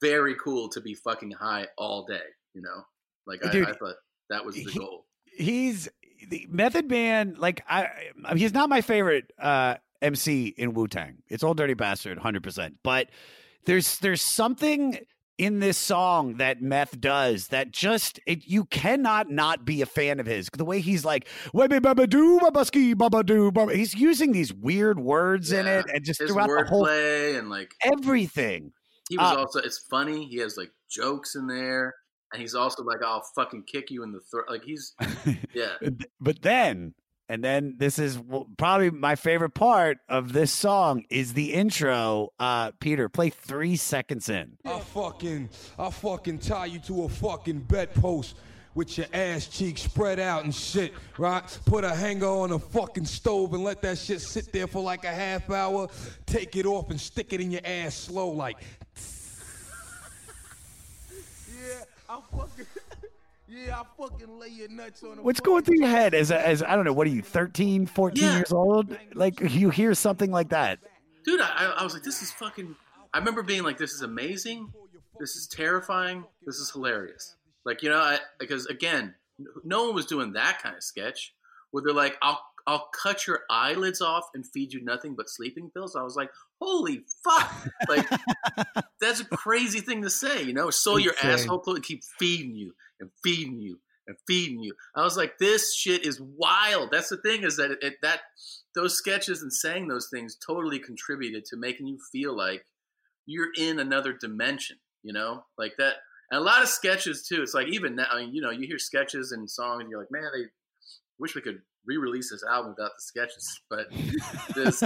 very 0.00 0.34
cool 0.42 0.68
to 0.70 0.80
be 0.80 0.94
fucking 0.94 1.30
high 1.32 1.66
all 1.78 2.04
day. 2.06 2.20
You 2.54 2.62
know, 2.62 2.82
like 3.26 3.44
I, 3.44 3.50
Dude, 3.50 3.68
I 3.68 3.72
thought 3.72 3.94
that 4.28 4.44
was 4.44 4.54
the 4.54 4.64
he- 4.70 4.78
goal. 4.78 5.06
he's 5.24 5.88
the 6.28 6.46
Method 6.50 6.90
Man. 6.90 7.36
Like 7.38 7.64
I, 7.68 7.88
I- 8.24 8.34
he's 8.36 8.52
not 8.52 8.68
my 8.68 8.82
favorite 8.82 9.32
uh, 9.38 9.76
MC 10.02 10.48
in 10.48 10.74
Wu 10.74 10.88
Tang. 10.88 11.22
It's 11.28 11.42
all 11.42 11.54
Dirty 11.54 11.74
Bastard, 11.74 12.18
hundred 12.18 12.42
percent. 12.42 12.76
But 12.82 13.08
there's 13.64 13.98
there's 13.98 14.20
something 14.22 14.98
in 15.40 15.58
this 15.58 15.78
song 15.78 16.34
that 16.36 16.60
Meth 16.60 17.00
does 17.00 17.48
that 17.48 17.70
just 17.70 18.20
it, 18.26 18.46
you 18.46 18.66
cannot 18.66 19.30
not 19.30 19.64
be 19.64 19.80
a 19.80 19.86
fan 19.86 20.20
of 20.20 20.26
his. 20.26 20.50
The 20.54 20.66
way 20.66 20.80
he's 20.80 21.02
like, 21.02 21.26
"Webby 21.54 21.78
baba 21.78 22.06
doo 22.06 22.38
baba 22.40 23.22
doo 23.24 23.50
baba." 23.50 23.74
He's 23.74 23.94
using 23.94 24.32
these 24.32 24.52
weird 24.52 25.00
words 25.00 25.50
in 25.50 25.66
it, 25.66 25.86
and 25.92 26.04
just 26.04 26.20
throughout 26.20 26.48
the 26.48 26.66
whole 26.68 26.84
wordplay 26.84 27.38
and 27.38 27.48
like 27.48 27.72
everything. 27.82 28.72
He 29.08 29.16
was 29.16 29.32
Uh, 29.32 29.40
also. 29.40 29.60
It's 29.60 29.78
funny. 29.90 30.26
He 30.26 30.36
has 30.40 30.58
like 30.58 30.72
jokes 30.90 31.34
in 31.34 31.46
there, 31.46 31.94
and 32.34 32.42
he's 32.42 32.54
also 32.54 32.82
like, 32.82 33.02
"I'll 33.02 33.24
fucking 33.34 33.62
kick 33.64 33.90
you 33.90 34.02
in 34.02 34.12
the 34.12 34.20
throat." 34.30 34.44
Like 34.50 34.62
he's, 34.62 34.94
yeah. 35.54 35.76
But 36.20 36.42
then, 36.42 36.92
and 37.30 37.42
then 37.42 37.76
this 37.78 37.98
is 37.98 38.18
probably 38.58 38.90
my 38.90 39.14
favorite 39.16 39.54
part 39.54 39.98
of 40.08 40.32
this 40.32 40.52
song 40.52 41.04
is 41.10 41.32
the 41.32 41.54
intro. 41.54 42.28
Uh, 42.38 42.72
Peter, 42.80 43.08
play 43.08 43.30
three 43.30 43.76
seconds 43.76 44.28
in. 44.28 44.58
I 44.90 44.92
fucking, 44.92 45.48
I 45.78 45.90
fucking 45.90 46.38
tie 46.40 46.66
you 46.66 46.80
to 46.80 47.04
a 47.04 47.08
fucking 47.08 47.60
bedpost 47.60 48.34
with 48.74 48.98
your 48.98 49.06
ass 49.12 49.46
cheeks 49.46 49.82
spread 49.82 50.18
out 50.18 50.42
and 50.44 50.52
shit, 50.54 50.92
right? 51.16 51.42
Put 51.64 51.84
a 51.84 51.94
hanger 51.94 52.26
on 52.26 52.50
a 52.52 52.58
fucking 52.58 53.04
stove 53.04 53.54
and 53.54 53.62
let 53.62 53.82
that 53.82 53.98
shit 53.98 54.20
sit 54.20 54.52
there 54.52 54.66
for 54.66 54.82
like 54.82 55.04
a 55.04 55.12
half 55.12 55.48
hour. 55.48 55.88
Take 56.26 56.56
it 56.56 56.66
off 56.66 56.90
and 56.90 57.00
stick 57.00 57.32
it 57.32 57.40
in 57.40 57.52
your 57.52 57.60
ass 57.64 57.94
slow, 57.94 58.30
like. 58.30 58.56
Yeah, 61.56 61.84
I 62.08 62.20
fucking, 62.36 62.66
yeah, 63.48 63.80
I 63.80 63.84
fucking 63.96 64.38
lay 64.40 64.48
your 64.48 64.68
nuts 64.70 65.04
on. 65.04 65.18
a 65.18 65.22
What's 65.22 65.40
going 65.40 65.62
through 65.62 65.78
your 65.80 65.88
head 65.88 66.14
as, 66.14 66.32
a, 66.32 66.44
as 66.46 66.64
I 66.64 66.74
don't 66.74 66.84
know, 66.84 66.92
what 66.92 67.06
are 67.06 67.10
you, 67.10 67.22
13, 67.22 67.86
14 67.86 68.22
Yeah. 68.24 68.36
years 68.38 68.50
old? 68.52 68.96
Like 69.14 69.40
you 69.40 69.70
hear 69.70 69.94
something 69.94 70.32
like 70.32 70.48
that. 70.48 70.80
dude, 71.24 71.40
I, 71.40 71.74
I 71.78 71.84
was 71.84 71.94
like, 71.94 72.02
this 72.02 72.22
is 72.22 72.32
fucking. 72.32 72.74
I 73.12 73.18
remember 73.18 73.42
being 73.42 73.62
like, 73.62 73.78
this 73.78 73.92
is 73.92 74.02
amazing. 74.02 74.72
This 75.18 75.36
is 75.36 75.46
terrifying. 75.46 76.24
This 76.46 76.56
is 76.56 76.70
hilarious. 76.70 77.36
Like 77.64 77.82
you 77.82 77.90
know, 77.90 77.98
I, 77.98 78.18
because 78.38 78.66
again, 78.66 79.14
no 79.64 79.86
one 79.86 79.94
was 79.94 80.06
doing 80.06 80.32
that 80.32 80.60
kind 80.62 80.76
of 80.76 80.82
sketch 80.82 81.34
where 81.70 81.82
they're 81.84 81.94
like, 81.94 82.16
I'll 82.22 82.40
I'll 82.66 82.88
cut 82.92 83.26
your 83.26 83.40
eyelids 83.50 84.00
off 84.00 84.24
and 84.34 84.46
feed 84.46 84.72
you 84.72 84.82
nothing 84.82 85.14
but 85.16 85.28
sleeping 85.28 85.70
pills. 85.70 85.96
I 85.96 86.02
was 86.02 86.16
like, 86.16 86.30
holy 86.60 87.04
fuck! 87.24 87.68
Like 87.88 88.08
that's 89.00 89.20
a 89.20 89.24
crazy 89.24 89.80
thing 89.80 90.02
to 90.02 90.10
say, 90.10 90.42
you 90.42 90.52
know. 90.52 90.70
So 90.70 90.96
your 90.96 91.14
Insane. 91.14 91.30
asshole 91.32 91.62
and 91.66 91.84
keep 91.84 92.02
feeding 92.18 92.54
you 92.54 92.74
and 93.00 93.10
feeding 93.22 93.60
you 93.60 93.80
and 94.06 94.16
feeding 94.26 94.62
you. 94.62 94.74
I 94.94 95.02
was 95.02 95.16
like, 95.16 95.38
this 95.38 95.74
shit 95.74 96.06
is 96.06 96.20
wild. 96.20 96.90
That's 96.90 97.08
the 97.08 97.16
thing 97.16 97.42
is 97.44 97.56
that 97.56 97.70
it, 97.70 97.78
it, 97.82 97.94
that 98.02 98.20
those 98.74 98.96
sketches 98.96 99.42
and 99.42 99.52
saying 99.52 99.88
those 99.88 100.08
things 100.12 100.36
totally 100.36 100.78
contributed 100.78 101.44
to 101.46 101.56
making 101.56 101.86
you 101.86 101.98
feel 102.12 102.36
like 102.36 102.64
you're 103.26 103.50
in 103.58 103.78
another 103.78 104.12
dimension. 104.12 104.78
You 105.02 105.12
know, 105.12 105.44
like 105.58 105.72
that. 105.78 105.94
And 106.30 106.40
a 106.40 106.44
lot 106.44 106.62
of 106.62 106.68
sketches 106.68 107.26
too. 107.26 107.42
It's 107.42 107.54
like 107.54 107.68
even 107.68 107.96
now, 107.96 108.06
I 108.12 108.20
mean, 108.20 108.34
you 108.34 108.40
know, 108.40 108.50
you 108.50 108.66
hear 108.66 108.78
sketches 108.78 109.32
and 109.32 109.50
songs, 109.50 109.80
and 109.80 109.90
you're 109.90 109.98
like, 109.98 110.10
man, 110.12 110.30
they 110.32 110.44
wish 111.18 111.34
we 111.34 111.40
could 111.40 111.60
re-release 111.86 112.30
this 112.30 112.44
album 112.44 112.74
without 112.76 112.92
the 112.96 113.02
sketches. 113.02 113.60
But 113.70 113.86
this, 114.54 114.82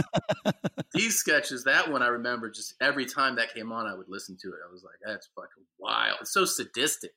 these 0.95 1.17
sketches, 1.17 1.65
that 1.65 1.91
one 1.91 2.03
I 2.03 2.07
remember, 2.09 2.49
just 2.51 2.75
every 2.81 3.05
time 3.07 3.37
that 3.37 3.53
came 3.55 3.73
on, 3.73 3.87
I 3.87 3.95
would 3.95 4.09
listen 4.09 4.37
to 4.43 4.49
it. 4.49 4.59
I 4.67 4.73
was 4.73 4.85
like, 4.85 4.95
that's 5.05 5.29
fucking 5.35 5.65
wild. 5.79 6.19
It's 6.23 6.33
so 6.33 6.45
sadistic. 6.45 7.11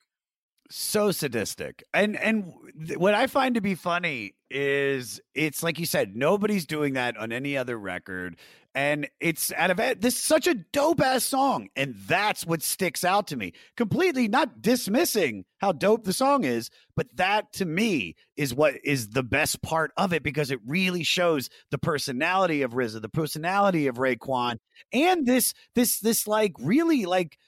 so 0.69 1.11
sadistic 1.11 1.85
and 1.93 2.17
and 2.17 2.51
th- 2.85 2.99
what 2.99 3.13
i 3.13 3.25
find 3.25 3.55
to 3.55 3.61
be 3.61 3.73
funny 3.73 4.35
is 4.51 5.21
it's 5.33 5.63
like 5.63 5.79
you 5.79 5.85
said 5.85 6.13
nobody's 6.13 6.65
doing 6.65 6.93
that 6.95 7.15
on 7.15 7.31
any 7.31 7.55
other 7.55 7.79
record 7.79 8.35
and 8.77 9.09
it's 9.19 9.51
out 9.53 9.71
of 9.71 9.77
this 9.99 10.13
is 10.13 10.21
such 10.21 10.45
a 10.45 10.53
dope 10.53 11.01
ass 11.01 11.25
song 11.25 11.67
and 11.75 11.95
that's 12.05 12.45
what 12.45 12.61
sticks 12.61 13.03
out 13.03 13.25
to 13.25 13.35
me 13.35 13.51
completely 13.75 14.27
not 14.27 14.61
dismissing 14.61 15.43
how 15.57 15.71
dope 15.71 16.03
the 16.03 16.13
song 16.13 16.43
is 16.43 16.69
but 16.95 17.07
that 17.15 17.51
to 17.51 17.65
me 17.65 18.15
is 18.35 18.53
what 18.53 18.75
is 18.83 19.09
the 19.09 19.23
best 19.23 19.63
part 19.63 19.91
of 19.97 20.13
it 20.13 20.21
because 20.21 20.51
it 20.51 20.59
really 20.67 21.01
shows 21.01 21.49
the 21.71 21.79
personality 21.79 22.61
of 22.61 22.73
RZA 22.73 23.01
the 23.01 23.09
personality 23.09 23.87
of 23.87 23.95
Raekwon 23.95 24.57
and 24.93 25.25
this 25.25 25.55
this 25.73 25.99
this 25.99 26.27
like 26.27 26.53
really 26.59 27.05
like 27.05 27.39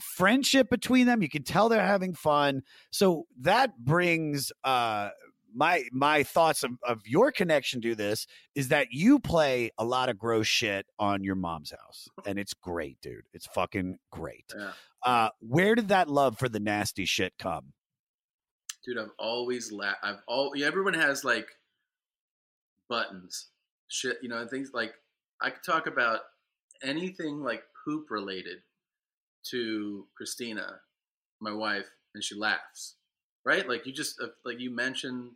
friendship 0.00 0.70
between 0.70 1.06
them. 1.06 1.22
You 1.22 1.28
can 1.28 1.42
tell 1.42 1.68
they're 1.68 1.86
having 1.86 2.14
fun. 2.14 2.62
So 2.90 3.26
that 3.40 3.78
brings 3.78 4.52
uh 4.64 5.10
my 5.54 5.84
my 5.92 6.22
thoughts 6.22 6.62
of, 6.62 6.72
of 6.82 7.06
your 7.06 7.32
connection 7.32 7.80
to 7.82 7.94
this 7.94 8.26
is 8.54 8.68
that 8.68 8.88
you 8.90 9.18
play 9.18 9.70
a 9.78 9.84
lot 9.84 10.08
of 10.08 10.18
gross 10.18 10.46
shit 10.46 10.86
on 10.98 11.22
your 11.22 11.34
mom's 11.34 11.70
house. 11.70 12.08
And 12.26 12.38
it's 12.38 12.54
great, 12.54 13.00
dude. 13.00 13.26
It's 13.32 13.46
fucking 13.46 13.98
great. 14.10 14.52
Yeah. 14.56 14.72
Uh 15.02 15.28
where 15.40 15.74
did 15.74 15.88
that 15.88 16.08
love 16.08 16.38
for 16.38 16.48
the 16.48 16.60
nasty 16.60 17.04
shit 17.04 17.34
come? 17.38 17.72
dude 18.84 18.98
i've 18.98 19.12
always 19.18 19.72
la- 19.72 19.94
i've 20.02 20.20
all 20.28 20.52
yeah, 20.54 20.66
everyone 20.66 20.92
has 20.92 21.24
like 21.24 21.46
buttons 22.90 23.46
shit 23.88 24.18
you 24.20 24.28
know 24.28 24.36
and 24.36 24.50
things 24.50 24.72
like 24.74 24.92
i 25.40 25.48
could 25.48 25.64
talk 25.64 25.86
about 25.86 26.20
anything 26.82 27.42
like 27.42 27.62
poop 27.84 28.10
related 28.10 28.58
to 29.50 30.06
Christina, 30.16 30.80
my 31.40 31.52
wife, 31.52 31.86
and 32.14 32.24
she 32.24 32.34
laughs, 32.34 32.96
right? 33.44 33.68
Like 33.68 33.86
you 33.86 33.92
just 33.92 34.20
uh, 34.20 34.28
like 34.44 34.60
you 34.60 34.74
mention 34.74 35.32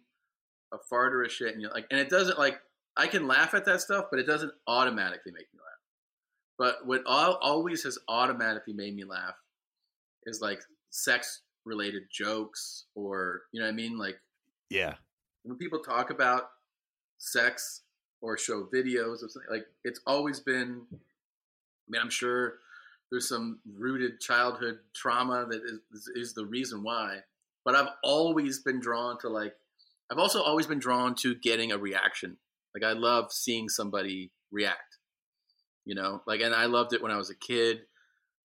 a 0.73 0.79
fart 0.91 1.15
or 1.15 1.23
a 1.23 1.29
shit, 1.31 1.53
and 1.53 1.61
you're 1.63 1.71
like, 1.73 1.87
and 1.91 1.99
it 2.01 2.09
doesn't 2.11 2.39
like 2.39 2.61
I 2.97 3.07
can 3.07 3.27
laugh 3.27 3.55
at 3.55 3.65
that 3.67 3.81
stuff, 3.81 4.07
but 4.11 4.19
it 4.21 4.27
doesn't 4.27 4.53
automatically 4.67 5.33
make 5.33 5.47
me 5.55 5.61
laugh. 5.61 5.79
But 6.59 6.87
what 6.87 7.03
al- 7.09 7.39
always 7.41 7.85
has 7.85 7.99
automatically 8.09 8.73
made 8.73 8.95
me 8.97 9.05
laugh 9.05 9.35
is 10.27 10.41
like 10.41 10.61
sex 10.91 11.43
related 11.65 12.05
jokes, 12.11 12.87
or 12.95 13.43
you 13.53 13.61
know 13.61 13.67
what 13.67 13.73
I 13.73 13.77
mean, 13.77 13.99
like 13.99 14.19
Yeah. 14.71 14.95
when 15.45 15.57
people 15.59 15.79
talk 15.81 16.11
about 16.11 16.51
sex 17.19 17.83
or 18.21 18.37
show 18.37 18.65
videos 18.75 19.23
of 19.23 19.31
something 19.31 19.51
like 19.51 19.67
it's 19.85 20.01
always 20.07 20.39
been 20.41 20.83
i 20.93 20.97
mean 21.89 22.01
i'm 22.01 22.11
sure 22.11 22.59
there's 23.11 23.29
some 23.29 23.59
rooted 23.77 24.21
childhood 24.21 24.79
trauma 24.95 25.47
that 25.49 25.61
is, 25.93 26.09
is 26.15 26.35
the 26.35 26.45
reason 26.47 26.83
why 26.83 27.19
but 27.65 27.75
i've 27.75 27.89
always 28.05 28.61
been 28.61 28.79
drawn 28.81 29.19
to 29.19 29.29
like 29.29 29.55
i've 30.11 30.19
also 30.19 30.43
always 30.43 30.67
been 30.67 30.79
drawn 30.79 31.15
to 31.15 31.35
getting 31.35 31.73
a 31.73 31.79
reaction 31.79 32.37
like 32.75 32.85
i 32.89 32.93
love 32.93 33.33
seeing 33.33 33.69
somebody 33.69 34.31
react 34.51 34.97
you 35.85 35.95
know 35.95 36.23
like 36.27 36.41
and 36.41 36.55
i 36.55 36.67
loved 36.67 36.93
it 36.93 37.03
when 37.03 37.13
i 37.13 37.17
was 37.17 37.31
a 37.31 37.35
kid 37.35 37.81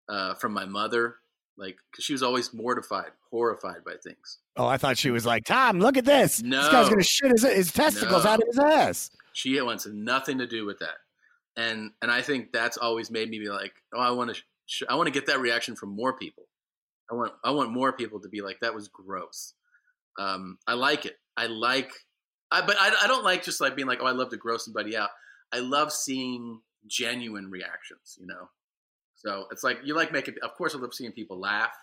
uh, 0.09 0.33
from 0.35 0.51
my 0.53 0.65
mother 0.65 1.15
like 1.57 1.77
because 1.91 2.03
she 2.03 2.11
was 2.13 2.21
always 2.23 2.53
mortified 2.53 3.11
horrified 3.31 3.83
by 3.85 3.93
things 4.03 4.39
Oh, 4.55 4.67
I 4.67 4.77
thought 4.77 4.99
she 4.99 5.09
was 5.09 5.25
like, 5.25 5.45
Tom, 5.45 5.79
look 5.79 5.97
at 5.97 6.05
this. 6.05 6.37
This 6.37 6.67
guy's 6.69 6.87
gonna 6.87 7.01
shit 7.01 7.31
his, 7.31 7.41
his 7.41 7.71
testicles 7.71 8.23
No. 8.23 8.29
out 8.29 8.39
of 8.39 8.45
his 8.45 8.59
ass. 8.59 9.09
She 9.33 9.59
wants 9.59 9.87
nothing 9.87 10.37
to 10.37 10.45
do 10.45 10.63
with 10.63 10.77
that, 10.77 10.97
and 11.57 11.89
and 12.03 12.11
I 12.11 12.21
think 12.21 12.51
that's 12.53 12.77
always 12.77 13.09
made 13.09 13.27
me 13.31 13.39
be 13.39 13.49
like, 13.49 13.73
oh, 13.95 13.99
I 13.99 14.11
want 14.11 14.35
to, 14.35 14.39
sh- 14.67 14.83
I 14.87 14.93
want 14.93 15.07
to 15.07 15.11
get 15.11 15.25
that 15.25 15.39
reaction 15.39 15.75
from 15.75 15.89
more 15.95 16.13
people. 16.15 16.43
I 17.11 17.15
want, 17.15 17.33
I 17.43 17.49
want 17.49 17.71
more 17.71 17.93
people 17.93 18.19
to 18.19 18.29
be 18.29 18.41
like, 18.41 18.59
that 18.59 18.75
was 18.75 18.89
gross. 18.89 19.55
Um, 20.19 20.57
I 20.67 20.73
like 20.73 21.05
it. 21.05 21.17
I 21.35 21.47
like, 21.47 21.91
I 22.51 22.65
but 22.65 22.75
I, 22.79 22.93
I 23.03 23.07
don't 23.07 23.23
like 23.23 23.43
just 23.43 23.61
like 23.61 23.75
being 23.75 23.87
like, 23.87 23.99
oh, 24.01 24.05
I 24.05 24.11
love 24.11 24.29
to 24.29 24.37
grow 24.37 24.57
somebody 24.57 24.95
out. 24.95 25.09
I 25.51 25.59
love 25.59 25.91
seeing 25.91 26.61
genuine 26.87 27.49
reactions. 27.49 28.17
You 28.19 28.27
know, 28.27 28.49
so 29.15 29.45
it's 29.51 29.63
like 29.63 29.79
you 29.83 29.95
like 29.95 30.11
making. 30.11 30.35
Of 30.43 30.53
course, 30.55 30.75
I 30.75 30.79
love 30.79 30.93
seeing 30.93 31.11
people 31.11 31.39
laugh, 31.39 31.73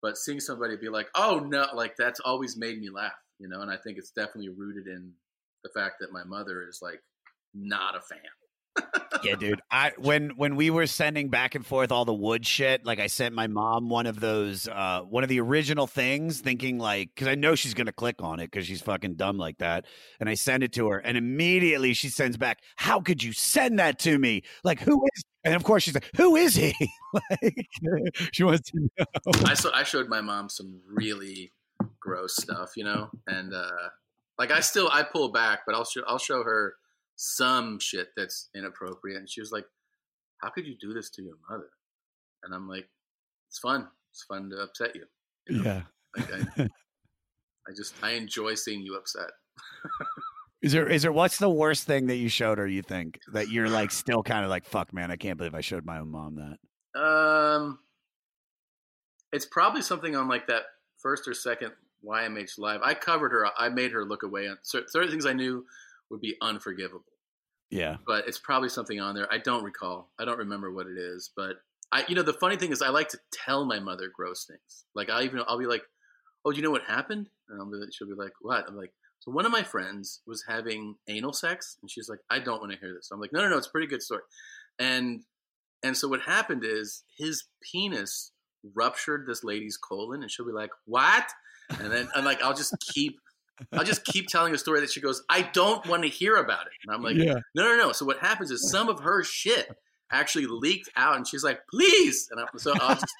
but 0.00 0.16
seeing 0.16 0.40
somebody 0.40 0.76
be 0.76 0.88
like, 0.88 1.08
oh 1.14 1.38
no, 1.38 1.66
like 1.74 1.96
that's 1.96 2.20
always 2.20 2.56
made 2.56 2.80
me 2.80 2.90
laugh. 2.90 3.12
You 3.38 3.48
know, 3.48 3.60
and 3.60 3.70
I 3.70 3.76
think 3.76 3.98
it's 3.98 4.10
definitely 4.10 4.50
rooted 4.50 4.86
in 4.86 5.12
the 5.64 5.70
fact 5.70 5.96
that 6.00 6.12
my 6.12 6.24
mother 6.24 6.64
is 6.68 6.80
like 6.82 7.02
not 7.54 7.96
a 7.96 8.00
fan. 8.00 8.18
Yeah, 9.24 9.34
dude. 9.36 9.60
I 9.70 9.92
when 9.98 10.30
when 10.36 10.56
we 10.56 10.70
were 10.70 10.86
sending 10.86 11.28
back 11.28 11.54
and 11.54 11.64
forth 11.64 11.92
all 11.92 12.04
the 12.04 12.14
wood 12.14 12.46
shit, 12.46 12.84
like 12.84 12.98
I 12.98 13.06
sent 13.06 13.34
my 13.34 13.46
mom 13.46 13.88
one 13.88 14.06
of 14.06 14.20
those, 14.20 14.68
uh, 14.68 15.02
one 15.02 15.22
of 15.22 15.28
the 15.28 15.40
original 15.40 15.86
things, 15.86 16.40
thinking 16.40 16.78
like, 16.78 17.10
because 17.14 17.28
I 17.28 17.34
know 17.34 17.54
she's 17.54 17.74
gonna 17.74 17.92
click 17.92 18.22
on 18.22 18.40
it 18.40 18.50
because 18.50 18.66
she's 18.66 18.82
fucking 18.82 19.14
dumb 19.14 19.38
like 19.38 19.58
that, 19.58 19.86
and 20.20 20.28
I 20.28 20.34
send 20.34 20.62
it 20.62 20.72
to 20.74 20.88
her, 20.88 20.98
and 20.98 21.16
immediately 21.16 21.94
she 21.94 22.08
sends 22.08 22.36
back, 22.36 22.60
"How 22.76 23.00
could 23.00 23.22
you 23.22 23.32
send 23.32 23.78
that 23.78 23.98
to 24.00 24.18
me? 24.18 24.42
Like, 24.64 24.80
who 24.80 25.04
is?" 25.14 25.22
And 25.44 25.54
of 25.54 25.64
course 25.64 25.82
she's 25.82 25.94
like, 25.94 26.10
"Who 26.16 26.36
is 26.36 26.54
he?" 26.54 26.74
like, 27.30 27.68
she 28.32 28.44
wants 28.44 28.70
to 28.70 28.88
know. 28.98 29.06
I 29.44 29.54
saw 29.54 29.70
I 29.74 29.82
showed 29.82 30.08
my 30.08 30.20
mom 30.20 30.48
some 30.48 30.80
really 30.86 31.52
gross 32.00 32.36
stuff, 32.36 32.70
you 32.76 32.84
know, 32.84 33.10
and 33.26 33.54
uh, 33.54 33.88
like 34.38 34.50
I 34.50 34.60
still 34.60 34.88
I 34.90 35.02
pull 35.02 35.30
back, 35.30 35.60
but 35.66 35.74
I'll 35.74 35.84
show 35.84 36.02
I'll 36.06 36.18
show 36.18 36.42
her 36.42 36.74
some 37.22 37.78
shit 37.78 38.08
that's 38.16 38.48
inappropriate, 38.54 39.16
and 39.18 39.30
she 39.30 39.40
was 39.40 39.52
like, 39.52 39.64
"How 40.38 40.50
could 40.50 40.66
you 40.66 40.76
do 40.80 40.92
this 40.92 41.08
to 41.10 41.22
your 41.22 41.36
mother?" 41.48 41.70
And 42.42 42.52
I'm 42.52 42.68
like, 42.68 42.88
"It's 43.48 43.58
fun. 43.58 43.88
It's 44.10 44.24
fun 44.24 44.50
to 44.50 44.56
upset 44.56 44.96
you." 44.96 45.04
Yeah. 45.48 45.82
Like 46.16 46.32
I, 46.32 46.62
I 47.68 47.72
just 47.76 47.94
I 48.02 48.12
enjoy 48.12 48.54
seeing 48.54 48.82
you 48.82 48.96
upset. 48.96 49.30
Is 50.62 50.72
there 50.72 50.88
is 50.88 51.02
there 51.02 51.12
what's 51.12 51.38
the 51.38 51.50
worst 51.50 51.86
thing 51.86 52.06
that 52.06 52.16
you 52.16 52.28
showed 52.28 52.58
her? 52.58 52.66
You 52.66 52.82
think 52.82 53.20
that 53.32 53.48
you're 53.48 53.68
like 53.68 53.90
still 53.92 54.22
kind 54.22 54.44
of 54.44 54.50
like 54.50 54.64
fuck, 54.64 54.92
man, 54.92 55.10
I 55.10 55.16
can't 55.16 55.38
believe 55.38 55.54
I 55.54 55.60
showed 55.60 55.84
my 55.84 55.98
own 55.98 56.10
mom 56.10 56.36
that. 56.36 57.00
Um, 57.00 57.78
it's 59.32 59.46
probably 59.46 59.82
something 59.82 60.16
on 60.16 60.28
like 60.28 60.48
that 60.48 60.62
first 60.98 61.26
or 61.28 61.34
second 61.34 61.72
YMH 62.04 62.58
live. 62.58 62.80
I 62.82 62.94
covered 62.94 63.30
her. 63.30 63.48
I 63.56 63.68
made 63.68 63.92
her 63.92 64.04
look 64.04 64.24
away 64.24 64.48
on 64.48 64.58
certain 64.62 65.10
things 65.10 65.26
I 65.26 65.32
knew 65.32 65.64
would 66.10 66.20
be 66.20 66.36
unforgivable. 66.40 67.04
Yeah. 67.72 67.96
But 68.06 68.28
it's 68.28 68.38
probably 68.38 68.68
something 68.68 69.00
on 69.00 69.14
there. 69.14 69.32
I 69.32 69.38
don't 69.38 69.64
recall. 69.64 70.10
I 70.20 70.26
don't 70.26 70.38
remember 70.38 70.70
what 70.70 70.86
it 70.86 70.98
is. 70.98 71.30
But 71.34 71.56
I, 71.90 72.04
you 72.06 72.14
know, 72.14 72.22
the 72.22 72.34
funny 72.34 72.56
thing 72.56 72.70
is, 72.70 72.82
I 72.82 72.90
like 72.90 73.08
to 73.08 73.18
tell 73.32 73.64
my 73.64 73.80
mother 73.80 74.10
gross 74.14 74.44
things. 74.44 74.84
Like 74.94 75.08
I 75.08 75.22
even, 75.22 75.42
I'll 75.48 75.58
be 75.58 75.66
like, 75.66 75.82
"Oh, 76.44 76.52
do 76.52 76.56
you 76.58 76.62
know 76.62 76.70
what 76.70 76.82
happened?" 76.82 77.30
And 77.48 77.72
be, 77.72 77.78
she'll 77.90 78.06
be 78.08 78.14
like, 78.14 78.32
"What?" 78.42 78.66
I'm 78.68 78.76
like, 78.76 78.92
"So 79.20 79.32
one 79.32 79.46
of 79.46 79.52
my 79.52 79.62
friends 79.62 80.20
was 80.26 80.44
having 80.46 80.96
anal 81.08 81.32
sex," 81.32 81.78
and 81.80 81.90
she's 81.90 82.10
like, 82.10 82.20
"I 82.28 82.40
don't 82.40 82.60
want 82.60 82.72
to 82.72 82.78
hear 82.78 82.92
this." 82.94 83.08
I'm 83.10 83.20
like, 83.20 83.32
"No, 83.32 83.40
no, 83.40 83.48
no, 83.48 83.56
it's 83.56 83.66
a 83.66 83.70
pretty 83.70 83.86
good 83.86 84.02
story." 84.02 84.22
And 84.78 85.22
and 85.82 85.96
so 85.96 86.08
what 86.08 86.20
happened 86.20 86.64
is 86.64 87.04
his 87.16 87.44
penis 87.62 88.32
ruptured 88.74 89.26
this 89.26 89.42
lady's 89.42 89.78
colon, 89.78 90.22
and 90.22 90.30
she'll 90.30 90.46
be 90.46 90.52
like, 90.52 90.70
"What?" 90.84 91.26
And 91.80 91.90
then 91.90 92.08
I'm 92.14 92.24
like, 92.24 92.42
I'll 92.42 92.54
just 92.54 92.74
keep, 92.92 93.18
I'll 93.72 93.84
just 93.84 94.04
keep 94.04 94.28
telling 94.28 94.54
a 94.54 94.58
story 94.58 94.80
that 94.80 94.90
she 94.90 95.00
goes, 95.00 95.22
"I 95.28 95.42
don't 95.42 95.86
want 95.86 96.02
to 96.02 96.08
hear 96.08 96.36
about 96.36 96.66
it." 96.66 96.72
And 96.84 96.94
I'm 96.94 97.02
like, 97.02 97.16
Yeah. 97.16 97.34
"No, 97.54 97.62
no, 97.64 97.76
no." 97.76 97.92
So 97.92 98.04
what 98.04 98.18
happens 98.18 98.50
is 98.50 98.70
some 98.70 98.88
of 98.88 99.00
her 99.00 99.22
shit 99.22 99.68
actually 100.10 100.46
leaked 100.46 100.90
out, 100.96 101.16
and 101.16 101.26
she's 101.26 101.44
like, 101.44 101.60
"Please," 101.70 102.28
and 102.30 102.40
I'm, 102.40 102.46
so 102.58 102.72
I'll 102.80 102.96
just, 102.96 103.14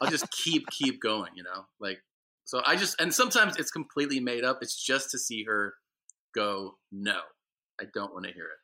I'll 0.00 0.10
just 0.10 0.30
keep, 0.30 0.66
keep 0.70 1.00
going, 1.00 1.32
you 1.34 1.42
know, 1.42 1.66
like. 1.80 2.00
So 2.46 2.60
I 2.66 2.76
just, 2.76 3.00
and 3.00 3.14
sometimes 3.14 3.56
it's 3.56 3.70
completely 3.70 4.20
made 4.20 4.44
up. 4.44 4.58
It's 4.60 4.76
just 4.76 5.10
to 5.12 5.18
see 5.18 5.44
her 5.44 5.74
go, 6.34 6.76
"No, 6.92 7.20
I 7.80 7.84
don't 7.94 8.12
want 8.12 8.26
to 8.26 8.32
hear 8.32 8.44
it." 8.44 8.58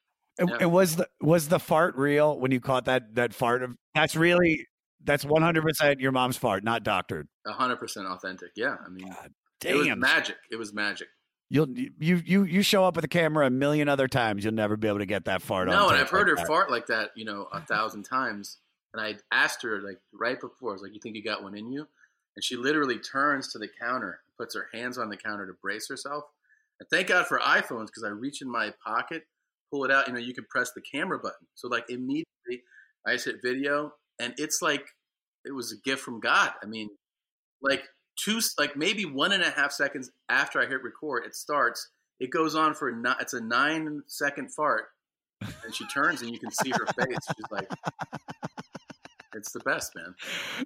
And 0.60 0.72
was 0.72 0.96
the 0.96 1.08
was 1.20 1.48
the 1.48 1.58
fart 1.58 1.96
real 1.96 2.38
when 2.38 2.50
you 2.50 2.60
caught 2.60 2.86
that 2.86 3.14
that 3.14 3.34
fart? 3.34 3.62
Of, 3.62 3.76
that's 3.94 4.16
really 4.16 4.66
that's 5.04 5.24
one 5.24 5.42
hundred 5.42 5.62
percent 5.62 6.00
your 6.00 6.12
mom's 6.12 6.36
fart, 6.36 6.64
not 6.64 6.82
doctored. 6.82 7.28
Hundred 7.46 7.76
percent 7.76 8.06
authentic. 8.06 8.50
Yeah, 8.56 8.76
I 8.84 8.88
mean, 8.90 9.14
it 9.64 9.74
was 9.74 9.86
damn. 9.86 10.00
magic. 10.00 10.36
It 10.50 10.56
was 10.56 10.72
magic. 10.72 11.08
You'll 11.48 11.68
you 11.68 12.22
you 12.24 12.44
you 12.44 12.62
show 12.62 12.84
up 12.84 12.94
with 12.94 13.04
a 13.04 13.08
camera 13.08 13.46
a 13.46 13.50
million 13.50 13.88
other 13.88 14.06
times, 14.06 14.44
you'll 14.44 14.54
never 14.54 14.76
be 14.76 14.86
able 14.86 15.00
to 15.00 15.06
get 15.06 15.24
that 15.24 15.42
fart. 15.42 15.66
No, 15.68 15.88
and 15.88 15.98
I've 15.98 16.08
heard 16.08 16.28
like 16.28 16.30
her 16.30 16.36
that. 16.36 16.46
fart 16.46 16.70
like 16.70 16.86
that, 16.86 17.10
you 17.16 17.24
know, 17.24 17.48
a 17.52 17.60
thousand 17.60 18.04
times. 18.04 18.58
And 18.94 19.02
I 19.02 19.16
asked 19.32 19.62
her 19.62 19.80
like 19.80 19.98
right 20.12 20.40
before, 20.40 20.70
I 20.70 20.72
was 20.74 20.82
like, 20.82 20.94
"You 20.94 21.00
think 21.00 21.16
you 21.16 21.24
got 21.24 21.42
one 21.42 21.56
in 21.56 21.72
you?" 21.72 21.88
And 22.36 22.44
she 22.44 22.56
literally 22.56 22.98
turns 22.98 23.52
to 23.52 23.58
the 23.58 23.68
counter, 23.80 24.20
puts 24.38 24.54
her 24.54 24.68
hands 24.72 24.96
on 24.96 25.08
the 25.08 25.16
counter 25.16 25.46
to 25.46 25.52
brace 25.60 25.88
herself. 25.88 26.24
And 26.78 26.88
thank 26.88 27.08
God 27.08 27.26
for 27.26 27.40
iPhones 27.40 27.86
because 27.86 28.04
I 28.04 28.08
reach 28.08 28.42
in 28.42 28.50
my 28.50 28.72
pocket, 28.84 29.24
pull 29.72 29.84
it 29.84 29.90
out. 29.90 30.06
You 30.06 30.14
know, 30.14 30.20
you 30.20 30.34
can 30.34 30.46
press 30.48 30.70
the 30.72 30.80
camera 30.80 31.18
button. 31.18 31.48
So 31.56 31.66
like 31.66 31.86
immediately, 31.88 32.62
I 33.04 33.14
just 33.14 33.24
hit 33.24 33.42
video, 33.42 33.94
and 34.20 34.34
it's 34.38 34.62
like 34.62 34.86
it 35.44 35.52
was 35.52 35.72
a 35.72 35.76
gift 35.84 36.02
from 36.02 36.20
God. 36.20 36.52
I 36.62 36.66
mean, 36.66 36.90
like 37.60 37.88
two, 38.16 38.40
like 38.58 38.76
maybe 38.76 39.04
one 39.04 39.32
and 39.32 39.42
a 39.42 39.50
half 39.50 39.72
seconds 39.72 40.10
after 40.28 40.60
I 40.60 40.66
hit 40.66 40.82
record, 40.82 41.24
it 41.24 41.34
starts. 41.34 41.90
It 42.18 42.30
goes 42.30 42.54
on 42.54 42.74
for 42.74 42.92
ni- 42.92 43.14
it's 43.20 43.32
a 43.32 43.40
nine 43.40 44.02
second 44.06 44.52
fart, 44.52 44.86
and 45.40 45.74
she 45.74 45.86
turns 45.86 46.22
and 46.22 46.30
you 46.30 46.38
can 46.38 46.50
see 46.50 46.70
her 46.70 46.86
face. 46.86 47.16
She's 47.34 47.50
like, 47.50 47.68
"It's 49.34 49.52
the 49.52 49.60
best, 49.60 49.94
man." 49.94 50.14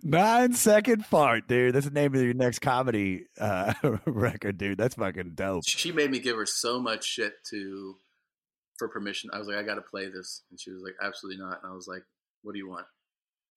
Nine 0.03 0.53
second 0.55 1.07
fart, 1.07 1.47
dude. 1.47 1.75
That's 1.75 1.87
the 1.87 1.93
name 1.93 2.15
of 2.15 2.21
your 2.21 2.35
next 2.35 2.59
comedy 2.59 3.27
uh, 3.41 3.73
record, 4.05 4.59
dude. 4.59 4.79
That's 4.79 4.97
fucking 4.97 5.33
dope. 5.35 5.62
She 5.66 5.93
made 5.93 6.11
me 6.11 6.19
give 6.19 6.37
her 6.37 6.47
so 6.47 6.81
much 6.81 7.05
shit 7.05 7.35
to 7.51 7.97
for 8.77 8.89
permission. 8.89 9.31
I 9.33 9.39
was 9.39 9.47
like, 9.47 9.57
"I 9.57 9.62
got 9.62 9.77
to 9.77 9.83
play 9.83 10.09
this," 10.09 10.43
and 10.51 10.59
she 10.61 10.71
was 10.71 10.83
like, 10.83 10.95
"Absolutely 11.01 11.41
not." 11.41 11.61
And 11.62 11.71
I 11.71 11.75
was 11.75 11.87
like, 11.87 12.03
"What 12.43 12.53
do 12.53 12.59
you 12.59 12.69
want?" 12.69 12.87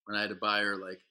And 0.07 0.15
I 0.15 0.21
had 0.21 0.29
to 0.29 0.35
buy 0.35 0.61
her 0.61 0.75
like 0.75 1.01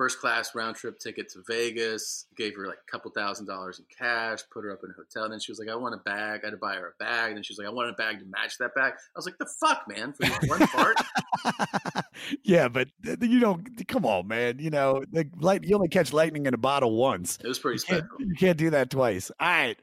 first 0.00 0.18
class 0.18 0.54
round 0.54 0.76
trip 0.76 0.98
ticket 0.98 1.28
to 1.30 1.42
Vegas. 1.46 2.24
Gave 2.34 2.56
her 2.56 2.66
like 2.66 2.78
a 2.88 2.90
couple 2.90 3.10
thousand 3.10 3.44
dollars 3.46 3.78
in 3.78 3.84
cash. 3.94 4.38
Put 4.50 4.64
her 4.64 4.72
up 4.72 4.78
in 4.82 4.88
a 4.90 4.94
hotel. 4.94 5.24
And 5.24 5.32
then 5.34 5.40
she 5.40 5.52
was 5.52 5.58
like, 5.58 5.68
"I 5.68 5.74
want 5.76 5.94
a 5.94 5.98
bag." 5.98 6.40
I 6.42 6.46
had 6.46 6.50
to 6.52 6.56
buy 6.56 6.76
her 6.76 6.94
a 6.98 7.04
bag. 7.04 7.28
And 7.28 7.36
then 7.36 7.42
she 7.42 7.52
was 7.52 7.58
like, 7.58 7.66
"I 7.66 7.70
want 7.70 7.90
a 7.90 7.92
bag 7.92 8.18
to 8.20 8.24
match 8.24 8.56
that 8.58 8.74
bag." 8.74 8.94
I 8.94 9.18
was 9.18 9.26
like, 9.26 9.36
"The 9.36 9.48
fuck, 9.60 9.84
man! 9.88 10.14
For 10.14 10.26
one 10.46 10.66
part. 10.68 10.96
Yeah, 12.42 12.68
but 12.68 12.88
you 13.22 13.40
don't. 13.40 13.88
Come 13.88 14.04
on, 14.04 14.28
man. 14.28 14.58
You 14.58 14.70
know, 14.70 15.02
the 15.10 15.28
light. 15.38 15.64
You 15.64 15.74
only 15.74 15.88
catch 15.88 16.12
lightning 16.12 16.46
in 16.46 16.52
a 16.54 16.58
bottle 16.58 16.94
once. 16.96 17.38
It 17.42 17.48
was 17.48 17.58
pretty 17.58 17.78
You 17.78 17.94
can't, 17.96 18.06
special. 18.08 18.26
you 18.28 18.34
can't 18.34 18.58
do 18.58 18.70
that 18.70 18.90
twice. 18.90 19.30
All 19.40 19.48
right. 19.48 19.78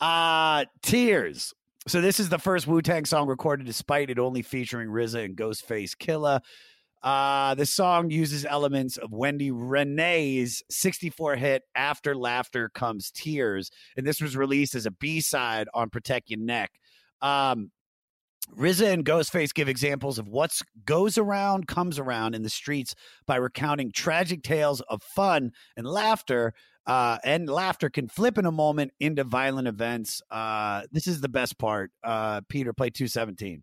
Uh 0.00 0.64
Tears. 0.82 1.54
So 1.88 2.00
this 2.00 2.20
is 2.20 2.28
the 2.28 2.38
first 2.38 2.66
Wu 2.68 2.82
Tang 2.82 3.04
song 3.04 3.26
recorded 3.26 3.66
despite 3.66 4.10
it 4.10 4.18
only 4.18 4.42
featuring 4.42 4.88
RZA 4.88 5.24
and 5.24 5.36
Ghostface 5.36 5.96
Killah. 5.96 6.40
Uh, 7.02 7.54
the 7.54 7.66
song 7.66 8.10
uses 8.10 8.44
elements 8.44 8.96
of 8.96 9.12
Wendy 9.12 9.50
Rene's 9.50 10.62
64 10.70 11.36
hit 11.36 11.62
After 11.74 12.14
Laughter 12.14 12.68
Comes 12.68 13.10
Tears, 13.10 13.70
and 13.96 14.06
this 14.06 14.20
was 14.20 14.36
released 14.36 14.74
as 14.74 14.86
a 14.86 14.90
B 14.90 15.20
side 15.20 15.68
on 15.74 15.90
Protect 15.90 16.30
Your 16.30 16.38
Neck. 16.38 16.70
Um, 17.20 17.70
RZA 18.56 18.92
and 18.92 19.04
Ghostface 19.04 19.54
give 19.54 19.68
examples 19.68 20.18
of 20.18 20.28
what 20.28 20.60
goes 20.84 21.16
around 21.16 21.68
comes 21.68 21.98
around 21.98 22.34
in 22.34 22.42
the 22.42 22.50
streets 22.50 22.94
by 23.26 23.36
recounting 23.36 23.92
tragic 23.92 24.42
tales 24.42 24.80
of 24.82 25.02
fun 25.02 25.52
and 25.76 25.86
laughter. 25.86 26.52
Uh, 26.84 27.16
and 27.24 27.48
laughter 27.48 27.88
can 27.88 28.08
flip 28.08 28.38
in 28.38 28.44
a 28.44 28.50
moment 28.50 28.90
into 28.98 29.22
violent 29.22 29.68
events. 29.68 30.20
Uh, 30.30 30.82
this 30.90 31.06
is 31.06 31.20
the 31.20 31.28
best 31.28 31.56
part. 31.56 31.92
Uh, 32.02 32.40
Peter, 32.48 32.72
play 32.72 32.90
217. 32.90 33.62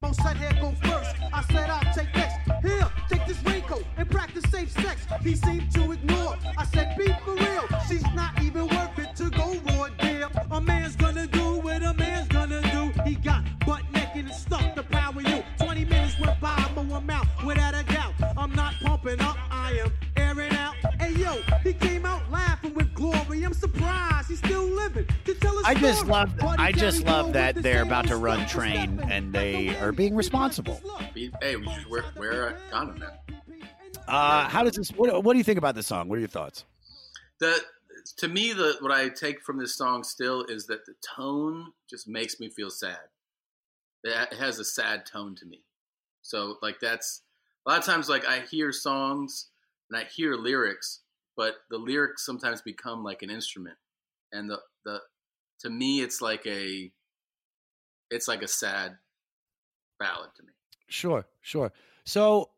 This 3.80 3.88
and 3.98 4.10
practice 4.10 4.44
safe 4.52 4.72
sex. 4.72 5.06
He 5.22 5.36
seemed 5.36 5.72
to 5.74 5.92
ignore. 5.92 6.36
I 6.58 6.66
said, 6.66 6.96
be 6.98 7.08
for 7.26 7.36
real. 7.36 7.68
She's 7.88 8.04
not 8.14 8.42
even 8.42 8.68
worth 8.68 8.98
it 9.00 9.16
to 9.18 9.30
go 9.30 9.56
raw 9.68 9.90
deal. 10.00 10.30
A 10.52 10.62
man's 10.62 10.96
gonna 10.96 11.28
do 11.28 11.56
what 11.60 11.84
a 11.84 11.94
man's 11.94 12.28
gonna 12.28 12.62
do. 12.72 13.02
He 13.04 13.16
got 13.16 13.44
butt 13.66 13.84
naked 13.92 14.26
and 14.26 14.34
stuck 14.34 14.76
to 14.76 14.84
power 14.84 15.22
you. 15.22 15.44
20 15.60 15.86
minutes 15.86 16.20
went 16.20 16.40
by, 16.40 16.56
I'm 16.78 16.92
I'm 16.92 17.10
out 17.10 17.26
without 17.46 17.74
a 17.74 17.84
doubt. 17.84 18.14
I'm 18.38 18.54
not 18.54 18.74
pumping 18.82 19.20
up, 19.22 19.38
I 19.52 19.74
am 19.74 19.92
airing 20.18 20.54
out. 20.54 20.76
Hey 21.00 21.14
yo, 21.14 21.42
he 21.64 21.74
came 21.74 22.06
out 22.06 22.30
laughing 22.32 22.74
with 22.74 22.94
glory. 22.94 23.44
I'm 23.44 23.54
surprised 23.54 24.30
he's 24.30 24.40
still 24.40 24.66
living 24.66 25.08
to 25.26 25.34
tell 25.36 25.58
his 25.58 25.66
I 25.66 25.74
just 25.76 26.06
love 26.08 26.34
I 26.42 26.72
just 26.72 27.06
love 27.06 27.34
that 27.34 27.56
they're 27.56 27.84
about 27.84 28.08
to 28.08 28.18
run 28.18 28.48
train 28.48 29.00
and 29.10 29.34
they 29.34 29.76
are 29.78 29.92
being 29.92 30.16
responsible. 30.16 30.82
Hey, 31.42 31.56
we 31.56 31.70
should 31.70 31.90
wear, 31.90 32.06
wear 32.16 32.48
a 32.50 32.56
condom, 32.72 33.00
man. 33.00 33.39
Uh, 34.10 34.50
how 34.50 34.64
does 34.64 34.76
this? 34.76 34.90
What, 34.90 35.24
what 35.24 35.34
do 35.34 35.38
you 35.38 35.44
think 35.44 35.58
about 35.58 35.76
this 35.76 35.88
song? 35.88 36.10
What 36.10 36.16
are 36.18 36.20
your 36.20 36.28
thoughts? 36.28 36.66
The 37.40 37.62
to 38.18 38.28
me, 38.28 38.54
the 38.54 38.78
what 38.80 38.92
I 38.92 39.10
take 39.10 39.42
from 39.42 39.58
this 39.58 39.76
song 39.76 40.04
still 40.04 40.44
is 40.46 40.66
that 40.68 40.86
the 40.86 40.96
tone 41.16 41.74
just 41.90 42.08
makes 42.08 42.40
me 42.40 42.50
feel 42.50 42.70
sad. 42.70 42.98
It 44.04 44.34
has 44.34 44.60
a 44.60 44.66
sad 44.66 45.06
tone 45.06 45.36
to 45.36 45.46
me. 45.46 45.62
So 46.22 46.58
like 46.62 46.80
that's 46.80 47.22
a 47.66 47.70
lot 47.70 47.80
of 47.80 47.86
times 47.86 48.10
like 48.10 48.26
I 48.26 48.40
hear 48.40 48.72
songs 48.72 49.50
and 49.90 50.00
I 50.00 50.06
hear 50.06 50.36
lyrics, 50.36 51.02
but 51.38 51.56
the 51.70 51.78
lyrics 51.78 52.26
sometimes 52.26 52.62
become 52.62 53.04
like 53.04 53.22
an 53.22 53.30
instrument, 53.30 53.78
and 54.32 54.50
the 54.50 54.60
the 54.86 55.02
to 55.60 55.70
me 55.70 56.02
it's 56.02 56.22
like 56.22 56.46
a 56.48 56.92
it's 58.10 58.28
like 58.28 58.42
a 58.42 58.48
sad 58.48 58.98
ballad 60.00 60.30
to 60.38 60.44
me. 60.44 60.54
Sure, 60.88 61.28
sure. 61.42 61.72
So, 62.06 62.50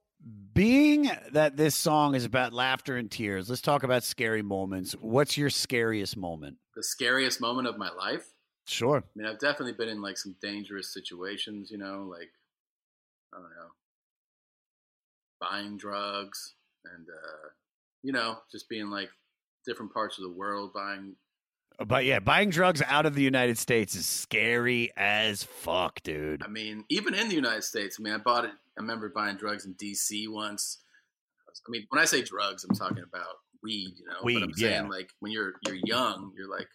being 0.54 1.10
that 1.32 1.58
this 1.58 1.76
song 1.76 2.16
is 2.16 2.26
about 2.26 2.54
laughter 2.54 2.98
and 2.98 3.10
tears, 3.10 3.50
let's 3.50 3.62
talk 3.62 3.84
about 3.84 4.04
scary 4.04 4.42
moments. 4.42 4.94
What's 4.94 5.38
your 5.38 5.50
scariest 5.50 6.18
moment? 6.18 6.58
The 6.76 6.84
scariest 6.84 7.42
moment 7.42 7.68
of 7.68 7.78
my 7.78 7.90
life. 7.90 8.26
Sure. 8.66 8.98
I 8.98 9.10
mean, 9.16 9.28
I've 9.28 9.40
definitely 9.40 9.74
been 9.74 9.90
in 9.90 10.02
like 10.02 10.18
some 10.18 10.36
dangerous 10.42 10.94
situations, 10.94 11.72
you 11.72 11.78
know, 11.78 12.08
like 12.10 12.30
I 13.34 13.38
don't 13.38 13.50
know, 13.50 13.72
buying 15.40 15.78
drugs 15.78 16.56
and 16.86 17.08
uh, 17.10 17.50
you 18.04 18.12
know, 18.12 18.38
just 18.52 18.70
being 18.70 18.90
like 18.90 19.10
different 19.66 19.94
parts 19.94 20.18
of 20.18 20.24
the 20.24 20.32
world 20.32 20.74
buying 20.74 21.16
But 21.86 22.06
yeah, 22.06 22.20
buying 22.20 22.50
drugs 22.50 22.82
out 22.88 23.06
of 23.06 23.16
the 23.16 23.24
United 23.24 23.58
States 23.58 23.96
is 23.96 24.06
scary 24.06 24.92
as 24.96 25.44
fuck, 25.44 26.02
dude. 26.04 26.44
I 26.44 26.48
mean, 26.48 26.86
even 26.90 27.14
in 27.14 27.30
the 27.30 27.36
United 27.36 27.64
States, 27.64 27.98
I 28.00 28.04
mean, 28.04 28.14
I 28.14 28.18
bought 28.18 28.46
it. 28.46 28.52
I 28.78 28.82
remember 28.82 29.10
buying 29.10 29.38
drugs 29.38 29.66
in 29.66 29.74
D.C. 29.74 30.28
once. 30.28 30.80
I 31.50 31.70
mean, 31.70 31.86
when 31.90 32.02
I 32.02 32.06
say 32.06 32.22
drugs, 32.22 32.64
I'm 32.64 32.76
talking 32.76 33.04
about 33.04 33.36
weed. 33.64 33.94
You 33.98 34.06
know, 34.06 34.16
but 34.16 34.26
Weed, 34.26 34.44
I'm 34.44 34.54
saying 34.54 34.84
yeah. 34.84 34.90
like 34.90 35.10
when 35.20 35.32
you're 35.32 35.54
you're 35.66 35.80
young, 35.84 36.32
you're 36.36 36.50
like 36.50 36.68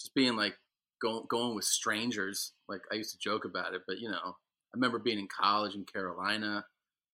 just 0.00 0.14
being 0.14 0.36
like 0.36 0.54
going 1.00 1.24
going 1.28 1.54
with 1.54 1.64
strangers. 1.64 2.52
Like 2.68 2.82
I 2.90 2.96
used 2.96 3.12
to 3.12 3.18
joke 3.18 3.44
about 3.44 3.74
it, 3.74 3.82
but 3.86 3.98
you 3.98 4.10
know, 4.10 4.18
I 4.24 4.74
remember 4.74 4.98
being 4.98 5.18
in 5.18 5.28
college 5.28 5.74
in 5.74 5.84
Carolina. 5.84 6.64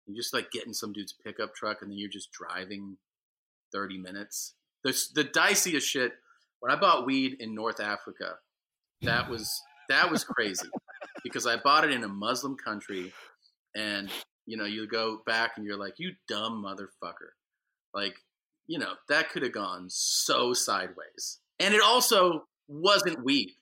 You're 0.06 0.16
just 0.16 0.34
like 0.34 0.52
getting 0.52 0.72
some 0.72 0.92
dude's 0.92 1.14
pickup 1.24 1.54
truck, 1.54 1.78
and 1.82 1.90
then 1.90 1.98
you're 1.98 2.10
just 2.10 2.30
driving 2.30 2.96
thirty 3.72 3.98
minutes. 3.98 4.54
The 4.84 4.96
the 5.14 5.24
diciest 5.24 5.88
shit. 5.88 6.12
When 6.66 6.76
I 6.76 6.80
bought 6.80 7.06
weed 7.06 7.36
in 7.38 7.54
North 7.54 7.78
Africa, 7.78 8.38
that 9.02 9.30
was 9.30 9.62
that 9.88 10.10
was 10.10 10.24
crazy 10.24 10.68
because 11.22 11.46
I 11.46 11.58
bought 11.58 11.84
it 11.84 11.92
in 11.92 12.02
a 12.02 12.08
Muslim 12.08 12.56
country, 12.56 13.12
and 13.76 14.10
you 14.46 14.56
know 14.56 14.64
you 14.64 14.88
go 14.88 15.20
back 15.26 15.52
and 15.56 15.64
you're 15.64 15.76
like, 15.76 15.94
you 15.98 16.14
dumb 16.26 16.64
motherfucker, 16.64 17.30
like 17.94 18.16
you 18.66 18.80
know 18.80 18.94
that 19.08 19.30
could 19.30 19.44
have 19.44 19.52
gone 19.52 19.86
so 19.90 20.52
sideways, 20.54 21.38
and 21.60 21.72
it 21.72 21.80
also 21.80 22.48
wasn't 22.66 23.24
weed. 23.24 23.52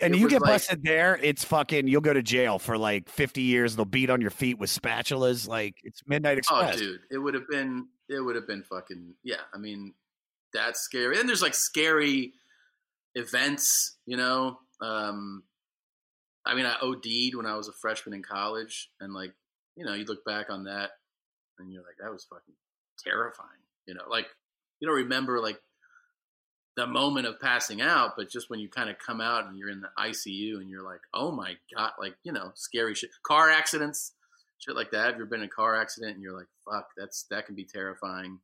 And 0.00 0.14
It 0.14 0.20
you 0.20 0.30
get 0.30 0.40
like- 0.40 0.52
busted 0.52 0.84
there, 0.84 1.20
it's 1.22 1.44
fucking. 1.44 1.86
You'll 1.86 2.00
go 2.00 2.14
to 2.14 2.22
jail 2.22 2.58
for 2.58 2.78
like 2.78 3.10
fifty 3.10 3.42
years. 3.42 3.76
They'll 3.76 3.84
beat 3.84 4.08
on 4.08 4.22
your 4.22 4.30
feet 4.30 4.58
with 4.58 4.70
spatulas. 4.70 5.46
Like 5.46 5.74
it's 5.84 6.00
Midnight 6.06 6.36
oh, 6.36 6.38
Express. 6.38 6.76
Oh, 6.76 6.78
dude, 6.78 7.00
it 7.10 7.18
would 7.18 7.34
have 7.34 7.46
been 7.50 7.88
it 8.08 8.20
would 8.20 8.36
have 8.36 8.46
been 8.46 8.62
fucking 8.62 9.16
yeah. 9.22 9.42
I 9.52 9.58
mean, 9.58 9.92
that's 10.54 10.80
scary. 10.80 11.20
And 11.20 11.28
there's 11.28 11.42
like 11.42 11.52
scary 11.52 12.32
events, 13.14 13.96
you 14.06 14.16
know. 14.16 14.58
Um, 14.80 15.42
I 16.46 16.54
mean, 16.54 16.66
I 16.66 16.76
OD'd 16.82 17.34
when 17.34 17.46
I 17.46 17.56
was 17.56 17.68
a 17.68 17.72
freshman 17.72 18.14
in 18.14 18.22
college, 18.22 18.90
and 19.00 19.14
like 19.14 19.32
you 19.76 19.84
know, 19.84 19.94
you 19.94 20.04
look 20.04 20.24
back 20.24 20.50
on 20.50 20.64
that, 20.64 20.90
and 21.58 21.72
you're 21.72 21.82
like, 21.82 21.96
that 22.00 22.12
was 22.12 22.24
fucking 22.24 22.54
terrifying. 23.04 23.48
You 23.86 23.94
know, 23.94 24.04
like 24.08 24.26
you 24.80 24.88
don't 24.88 24.96
remember 24.96 25.40
like 25.40 25.60
the 26.76 26.86
moment 26.86 27.26
of 27.26 27.40
passing 27.40 27.80
out, 27.80 28.14
but 28.16 28.30
just 28.30 28.50
when 28.50 28.58
you 28.58 28.68
kind 28.68 28.90
of 28.90 28.96
come 28.98 29.20
out 29.20 29.46
and 29.46 29.56
you're 29.56 29.70
in 29.70 29.80
the 29.80 29.90
ICU 29.98 30.60
and 30.60 30.68
you're 30.68 30.84
like, 30.84 31.00
oh 31.12 31.30
my 31.30 31.54
god, 31.74 31.92
like 31.98 32.14
you 32.24 32.32
know, 32.32 32.52
scary 32.54 32.94
shit, 32.94 33.10
car 33.26 33.50
accidents, 33.50 34.12
shit 34.58 34.74
like 34.74 34.90
that. 34.90 35.12
Have 35.12 35.18
you 35.18 35.26
been 35.26 35.40
in 35.40 35.46
a 35.46 35.48
car 35.48 35.80
accident 35.80 36.14
and 36.14 36.22
you're 36.22 36.36
like, 36.36 36.48
fuck, 36.64 36.88
that's 36.96 37.24
that 37.30 37.46
can 37.46 37.54
be 37.54 37.64
terrifying. 37.64 38.40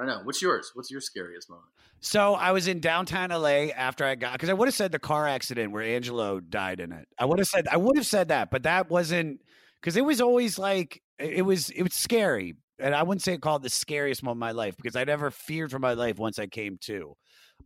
I 0.00 0.04
know. 0.06 0.20
What's 0.24 0.42
yours? 0.42 0.70
What's 0.74 0.90
your 0.90 1.00
scariest 1.00 1.48
moment? 1.48 1.68
So 2.00 2.34
I 2.34 2.52
was 2.52 2.68
in 2.68 2.80
downtown 2.80 3.30
LA 3.30 3.70
after 3.74 4.04
I 4.04 4.14
got 4.14 4.32
because 4.32 4.50
I 4.50 4.52
would 4.52 4.68
have 4.68 4.74
said 4.74 4.92
the 4.92 4.98
car 4.98 5.26
accident 5.26 5.72
where 5.72 5.82
Angelo 5.82 6.40
died 6.40 6.80
in 6.80 6.92
it. 6.92 7.08
I 7.18 7.24
would 7.24 7.38
have 7.38 7.48
said 7.48 7.66
I 7.70 7.76
would 7.76 7.96
have 7.96 8.06
said 8.06 8.28
that, 8.28 8.50
but 8.50 8.64
that 8.64 8.90
wasn't 8.90 9.40
because 9.80 9.96
it 9.96 10.04
was 10.04 10.20
always 10.20 10.58
like 10.58 11.02
it 11.18 11.34
it 11.38 11.42
was 11.42 11.70
it 11.70 11.82
was 11.82 11.94
scary, 11.94 12.56
and 12.78 12.94
I 12.94 13.02
wouldn't 13.02 13.22
say 13.22 13.34
it 13.34 13.40
called 13.40 13.62
the 13.62 13.70
scariest 13.70 14.22
moment 14.22 14.38
of 14.38 14.40
my 14.40 14.50
life 14.50 14.76
because 14.76 14.96
I 14.96 15.04
never 15.04 15.30
feared 15.30 15.70
for 15.70 15.78
my 15.78 15.94
life 15.94 16.18
once 16.18 16.38
I 16.38 16.46
came 16.46 16.78
to. 16.82 17.16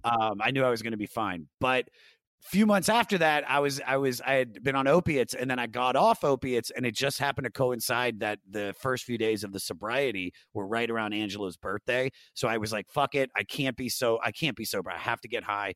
Um, 0.04 0.38
I 0.40 0.50
knew 0.50 0.62
I 0.62 0.70
was 0.70 0.82
going 0.82 0.92
to 0.92 0.98
be 0.98 1.06
fine, 1.06 1.48
but 1.60 1.88
few 2.42 2.66
months 2.66 2.88
after 2.88 3.18
that 3.18 3.48
i 3.50 3.58
was 3.58 3.80
i 3.86 3.96
was 3.96 4.20
i 4.22 4.34
had 4.34 4.62
been 4.62 4.76
on 4.76 4.86
opiates 4.86 5.34
and 5.34 5.50
then 5.50 5.58
i 5.58 5.66
got 5.66 5.96
off 5.96 6.22
opiates 6.24 6.70
and 6.70 6.86
it 6.86 6.94
just 6.94 7.18
happened 7.18 7.44
to 7.44 7.50
coincide 7.50 8.20
that 8.20 8.38
the 8.48 8.74
first 8.80 9.04
few 9.04 9.18
days 9.18 9.44
of 9.44 9.52
the 9.52 9.60
sobriety 9.60 10.32
were 10.54 10.66
right 10.66 10.90
around 10.90 11.12
angela's 11.12 11.56
birthday. 11.56 12.10
So 12.34 12.48
i 12.48 12.56
was 12.56 12.72
like 12.72 12.86
fuck 12.88 13.14
it 13.14 13.30
i 13.36 13.42
can't 13.42 13.76
be 13.76 13.88
so 13.88 14.18
i 14.22 14.30
can't 14.30 14.56
be 14.56 14.64
sober 14.64 14.90
i 14.90 14.98
have 14.98 15.20
to 15.22 15.28
get 15.28 15.42
high. 15.44 15.74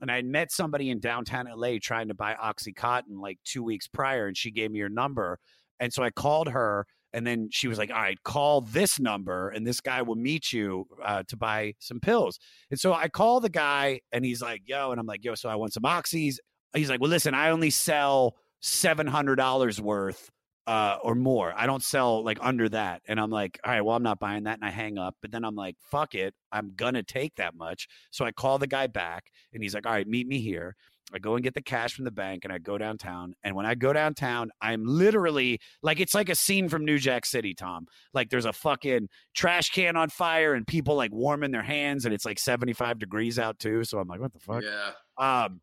And 0.00 0.10
i 0.10 0.22
met 0.22 0.52
somebody 0.52 0.90
in 0.90 1.00
downtown 1.00 1.46
la 1.54 1.76
trying 1.82 2.08
to 2.08 2.14
buy 2.14 2.34
oxycontin 2.34 3.20
like 3.20 3.38
two 3.44 3.62
weeks 3.62 3.88
prior 3.88 4.26
and 4.26 4.36
she 4.36 4.50
gave 4.50 4.70
me 4.70 4.80
her 4.80 4.88
number. 4.88 5.38
And 5.80 5.92
so 5.92 6.02
i 6.02 6.10
called 6.10 6.48
her 6.48 6.86
and 7.14 7.26
then 7.26 7.48
she 7.50 7.68
was 7.68 7.78
like 7.78 7.90
all 7.90 8.02
right 8.02 8.22
call 8.24 8.60
this 8.60 9.00
number 9.00 9.48
and 9.48 9.66
this 9.66 9.80
guy 9.80 10.02
will 10.02 10.16
meet 10.16 10.52
you 10.52 10.86
uh, 11.02 11.22
to 11.28 11.36
buy 11.36 11.72
some 11.78 12.00
pills 12.00 12.38
and 12.70 12.78
so 12.80 12.92
I 12.92 13.08
call 13.08 13.40
the 13.40 13.48
guy 13.48 14.00
and 14.12 14.24
he's 14.24 14.42
like, 14.42 14.62
yo, 14.66 14.90
and 14.90 15.00
I'm 15.00 15.06
like, 15.06 15.24
yo, 15.24 15.34
so 15.34 15.48
I 15.48 15.54
want 15.54 15.72
some 15.72 15.84
oxys. 15.84 16.36
He's 16.74 16.90
like, 16.90 17.00
well, 17.00 17.10
listen, 17.10 17.34
I 17.34 17.50
only 17.50 17.70
sell 17.70 18.36
$700 18.62 19.80
worth 19.80 20.30
uh, 20.66 20.96
or 21.02 21.14
more. 21.14 21.52
I 21.56 21.66
don't 21.66 21.82
sell 21.82 22.24
like 22.24 22.38
under 22.40 22.68
that. 22.70 23.02
And 23.06 23.20
I'm 23.20 23.30
like, 23.30 23.60
all 23.64 23.72
right, 23.72 23.80
well, 23.82 23.96
I'm 23.96 24.02
not 24.02 24.18
buying 24.18 24.44
that. 24.44 24.58
And 24.58 24.64
I 24.64 24.70
hang 24.70 24.98
up. 24.98 25.14
But 25.20 25.30
then 25.30 25.44
I'm 25.44 25.54
like, 25.54 25.76
fuck 25.78 26.14
it. 26.14 26.34
I'm 26.50 26.72
going 26.74 26.94
to 26.94 27.02
take 27.02 27.36
that 27.36 27.54
much. 27.54 27.86
So 28.10 28.24
I 28.24 28.32
call 28.32 28.58
the 28.58 28.66
guy 28.66 28.86
back 28.86 29.26
and 29.52 29.62
he's 29.62 29.74
like, 29.74 29.86
all 29.86 29.92
right, 29.92 30.08
meet 30.08 30.26
me 30.26 30.40
here. 30.40 30.74
I 31.12 31.18
go 31.18 31.34
and 31.34 31.44
get 31.44 31.54
the 31.54 31.62
cash 31.62 31.94
from 31.94 32.04
the 32.04 32.10
bank 32.10 32.44
and 32.44 32.52
I 32.52 32.58
go 32.58 32.78
downtown. 32.78 33.34
And 33.44 33.54
when 33.54 33.66
I 33.66 33.74
go 33.74 33.92
downtown, 33.92 34.50
I'm 34.60 34.84
literally 34.86 35.60
like, 35.82 36.00
it's 36.00 36.14
like 36.14 36.28
a 36.28 36.34
scene 36.34 36.68
from 36.68 36.84
New 36.84 36.98
Jack 36.98 37.26
City, 37.26 37.54
Tom. 37.54 37.86
Like 38.14 38.30
there's 38.30 38.46
a 38.46 38.52
fucking 38.52 39.08
trash 39.34 39.70
can 39.70 39.96
on 39.96 40.08
fire 40.08 40.54
and 40.54 40.66
people 40.66 40.96
like 40.96 41.12
warming 41.12 41.50
their 41.50 41.62
hands 41.62 42.04
and 42.04 42.14
it's 42.14 42.24
like 42.24 42.38
75 42.38 42.98
degrees 42.98 43.38
out 43.38 43.58
too. 43.58 43.84
So 43.84 43.98
I'm 43.98 44.08
like, 44.08 44.20
what 44.20 44.32
the 44.32 44.40
fuck? 44.40 44.62
Yeah. 44.62 44.92
Um, 45.18 45.60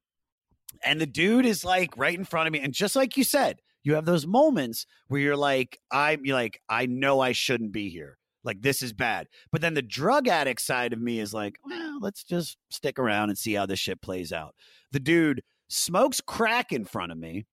and 0.84 1.02
the 1.02 1.06
dude 1.06 1.46
is 1.46 1.66
like 1.66 1.98
right 1.98 2.18
in 2.18 2.26
front 2.26 2.48
of 2.48 2.54
me. 2.54 2.60
And 2.60 2.74
just 2.74 2.96
like 2.96 3.18
you 3.18 3.24
said, 3.24 3.60
you 3.84 3.96
have 3.96 4.06
those 4.06 4.28
moments 4.28 4.86
where 5.08 5.20
you're 5.20 5.36
like, 5.36 5.80
I'm 5.92 6.24
you're 6.24 6.36
like, 6.36 6.62
I 6.70 6.86
know 6.86 7.20
I 7.20 7.32
shouldn't 7.32 7.72
be 7.72 7.90
here. 7.90 8.18
Like 8.44 8.62
this 8.62 8.82
is 8.82 8.94
bad. 8.94 9.28
But 9.52 9.62
then 9.62 9.74
the 9.74 9.82
drug 9.82 10.28
addict 10.28 10.62
side 10.62 10.94
of 10.94 11.02
me 11.02 11.20
is 11.20 11.34
like, 11.34 11.56
well, 11.66 12.00
let's 12.00 12.24
just 12.24 12.58
stick 12.70 13.00
around 13.00 13.30
and 13.30 13.38
see 13.38 13.54
how 13.54 13.66
this 13.66 13.80
shit 13.80 14.02
plays 14.02 14.32
out. 14.32 14.56
The 14.92 15.00
dude 15.00 15.42
smokes 15.70 16.22
crack 16.22 16.72
in 16.72 16.86
front 16.86 17.12
of 17.12 17.18
me. 17.18 17.46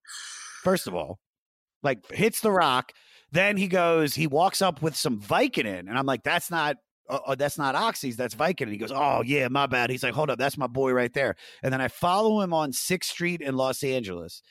First 0.62 0.86
of 0.86 0.94
all, 0.94 1.19
like 1.82 2.10
hits 2.10 2.40
the 2.40 2.51
rock. 2.52 2.93
Then 3.31 3.56
he 3.56 3.69
goes, 3.69 4.15
he 4.15 4.27
walks 4.27 4.62
up 4.62 4.81
with 4.82 4.97
some 4.97 5.20
Vicodin, 5.20 5.81
and 5.89 5.98
I'm 5.98 6.06
like, 6.06 6.23
that's 6.23 6.51
not. 6.51 6.77
Uh, 7.10 7.20
uh, 7.28 7.35
that's 7.35 7.56
not 7.56 7.74
oxys, 7.74 8.16
that's 8.16 8.35
Vicodin. 8.35 8.70
He 8.70 8.77
goes, 8.77 8.93
Oh, 8.93 9.23
yeah, 9.24 9.48
my 9.48 9.66
bad. 9.66 9.89
He's 9.89 10.02
like, 10.02 10.12
Hold 10.12 10.28
up, 10.28 10.39
that's 10.39 10.59
my 10.59 10.66
boy 10.66 10.93
right 10.93 11.10
there. 11.15 11.36
And 11.62 11.73
then 11.73 11.81
I 11.81 11.89
follow 11.89 12.43
him 12.43 12.52
on 12.52 12.70
6th 12.70 13.05
Street 13.05 13.40
in 13.40 13.56
Los 13.56 13.82
Angeles. 13.82 14.43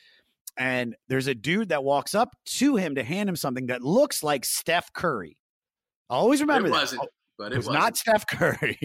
and 0.58 0.96
there's 1.08 1.28
a 1.28 1.36
dude 1.36 1.70
that 1.70 1.84
walks 1.84 2.16
up 2.16 2.30
to 2.46 2.76
him 2.78 2.96
to 2.96 3.04
hand 3.04 3.30
him 3.30 3.36
something 3.36 3.68
that 3.68 3.84
looks 3.84 4.24
like 4.24 4.44
Steph 4.44 4.92
Curry. 4.94 5.38
I 6.10 6.16
always 6.16 6.42
remember 6.42 6.70
it 6.70 6.72
that. 6.72 6.80
wasn't, 6.80 7.02
but 7.38 7.54
it 7.54 7.58
was 7.58 7.68
wasn't. 7.68 7.84
not 7.84 7.98
Steph 7.98 8.26
Curry. 8.32 8.80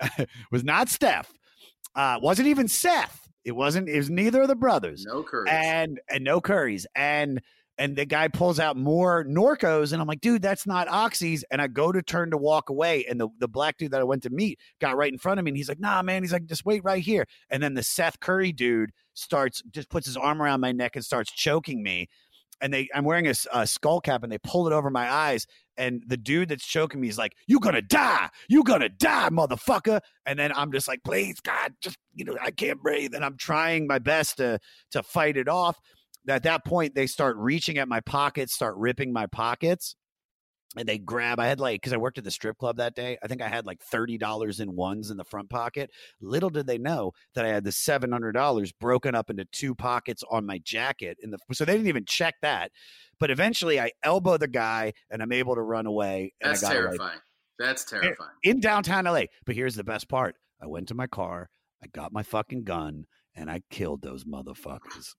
was 0.50 0.64
not 0.64 0.88
Steph. 0.88 1.30
Uh, 1.94 2.18
wasn't 2.22 2.48
even 2.48 2.68
Seth. 2.68 3.28
It 3.44 3.52
wasn't. 3.52 3.88
It 3.88 3.96
was 3.96 4.10
neither 4.10 4.42
of 4.42 4.48
the 4.48 4.56
brothers. 4.56 5.04
No 5.06 5.22
Currys. 5.22 5.48
And 5.48 6.00
and 6.08 6.24
no 6.24 6.40
Curries. 6.40 6.86
And 6.94 7.40
and 7.78 7.96
the 7.96 8.04
guy 8.04 8.28
pulls 8.28 8.60
out 8.60 8.76
more 8.76 9.24
Norcos, 9.24 9.94
and 9.94 10.02
I'm 10.02 10.06
like, 10.06 10.20
dude, 10.20 10.42
that's 10.42 10.66
not 10.66 10.86
Oxys. 10.88 11.42
And 11.50 11.62
I 11.62 11.66
go 11.66 11.90
to 11.92 12.02
turn 12.02 12.30
to 12.32 12.36
walk 12.36 12.68
away, 12.68 13.06
and 13.06 13.18
the 13.18 13.28
the 13.38 13.48
black 13.48 13.78
dude 13.78 13.92
that 13.92 14.00
I 14.00 14.04
went 14.04 14.22
to 14.24 14.30
meet 14.30 14.58
got 14.80 14.96
right 14.96 15.10
in 15.10 15.18
front 15.18 15.38
of 15.38 15.44
me, 15.44 15.50
and 15.50 15.56
he's 15.56 15.68
like, 15.68 15.80
nah, 15.80 16.02
man. 16.02 16.22
He's 16.22 16.32
like, 16.32 16.44
just 16.44 16.66
wait 16.66 16.84
right 16.84 17.02
here. 17.02 17.26
And 17.48 17.62
then 17.62 17.74
the 17.74 17.82
Seth 17.82 18.20
Curry 18.20 18.52
dude 18.52 18.90
starts 19.14 19.62
just 19.70 19.88
puts 19.88 20.06
his 20.06 20.18
arm 20.18 20.42
around 20.42 20.60
my 20.60 20.72
neck 20.72 20.94
and 20.94 21.04
starts 21.04 21.32
choking 21.32 21.82
me. 21.82 22.08
And 22.62 22.74
they, 22.74 22.90
I'm 22.94 23.04
wearing 23.04 23.26
a 23.26 23.66
skull 23.66 24.02
cap, 24.02 24.22
and 24.22 24.30
they 24.30 24.36
pull 24.36 24.66
it 24.66 24.74
over 24.74 24.90
my 24.90 25.10
eyes. 25.10 25.46
And 25.80 26.04
the 26.06 26.18
dude 26.18 26.50
that's 26.50 26.66
choking 26.66 27.00
me 27.00 27.08
is 27.08 27.16
like, 27.16 27.34
"You 27.46 27.58
gonna 27.58 27.80
die? 27.80 28.28
You 28.50 28.62
gonna 28.62 28.90
die, 28.90 29.30
motherfucker!" 29.30 30.00
And 30.26 30.38
then 30.38 30.52
I'm 30.54 30.70
just 30.72 30.86
like, 30.86 31.02
"Please, 31.02 31.40
God, 31.40 31.72
just 31.80 31.96
you 32.14 32.26
know, 32.26 32.36
I 32.40 32.50
can't 32.50 32.82
breathe." 32.82 33.14
And 33.14 33.24
I'm 33.24 33.38
trying 33.38 33.86
my 33.86 33.98
best 33.98 34.36
to 34.36 34.60
to 34.90 35.02
fight 35.02 35.38
it 35.38 35.48
off. 35.48 35.80
At 36.28 36.42
that 36.42 36.66
point, 36.66 36.94
they 36.94 37.06
start 37.06 37.36
reaching 37.38 37.78
at 37.78 37.88
my 37.88 38.00
pockets, 38.00 38.54
start 38.54 38.76
ripping 38.76 39.10
my 39.10 39.26
pockets, 39.26 39.96
and 40.76 40.88
they 40.88 40.98
grab. 40.98 41.40
I 41.40 41.46
had 41.46 41.60
like 41.60 41.80
because 41.80 41.92
I 41.92 41.96
worked 41.96 42.18
at 42.18 42.24
the 42.24 42.30
strip 42.30 42.58
club 42.58 42.76
that 42.76 42.94
day. 42.94 43.18
I 43.22 43.26
think 43.26 43.42
I 43.42 43.48
had 43.48 43.66
like 43.66 43.82
thirty 43.82 44.18
dollars 44.18 44.60
in 44.60 44.76
ones 44.76 45.10
in 45.10 45.16
the 45.16 45.24
front 45.24 45.50
pocket. 45.50 45.90
Little 46.20 46.50
did 46.50 46.66
they 46.66 46.78
know 46.78 47.12
that 47.34 47.44
I 47.44 47.48
had 47.48 47.64
the 47.64 47.72
seven 47.72 48.12
hundred 48.12 48.32
dollars 48.32 48.72
broken 48.72 49.14
up 49.14 49.30
into 49.30 49.44
two 49.46 49.74
pockets 49.74 50.22
on 50.30 50.46
my 50.46 50.58
jacket. 50.58 51.18
In 51.22 51.30
the 51.30 51.38
so 51.52 51.64
they 51.64 51.72
didn't 51.72 51.88
even 51.88 52.04
check 52.04 52.36
that. 52.42 52.70
But 53.18 53.30
eventually, 53.30 53.80
I 53.80 53.90
elbow 54.02 54.36
the 54.36 54.48
guy, 54.48 54.92
and 55.10 55.22
I'm 55.22 55.32
able 55.32 55.54
to 55.54 55.62
run 55.62 55.86
away. 55.86 56.32
And 56.40 56.52
That's 56.52 56.64
I 56.64 56.68
got 56.68 56.76
away 56.76 56.86
terrifying. 56.86 57.20
That's 57.58 57.92
eh, 57.92 58.00
terrifying. 58.00 58.30
in 58.42 58.60
downtown 58.60 59.04
LA. 59.04 59.24
But 59.44 59.56
here's 59.56 59.74
the 59.74 59.84
best 59.84 60.08
part: 60.08 60.36
I 60.62 60.66
went 60.66 60.88
to 60.88 60.94
my 60.94 61.06
car, 61.06 61.50
I 61.82 61.88
got 61.88 62.12
my 62.12 62.22
fucking 62.22 62.64
gun, 62.64 63.06
and 63.34 63.50
I 63.50 63.62
killed 63.70 64.02
those 64.02 64.24
motherfuckers. 64.24 65.14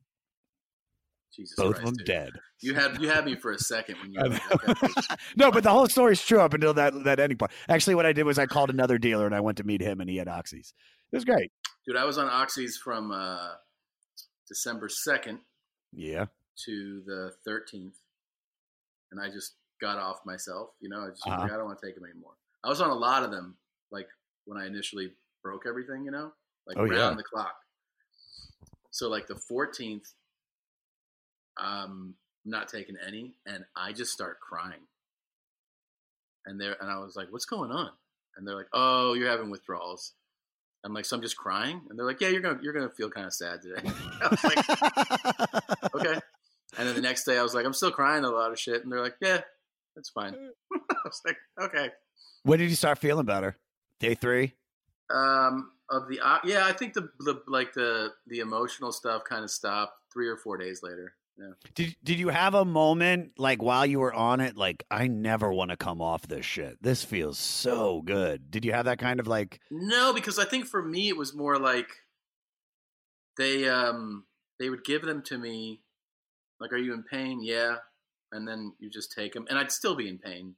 Jesus 1.36 1.56
Both 1.56 1.76
Christ, 1.76 1.80
of 1.80 1.86
them 1.86 1.94
dude. 1.98 2.06
dead. 2.08 2.32
You 2.62 2.74
had 2.76 3.02
you 3.02 3.10
had 3.10 3.26
me 3.26 3.36
for 3.36 3.52
a 3.52 3.58
second 3.60 3.96
when 4.02 4.14
you. 4.14 4.20
I 4.24 4.28
were 4.28 4.40
like, 4.68 5.20
no, 5.38 5.52
but 5.52 5.64
the 5.64 5.70
whole 5.70 5.88
story's 5.88 6.22
true 6.22 6.40
up 6.42 6.54
until 6.54 6.74
that 6.76 6.94
that 7.06 7.20
ending 7.20 7.38
part. 7.38 7.52
Actually, 7.70 7.96
what 7.96 8.06
I 8.06 8.14
did 8.14 8.24
was 8.24 8.38
I 8.38 8.46
called 8.46 8.70
another 8.70 8.98
dealer 8.98 9.26
and 9.26 9.34
I 9.36 9.40
went 9.40 9.58
to 9.60 9.64
meet 9.64 9.82
him, 9.82 10.02
and 10.02 10.10
he 10.10 10.18
had 10.18 10.28
oxys. 10.28 10.74
It 11.12 11.16
was 11.18 11.26
great. 11.26 11.52
Dude, 11.88 11.98
I 11.98 12.06
was 12.06 12.18
on 12.18 12.28
Oxys 12.30 12.74
from 12.82 13.12
uh, 13.12 13.50
December 14.48 14.88
second 14.90 15.40
Yeah. 15.92 16.26
to 16.66 17.02
the 17.06 17.32
thirteenth, 17.46 17.96
and 19.12 19.20
I 19.22 19.30
just 19.30 19.56
got 19.82 19.98
off 19.98 20.18
myself. 20.26 20.70
You 20.80 20.90
know, 20.90 21.02
I 21.06 21.10
just 21.10 21.26
Uh-huh. 21.26 21.42
like, 21.42 21.52
I 21.52 21.58
don't 21.58 21.66
want 21.66 21.80
to 21.80 21.86
take 21.86 21.96
them 21.96 22.06
anymore. 22.06 22.34
I 22.64 22.70
was 22.70 22.82
on 22.82 22.90
a 22.92 22.96
lot 22.96 23.24
of 23.24 23.32
them, 23.32 23.58
like 23.92 24.08
when 24.46 24.62
I 24.62 24.68
initially 24.68 25.12
broke 25.44 25.64
everything. 25.68 26.06
You 26.06 26.12
know, 26.12 26.32
like 26.68 26.78
Oh, 26.78 26.82
round 26.82 26.92
yeah. 26.94 27.14
the 27.16 27.24
clock. 27.24 27.56
So 28.92 29.10
like 29.10 29.28
the 29.28 29.36
fourteenth, 29.36 30.06
um, 31.58 32.16
not 32.46 32.68
taking 32.68 32.96
any, 33.06 33.36
and 33.46 33.66
I 33.76 33.94
just 33.94 34.12
start 34.12 34.40
crying. 34.40 34.82
And 36.46 36.60
there, 36.60 36.76
and 36.82 36.90
I 36.90 36.98
was 37.00 37.16
like, 37.16 37.32
"What's 37.32 37.46
going 37.46 37.72
on?" 37.72 37.92
And 38.36 38.48
they're 38.48 38.56
like, 38.56 38.70
"Oh, 38.74 39.14
you're 39.14 39.30
having 39.30 39.52
withdrawals." 39.52 40.14
I'm 40.84 40.94
like, 40.94 41.06
"So 41.06 41.16
I'm 41.16 41.22
just 41.22 41.38
crying?" 41.38 41.82
And 41.90 41.98
they're 41.98 42.06
like, 42.06 42.20
"Yeah, 42.22 42.30
you're 42.30 42.42
gonna 42.42 42.60
you're 42.62 42.74
gonna 42.74 42.90
feel 42.90 43.10
kind 43.10 43.28
of 43.28 43.34
sad 43.34 43.62
today." 43.62 43.82
I 44.22 44.28
was 44.28 44.44
like, 44.44 45.96
"Okay." 45.96 46.20
And 46.78 46.88
then 46.88 46.96
the 46.96 47.02
next 47.02 47.26
day, 47.26 47.38
I 47.38 47.44
was 47.44 47.54
like, 47.54 47.66
"I'm 47.66 47.74
still 47.74 47.92
crying 47.92 48.24
a 48.24 48.30
lot 48.30 48.52
of 48.52 48.60
shit," 48.60 48.84
and 48.84 48.92
they're 48.92 49.02
like, 49.02 49.18
"Yeah, 49.22 49.42
that's 49.96 50.10
fine." 50.10 50.36
I 50.74 50.96
was 51.06 51.22
like, 51.26 51.38
"Okay." 51.60 51.90
When 52.44 52.58
did 52.60 52.70
you 52.70 52.76
start 52.76 52.98
feeling 52.98 53.26
better? 53.26 53.58
Day 54.00 54.16
three. 54.16 54.54
Um, 55.14 55.72
of 55.92 56.08
the 56.08 56.20
uh, 56.22 56.40
yeah, 56.44 56.66
I 56.66 56.74
think 56.74 56.94
the 56.94 57.10
the 57.20 57.42
like 57.48 57.74
the 57.74 58.14
the 58.26 58.40
emotional 58.40 58.92
stuff 58.92 59.24
kind 59.26 59.44
of 59.44 59.52
stopped 59.52 59.94
three 60.12 60.28
or 60.28 60.38
four 60.38 60.58
days 60.58 60.82
later. 60.82 61.14
Yeah. 61.42 61.72
Did 61.74 61.96
Did 62.04 62.20
you 62.20 62.30
have 62.30 62.54
a 62.54 62.66
moment 62.66 63.32
like 63.38 63.64
while 63.64 63.86
you 63.86 64.00
were 64.00 64.14
on 64.14 64.40
it, 64.40 64.56
like 64.56 64.84
I 64.92 65.08
never 65.08 65.52
want 65.52 65.72
to 65.72 65.78
come 65.78 66.02
off 66.02 66.28
this 66.28 66.46
shit. 66.46 66.78
This 66.82 67.04
feels 67.04 67.40
so 67.40 68.02
good. 68.04 68.52
Did 68.52 68.64
you 68.64 68.74
have 68.74 68.86
that 68.86 69.00
kind 69.00 69.20
of 69.20 69.28
like? 69.28 69.60
No, 69.72 70.14
because 70.14 70.38
I 70.38 70.46
think 70.46 70.68
for 70.68 70.84
me 70.84 71.10
it 71.10 71.18
was 71.18 71.34
more 71.34 71.58
like 71.58 71.90
they 73.38 73.68
um 73.68 74.26
they 74.60 74.70
would 74.70 74.84
give 74.84 75.02
them 75.02 75.24
to 75.24 75.38
me 75.38 75.82
like 76.60 76.72
are 76.74 76.78
you 76.78 76.94
in 76.94 77.04
pain? 77.04 77.42
Yeah. 77.42 77.78
And 78.32 78.48
then 78.48 78.74
you 78.80 78.90
just 78.90 79.12
take 79.12 79.34
them 79.34 79.48
and 79.50 79.58
I'd 79.58 79.72
still 79.72 79.96
be 79.96 80.08
in 80.08 80.20
pain. 80.20 80.56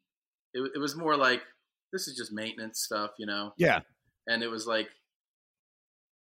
It 0.53 0.71
it 0.75 0.79
was 0.79 0.97
more 0.97 1.15
like 1.15 1.43
this 1.93 2.09
is 2.09 2.17
just 2.17 2.33
maintenance 2.33 2.81
stuff, 2.81 3.11
you 3.17 3.25
know. 3.25 3.53
Yeah. 3.57 3.81
And 4.27 4.43
it 4.43 4.49
was 4.49 4.67
like 4.67 4.89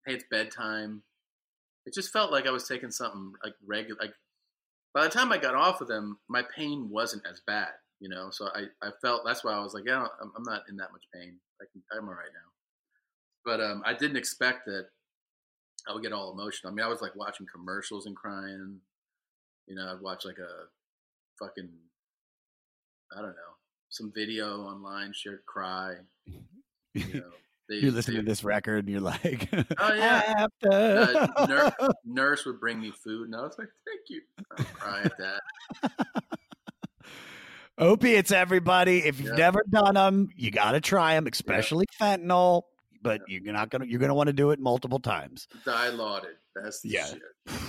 hey, 0.05 0.13
it's 0.13 0.26
bedtime. 0.30 1.01
It 1.88 1.95
just 1.95 2.13
felt 2.13 2.31
like 2.31 2.45
I 2.45 2.51
was 2.51 2.67
taking 2.67 2.91
something 2.91 3.34
like 3.43 3.53
regular 3.65 3.97
like 3.99 4.13
by 4.95 5.03
the 5.03 5.09
time 5.09 5.34
I 5.34 5.38
got 5.38 5.55
off 5.55 5.81
of 5.81 5.89
them, 5.89 6.17
my 6.30 6.41
pain 6.55 6.89
wasn't 6.89 7.27
as 7.30 7.41
bad, 7.45 7.67
you 7.99 8.07
know. 8.07 8.30
So 8.31 8.47
I, 8.55 8.63
I 8.81 8.91
felt 9.01 9.23
that's 9.26 9.43
why 9.43 9.51
I 9.51 9.59
was 9.59 9.73
like, 9.73 9.84
yeah, 9.85 10.07
I'm, 10.22 10.31
I'm 10.35 10.43
not 10.43 10.63
in 10.69 10.77
that 10.77 10.93
much 10.93 11.03
pain. 11.13 11.35
I 11.61 11.65
can, 11.72 11.84
I'm 11.91 12.07
all 12.07 12.13
right 12.15 12.31
now. 12.34 12.49
But 13.43 13.59
um, 13.59 13.84
I 13.85 13.93
didn't 13.93 14.15
expect 14.15 14.65
that 14.67 14.88
I 15.88 15.93
would 15.93 16.01
get 16.01 16.13
all 16.13 16.31
emotional. 16.31 16.72
I 16.72 16.76
mean, 16.76 16.85
I 16.85 16.89
was 16.89 17.01
like 17.01 17.13
watching 17.13 17.45
commercials 17.53 18.05
and 18.05 18.15
crying. 18.15 18.80
You 19.67 19.76
know, 19.76 19.91
I'd 19.93 20.01
watch 20.01 20.26
like 20.26 20.39
a 20.39 21.43
fucking, 21.43 21.69
I 23.15 23.22
don't 23.22 23.31
know, 23.31 23.53
some 23.89 24.13
video 24.15 24.61
online, 24.61 25.11
shared 25.13 25.45
cry. 25.45 25.95
You 26.93 27.15
know, 27.15 27.31
they, 27.69 27.75
you 27.75 27.91
listen 27.91 28.13
they- 28.15 28.19
to 28.21 28.25
this 28.25 28.43
record 28.43 28.79
and 28.85 28.89
you're 28.89 29.01
like, 29.01 29.49
Oh 29.77 29.93
yeah. 29.93 30.47
Uh, 30.69 31.27
nur- 31.47 31.73
nurse 32.05 32.45
would 32.45 32.59
bring 32.59 32.79
me 32.79 32.91
food, 32.91 33.25
and 33.27 33.35
I 33.35 33.41
was 33.41 33.55
like, 33.57 33.69
"Thank 33.85 34.01
you." 34.09 34.21
Cry 34.75 35.01
at 35.03 35.13
that. 35.17 36.05
opiates, 37.77 38.31
everybody. 38.31 38.99
If 39.05 39.19
you've 39.19 39.29
Yeah. 39.31 39.35
never 39.51 39.63
done 39.69 39.95
them, 39.95 40.29
you 40.35 40.51
got 40.51 40.71
to 40.71 40.81
try 40.81 41.15
them, 41.15 41.27
especially 41.31 41.85
fentanyl. 41.99 42.63
But 43.01 43.21
you're 43.27 43.53
not 43.53 43.69
gonna 43.69 43.85
you're 43.85 43.99
gonna 43.99 44.15
want 44.15 44.27
to 44.27 44.33
do 44.33 44.49
it 44.49 44.59
multiple 44.59 44.97
times. 44.99 45.47
Dilaudid. 45.65 46.25
That's 46.55 46.81
the 46.81 46.89
Yeah. 46.89 47.05
shit. 47.05 47.21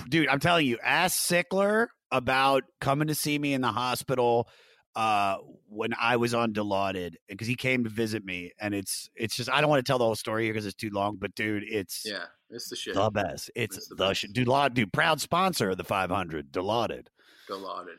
dude 0.09 0.29
i'm 0.29 0.39
telling 0.41 0.65
you 0.65 0.79
ask 0.83 1.19
sickler 1.19 1.89
about 2.11 2.63
coming 2.81 3.09
to 3.09 3.15
see 3.15 3.39
me 3.39 3.53
in 3.53 3.61
the 3.61 3.69
hospital 3.73 4.49
uh 4.97 5.37
when 5.69 5.91
i 6.01 6.17
was 6.17 6.35
on 6.35 6.53
dilaudid 6.53 7.15
because 7.29 7.47
he 7.47 7.55
came 7.55 7.85
to 7.85 7.91
visit 7.91 8.25
me 8.25 8.51
and 8.61 8.75
it's 8.75 9.09
it's 9.15 9.37
just 9.37 9.51
i 9.51 9.61
don't 9.61 9.71
want 9.71 9.85
to 9.85 9.89
tell 9.89 9.99
the 9.99 10.05
whole 10.05 10.15
story 10.17 10.45
here 10.45 10.53
because 10.53 10.67
it's 10.67 10.75
too 10.75 10.91
long 10.91 11.17
but 11.17 11.35
dude 11.35 11.63
it's 11.69 12.03
Yeah, 12.05 12.25
it's 12.51 12.69
the 12.69 12.77
shit. 12.77 12.95
the 12.95 13.11
best 13.11 13.51
it's, 13.55 13.89
the, 13.89 14.15
shit 14.15 14.33
dude, 14.33 14.49
Laud- 14.49 14.75
dude 14.75 14.93
proud 14.93 15.21
sponsor 15.21 15.71
of 15.71 15.77
the 15.77 15.85
500 15.85 16.51
dilaudid 16.51 17.07
Go 17.49 17.59
lauded. 17.59 17.99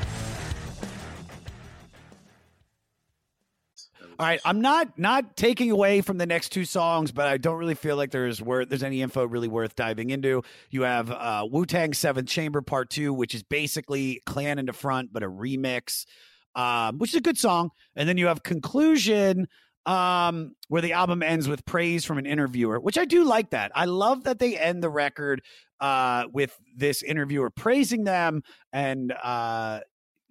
All 4.21 4.27
right 4.27 4.39
i'm 4.45 4.61
not 4.61 4.99
not 4.99 5.35
taking 5.35 5.71
away 5.71 6.01
from 6.01 6.19
the 6.19 6.27
next 6.27 6.49
two 6.49 6.63
songs 6.63 7.11
but 7.11 7.27
i 7.27 7.37
don't 7.37 7.57
really 7.57 7.73
feel 7.73 7.95
like 7.95 8.11
there's 8.11 8.39
worth 8.39 8.69
there's 8.69 8.83
any 8.83 9.01
info 9.01 9.25
really 9.25 9.47
worth 9.47 9.75
diving 9.75 10.11
into. 10.11 10.43
You 10.69 10.83
have 10.83 11.09
uh 11.09 11.47
wu-tang 11.49 11.95
seventh 11.95 12.29
chamber 12.29 12.61
part 12.61 12.91
two 12.91 13.13
which 13.15 13.33
is 13.33 13.41
basically 13.41 14.21
Clan 14.27 14.59
in 14.59 14.67
da 14.67 14.73
Front 14.73 15.11
but 15.11 15.23
a 15.23 15.27
remix 15.27 16.05
um 16.53 16.99
which 16.99 17.09
is 17.09 17.15
a 17.15 17.21
good 17.21 17.39
song. 17.39 17.71
And 17.95 18.07
then 18.07 18.19
you 18.19 18.27
have 18.27 18.43
conclusion 18.43 19.47
um 19.87 20.53
where 20.67 20.83
the 20.83 20.93
album 20.93 21.23
ends 21.23 21.47
with 21.47 21.65
praise 21.65 22.05
from 22.05 22.19
an 22.19 22.27
interviewer 22.27 22.79
which 22.79 22.99
i 22.99 23.05
do 23.05 23.23
like 23.23 23.49
that. 23.49 23.71
I 23.73 23.85
love 23.85 24.25
that 24.25 24.37
they 24.37 24.55
end 24.55 24.83
the 24.83 24.89
record 24.91 25.41
uh 25.79 26.25
with 26.31 26.55
this 26.77 27.01
interviewer 27.01 27.49
praising 27.49 28.03
them 28.03 28.43
and 28.71 29.15
uh 29.23 29.79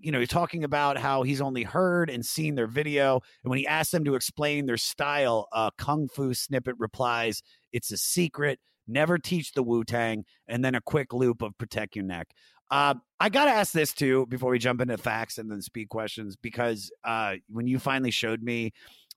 you 0.01 0.13
know, 0.13 0.25
talking 0.25 0.65
about 0.65 0.99
how 0.99 1.23
he's 1.23 1.41
only 1.41 1.63
heard 1.63 2.11
and 2.11 2.25
seen 2.25 2.55
their 2.55 2.67
video. 2.67 3.21
And 3.45 3.51
when 3.51 3.59
he 3.59 3.67
asks 3.67 3.93
them 3.93 4.05
to 4.05 4.15
explain 4.15 4.67
their 4.67 4.77
style, 4.77 5.49
uh, 5.53 5.71
Kung 5.77 6.09
Fu 6.09 6.35
Snippet 6.35 6.77
replies, 6.79 7.43
It's 7.73 7.91
a 7.91 7.97
secret. 7.97 8.59
Never 8.89 9.19
teach 9.19 9.53
the 9.53 9.63
Wu 9.63 9.85
Tang. 9.85 10.25
And 10.49 10.65
then 10.65 10.75
a 10.75 10.81
quick 10.81 11.13
loop 11.13 11.43
of 11.43 11.57
Protect 11.59 11.95
Your 11.95 12.05
Neck. 12.05 12.29
Um, 12.71 13.03
I 13.19 13.29
got 13.29 13.47
to 13.47 13.51
ask 13.51 13.73
this 13.73 13.93
too 13.93 14.27
before 14.27 14.51
we 14.51 14.59
jump 14.59 14.81
into 14.81 14.97
facts 14.97 15.39
and 15.39 15.51
then 15.51 15.61
speed 15.61 15.89
questions 15.89 16.37
because 16.37 16.91
uh, 17.05 17.35
when 17.49 17.67
you 17.67 17.79
finally 17.79 18.13
showed 18.13 18.43
me 18.43 18.73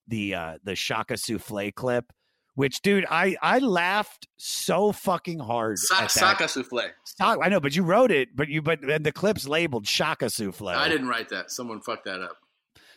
the 0.08 0.36
uh, 0.36 0.58
the 0.64 0.76
Shaka 0.76 1.14
Souffle 1.14 1.74
clip, 1.74 2.12
which 2.56 2.82
dude, 2.82 3.06
I 3.10 3.36
I 3.42 3.60
laughed 3.60 4.28
so 4.38 4.92
fucking 4.92 5.40
hard. 5.40 5.80
Sa-. 5.80 6.08
Saka 6.08 6.48
souffle. 6.48 6.92
Sa- 7.06 7.38
I 7.42 7.50
know, 7.50 7.60
but 7.60 7.76
you 7.76 7.84
wrote 7.84 8.12
it, 8.12 8.36
but 8.36 8.48
you 8.48 8.62
but 8.62 8.84
and 8.84 9.06
the 9.06 9.12
clip's 9.12 9.48
labeled 9.48 9.88
Shaka 9.88 10.26
Souffle. 10.26 10.70
I 10.70 10.88
didn't 10.88 11.08
write 11.08 11.30
that. 11.30 11.52
Someone 11.52 11.82
fucked 11.82 12.06
that 12.06 12.22
up. 12.22 12.38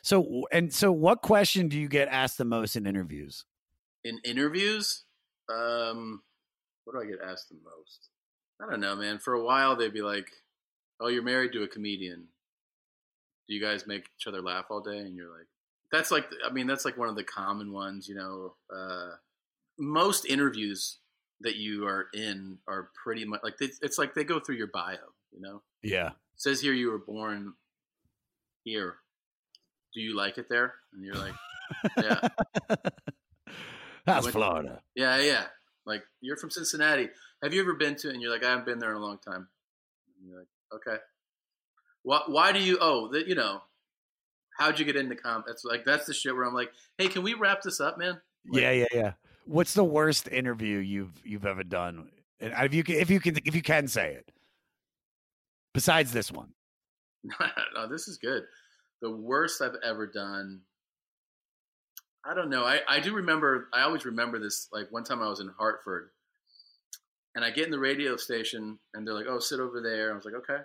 So 0.03 0.45
and 0.53 0.73
so, 0.73 0.93
what 0.93 1.23
question 1.23 1.69
do 1.69 1.79
you 1.79 1.89
get 1.89 2.09
asked 2.09 2.39
the 2.39 2.45
most 2.45 2.77
in 2.77 2.87
interviews? 2.87 3.45
In 4.05 4.21
interviews, 4.25 5.05
um, 5.49 6.23
what 6.85 6.95
do 6.95 7.01
I 7.01 7.11
get 7.11 7.27
asked 7.27 7.49
the 7.49 7.57
most? 7.57 8.11
I 8.63 8.71
don't 8.71 8.81
know, 8.81 8.95
man. 8.95 9.19
For 9.19 9.35
a 9.35 9.43
while, 9.43 9.75
they'd 9.75 9.93
be 9.93 10.03
like, 10.03 10.31
"Oh, 11.01 11.09
you're 11.09 11.23
married 11.23 11.53
to 11.53 11.63
a 11.63 11.69
comedian. 11.69 12.29
Do 13.49 13.55
you 13.55 13.61
guys 13.61 13.87
make 13.87 14.09
each 14.19 14.27
other 14.27 14.43
laugh 14.43 14.67
all 14.71 14.81
day?" 14.81 14.99
And 14.99 15.17
you're 15.17 15.31
like, 15.31 15.49
"That's 15.91 16.11
like, 16.11 16.31
I 16.45 16.53
mean, 16.53 16.67
that's 16.67 16.85
like 16.85 16.97
one 16.97 17.09
of 17.09 17.17
the 17.17 17.25
common 17.25 17.73
ones, 17.73 18.09
you 18.09 18.15
know." 18.15 18.55
Uh, 18.75 19.17
most 19.79 20.27
interviews 20.27 20.99
that 21.41 21.57
you 21.57 21.87
are 21.87 22.07
in 22.15 22.59
are 22.67 22.91
pretty 23.03 23.25
much 23.25 23.41
like 23.43 23.59
they, 23.59 23.71
it's 23.83 23.99
like 23.99 24.15
they 24.15 24.25
go 24.25 24.41
through 24.41 24.57
your 24.57 24.69
bio, 24.69 24.97
you 25.33 25.41
know. 25.41 25.63
Yeah. 25.83 26.09
It 26.09 26.15
says 26.41 26.61
here 26.61 26.73
you 26.73 26.91
were 26.91 26.99
born 26.99 27.55
here. 28.65 28.97
Do 29.95 30.01
you 30.01 30.17
like 30.17 30.39
it 30.39 30.49
there? 30.49 30.75
And 30.93 31.05
you're 31.05 31.15
like, 31.15 31.35
yeah. 31.99 32.29
That's 34.07 34.29
Florida. 34.29 34.83
Yeah, 34.95 35.19
yeah. 35.19 35.45
Like 35.85 36.03
you're 36.21 36.37
from 36.37 36.51
Cincinnati. 36.51 37.09
Have 37.43 37.53
you 37.53 37.61
ever 37.61 37.75
been 37.75 37.97
to? 37.97 38.11
And 38.11 38.21
you're 38.21 38.31
like, 38.31 38.45
I 38.45 38.51
haven't 38.51 38.67
been 38.67 38.79
there 38.79 38.91
in 38.91 38.97
a 38.97 39.01
long 39.01 39.19
time. 39.19 39.49
And 40.21 40.29
you're 40.29 40.39
like, 40.39 40.49
okay. 40.75 41.03
Why? 42.03 42.21
Why 42.27 42.53
do 42.53 42.61
you? 42.61 42.79
Oh, 42.81 43.09
that 43.13 43.27
you 43.27 43.35
know. 43.35 43.63
How'd 44.59 44.79
you 44.79 44.87
get 44.87 44.97
into 44.97 45.17
comp? 45.17 45.45
That's 45.47 45.65
like 45.65 45.85
that's 45.85 46.07
the 46.07 46.15
shit 46.15 46.35
where 46.35 46.45
I'm 46.45 46.55
like, 46.55 46.73
hey, 46.99 47.09
can 47.09 47.23
we 47.23 47.35
wrap 47.35 47.63
this 47.63 47.81
up, 47.81 47.99
man? 47.99 48.21
yeah, 48.53 48.71
yeah, 48.71 48.87
yeah. 48.93 49.13
What's 49.47 49.75
the 49.75 49.85
worst 49.85 50.29
interview 50.29 50.79
you've 50.79 51.23
you've 51.25 51.47
ever 51.47 51.63
done? 51.63 52.11
And 52.41 52.53
if 52.53 52.75
you 52.75 52.85
can, 52.85 52.97
if 52.97 53.11
you 53.11 53.21
can, 53.21 53.37
if 53.45 53.55
you 53.55 53.63
can 53.63 53.89
say 53.89 54.13
it, 54.15 54.31
besides 55.73 56.13
this 56.13 56.31
one. 56.31 56.51
no, 57.75 57.89
this 57.89 58.09
is 58.09 58.19
good. 58.19 58.43
The 59.03 59.11
worst 59.11 59.63
I've 59.63 59.77
ever 59.85 60.07
done. 60.07 60.61
I 62.25 62.35
don't 62.35 62.51
know. 62.51 62.65
I, 62.65 62.81
I 62.89 62.99
do 62.99 63.15
remember. 63.15 63.69
I 63.73 63.83
always 63.83 64.05
remember 64.05 64.39
this. 64.39 64.69
Like 64.73 64.91
one 64.91 65.05
time 65.05 65.23
I 65.23 65.29
was 65.29 65.41
in 65.41 65.51
Hartford, 65.57 66.11
and 67.35 67.45
I 67.45 67.51
get 67.51 67.67
in 67.67 67.71
the 67.71 67.79
radio 67.79 68.17
station, 68.17 68.79
and 68.95 69.07
they're 69.07 69.15
like, 69.15 69.27
"Oh, 69.29 69.39
sit 69.39 69.61
over 69.61 69.81
there." 69.81 70.11
I 70.11 70.15
was 70.15 70.25
like, 70.25 70.35
"Okay." 70.35 70.59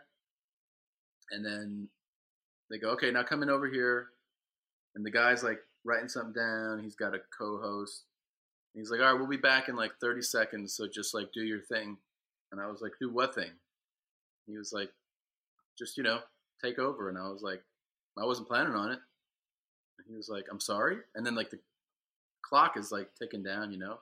And 1.31 1.45
then 1.45 1.87
they 2.71 2.79
go, 2.79 2.89
"Okay, 2.91 3.11
now 3.11 3.23
come 3.23 3.43
in 3.43 3.49
over 3.49 3.69
here." 3.69 4.07
And 4.95 5.05
the 5.05 5.11
guy's 5.11 5.43
like 5.43 5.59
writing 5.85 6.09
something 6.09 6.33
down. 6.33 6.81
He's 6.83 6.95
got 6.95 7.15
a 7.15 7.19
co-host. 7.37 8.05
He's 8.73 8.89
like, 8.89 9.02
"All 9.02 9.07
right, 9.07 9.19
we'll 9.19 9.27
be 9.27 9.38
back 9.38 9.68
in 9.68 9.76
like 9.76 9.91
30 9.99 10.22
seconds. 10.22 10.73
So 10.73 10.88
just 10.88 11.14
like 11.14 11.31
do 11.34 11.43
your 11.43 11.61
thing." 11.61 11.98
And 12.52 12.61
I 12.61 12.68
was 12.68 12.81
like, 12.81 12.93
"Do 12.99 13.10
what 13.10 13.35
thing?" 13.35 13.52
He 14.48 14.57
was 14.57 14.72
like, 14.73 14.91
"Just 15.77 15.98
you 15.98 16.03
know, 16.03 16.19
take 16.64 16.80
over." 16.80 17.10
And 17.10 17.18
I 17.18 17.30
was 17.30 17.41
like, 17.41 17.64
"I 18.18 18.26
wasn't 18.26 18.48
planning 18.48 18.73
on 18.73 18.91
it." 18.91 18.99
And 19.98 20.07
he 20.07 20.15
was 20.15 20.30
like, 20.30 20.45
"I'm 20.49 20.60
sorry." 20.60 20.98
And 21.15 21.26
then 21.26 21.35
like 21.35 21.49
the 21.49 21.60
clock 22.41 22.77
is 22.77 22.91
like 22.91 23.14
ticking 23.15 23.43
down, 23.43 23.72
you 23.72 23.77
know. 23.77 23.99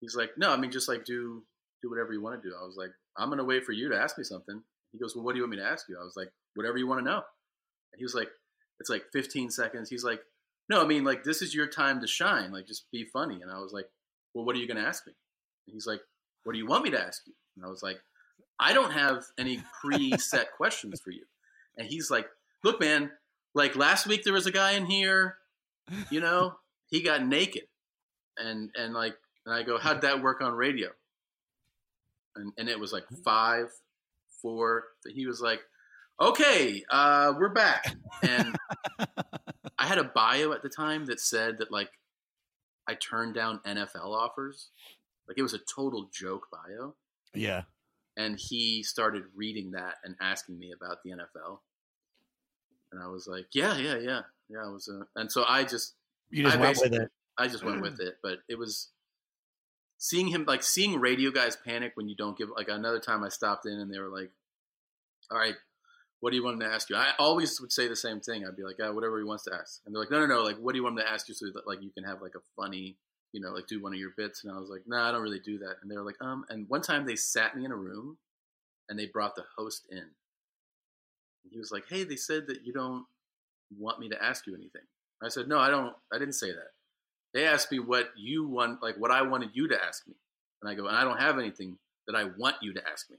He's 0.00 0.16
like, 0.16 0.36
"No, 0.36 0.52
I 0.52 0.56
mean 0.56 0.70
just 0.70 0.88
like 0.88 1.04
do 1.04 1.44
do 1.82 1.90
whatever 1.90 2.12
you 2.12 2.22
want 2.22 2.40
to 2.40 2.48
do." 2.48 2.54
I 2.54 2.64
was 2.64 2.76
like, 2.76 2.92
"I'm 3.16 3.30
gonna 3.30 3.44
wait 3.44 3.64
for 3.64 3.72
you 3.72 3.88
to 3.88 3.98
ask 3.98 4.16
me 4.16 4.24
something." 4.24 4.62
He 4.92 4.98
goes, 4.98 5.16
"Well, 5.16 5.24
what 5.24 5.32
do 5.32 5.38
you 5.38 5.42
want 5.44 5.52
me 5.52 5.56
to 5.58 5.68
ask 5.68 5.88
you?" 5.88 5.98
I 6.00 6.04
was 6.04 6.16
like, 6.16 6.32
"Whatever 6.54 6.78
you 6.78 6.86
want 6.86 7.00
to 7.00 7.04
know." 7.04 7.24
And 7.92 7.98
he 7.98 8.04
was 8.04 8.14
like, 8.14 8.30
"It's 8.80 8.90
like 8.90 9.10
15 9.12 9.50
seconds." 9.50 9.88
He's 9.90 10.04
like, 10.04 10.22
"No, 10.68 10.82
I 10.82 10.86
mean 10.86 11.04
like 11.04 11.24
this 11.24 11.42
is 11.42 11.54
your 11.54 11.66
time 11.66 12.00
to 12.00 12.06
shine. 12.06 12.52
Like 12.52 12.66
just 12.66 12.90
be 12.92 13.04
funny." 13.04 13.40
And 13.42 13.50
I 13.50 13.58
was 13.58 13.72
like, 13.72 13.86
"Well, 14.34 14.44
what 14.44 14.56
are 14.56 14.58
you 14.58 14.68
gonna 14.68 14.80
ask 14.80 15.06
me?" 15.06 15.12
And 15.66 15.74
he's 15.74 15.86
like, 15.86 16.00
"What 16.44 16.52
do 16.52 16.58
you 16.58 16.66
want 16.66 16.84
me 16.84 16.90
to 16.90 17.00
ask 17.00 17.22
you?" 17.26 17.34
And 17.56 17.64
I 17.64 17.68
was 17.68 17.82
like, 17.82 18.00
"I 18.58 18.72
don't 18.72 18.92
have 18.92 19.24
any 19.38 19.62
preset 19.84 20.46
questions 20.56 21.00
for 21.00 21.10
you." 21.10 21.24
And 21.76 21.86
he's 21.86 22.10
like, 22.10 22.26
"Look, 22.64 22.80
man, 22.80 23.10
like 23.54 23.76
last 23.76 24.06
week 24.06 24.24
there 24.24 24.32
was 24.32 24.46
a 24.46 24.52
guy 24.52 24.72
in 24.72 24.86
here, 24.86 25.36
you 26.10 26.20
know, 26.20 26.54
he 26.86 27.02
got 27.02 27.26
naked, 27.26 27.64
and 28.36 28.70
and 28.76 28.94
like, 28.94 29.14
and 29.46 29.54
I 29.54 29.62
go, 29.62 29.78
how'd 29.78 30.02
that 30.02 30.22
work 30.22 30.40
on 30.40 30.52
radio? 30.54 30.88
And 32.36 32.52
and 32.58 32.68
it 32.68 32.78
was 32.78 32.92
like 32.92 33.04
five, 33.24 33.66
four. 34.40 34.84
He 35.06 35.26
was 35.26 35.40
like, 35.40 35.60
okay, 36.20 36.82
uh, 36.90 37.34
we're 37.38 37.52
back, 37.52 37.94
and 38.22 38.56
I 39.82 39.86
had 39.86 39.98
a 39.98 40.04
bio 40.04 40.52
at 40.52 40.62
the 40.62 40.68
time 40.68 41.06
that 41.06 41.18
said 41.18 41.58
that 41.58 41.72
like 41.72 41.90
I 42.86 42.94
turned 42.94 43.34
down 43.34 43.58
NFL 43.66 44.06
offers, 44.16 44.70
like 45.26 45.36
it 45.36 45.42
was 45.42 45.54
a 45.54 45.58
total 45.58 46.08
joke 46.12 46.46
bio 46.52 46.94
Yeah. 47.34 47.62
and 48.16 48.38
he 48.38 48.84
started 48.84 49.24
reading 49.34 49.72
that 49.72 49.96
and 50.04 50.14
asking 50.20 50.56
me 50.60 50.70
about 50.72 50.98
the 51.04 51.10
NFL. 51.10 51.58
And 52.92 53.02
I 53.02 53.08
was 53.08 53.26
like, 53.26 53.46
yeah, 53.54 53.76
yeah, 53.76 53.96
yeah, 53.96 54.20
yeah. 54.48 54.58
I 54.64 54.68
was, 54.68 54.88
uh, 54.88 55.02
and 55.16 55.32
so 55.32 55.44
I 55.48 55.64
just, 55.64 55.94
You 56.30 56.44
just 56.44 56.56
I 56.56 56.60
went 56.60 56.78
with 56.80 56.92
it. 56.94 57.10
I 57.36 57.48
just 57.48 57.64
went 57.64 57.80
with 57.82 57.98
it, 57.98 58.18
but 58.22 58.38
it 58.48 58.56
was 58.56 58.90
seeing 59.98 60.28
him 60.28 60.44
like 60.46 60.62
seeing 60.62 61.00
radio 61.00 61.32
guys 61.32 61.56
panic 61.56 61.92
when 61.96 62.08
you 62.08 62.14
don't 62.14 62.38
give. 62.38 62.50
Like 62.54 62.68
another 62.68 63.00
time, 63.00 63.24
I 63.24 63.30
stopped 63.30 63.66
in 63.66 63.72
and 63.80 63.92
they 63.92 63.98
were 63.98 64.10
like, 64.16 64.30
"All 65.30 65.38
right, 65.38 65.56
what 66.22 66.30
do 66.30 66.36
you 66.36 66.44
want 66.44 66.54
him 66.54 66.60
to 66.60 66.72
ask 66.72 66.88
you?" 66.88 66.94
I 66.94 67.14
always 67.18 67.60
would 67.60 67.72
say 67.72 67.88
the 67.88 67.96
same 67.96 68.20
thing. 68.20 68.46
I'd 68.46 68.56
be 68.56 68.62
like, 68.62 68.76
ah, 68.80 68.92
"Whatever 68.92 69.18
he 69.18 69.24
wants 69.24 69.42
to 69.44 69.54
ask," 69.54 69.82
and 69.84 69.92
they're 69.92 70.00
like, 70.00 70.10
"No, 70.10 70.20
no, 70.20 70.26
no. 70.26 70.44
Like, 70.44 70.56
what 70.56 70.72
do 70.72 70.78
you 70.78 70.84
want 70.84 70.96
him 70.98 71.04
to 71.04 71.10
ask 71.10 71.28
you 71.28 71.34
so 71.34 71.50
that 71.50 71.66
like 71.66 71.82
you 71.82 71.90
can 71.90 72.04
have 72.04 72.22
like 72.22 72.36
a 72.36 72.40
funny." 72.56 72.96
You 73.32 73.40
know, 73.40 73.50
like 73.50 73.66
do 73.66 73.82
one 73.82 73.92
of 73.92 73.98
your 73.98 74.12
bits, 74.16 74.44
and 74.44 74.52
I 74.52 74.58
was 74.58 74.70
like, 74.70 74.86
"No, 74.86 74.96
nah, 74.96 75.08
I 75.08 75.12
don't 75.12 75.22
really 75.22 75.40
do 75.40 75.58
that." 75.58 75.76
And 75.82 75.90
they 75.90 75.96
were 75.96 76.04
like, 76.04 76.20
"Um." 76.20 76.46
And 76.48 76.68
one 76.68 76.80
time 76.82 77.04
they 77.04 77.16
sat 77.16 77.56
me 77.56 77.64
in 77.64 77.72
a 77.72 77.76
room, 77.76 78.18
and 78.88 78.98
they 78.98 79.06
brought 79.06 79.34
the 79.34 79.44
host 79.56 79.86
in. 79.90 79.98
And 79.98 81.50
he 81.50 81.58
was 81.58 81.72
like, 81.72 81.88
"Hey, 81.88 82.04
they 82.04 82.16
said 82.16 82.46
that 82.46 82.64
you 82.64 82.72
don't 82.72 83.06
want 83.76 83.98
me 83.98 84.08
to 84.10 84.22
ask 84.22 84.46
you 84.46 84.54
anything." 84.54 84.86
I 85.20 85.28
said, 85.28 85.48
"No, 85.48 85.58
I 85.58 85.70
don't. 85.70 85.96
I 86.12 86.18
didn't 86.18 86.34
say 86.34 86.52
that." 86.52 86.72
They 87.34 87.46
asked 87.46 87.72
me 87.72 87.78
what 87.80 88.12
you 88.16 88.46
want, 88.46 88.82
like 88.82 88.96
what 88.96 89.10
I 89.10 89.22
wanted 89.22 89.50
you 89.54 89.66
to 89.68 89.84
ask 89.84 90.06
me, 90.06 90.14
and 90.60 90.70
I 90.70 90.74
go, 90.74 90.86
"And 90.86 90.96
I 90.96 91.02
don't 91.02 91.18
have 91.18 91.38
anything 91.38 91.78
that 92.06 92.14
I 92.14 92.24
want 92.24 92.56
you 92.62 92.72
to 92.74 92.88
ask 92.88 93.10
me. 93.10 93.16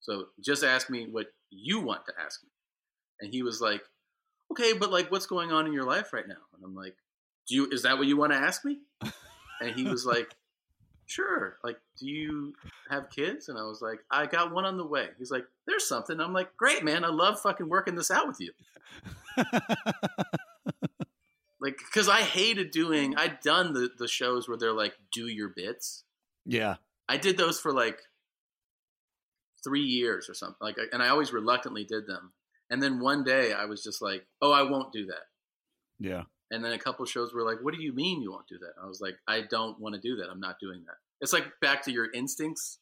So 0.00 0.26
just 0.40 0.64
ask 0.64 0.90
me 0.90 1.06
what 1.10 1.26
you 1.50 1.80
want 1.80 2.06
to 2.06 2.12
ask 2.20 2.42
me." 2.42 2.50
And 3.20 3.32
he 3.32 3.42
was 3.42 3.60
like, 3.60 3.82
"Okay, 4.52 4.72
but 4.72 4.90
like, 4.90 5.10
what's 5.10 5.26
going 5.26 5.52
on 5.52 5.66
in 5.66 5.72
your 5.72 5.84
life 5.84 6.12
right 6.12 6.26
now?" 6.26 6.42
And 6.54 6.64
I'm 6.64 6.74
like, 6.74 6.96
"Do 7.48 7.54
you? 7.54 7.68
Is 7.70 7.82
that 7.82 7.98
what 7.98 8.06
you 8.06 8.16
want 8.16 8.32
to 8.32 8.38
ask 8.38 8.64
me?" 8.64 8.80
And 9.60 9.74
he 9.74 9.84
was 9.84 10.06
like, 10.06 10.34
"Sure. 11.06 11.58
Like, 11.64 11.80
do 11.98 12.06
you 12.06 12.54
have 12.90 13.10
kids?" 13.10 13.48
And 13.48 13.58
I 13.58 13.62
was 13.62 13.82
like, 13.82 14.00
"I 14.10 14.26
got 14.26 14.52
one 14.52 14.64
on 14.64 14.76
the 14.76 14.86
way." 14.86 15.08
He's 15.18 15.30
like, 15.30 15.46
"There's 15.66 15.88
something." 15.88 16.20
I'm 16.20 16.32
like, 16.32 16.56
"Great, 16.56 16.84
man. 16.84 17.04
I 17.04 17.08
love 17.08 17.40
fucking 17.40 17.68
working 17.68 17.96
this 17.96 18.10
out 18.10 18.28
with 18.28 18.40
you." 18.40 18.52
like, 21.60 21.78
because 21.78 22.08
I 22.08 22.22
hated 22.22 22.70
doing. 22.70 23.16
I'd 23.16 23.40
done 23.40 23.72
the 23.72 23.90
the 23.98 24.08
shows 24.08 24.48
where 24.48 24.56
they're 24.56 24.72
like, 24.72 24.94
"Do 25.12 25.26
your 25.26 25.48
bits." 25.48 26.04
Yeah. 26.46 26.76
I 27.08 27.16
did 27.16 27.36
those 27.36 27.58
for 27.58 27.72
like 27.72 28.00
three 29.64 29.82
years 29.82 30.28
or 30.28 30.34
something. 30.34 30.56
Like, 30.60 30.76
and 30.92 31.02
I 31.02 31.08
always 31.08 31.32
reluctantly 31.32 31.84
did 31.84 32.06
them. 32.06 32.32
And 32.70 32.82
then 32.82 33.00
one 33.00 33.24
day 33.24 33.52
I 33.52 33.64
was 33.64 33.82
just 33.82 34.02
like, 34.02 34.26
"Oh, 34.42 34.52
I 34.52 34.62
won't 34.62 34.92
do 34.92 35.06
that." 35.06 35.24
Yeah. 35.98 36.24
And 36.50 36.64
then 36.64 36.72
a 36.72 36.78
couple 36.78 37.02
of 37.02 37.10
shows 37.10 37.32
were 37.34 37.44
like, 37.44 37.58
"What 37.62 37.74
do 37.74 37.82
you 37.82 37.92
mean 37.92 38.22
you 38.22 38.30
won't 38.30 38.46
do 38.48 38.58
that?" 38.58 38.74
I 38.82 38.86
was 38.86 39.00
like, 39.00 39.16
"I 39.26 39.42
don't 39.42 39.78
want 39.80 39.94
to 39.94 40.00
do 40.00 40.16
that. 40.16 40.30
I'm 40.30 40.40
not 40.40 40.58
doing 40.60 40.84
that." 40.86 40.96
It's 41.20 41.32
like 41.32 41.46
back 41.60 41.82
to 41.84 41.92
your 41.92 42.10
instincts 42.12 42.78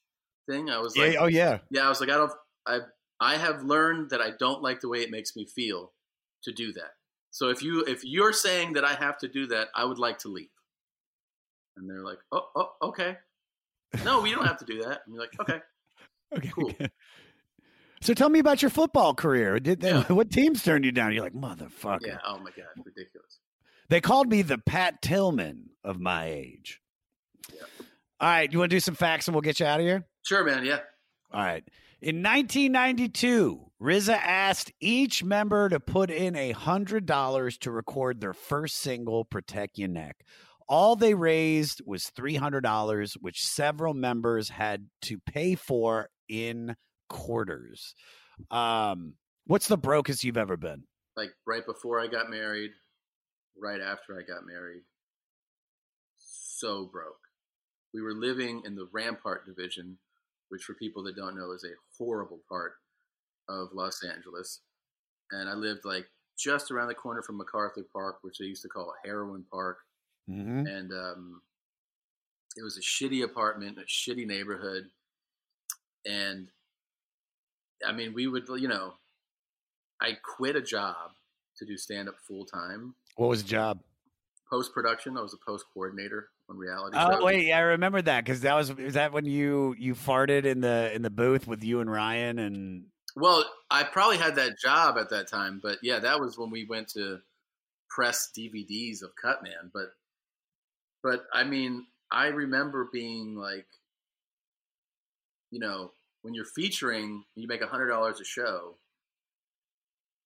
thing. 0.49 0.71
I 0.71 0.79
was 0.79 0.97
Yeah, 0.97 1.05
like, 1.05 1.17
oh, 1.21 1.27
yeah. 1.27 1.59
yeah." 1.71 1.87
I 1.87 1.89
was 1.89 2.01
like, 2.01 2.11
"I 2.11 2.17
don't. 2.17 2.33
I 2.67 2.81
I 3.21 3.37
have 3.37 3.63
learned 3.63 4.11
that 4.11 4.21
I 4.21 4.33
don't 4.39 4.63
like 4.63 4.81
the 4.81 4.89
way 4.89 5.03
it 5.03 5.11
makes 5.11 5.35
me 5.37 5.47
feel 5.47 5.95
to 6.45 6.53
do 6.53 6.73
that. 6.75 6.93
So 7.31 7.49
if 7.49 7.63
you 7.63 7.85
if 7.85 8.05
you're 8.05 8.33
saying 8.33 8.75
that 8.75 8.85
I 8.85 8.95
have 8.95 9.19
to 9.19 9.29
do 9.29 9.47
that, 9.49 9.69
I 9.75 9.85
would 9.85 9.99
like 9.99 10.19
to 10.19 10.29
leave." 10.29 10.51
And 11.77 11.89
they're 11.89 12.03
like, 12.05 12.19
"Oh, 12.33 12.49
oh, 12.57 12.73
okay. 12.89 13.17
No, 14.05 14.21
we 14.21 14.33
don't 14.33 14.47
have 14.47 14.59
to 14.59 14.65
do 14.65 14.83
that." 14.83 15.03
And 15.07 15.15
you're 15.15 15.23
like, 15.23 15.39
"Okay, 15.41 15.61
Okay. 16.37 16.51
cool." 16.55 16.73
So 18.03 18.15
tell 18.15 18.29
me 18.29 18.39
about 18.39 18.63
your 18.63 18.71
football 18.71 19.15
career. 19.15 19.59
Did 19.59 19.81
they, 19.81 19.93
what 20.09 20.31
teams 20.31 20.63
turned 20.63 20.85
you 20.85 20.93
down? 20.93 21.13
You're 21.13 21.25
like 21.25 21.35
motherfucker. 21.35 22.07
Yeah. 22.07 22.19
Oh 22.25 22.39
my 22.39 22.51
god, 22.51 22.67
ridiculous. 22.85 23.39
They 23.89 24.01
called 24.01 24.29
me 24.29 24.43
the 24.43 24.59
Pat 24.59 25.01
Tillman 25.01 25.71
of 25.85 26.01
my 26.01 26.27
age. 26.27 26.81
Yeah. 27.53 27.63
All 28.21 28.29
right, 28.29 28.53
you 28.53 28.59
want 28.59 28.71
to 28.71 28.77
do 28.77 28.81
some 28.81 28.95
facts 28.95 29.29
and 29.29 29.35
we'll 29.35 29.43
get 29.43 29.61
you 29.61 29.67
out 29.67 29.81
of 29.81 29.87
here? 29.87 30.05
Sure, 30.25 30.45
man. 30.45 30.65
Yeah. 30.65 30.81
All 31.33 31.43
right. 31.43 31.65
In 32.01 32.23
1992, 32.23 33.61
RZA 33.81 34.15
asked 34.15 34.73
each 34.81 35.23
member 35.23 35.69
to 35.69 35.81
put 35.81 36.11
in 36.11 36.35
a 36.37 36.53
$100 36.53 37.59
to 37.59 37.71
record 37.71 38.21
their 38.21 38.33
first 38.33 38.77
single, 38.77 39.25
Protect 39.25 39.79
Your 39.79 39.89
Neck. 39.89 40.17
All 40.69 40.97
they 40.97 41.15
raised 41.15 41.81
was 41.87 42.11
$300, 42.17 43.15
which 43.21 43.47
several 43.47 43.95
members 43.95 44.49
had 44.49 44.89
to 45.03 45.19
pay 45.19 45.55
for 45.55 46.09
in 46.29 46.77
quarters. 47.09 47.95
Um, 48.51 49.15
what's 49.47 49.69
the 49.69 49.77
brokest 49.77 50.25
you've 50.25 50.37
ever 50.37 50.57
been? 50.57 50.85
Like 51.17 51.31
right 51.47 51.65
before 51.65 52.01
I 52.01 52.07
got 52.07 52.31
married, 52.31 52.73
right 53.61 53.81
after 53.81 54.19
I 54.19 54.23
got 54.23 54.47
married. 54.47 54.83
So 56.19 56.89
broke. 56.91 57.17
We 57.95 58.03
were 58.03 58.15
living 58.15 58.63
in 58.65 58.75
the 58.75 58.89
Rampart 58.93 59.47
division, 59.47 59.99
which 60.49 60.65
for 60.65 60.75
people 60.75 61.03
that 61.05 61.17
don't 61.17 61.37
know 61.37 61.53
is 61.53 61.65
a 61.65 61.75
horrible 61.97 62.41
part 62.49 62.75
of 63.49 63.69
Los 63.73 64.03
Angeles. 64.05 64.61
And 65.31 65.49
I 65.49 65.55
lived 65.55 65.85
like 65.85 66.07
just 66.39 66.71
around 66.71 66.89
the 66.89 66.95
corner 66.95 67.23
from 67.23 67.39
MacArthur 67.39 67.87
Park, 67.93 68.19
which 68.23 68.39
they 68.39 68.47
used 68.47 68.63
to 68.63 68.69
call 68.69 68.93
Heroin 69.05 69.45
Park. 69.51 69.79
Mm-hmm. 70.31 70.67
And 70.67 70.93
um, 70.93 71.43
it 72.57 72.63
was 72.63 72.77
a 72.77 72.81
shitty 72.81 73.25
apartment, 73.25 73.79
a 73.79 73.83
shitty 73.83 74.27
neighborhood. 74.27 74.85
And 76.09 76.49
I 77.87 77.93
mean, 77.93 78.15
we 78.15 78.27
would, 78.27 78.45
you 78.57 78.69
know, 78.69 78.95
I 80.01 80.17
quit 80.23 80.57
a 80.57 80.63
job 80.63 81.13
to 81.59 81.67
do 81.67 81.77
stand 81.77 82.09
up 82.09 82.17
full 82.27 82.45
time. 82.45 82.95
What 83.17 83.29
was 83.29 83.43
the 83.43 83.49
job? 83.49 83.81
Post 84.49 84.73
production, 84.73 85.17
I 85.19 85.23
was 85.23 85.35
a 85.35 85.45
post 85.45 85.67
coordinator 85.75 86.29
on 86.49 86.57
reality 86.57 86.97
Oh 86.97 87.13
shows. 87.15 87.25
wait, 87.25 87.47
yeah, 87.47 87.59
I 87.59 87.63
remember 87.63 88.01
that 88.03 88.25
because 88.25 88.43
that 88.43 88.55
was 88.55 88.71
is 88.71 88.95
that 88.95 89.13
when 89.13 89.25
you 89.25 89.75
you 89.79 89.95
farted 89.95 90.45
in 90.45 90.61
the 90.61 90.93
in 90.95 91.03
the 91.03 91.11
booth 91.11 91.49
with 91.49 91.65
you 91.65 91.81
and 91.81 91.91
Ryan 91.91 92.39
and 92.39 92.85
Well, 93.17 93.45
I 93.71 93.83
probably 93.83 94.19
had 94.19 94.37
that 94.37 94.59
job 94.59 94.99
at 94.99 95.11
that 95.11 95.27
time, 95.27 95.59
but 95.63 95.79
yeah, 95.83 95.99
that 95.99 96.21
was 96.21 96.39
when 96.39 96.51
we 96.51 96.65
went 96.65 96.89
to 96.91 97.21
press 97.91 98.31
DVDs 98.37 99.03
of 99.03 99.11
Cutman. 99.21 99.71
But, 99.73 99.95
but 101.03 101.25
I 101.33 101.43
mean, 101.45 101.87
I 102.11 102.27
remember 102.29 102.89
being 102.93 103.35
like, 103.35 103.67
you 105.51 105.59
know, 105.59 105.93
when 106.27 106.35
you're 106.35 106.45
featuring, 106.45 107.23
you 107.37 107.47
make 107.47 107.63
a 107.63 107.69
hundred 107.69 107.87
dollars 107.87 108.21
a 108.21 108.25
show. 108.25 108.75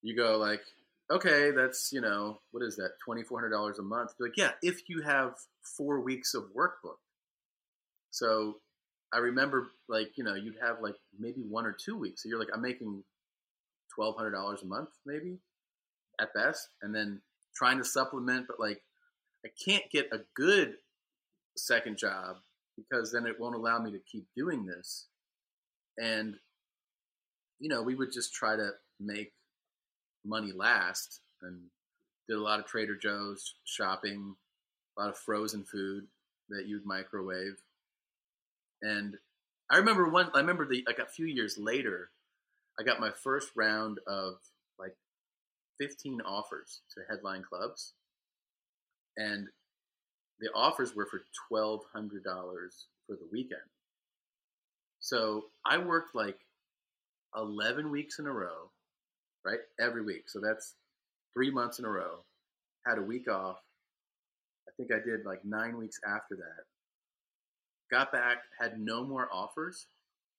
You 0.00 0.16
go 0.16 0.38
like, 0.38 0.62
okay, 1.10 1.50
that's 1.50 1.92
you 1.92 2.00
know, 2.00 2.40
what 2.52 2.64
is 2.64 2.76
that, 2.76 2.92
twenty 3.04 3.22
four 3.22 3.38
hundred 3.38 3.50
dollars 3.50 3.78
a 3.78 3.82
month? 3.82 4.12
You're 4.18 4.28
like, 4.28 4.38
yeah, 4.38 4.52
if 4.62 4.88
you 4.88 5.02
have 5.02 5.34
four 5.76 6.00
weeks 6.00 6.32
of 6.32 6.44
work 6.54 6.76
booked. 6.82 7.02
So 8.12 8.60
I 9.12 9.18
remember 9.18 9.72
like, 9.90 10.12
you 10.16 10.24
know, 10.24 10.34
you'd 10.34 10.56
have 10.62 10.76
like 10.80 10.94
maybe 11.18 11.42
one 11.42 11.66
or 11.66 11.76
two 11.78 11.98
weeks. 11.98 12.22
So 12.22 12.30
you're 12.30 12.38
like, 12.38 12.48
I'm 12.54 12.62
making 12.62 13.04
twelve 13.94 14.16
hundred 14.16 14.30
dollars 14.30 14.62
a 14.62 14.66
month, 14.66 14.88
maybe 15.04 15.36
at 16.18 16.32
best, 16.32 16.66
and 16.80 16.94
then 16.94 17.20
trying 17.54 17.76
to 17.76 17.84
supplement, 17.84 18.46
but 18.48 18.58
like 18.58 18.80
I 19.44 19.50
can't 19.62 19.84
get 19.92 20.08
a 20.14 20.20
good 20.34 20.76
second 21.58 21.98
job 21.98 22.36
because 22.74 23.12
then 23.12 23.26
it 23.26 23.38
won't 23.38 23.54
allow 23.54 23.78
me 23.78 23.90
to 23.90 24.00
keep 24.10 24.24
doing 24.34 24.64
this. 24.64 25.08
And 26.00 26.36
you 27.60 27.68
know, 27.68 27.82
we 27.82 27.94
would 27.94 28.10
just 28.12 28.34
try 28.34 28.56
to 28.56 28.70
make 28.98 29.32
money 30.24 30.52
last 30.52 31.20
and 31.42 31.60
did 32.28 32.36
a 32.36 32.42
lot 32.42 32.58
of 32.58 32.66
Trader 32.66 32.96
Joe's 32.96 33.54
shopping, 33.64 34.34
a 34.96 35.00
lot 35.00 35.10
of 35.10 35.18
frozen 35.18 35.64
food 35.64 36.06
that 36.48 36.66
you'd 36.66 36.86
microwave. 36.86 37.56
And 38.82 39.16
I 39.70 39.76
remember 39.76 40.08
one 40.08 40.30
I 40.34 40.38
remember 40.40 40.66
the 40.66 40.84
like 40.86 40.98
a 40.98 41.06
few 41.06 41.26
years 41.26 41.58
later, 41.58 42.10
I 42.78 42.82
got 42.82 42.98
my 42.98 43.10
first 43.10 43.50
round 43.54 43.98
of 44.06 44.34
like 44.78 44.96
15 45.78 46.22
offers 46.22 46.80
to 46.94 47.02
headline 47.08 47.42
clubs. 47.42 47.92
And 49.16 49.48
the 50.40 50.48
offers 50.54 50.94
were 50.96 51.06
for 51.06 51.20
$1200 51.52 51.82
for 52.24 53.16
the 53.16 53.28
weekend. 53.30 53.60
So 55.00 55.46
I 55.66 55.78
worked 55.78 56.14
like 56.14 56.38
11 57.36 57.90
weeks 57.90 58.18
in 58.18 58.26
a 58.26 58.32
row, 58.32 58.70
right? 59.44 59.58
Every 59.80 60.04
week. 60.04 60.28
So 60.28 60.40
that's 60.40 60.74
three 61.34 61.50
months 61.50 61.78
in 61.78 61.84
a 61.84 61.90
row. 61.90 62.20
Had 62.86 62.98
a 62.98 63.02
week 63.02 63.28
off. 63.28 63.58
I 64.68 64.72
think 64.76 64.92
I 64.92 65.04
did 65.04 65.24
like 65.24 65.44
nine 65.44 65.76
weeks 65.76 65.98
after 66.06 66.36
that. 66.36 66.64
Got 67.90 68.12
back, 68.12 68.38
had 68.58 68.78
no 68.78 69.04
more 69.04 69.28
offers, 69.32 69.86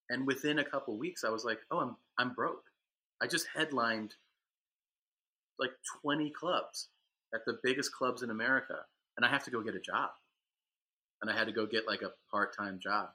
and 0.10 0.26
within 0.26 0.60
a 0.60 0.64
couple 0.64 0.98
weeks, 0.98 1.24
I 1.26 1.30
was 1.30 1.44
like, 1.44 1.60
"Oh, 1.70 1.80
I'm 1.80 1.98
I'm 2.18 2.34
broke." 2.34 2.64
I 3.22 3.28
just 3.28 3.48
headlined 3.54 4.16
like 5.60 5.72
20 6.02 6.30
clubs 6.32 6.88
at 7.36 7.46
the 7.46 7.60
biggest 7.62 7.92
clubs 7.92 8.24
in 8.24 8.30
America, 8.30 8.80
and 9.18 9.26
I 9.26 9.30
have 9.30 9.44
to 9.44 9.52
go 9.52 9.62
get 9.62 9.76
a 9.76 9.82
job, 9.82 10.12
and 11.22 11.30
I 11.30 11.38
had 11.38 11.48
to 11.48 11.54
go 11.54 11.66
get 11.66 11.88
like 11.88 12.02
a 12.02 12.14
part 12.32 12.56
time 12.56 12.80
job. 12.80 13.10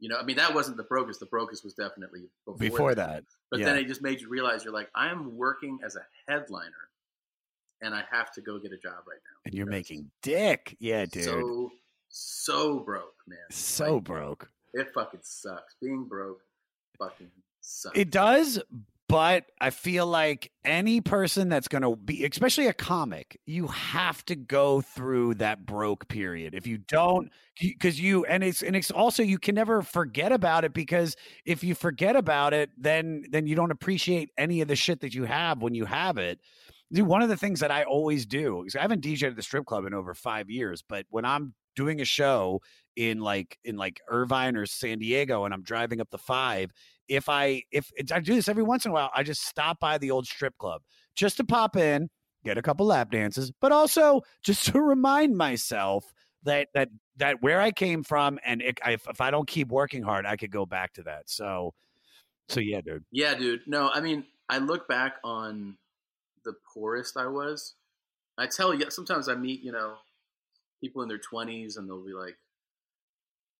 You 0.00 0.08
know, 0.08 0.16
I 0.18 0.24
mean, 0.24 0.36
that 0.36 0.54
wasn't 0.54 0.76
the 0.78 0.82
brokest. 0.82 1.20
The 1.20 1.26
brokest 1.26 1.62
was 1.62 1.74
definitely 1.74 2.28
before, 2.46 2.58
before 2.58 2.94
that. 2.94 3.24
but 3.50 3.60
yeah. 3.60 3.66
then 3.66 3.76
it 3.76 3.86
just 3.86 4.02
made 4.02 4.20
you 4.20 4.28
realize 4.28 4.64
you're 4.64 4.72
like, 4.72 4.90
I 4.94 5.10
am 5.10 5.36
working 5.36 5.78
as 5.84 5.96
a 5.96 6.00
headliner, 6.26 6.88
and 7.82 7.94
I 7.94 8.02
have 8.10 8.32
to 8.32 8.40
go 8.40 8.58
get 8.58 8.72
a 8.72 8.78
job 8.78 8.94
right 9.06 9.20
now. 9.22 9.40
and 9.44 9.54
you're 9.54 9.66
making 9.66 10.10
dick. 10.22 10.76
Yeah, 10.80 11.04
dude. 11.04 11.24
So 11.24 11.70
so 12.08 12.80
broke, 12.80 13.14
man. 13.28 13.38
so 13.50 14.00
broke. 14.00 14.50
It 14.72 14.92
fucking 14.94 15.20
sucks. 15.22 15.76
Being 15.80 16.04
broke, 16.04 16.40
fucking 16.98 17.30
sucks. 17.60 17.98
It 17.98 18.10
does, 18.10 18.60
but 19.10 19.46
I 19.60 19.70
feel 19.70 20.06
like 20.06 20.52
any 20.64 21.00
person 21.00 21.48
that's 21.48 21.66
going 21.66 21.82
to 21.82 21.96
be, 21.96 22.24
especially 22.24 22.68
a 22.68 22.72
comic, 22.72 23.40
you 23.44 23.66
have 23.66 24.24
to 24.26 24.36
go 24.36 24.80
through 24.80 25.34
that 25.34 25.66
broke 25.66 26.06
period. 26.06 26.54
If 26.54 26.68
you 26.68 26.78
don't, 26.78 27.30
because 27.60 28.00
you, 28.00 28.24
and 28.26 28.44
it's, 28.44 28.62
and 28.62 28.76
it's 28.76 28.92
also, 28.92 29.24
you 29.24 29.38
can 29.38 29.56
never 29.56 29.82
forget 29.82 30.30
about 30.30 30.64
it 30.64 30.72
because 30.72 31.16
if 31.44 31.64
you 31.64 31.74
forget 31.74 32.14
about 32.14 32.54
it, 32.54 32.70
then, 32.78 33.24
then 33.30 33.48
you 33.48 33.56
don't 33.56 33.72
appreciate 33.72 34.30
any 34.38 34.60
of 34.60 34.68
the 34.68 34.76
shit 34.76 35.00
that 35.00 35.12
you 35.12 35.24
have 35.24 35.60
when 35.60 35.74
you 35.74 35.86
have 35.86 36.16
it. 36.16 36.38
Dude, 36.92 37.06
one 37.06 37.22
of 37.22 37.28
the 37.28 37.36
things 37.36 37.58
that 37.60 37.72
I 37.72 37.82
always 37.82 38.26
do, 38.26 38.64
I 38.78 38.80
haven't 38.80 39.02
DJed 39.02 39.30
at 39.30 39.36
the 39.36 39.42
strip 39.42 39.66
club 39.66 39.86
in 39.86 39.94
over 39.94 40.14
five 40.14 40.50
years, 40.50 40.84
but 40.88 41.06
when 41.10 41.24
I'm 41.24 41.54
doing 41.74 42.00
a 42.00 42.04
show 42.04 42.60
in 43.00 43.18
like 43.18 43.58
in 43.64 43.78
like 43.78 43.98
Irvine 44.08 44.56
or 44.56 44.66
San 44.66 44.98
Diego 44.98 45.46
and 45.46 45.54
I'm 45.54 45.62
driving 45.62 46.02
up 46.02 46.10
the 46.10 46.18
five, 46.18 46.70
if 47.08 47.30
I 47.30 47.62
if 47.72 47.90
I 48.12 48.20
do 48.20 48.34
this 48.34 48.46
every 48.46 48.62
once 48.62 48.84
in 48.84 48.90
a 48.90 48.94
while, 48.94 49.10
I 49.16 49.22
just 49.22 49.46
stop 49.46 49.80
by 49.80 49.96
the 49.96 50.10
old 50.10 50.26
strip 50.26 50.56
club 50.58 50.82
just 51.16 51.38
to 51.38 51.44
pop 51.44 51.76
in, 51.76 52.10
get 52.44 52.58
a 52.58 52.62
couple 52.62 52.84
lap 52.84 53.10
dances, 53.10 53.50
but 53.58 53.72
also 53.72 54.20
just 54.44 54.66
to 54.72 54.82
remind 54.82 55.34
myself 55.34 56.12
that 56.42 56.68
that 56.74 56.90
that 57.16 57.42
where 57.42 57.58
I 57.58 57.70
came 57.70 58.02
from 58.02 58.38
and 58.44 58.60
it, 58.60 58.78
if, 58.86 59.08
if 59.08 59.22
I 59.22 59.30
don't 59.30 59.48
keep 59.48 59.68
working 59.68 60.02
hard, 60.02 60.26
I 60.26 60.36
could 60.36 60.50
go 60.50 60.66
back 60.66 60.92
to 60.94 61.02
that. 61.04 61.30
So 61.30 61.72
so 62.50 62.60
yeah, 62.60 62.82
dude. 62.82 63.04
Yeah, 63.10 63.34
dude. 63.34 63.62
No, 63.66 63.88
I 63.94 64.02
mean, 64.02 64.26
I 64.50 64.58
look 64.58 64.86
back 64.88 65.14
on 65.24 65.78
the 66.44 66.52
poorest 66.74 67.16
I 67.16 67.28
was. 67.28 67.76
I 68.36 68.46
tell 68.46 68.74
you, 68.74 68.90
sometimes 68.90 69.26
I 69.26 69.36
meet, 69.36 69.62
you 69.62 69.72
know, 69.72 69.94
people 70.82 71.00
in 71.02 71.08
their 71.08 71.18
20s 71.18 71.78
and 71.78 71.88
they'll 71.88 72.04
be 72.04 72.12
like, 72.12 72.36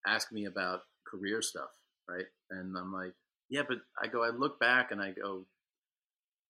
ask 0.05 0.31
me 0.31 0.45
about 0.45 0.81
career 1.05 1.41
stuff, 1.41 1.69
right? 2.07 2.25
And 2.49 2.77
I'm 2.77 2.93
like, 2.93 3.13
yeah, 3.49 3.63
but 3.67 3.79
I 4.01 4.07
go, 4.07 4.23
I 4.23 4.29
look 4.29 4.59
back 4.59 4.91
and 4.91 5.01
I 5.01 5.11
go, 5.11 5.45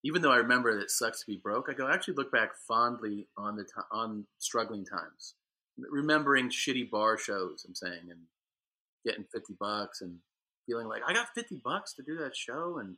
even 0.03 0.21
though 0.21 0.31
I 0.31 0.37
remember 0.37 0.75
that 0.75 0.83
it 0.83 0.91
sucks 0.91 1.21
to 1.21 1.25
be 1.27 1.37
broke, 1.41 1.67
I 1.69 1.73
go, 1.73 1.87
I 1.87 1.93
actually 1.93 2.15
look 2.15 2.31
back 2.31 2.51
fondly 2.67 3.27
on 3.37 3.55
the 3.55 3.65
on 3.91 4.25
struggling 4.39 4.85
times, 4.85 5.35
remembering 5.77 6.49
shitty 6.49 6.89
bar 6.89 7.17
shows. 7.17 7.65
I'm 7.67 7.75
saying 7.75 8.09
and 8.09 8.19
getting 9.05 9.25
fifty 9.31 9.55
bucks 9.59 10.01
and 10.01 10.17
feeling 10.67 10.87
like 10.87 11.01
I 11.07 11.13
got 11.13 11.27
fifty 11.35 11.59
bucks 11.63 11.93
to 11.95 12.03
do 12.03 12.17
that 12.17 12.35
show, 12.35 12.77
and 12.79 12.95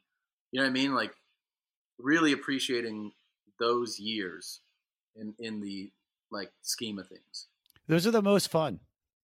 you 0.51 0.59
know 0.59 0.65
what 0.65 0.69
I 0.69 0.73
mean, 0.73 0.95
like 0.95 1.13
really 1.99 2.31
appreciating 2.31 3.11
those 3.59 3.99
years 3.99 4.61
in 5.15 5.33
in 5.39 5.61
the 5.61 5.91
like 6.31 6.51
scheme 6.61 6.99
of 6.99 7.07
things. 7.07 7.47
Those 7.87 8.07
are 8.07 8.11
the 8.11 8.21
most 8.21 8.49
fun. 8.49 8.79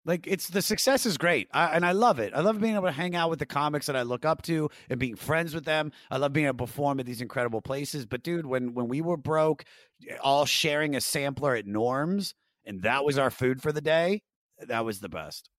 Like 0.05 0.25
it's 0.27 0.47
the 0.47 0.61
success 0.61 1.05
is 1.05 1.17
great, 1.17 1.49
I, 1.53 1.67
and 1.67 1.85
I 1.85 1.91
love 1.91 2.19
it. 2.19 2.33
I 2.33 2.39
love 2.39 2.59
being 2.61 2.75
able 2.75 2.85
to 2.85 2.91
hang 2.91 3.15
out 3.15 3.29
with 3.29 3.39
the 3.39 3.45
comics 3.45 3.85
that 3.87 3.95
I 3.95 4.01
look 4.03 4.25
up 4.25 4.41
to 4.43 4.69
and 4.89 4.99
being 4.99 5.15
friends 5.15 5.53
with 5.53 5.65
them. 5.65 5.91
I 6.09 6.17
love 6.17 6.33
being 6.33 6.47
able 6.47 6.65
to 6.65 6.71
perform 6.71 6.99
at 6.99 7.05
these 7.05 7.21
incredible 7.21 7.61
places. 7.61 8.05
But 8.05 8.23
dude, 8.23 8.45
when 8.45 8.73
when 8.73 8.87
we 8.87 9.01
were 9.01 9.17
broke, 9.17 9.65
all 10.21 10.45
sharing 10.45 10.95
a 10.95 11.01
sampler 11.01 11.55
at 11.55 11.65
Norms, 11.67 12.33
and 12.65 12.81
that 12.83 13.03
was 13.03 13.17
our 13.17 13.29
food 13.29 13.61
for 13.61 13.71
the 13.71 13.81
day, 13.81 14.23
that 14.67 14.85
was 14.85 14.99
the 14.99 15.09
best. 15.09 15.49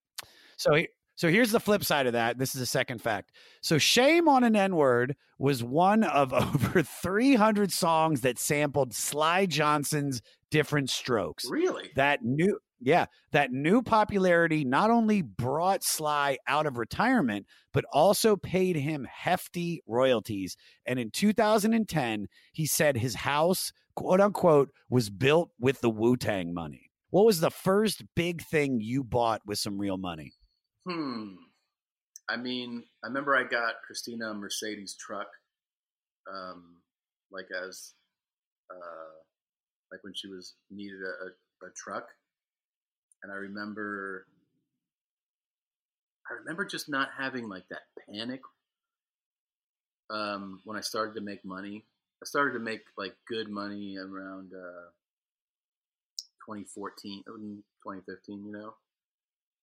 So 0.57 0.75
he- 0.75 0.89
so 1.17 1.29
here's 1.29 1.51
the 1.51 1.61
flip 1.61 1.85
side 1.85 2.07
of 2.07 2.15
that. 2.15 2.39
This 2.39 2.55
is 2.55 2.63
a 2.63 2.67
second 2.67 3.03
fact. 3.03 3.33
So 3.61 3.77
Shame 3.77 4.27
on 4.27 4.43
an 4.43 4.57
N-word 4.57 5.17
was 5.39 5.63
one 5.63 6.03
of 6.03 6.33
over 6.33 6.83
300 6.83 7.71
songs 7.71 8.23
that 8.23 8.39
sampled 8.39 8.95
Syl 8.95 9.47
Johnson's 9.47 10.23
Different 10.51 10.89
Strokes. 10.89 11.45
Really? 11.51 11.91
That 11.95 12.21
new 12.25 12.59
yeah, 12.81 13.07
that 13.33 13.53
new 13.53 13.83
popularity 13.83 14.65
not 14.65 14.91
only 14.91 15.23
brought 15.23 15.85
Syl 15.85 16.37
out 16.47 16.67
of 16.67 16.79
retirement, 16.79 17.47
but 17.73 17.85
also 17.93 18.37
paid 18.37 18.77
him 18.77 19.07
hefty 19.11 19.83
royalties. 19.87 20.57
And 20.87 20.99
in 20.99 21.11
2010, 21.11 22.27
he 22.53 22.67
said 22.67 22.97
his 22.97 23.17
house, 23.17 23.73
quote 23.95 24.21
unquote, 24.21 24.71
was 24.89 25.11
built 25.11 25.51
with 25.59 25.81
the 25.81 25.91
Wu 25.91 26.17
Tang 26.17 26.55
money. 26.55 26.91
What 27.11 27.27
was 27.27 27.41
the 27.41 27.51
first 27.51 28.03
big 28.15 28.43
thing 28.43 28.81
you 28.81 29.05
bought 29.05 29.43
with 29.45 29.59
some 29.59 29.79
real 29.79 29.99
money? 29.99 30.33
Hmm. 30.89 31.35
I 32.29 32.37
mean, 32.37 32.85
I 33.05 33.09
remember 33.09 33.37
I 33.37 33.43
got 33.43 33.75
Christina 33.87 34.33
Mercedes 34.33 34.95
truck 34.95 35.27
um, 36.33 36.77
like 37.33 37.49
as 37.67 37.95
uh, 38.71 39.15
like 39.93 40.03
when 40.03 40.15
she 40.15 40.29
was 40.29 40.55
needed 40.71 41.01
a, 41.01 41.65
a, 41.65 41.69
a 41.69 41.73
truck, 41.77 42.07
and 43.23 43.33
I 43.33 43.37
remember 43.37 44.27
I 46.31 46.35
remember 46.35 46.65
just 46.65 46.89
not 46.89 47.09
having 47.19 47.49
like 47.49 47.69
that 47.71 47.83
panic 48.07 48.41
um, 50.11 50.61
when 50.65 50.77
I 50.77 50.81
started 50.81 51.15
to 51.15 51.21
make 51.21 51.45
money. 51.45 51.85
I 52.23 52.27
started 52.27 52.53
to 52.53 52.61
make 52.61 52.83
like 52.97 53.15
good 53.27 53.49
money 53.49 53.97
around 53.97 54.53
uh, 54.53 54.91
2014, 56.47 57.23
uh, 57.27 57.33
2015, 57.33 58.45
you 58.45 58.53
know, 58.53 58.75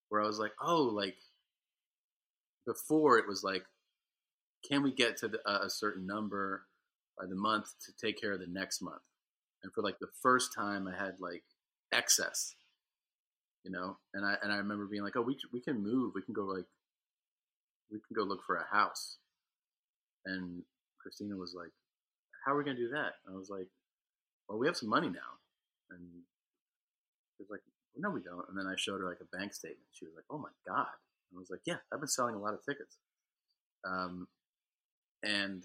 where 0.08 0.22
I 0.22 0.26
was 0.26 0.38
like, 0.38 0.52
oh, 0.60 0.82
like 0.82 1.16
before 2.66 3.18
it 3.18 3.28
was 3.28 3.42
like, 3.42 3.64
can 4.68 4.82
we 4.82 4.92
get 4.92 5.16
to 5.18 5.28
the, 5.28 5.38
uh, 5.46 5.60
a 5.62 5.70
certain 5.70 6.06
number 6.06 6.64
by 7.18 7.26
the 7.26 7.36
month 7.36 7.68
to 7.86 8.06
take 8.06 8.20
care 8.20 8.32
of 8.32 8.40
the 8.40 8.46
next 8.46 8.82
month? 8.82 9.02
And 9.62 9.72
for 9.72 9.82
like 9.82 9.98
the 10.00 10.10
first 10.22 10.50
time, 10.54 10.88
I 10.88 10.96
had 10.96 11.20
like 11.20 11.44
excess, 11.92 12.54
you 13.64 13.70
know, 13.70 13.98
and 14.14 14.24
I 14.24 14.36
and 14.42 14.52
I 14.52 14.56
remember 14.56 14.86
being 14.86 15.02
like, 15.02 15.16
oh, 15.16 15.22
we 15.22 15.36
we 15.52 15.60
can 15.60 15.82
move, 15.82 16.12
we 16.14 16.22
can 16.22 16.34
go 16.34 16.44
like, 16.44 16.66
we 17.90 17.98
can 17.98 18.14
go 18.14 18.22
look 18.22 18.40
for 18.46 18.56
a 18.56 18.66
house, 18.76 19.18
and 20.26 20.62
Christina 21.02 21.36
was 21.36 21.54
like, 21.56 21.72
how 22.44 22.52
are 22.52 22.58
we 22.58 22.64
gonna 22.64 22.76
do 22.76 22.90
that? 22.90 23.14
And 23.26 23.34
I 23.34 23.38
was 23.38 23.50
like, 23.50 23.68
well, 24.48 24.58
we 24.58 24.66
have 24.66 24.76
some 24.76 24.88
money 24.88 25.08
now, 25.08 25.32
and 25.90 26.00
she 27.36 27.42
was 27.42 27.50
like, 27.50 27.60
no, 27.96 28.10
we 28.10 28.20
don't. 28.20 28.44
And 28.48 28.56
then 28.58 28.66
I 28.66 28.74
showed 28.76 29.00
her 29.00 29.08
like 29.08 29.20
a 29.20 29.36
bank 29.36 29.52
statement. 29.52 29.86
She 29.92 30.04
was 30.04 30.14
like, 30.14 30.24
oh 30.30 30.38
my 30.38 30.50
god. 30.66 30.86
I 31.34 31.38
was 31.38 31.50
like, 31.50 31.60
yeah, 31.66 31.76
I've 31.92 32.00
been 32.00 32.08
selling 32.08 32.34
a 32.34 32.38
lot 32.38 32.54
of 32.54 32.64
tickets. 32.64 32.96
Um, 33.86 34.26
and 35.22 35.64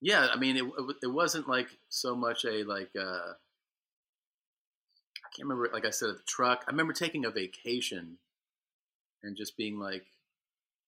yeah, 0.00 0.28
I 0.32 0.38
mean, 0.38 0.56
it, 0.56 0.64
it, 0.64 0.96
it 1.04 1.06
wasn't 1.12 1.48
like 1.48 1.68
so 1.88 2.16
much 2.16 2.44
a 2.44 2.64
like, 2.64 2.90
uh, 2.98 3.34
can't 5.34 5.48
remember, 5.48 5.70
like 5.72 5.86
I 5.86 5.90
said, 5.90 6.10
at 6.10 6.16
the 6.16 6.24
truck. 6.26 6.64
I 6.66 6.70
remember 6.70 6.92
taking 6.92 7.24
a 7.24 7.30
vacation 7.30 8.18
and 9.22 9.36
just 9.36 9.56
being 9.56 9.78
like, 9.78 10.04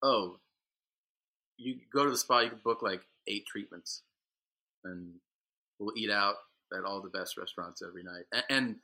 oh, 0.03 0.39
you 1.57 1.77
go 1.93 2.05
to 2.05 2.11
the 2.11 2.19
spa, 2.19 2.41
you 2.41 2.51
can 2.51 2.61
book 2.65 2.83
like 2.83 3.03
eight 3.27 3.47
treatments 3.47 4.03
and 4.85 5.15
we'll 5.79 5.97
eat 5.97 6.11
out 6.11 6.37
at 6.77 6.85
all 6.85 7.01
the 7.01 7.09
best 7.09 7.37
restaurants 7.37 7.83
every 7.87 8.03
night. 8.03 8.25
And, 8.33 8.45
and 8.51 8.77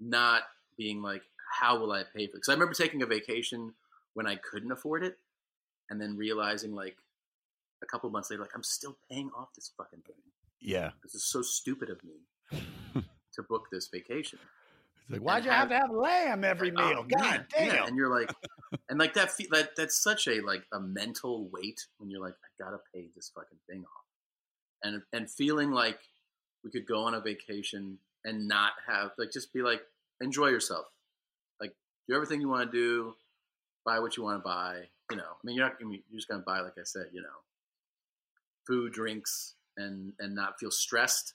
not 0.00 0.42
being 0.76 1.02
like, 1.02 1.22
how 1.60 1.78
will 1.78 1.92
I 1.92 2.02
pay 2.02 2.26
for 2.26 2.30
it? 2.30 2.32
Because 2.34 2.48
I 2.48 2.52
remember 2.52 2.74
taking 2.74 3.02
a 3.02 3.06
vacation 3.06 3.74
when 4.14 4.26
I 4.26 4.36
couldn't 4.36 4.72
afford 4.72 5.04
it, 5.04 5.18
and 5.90 6.00
then 6.00 6.16
realizing 6.16 6.74
like 6.74 6.96
a 7.82 7.86
couple 7.86 8.10
months 8.10 8.30
later, 8.30 8.42
like 8.42 8.54
I'm 8.54 8.62
still 8.62 8.96
paying 9.10 9.30
off 9.36 9.48
this 9.54 9.70
fucking 9.76 10.00
thing. 10.06 10.16
Yeah. 10.60 10.90
This 11.02 11.14
is 11.14 11.24
so 11.24 11.42
stupid 11.42 11.90
of 11.90 12.00
me 12.02 12.14
to 13.34 13.42
book 13.42 13.68
this 13.70 13.88
vacation. 13.88 14.38
It's 15.08 15.12
like, 15.12 15.20
why'd 15.22 15.44
you 15.44 15.50
have 15.50 15.68
to 15.68 15.76
have 15.76 15.90
lamb 15.90 16.42
every 16.44 16.72
Oh, 16.76 16.88
meal? 16.88 17.04
God 17.04 17.20
man, 17.20 17.46
damn. 17.56 17.66
yeah, 17.74 17.86
And 17.86 17.96
you're 17.96 18.10
like, 18.10 18.32
and 18.88 18.98
like 18.98 19.14
that, 19.14 19.30
that 19.52 19.70
that's 19.76 20.02
such 20.02 20.26
a 20.26 20.40
like 20.40 20.64
a 20.72 20.80
mental 20.80 21.48
weight 21.52 21.80
when 21.98 22.10
you're 22.10 22.20
like, 22.20 22.34
I 22.34 22.62
gotta 22.64 22.78
pay 22.94 23.06
this 23.14 23.30
fucking 23.34 23.58
thing 23.68 23.84
off, 23.84 24.04
and 24.82 25.02
and 25.12 25.30
feeling 25.30 25.70
like 25.70 25.98
we 26.64 26.70
could 26.70 26.86
go 26.86 27.04
on 27.04 27.14
a 27.14 27.20
vacation 27.20 27.98
and 28.24 28.48
not 28.48 28.72
have 28.88 29.12
like 29.18 29.30
just 29.32 29.52
be 29.52 29.62
like 29.62 29.82
enjoy 30.20 30.48
yourself, 30.48 30.86
like 31.60 31.72
do 32.08 32.14
everything 32.16 32.40
you 32.40 32.48
want 32.48 32.70
to 32.70 32.76
do, 32.76 33.14
buy 33.84 34.00
what 34.00 34.16
you 34.16 34.24
want 34.24 34.40
to 34.42 34.44
buy. 34.44 34.88
You 35.12 35.16
know, 35.18 35.22
I 35.22 35.38
mean, 35.44 35.54
you're 35.54 35.66
not. 35.66 35.76
I 35.80 35.84
mean, 35.84 36.02
you're 36.10 36.18
just 36.18 36.26
gonna 36.28 36.42
buy, 36.44 36.58
like 36.60 36.78
I 36.78 36.82
said, 36.84 37.10
you 37.12 37.22
know, 37.22 37.28
food, 38.66 38.92
drinks, 38.92 39.54
and 39.76 40.12
and 40.18 40.34
not 40.34 40.58
feel 40.58 40.72
stressed. 40.72 41.34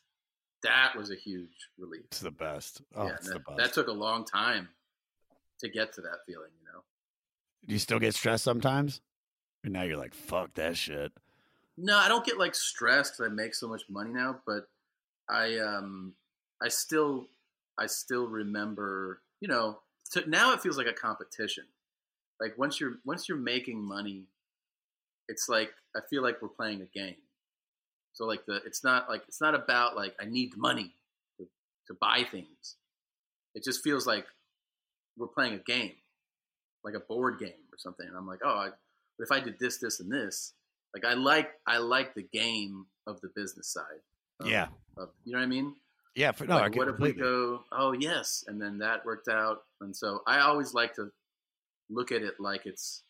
That 0.64 0.96
was 0.96 1.10
a 1.12 1.16
huge 1.16 1.70
relief. 1.78 2.04
It's 2.06 2.20
the 2.20 2.32
best. 2.32 2.82
Oh, 2.96 3.08
yeah, 3.08 3.14
it's 3.14 3.28
that, 3.28 3.34
the 3.34 3.40
best. 3.40 3.58
that 3.58 3.74
took 3.74 3.88
a 3.88 3.92
long 3.92 4.26
time 4.26 4.70
to 5.60 5.70
get 5.70 5.94
to 5.94 6.02
that 6.02 6.20
feeling. 6.26 6.52
You 6.60 6.72
know. 6.72 6.84
Do 7.66 7.74
you 7.74 7.80
still 7.80 8.00
get 8.00 8.14
stressed 8.16 8.44
sometimes? 8.44 9.02
And 9.64 9.74
now 9.74 9.84
you're 9.84 9.98
like, 9.98 10.14
fuck 10.14 10.54
that 10.56 10.76
shit. 10.78 11.12
No, 11.78 11.98
I 11.98 12.08
don't 12.08 12.26
get 12.26 12.38
like 12.38 12.56
stressed 12.56 13.18
'cause 13.18 13.26
I 13.26 13.30
make 13.30 13.56
so 13.56 13.68
much 13.68 13.84
money 13.90 14.12
now, 14.12 14.42
but 14.46 14.68
I 15.30 15.58
um 15.60 16.16
I 16.62 16.68
still 16.68 17.28
I 17.78 17.88
still 17.88 18.28
remember, 18.28 19.22
you 19.40 19.48
know, 19.48 19.80
to, 20.12 20.30
now 20.30 20.54
it 20.54 20.62
feels 20.62 20.78
like 20.78 20.88
a 20.88 20.94
competition. 20.94 21.66
Like 22.40 22.58
once 22.58 22.80
you're 22.80 23.00
once 23.06 23.30
you're 23.30 23.38
making 23.38 23.82
money, 23.82 24.26
it's 25.28 25.48
like 25.48 25.72
I 25.96 26.00
feel 26.10 26.22
like 26.22 26.42
we're 26.42 26.50
playing 26.50 26.82
a 26.82 26.86
game. 26.86 27.16
So 28.14 28.26
like 28.26 28.46
the 28.46 28.62
it's 28.66 28.84
not 28.84 29.10
like 29.10 29.24
it's 29.28 29.42
not 29.42 29.56
about 29.56 29.96
like 29.96 30.16
I 30.22 30.26
need 30.26 30.56
money 30.58 30.96
to, 31.38 31.48
to 31.88 31.94
buy 32.00 32.26
things. 32.30 32.76
It 33.56 33.64
just 33.64 33.84
feels 33.84 34.06
like 34.08 34.26
we're 35.18 35.28
playing 35.28 35.54
a 35.54 35.60
game, 35.60 35.94
like 36.84 36.94
a 36.94 37.00
board 37.00 37.40
game 37.40 37.50
or 37.72 37.78
something. 37.78 38.08
And 38.08 38.16
I'm 38.16 38.28
like, 38.28 38.40
oh, 38.44 38.50
I, 38.50 38.70
but 39.18 39.24
if 39.24 39.32
I 39.32 39.40
did 39.40 39.60
this, 39.60 39.78
this, 39.78 40.00
and 40.00 40.12
this, 40.12 40.54
like 40.94 41.06
I 41.06 41.14
like 41.14 41.52
I 41.68 41.78
like 41.78 42.14
the 42.14 42.28
game 42.34 42.86
of 43.08 43.20
the 43.22 43.30
business 43.36 43.68
side. 43.68 44.02
Of, 44.40 44.48
Yeah. 44.48 44.68
of, 44.98 45.10
you 45.26 45.34
know 45.34 45.40
what 45.40 45.46
I 45.46 45.48
mean? 45.48 45.76
Yeah, 46.16 46.32
for, 46.34 46.46
no, 46.46 46.58
I 46.58 46.62
like, 46.64 46.76
what 46.76 46.90
if 46.90 47.00
we 47.00 47.14
go? 47.14 47.64
Oh 47.72 47.94
yes, 47.94 48.44
and 48.48 48.62
then 48.62 48.78
that 48.80 49.06
worked 49.06 49.30
out, 49.30 49.64
and 49.80 49.96
so 49.96 50.22
I 50.28 50.40
always 50.40 50.74
like 50.74 50.94
to 50.96 51.10
look 51.90 52.12
at 52.12 52.22
it 52.22 52.40
like 52.40 52.66
it's 52.66 53.04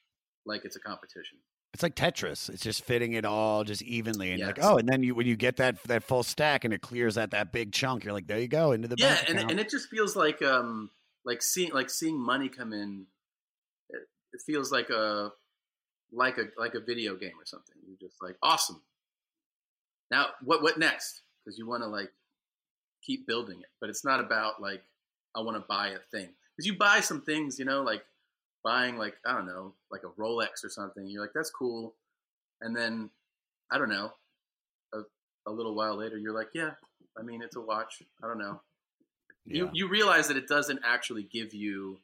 like 0.46 0.66
it's 0.66 0.76
a 0.76 0.80
competition. 0.80 1.38
It's 1.74 1.84
like 1.84 1.96
Tetris. 1.96 2.50
It's 2.50 2.62
just 2.62 2.84
fitting 2.84 3.14
it 3.14 3.24
all 3.24 3.64
just 3.64 3.82
evenly, 3.82 4.32
and 4.32 4.40
you're 4.40 4.48
like, 4.48 4.60
oh, 4.62 4.78
and 4.78 4.88
then 4.90 5.04
you 5.04 5.16
when 5.16 5.26
you 5.26 5.38
get 5.38 5.58
that 5.58 5.82
that 5.84 6.04
full 6.04 6.24
stack 6.24 6.66
and 6.66 6.74
it 6.74 6.82
clears 6.82 7.18
out 7.18 7.32
that 7.32 7.52
big 7.54 7.72
chunk, 7.72 8.04
you're 8.04 8.14
like, 8.14 8.28
there 8.28 8.40
you 8.40 8.50
go 8.50 8.74
into 8.74 8.88
the 8.90 8.96
yeah, 8.98 9.18
and 9.28 9.38
account. 9.38 9.52
and 9.52 9.60
it 9.60 9.70
just 9.70 9.88
feels 9.90 10.16
like 10.16 10.42
um 10.42 10.90
like 11.24 11.42
seeing 11.42 11.72
like 11.72 11.90
seeing 11.90 12.20
money 12.20 12.50
come 12.50 12.74
in. 12.74 13.06
It, 13.90 14.02
it 14.34 14.42
feels 14.46 14.72
like 14.72 14.90
a 14.90 15.32
like 16.12 16.38
a 16.38 16.46
like 16.58 16.74
a 16.76 16.82
video 16.82 17.16
game 17.16 17.40
or 17.40 17.46
something. 17.46 17.76
You're 17.88 18.10
just 18.10 18.22
like 18.22 18.36
awesome. 18.44 18.82
Now 20.10 20.28
what 20.44 20.62
what 20.62 20.78
next? 20.78 21.22
Because 21.44 21.58
you 21.58 21.68
want 21.68 21.84
to 21.84 21.88
like 21.88 22.12
keep 23.02 23.26
building 23.26 23.60
it, 23.60 23.70
but 23.80 23.90
it's 23.90 24.04
not 24.04 24.20
about 24.20 24.62
like 24.62 24.84
I 25.36 25.40
want 25.40 25.56
to 25.56 25.66
buy 25.68 25.90
a 25.90 26.00
thing 26.12 26.30
because 26.56 26.66
you 26.66 26.78
buy 26.78 27.00
some 27.00 27.22
things, 27.22 27.60
you 27.60 27.66
know, 27.66 27.82
like 27.82 28.04
buying 28.64 28.98
like 28.98 29.16
I 29.26 29.34
don't 29.34 29.48
know, 29.48 29.74
like 29.92 30.02
a 30.04 30.22
Rolex 30.22 30.64
or 30.64 30.70
something. 30.70 31.08
You're 31.08 31.22
like 31.22 31.34
that's 31.34 31.50
cool, 31.52 31.96
and 32.62 32.76
then 32.76 33.10
I 33.72 33.78
don't 33.78 33.90
know, 33.90 34.12
a, 34.94 35.00
a 35.48 35.52
little 35.52 35.76
while 35.76 35.96
later, 35.98 36.18
you're 36.18 36.34
like, 36.36 36.50
yeah, 36.54 36.72
I 37.18 37.24
mean 37.24 37.42
it's 37.42 37.56
a 37.56 37.62
watch. 37.62 38.02
I 38.24 38.28
don't 38.28 38.40
know. 38.40 38.62
Yeah. 39.46 39.56
You 39.56 39.70
you 39.74 39.88
realize 39.88 40.28
that 40.28 40.38
it 40.38 40.48
doesn't 40.48 40.80
actually 40.84 41.24
give 41.24 41.54
you 41.54 41.98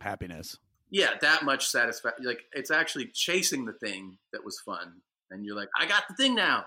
happiness. 0.00 0.56
yeah 0.90 1.10
that 1.20 1.44
much 1.44 1.66
satisfaction. 1.66 2.24
Like 2.24 2.44
it's 2.52 2.70
actually 2.70 3.06
chasing 3.12 3.64
the 3.64 3.72
thing 3.74 4.18
that 4.32 4.44
was 4.44 4.58
fun, 4.60 5.00
and 5.30 5.44
you're 5.44 5.56
like, 5.56 5.68
I 5.78 5.86
got 5.86 6.04
the 6.08 6.14
thing 6.14 6.34
now, 6.34 6.64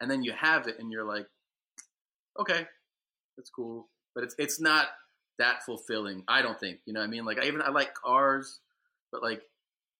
and 0.00 0.10
then 0.10 0.22
you 0.22 0.32
have 0.32 0.66
it, 0.66 0.76
and 0.78 0.90
you're 0.90 1.04
like, 1.04 1.26
okay, 2.40 2.66
that's 3.36 3.50
cool, 3.50 3.88
but 4.14 4.24
it's 4.24 4.34
it's 4.38 4.60
not 4.60 4.88
that 5.38 5.62
fulfilling. 5.64 6.24
I 6.28 6.42
don't 6.42 6.58
think. 6.58 6.80
You 6.84 6.92
know, 6.92 7.00
what 7.00 7.06
I 7.06 7.10
mean, 7.10 7.24
like 7.24 7.38
I 7.38 7.46
even 7.46 7.62
I 7.62 7.70
like 7.70 7.94
cars, 7.94 8.60
but 9.10 9.22
like 9.22 9.42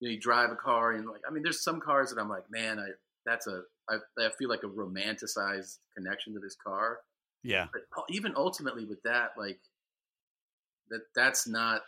you 0.00 0.08
know, 0.08 0.12
you 0.12 0.20
drive 0.20 0.50
a 0.50 0.56
car 0.56 0.92
and 0.92 1.06
like 1.06 1.22
I 1.28 1.32
mean, 1.32 1.42
there's 1.42 1.62
some 1.62 1.80
cars 1.80 2.10
that 2.10 2.20
I'm 2.20 2.28
like, 2.28 2.50
man, 2.50 2.78
I 2.78 2.88
that's 3.24 3.46
a 3.46 3.62
I, 3.88 3.96
I 4.18 4.30
feel 4.38 4.48
like 4.48 4.62
a 4.62 4.68
romanticized 4.68 5.78
connection 5.96 6.34
to 6.34 6.40
this 6.40 6.56
car. 6.62 6.98
Yeah. 7.42 7.66
But 7.72 7.82
even 8.10 8.34
ultimately 8.36 8.84
with 8.84 9.02
that, 9.04 9.32
like 9.36 9.60
that 10.90 11.02
that's 11.14 11.46
not 11.46 11.82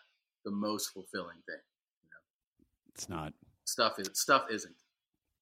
the 0.45 0.51
most 0.51 0.89
fulfilling 0.89 1.37
thing. 1.47 1.61
You 2.03 2.09
know? 2.11 2.93
It's 2.95 3.09
not. 3.09 3.33
Stuff 3.65 3.99
is 3.99 4.11
stuff 4.15 4.47
isn't. 4.51 4.75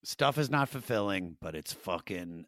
Stuff 0.05 0.39
is 0.39 0.51
not 0.51 0.69
fulfilling, 0.69 1.37
but 1.41 1.55
it's 1.55 1.73
fucking 1.73 2.47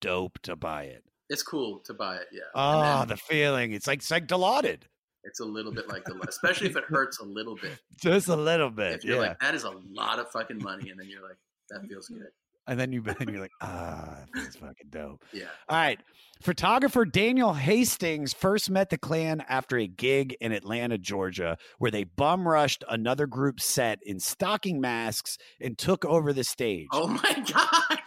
dope 0.00 0.38
to 0.42 0.56
buy 0.56 0.84
it. 0.84 1.04
It's 1.28 1.42
cool 1.42 1.78
to 1.84 1.94
buy 1.94 2.16
it, 2.16 2.26
yeah. 2.32 2.40
Oh, 2.54 2.80
then 2.80 3.08
the 3.08 3.16
feeling. 3.16 3.72
It's 3.72 3.86
like 3.86 4.00
it's 4.00 4.10
like 4.10 4.26
Dilaudid. 4.26 4.82
It's 5.24 5.40
a 5.40 5.44
little 5.44 5.72
bit 5.72 5.88
like 5.88 6.04
the 6.04 6.18
especially 6.28 6.68
if 6.68 6.76
it 6.76 6.84
hurts 6.84 7.18
a 7.20 7.24
little 7.24 7.56
bit. 7.56 7.78
Just 8.00 8.28
a 8.28 8.36
little 8.36 8.70
bit. 8.70 8.94
If 8.94 9.04
you're 9.04 9.16
Yeah. 9.16 9.28
like, 9.30 9.40
that 9.40 9.54
is 9.54 9.64
a 9.64 9.72
lot 9.90 10.18
of 10.18 10.30
fucking 10.30 10.58
money, 10.62 10.90
and 10.90 10.98
then 10.98 11.08
you're 11.08 11.22
like, 11.22 11.36
that 11.70 11.86
feels 11.88 12.08
good. 12.08 12.28
and 12.66 12.78
then 12.78 12.92
you 12.92 13.00
then 13.18 13.28
you're 13.28 13.40
like, 13.40 13.50
ah, 13.62 14.24
that's 14.34 14.56
fucking 14.56 14.88
dope. 14.90 15.22
Yeah. 15.32 15.44
All 15.68 15.76
right. 15.76 16.00
Photographer 16.42 17.04
Daniel 17.04 17.52
Hastings 17.52 18.32
first 18.32 18.70
met 18.70 18.88
the 18.88 18.96
clan 18.96 19.44
after 19.48 19.76
a 19.76 19.86
gig 19.86 20.34
in 20.40 20.52
Atlanta, 20.52 20.96
Georgia, 20.96 21.58
where 21.78 21.90
they 21.90 22.04
bum 22.04 22.48
rushed 22.48 22.82
another 22.88 23.26
group 23.26 23.60
set 23.60 23.98
in 24.04 24.18
stocking 24.18 24.80
masks 24.80 25.36
and 25.60 25.76
took 25.76 26.04
over 26.06 26.32
the 26.32 26.44
stage. 26.44 26.86
Oh 26.92 27.08
my 27.08 27.44
god, 27.52 27.98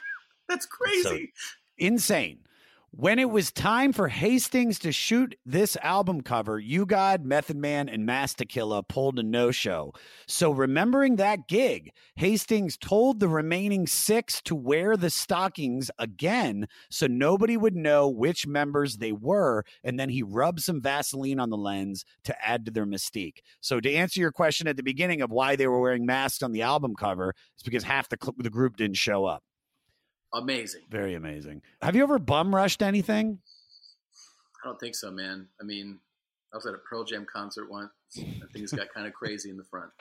that's 0.50 0.66
crazy. 0.66 1.32
insane. 1.78 2.40
When 2.96 3.18
it 3.18 3.32
was 3.32 3.52
time 3.52 3.92
for 3.92 4.08
Hastings 4.08 4.78
to 4.80 4.92
shoot 4.92 5.34
this 5.48 5.76
album 5.78 6.22
cover, 6.22 6.60
U-God, 6.60 7.26
Method 7.26 7.58
Man, 7.58 7.90
and 7.90 8.06
Masta 8.06 8.46
Killa 8.46 8.84
pulled 8.84 9.18
a 9.18 9.24
no 9.24 9.50
show. 9.50 9.94
So, 10.28 10.52
remembering 10.52 11.16
that 11.16 11.48
gig, 11.48 11.90
Hastings 12.18 12.78
told 12.78 13.20
the 13.20 13.28
remaining 13.28 13.88
six 13.88 14.44
to 14.44 14.54
wear 14.54 14.96
the 14.96 15.10
stockings 15.10 15.90
again 15.98 16.68
so 16.92 17.08
nobody 17.08 17.58
would 17.58 17.76
know 17.76 18.08
which 18.08 18.46
members 18.46 18.98
they 18.98 19.12
were. 19.12 19.64
And 19.84 20.00
then 20.00 20.10
he 20.10 20.22
rubbed 20.22 20.62
some 20.62 20.80
Vaseline 20.80 21.40
on 21.40 21.50
the 21.50 21.58
lens 21.58 22.06
to 22.26 22.48
add 22.48 22.64
to 22.68 22.72
their 22.72 22.86
mystique. 22.86 23.40
So, 23.60 23.80
to 23.80 23.92
answer 23.92 24.20
your 24.20 24.32
question 24.32 24.68
at 24.68 24.78
the 24.78 24.84
beginning 24.84 25.24
of 25.24 25.32
why 25.32 25.56
they 25.56 25.66
were 25.66 25.82
wearing 25.82 26.06
masks 26.06 26.44
on 26.44 26.52
the 26.52 26.62
album 26.62 26.94
cover, 26.94 27.34
it's 27.56 27.64
because 27.64 27.86
half 27.86 28.08
the, 28.10 28.18
cl- 28.22 28.36
the 28.38 28.52
group 28.52 28.78
didn't 28.78 28.98
show 28.98 29.26
up. 29.26 29.42
Amazing. 30.34 30.82
Very 30.90 31.14
amazing. 31.16 31.62
Have 31.82 31.96
you 31.96 32.04
ever 32.04 32.20
bum 32.20 32.54
rushed 32.54 32.82
anything? 32.82 33.40
I 34.64 34.68
don't 34.68 34.80
think 34.80 34.96
so, 34.96 35.12
man. 35.12 35.48
I 35.62 35.64
mean, 35.64 36.00
I 36.54 36.58
was 36.58 36.66
at 36.66 36.74
a 36.74 36.78
Pearl 36.80 37.04
Jam 37.04 37.26
concert 37.32 37.70
once. 37.70 37.92
I 38.18 38.22
think 38.22 38.64
it's 38.64 38.74
got 38.74 38.88
kind 38.94 39.06
of 39.08 39.14
crazy 39.20 39.50
in 39.50 39.58
the 39.58 39.64
front. 39.64 39.92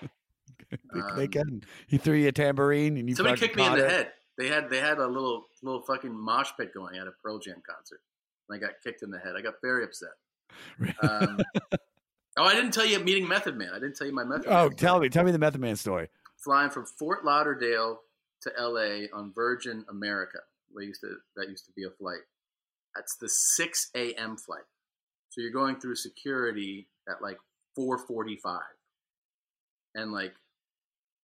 they 1.16 1.28
can. 1.28 1.62
He 1.86 1.98
threw 1.98 2.14
you 2.14 2.28
a 2.28 2.32
tambourine 2.32 2.96
and 2.96 3.08
you 3.08 3.14
Somebody 3.14 3.38
kicked 3.38 3.56
me 3.56 3.66
in 3.66 3.72
the 3.72 3.84
it. 3.84 3.90
head. 3.90 4.12
They 4.38 4.48
had 4.48 4.70
they 4.70 4.78
had 4.78 4.98
a 4.98 5.06
little 5.06 5.46
little 5.62 5.82
fucking 5.82 6.14
mosh 6.14 6.50
pit 6.58 6.72
going 6.72 6.96
at 6.96 7.06
a 7.06 7.12
Pearl 7.22 7.38
Jam 7.38 7.62
concert, 7.68 8.00
and 8.48 8.56
I 8.56 8.60
got 8.66 8.74
kicked 8.82 9.02
in 9.02 9.10
the 9.10 9.18
head. 9.18 9.34
I 9.36 9.42
got 9.42 9.54
very 9.62 9.84
upset. 9.84 10.10
Um, 11.02 11.38
oh, 12.38 12.44
I 12.44 12.54
didn't 12.54 12.70
tell 12.72 12.86
you 12.86 12.98
meeting 13.00 13.28
Method 13.28 13.56
Man. 13.56 13.70
I 13.74 13.78
didn't 13.78 13.96
tell 13.96 14.06
you 14.06 14.14
my 14.14 14.24
Method. 14.24 14.46
Oh, 14.48 14.68
Man 14.68 14.76
tell 14.76 15.00
me, 15.00 15.08
tell 15.10 15.24
me 15.24 15.32
the 15.32 15.38
Method 15.38 15.60
Man 15.60 15.76
story. 15.76 16.08
flying 16.38 16.70
from 16.70 16.86
Fort 16.86 17.24
Lauderdale 17.24 18.00
to 18.42 18.52
LA 18.58 19.06
on 19.16 19.32
Virgin 19.34 19.84
America. 19.88 20.38
We 20.74 20.86
used 20.86 21.00
to 21.02 21.16
that 21.36 21.48
used 21.48 21.66
to 21.66 21.72
be 21.72 21.84
a 21.84 21.90
flight. 21.90 22.22
That's 22.94 23.16
the 23.16 23.28
6 23.28 23.90
a.m. 23.94 24.36
flight. 24.36 24.64
So 25.30 25.40
you're 25.40 25.50
going 25.50 25.80
through 25.80 25.96
security 25.96 26.88
at 27.08 27.22
like 27.22 27.38
4:45, 27.78 28.60
and 29.94 30.12
like 30.12 30.34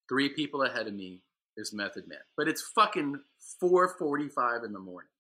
three 0.09 0.31
people 0.31 0.63
ahead 0.63 0.87
of 0.87 0.95
me 0.95 1.23
is 1.57 1.73
Method 1.75 2.09
Man, 2.09 2.19
but 2.37 2.49
it's 2.49 2.63
fucking 2.75 3.23
4:45 3.63 4.65
in 4.65 4.73
the 4.73 4.79
morning, 4.79 5.11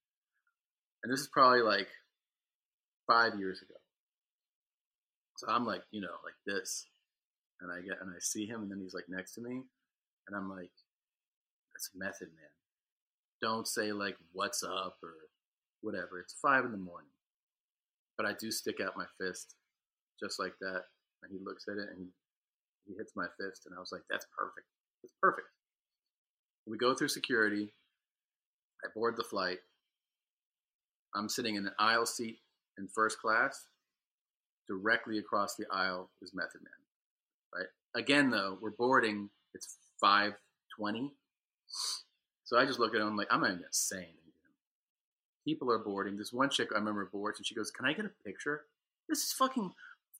and 1.02 1.12
this 1.12 1.20
is 1.20 1.28
probably 1.28 1.62
like 1.62 1.88
five 3.06 3.38
years 3.38 3.60
ago. 3.60 3.74
So 5.36 5.48
I'm 5.48 5.66
like, 5.66 5.82
you 5.90 6.00
know, 6.00 6.16
like 6.24 6.34
this, 6.46 6.86
and 7.60 7.70
I 7.70 7.80
get 7.80 8.00
and 8.00 8.10
I 8.10 8.18
see 8.20 8.46
him, 8.46 8.62
and 8.62 8.70
then 8.70 8.80
he's 8.80 8.94
like 8.94 9.08
next 9.08 9.34
to 9.34 9.42
me, 9.42 9.62
and 10.26 10.36
I'm 10.36 10.48
like, 10.48 10.70
that's 11.78 11.90
Method 11.94 12.28
Man. 12.34 12.50
Don't 13.40 13.68
say 13.68 13.92
like 13.92 14.16
what's 14.32 14.64
up 14.64 14.96
or 15.02 15.14
whatever. 15.80 16.18
It's 16.20 16.34
five 16.42 16.64
in 16.64 16.72
the 16.72 16.78
morning, 16.78 17.10
but 18.16 18.26
I 18.26 18.32
do 18.38 18.50
stick 18.50 18.80
out 18.84 18.96
my 18.96 19.04
fist, 19.20 19.54
just 20.20 20.40
like 20.40 20.54
that, 20.60 20.82
and 21.22 21.30
he 21.30 21.38
looks 21.44 21.66
at 21.68 21.76
it 21.76 21.88
and 21.96 22.08
he 22.86 22.94
hits 22.96 23.12
my 23.14 23.26
fist, 23.38 23.62
and 23.66 23.74
I 23.76 23.80
was 23.80 23.92
like, 23.92 24.02
that's 24.10 24.26
perfect. 24.36 24.66
It's 25.04 25.12
perfect. 25.22 25.46
We 26.66 26.78
go 26.78 26.94
through 26.94 27.08
security. 27.08 27.72
I 28.84 28.88
board 28.94 29.14
the 29.16 29.24
flight. 29.24 29.58
I'm 31.14 31.28
sitting 31.28 31.54
in 31.54 31.66
an 31.66 31.72
aisle 31.78 32.06
seat 32.06 32.38
in 32.76 32.88
first 32.88 33.20
class. 33.20 33.66
Directly 34.66 35.18
across 35.18 35.54
the 35.54 35.64
aisle 35.72 36.10
is 36.20 36.34
Method 36.34 36.60
Man. 36.62 36.72
Right. 37.54 37.68
Again, 38.02 38.30
though, 38.30 38.58
we're 38.60 38.70
boarding. 38.70 39.30
It's 39.54 39.76
five 40.00 40.34
twenty. 40.76 41.12
So 42.44 42.58
I 42.58 42.64
just 42.64 42.78
look 42.78 42.94
at 42.94 43.00
him 43.00 43.16
like 43.16 43.28
I'm 43.30 43.40
not 43.40 43.48
even 43.48 43.58
gonna 43.60 43.68
say 43.72 43.96
anything. 43.98 44.14
People 45.44 45.70
are 45.70 45.78
boarding. 45.78 46.16
This 46.16 46.32
one 46.32 46.50
chick 46.50 46.68
I 46.74 46.78
remember 46.78 47.08
boards, 47.12 47.38
and 47.38 47.46
she 47.46 47.54
goes, 47.54 47.70
"Can 47.70 47.86
I 47.86 47.92
get 47.92 48.04
a 48.04 48.10
picture?" 48.24 48.64
This 49.08 49.22
is 49.24 49.32
fucking 49.32 49.72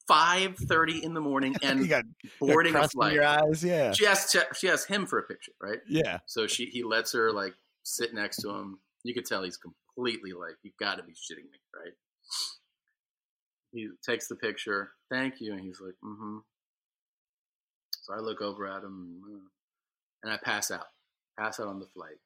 five 0.06 0.56
thirty 0.56 1.02
in 1.04 1.14
the 1.14 1.20
morning, 1.20 1.54
and 1.62 1.80
You 1.80 1.86
got- 1.88 2.04
boarding 2.40 2.72
got 2.72 2.86
a 2.86 2.88
flight. 2.88 3.12
your 3.14 3.24
eyes, 3.24 3.62
yeah. 3.64 3.92
She 3.92 4.06
asks 4.06 4.34
she 4.58 4.68
asks 4.68 4.86
him 4.86 5.06
for 5.06 5.18
a 5.18 5.22
picture, 5.22 5.52
right? 5.60 5.78
Yeah. 5.88 6.18
So 6.26 6.46
she 6.46 6.66
he 6.66 6.82
lets 6.82 7.12
her 7.12 7.32
like 7.32 7.54
sit 7.82 8.14
next 8.14 8.38
to 8.42 8.50
him. 8.50 8.78
You 9.04 9.14
could 9.14 9.26
tell 9.26 9.42
he's 9.42 9.58
completely 9.58 10.32
like, 10.32 10.56
You've 10.62 10.76
got 10.78 10.96
to 10.96 11.02
be 11.02 11.12
shitting 11.12 11.44
me, 11.50 11.58
right? 11.74 11.92
He 13.72 13.88
takes 14.06 14.28
the 14.28 14.36
picture. 14.36 14.90
Thank 15.10 15.40
you, 15.40 15.52
and 15.52 15.60
he's 15.60 15.80
like, 15.80 15.94
mm-hmm. 16.04 16.38
So 18.02 18.14
I 18.14 18.18
look 18.18 18.40
over 18.40 18.66
at 18.66 18.82
him, 18.82 19.20
uh, 19.30 19.38
and 20.22 20.32
I 20.32 20.38
pass 20.42 20.70
out. 20.70 20.86
Pass 21.38 21.60
out 21.60 21.68
on 21.68 21.78
the 21.78 21.86
flight. 21.86 22.16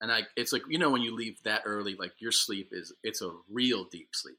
And 0.00 0.12
I, 0.12 0.22
it's 0.36 0.52
like 0.52 0.62
you 0.68 0.78
know 0.78 0.90
when 0.90 1.02
you 1.02 1.14
leave 1.14 1.42
that 1.44 1.62
early, 1.64 1.94
like 1.98 2.12
your 2.18 2.32
sleep 2.32 2.70
is 2.72 2.92
it's 3.02 3.22
a 3.22 3.30
real 3.50 3.84
deep 3.84 4.08
sleep. 4.12 4.38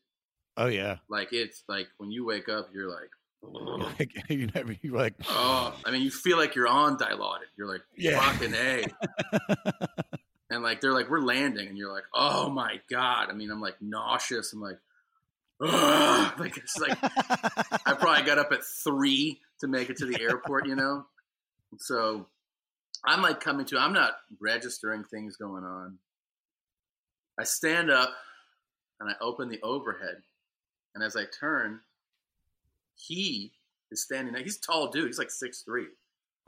Oh 0.57 0.67
yeah. 0.67 0.97
Like 1.09 1.29
it's 1.31 1.63
like 1.67 1.87
when 1.97 2.11
you 2.11 2.25
wake 2.25 2.49
up, 2.49 2.69
you're 2.73 2.89
like, 2.89 3.09
Like, 3.99 4.29
you 4.29 4.47
never 4.53 4.75
you 4.81 4.91
like 4.93 5.13
Oh, 5.29 5.73
I 5.85 5.91
mean, 5.91 6.01
you 6.01 6.11
feel 6.11 6.37
like 6.37 6.55
you're 6.55 6.67
on 6.67 6.97
Dilaudid. 6.97 7.47
You're 7.57 7.67
like, 7.67 7.81
Yeah. 7.95 8.19
fucking 8.19 8.53
A. 8.53 8.85
and 10.49 10.63
like, 10.63 10.81
they're 10.81 10.93
like, 10.93 11.09
we're 11.09 11.21
landing. 11.21 11.67
And 11.69 11.77
you're 11.77 11.91
like, 11.91 12.03
oh 12.13 12.49
my 12.49 12.81
God. 12.89 13.27
I 13.29 13.33
mean, 13.33 13.49
I'm 13.51 13.61
like 13.61 13.81
nauseous. 13.81 14.51
I'm 14.53 14.61
like, 14.61 14.79
Ugh. 15.61 16.33
like, 16.39 16.57
it's 16.57 16.77
like, 16.77 16.97
I 17.01 17.93
probably 17.93 18.23
got 18.25 18.37
up 18.39 18.51
at 18.51 18.63
three 18.83 19.39
to 19.59 19.67
make 19.67 19.89
it 19.89 19.97
to 19.97 20.05
the 20.05 20.21
airport, 20.21 20.67
you 20.67 20.75
know? 20.75 21.05
So 21.79 22.27
I'm 23.05 23.21
like 23.21 23.39
coming 23.39 23.65
to, 23.67 23.77
I'm 23.77 23.93
not 23.93 24.13
registering 24.39 25.03
things 25.03 25.37
going 25.37 25.63
on. 25.63 25.97
I 27.39 27.43
stand 27.43 27.89
up 27.89 28.09
and 28.99 29.09
I 29.09 29.13
open 29.21 29.49
the 29.49 29.61
overhead. 29.61 30.21
And 30.93 31.03
as 31.03 31.15
I 31.15 31.23
turn, 31.39 31.79
he 32.95 33.53
is 33.91 34.03
standing 34.03 34.33
there. 34.33 34.43
He's 34.43 34.57
a 34.57 34.61
tall 34.61 34.89
dude. 34.91 35.07
He's 35.07 35.19
like 35.19 35.31
six 35.31 35.61
three, 35.61 35.87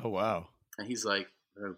Oh 0.04 0.10
wow. 0.10 0.48
and 0.78 0.88
he's 0.88 1.06
like, 1.06 1.28
oh, 1.60 1.76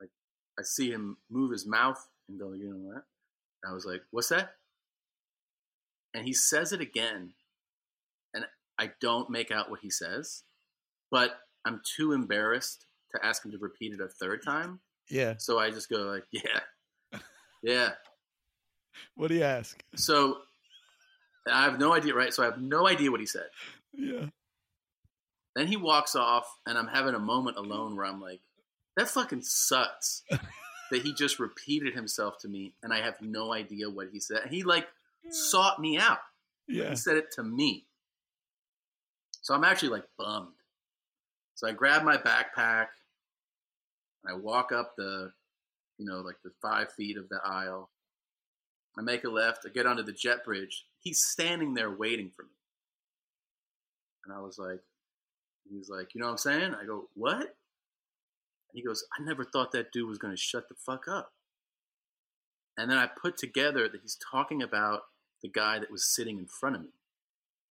like 0.00 0.10
I 0.58 0.62
see 0.62 0.90
him 0.90 1.18
move 1.30 1.50
his 1.50 1.66
mouth 1.66 2.08
and 2.28 2.38
go, 2.38 2.52
you 2.52 2.70
know 2.70 2.76
what? 2.76 3.04
And 3.62 3.70
I 3.70 3.72
was 3.74 3.84
like, 3.84 4.00
what's 4.10 4.28
that? 4.30 4.54
And 6.14 6.24
he 6.26 6.32
says 6.32 6.72
it 6.72 6.80
again, 6.80 7.34
and 8.34 8.46
I 8.78 8.90
don't 9.00 9.30
make 9.30 9.50
out 9.50 9.70
what 9.70 9.80
he 9.80 9.90
says, 9.90 10.42
but 11.10 11.38
I'm 11.64 11.80
too 11.96 12.12
embarrassed 12.12 12.86
to 13.14 13.24
ask 13.24 13.44
him 13.44 13.52
to 13.52 13.58
repeat 13.58 13.92
it 13.92 14.00
a 14.00 14.08
third 14.08 14.42
time. 14.44 14.80
Yeah. 15.08 15.34
So 15.38 15.58
I 15.58 15.70
just 15.70 15.88
go 15.88 15.98
like, 15.98 16.24
yeah, 16.32 17.18
yeah. 17.62 17.90
What 19.14 19.28
do 19.28 19.34
you 19.34 19.44
ask? 19.44 19.82
So 19.94 20.38
I 21.50 21.64
have 21.64 21.78
no 21.78 21.92
idea, 21.92 22.14
right? 22.14 22.32
So 22.32 22.42
I 22.42 22.46
have 22.46 22.60
no 22.60 22.86
idea 22.86 23.10
what 23.10 23.20
he 23.20 23.26
said. 23.26 23.46
Yeah. 23.92 24.26
Then 25.54 25.66
he 25.66 25.76
walks 25.76 26.16
off, 26.16 26.46
and 26.66 26.78
I'm 26.78 26.86
having 26.86 27.14
a 27.14 27.18
moment 27.18 27.58
alone 27.58 27.96
where 27.96 28.06
I'm 28.06 28.20
like, 28.20 28.40
that 28.96 29.08
fucking 29.08 29.42
sucks 29.42 30.22
that 30.30 31.02
he 31.02 31.14
just 31.14 31.38
repeated 31.38 31.94
himself 31.94 32.38
to 32.40 32.48
me, 32.48 32.74
and 32.82 32.92
I 32.92 33.00
have 33.00 33.20
no 33.20 33.52
idea 33.52 33.90
what 33.90 34.08
he 34.12 34.20
said. 34.20 34.46
He 34.48 34.62
like 34.62 34.86
sought 35.30 35.78
me 35.78 35.98
out. 35.98 36.18
Yeah. 36.68 36.90
He 36.90 36.96
said 36.96 37.16
it 37.16 37.30
to 37.32 37.42
me. 37.42 37.86
So 39.42 39.54
I'm 39.54 39.64
actually 39.64 39.90
like 39.90 40.04
bummed. 40.18 40.48
So 41.54 41.68
I 41.68 41.72
grab 41.72 42.02
my 42.02 42.16
backpack, 42.16 42.86
and 44.24 44.34
I 44.34 44.38
walk 44.38 44.72
up 44.72 44.94
the, 44.96 45.32
you 45.98 46.06
know, 46.06 46.20
like 46.20 46.36
the 46.44 46.52
five 46.60 46.92
feet 46.92 47.16
of 47.16 47.28
the 47.28 47.40
aisle. 47.44 47.90
I 48.98 49.02
make 49.02 49.24
a 49.24 49.30
left. 49.30 49.64
I 49.66 49.70
get 49.70 49.86
onto 49.86 50.02
the 50.02 50.12
jet 50.12 50.44
bridge. 50.44 50.84
He's 51.00 51.20
standing 51.22 51.74
there 51.74 51.90
waiting 51.90 52.30
for 52.34 52.42
me. 52.42 52.50
And 54.24 54.34
I 54.34 54.40
was 54.40 54.58
like, 54.58 54.80
he's 55.68 55.88
like, 55.88 56.14
you 56.14 56.20
know 56.20 56.26
what 56.26 56.32
I'm 56.32 56.38
saying? 56.38 56.74
I 56.74 56.84
go, 56.84 57.08
what? 57.14 57.40
And 57.40 58.74
he 58.74 58.82
goes, 58.82 59.04
I 59.18 59.24
never 59.24 59.44
thought 59.44 59.72
that 59.72 59.92
dude 59.92 60.08
was 60.08 60.18
going 60.18 60.34
to 60.34 60.40
shut 60.40 60.68
the 60.68 60.74
fuck 60.74 61.08
up. 61.08 61.32
And 62.78 62.90
then 62.90 62.98
I 62.98 63.06
put 63.06 63.36
together 63.36 63.88
that 63.88 64.00
he's 64.00 64.18
talking 64.30 64.62
about 64.62 65.00
the 65.42 65.48
guy 65.48 65.78
that 65.78 65.90
was 65.90 66.14
sitting 66.14 66.38
in 66.38 66.46
front 66.46 66.76
of 66.76 66.82
me. 66.82 66.88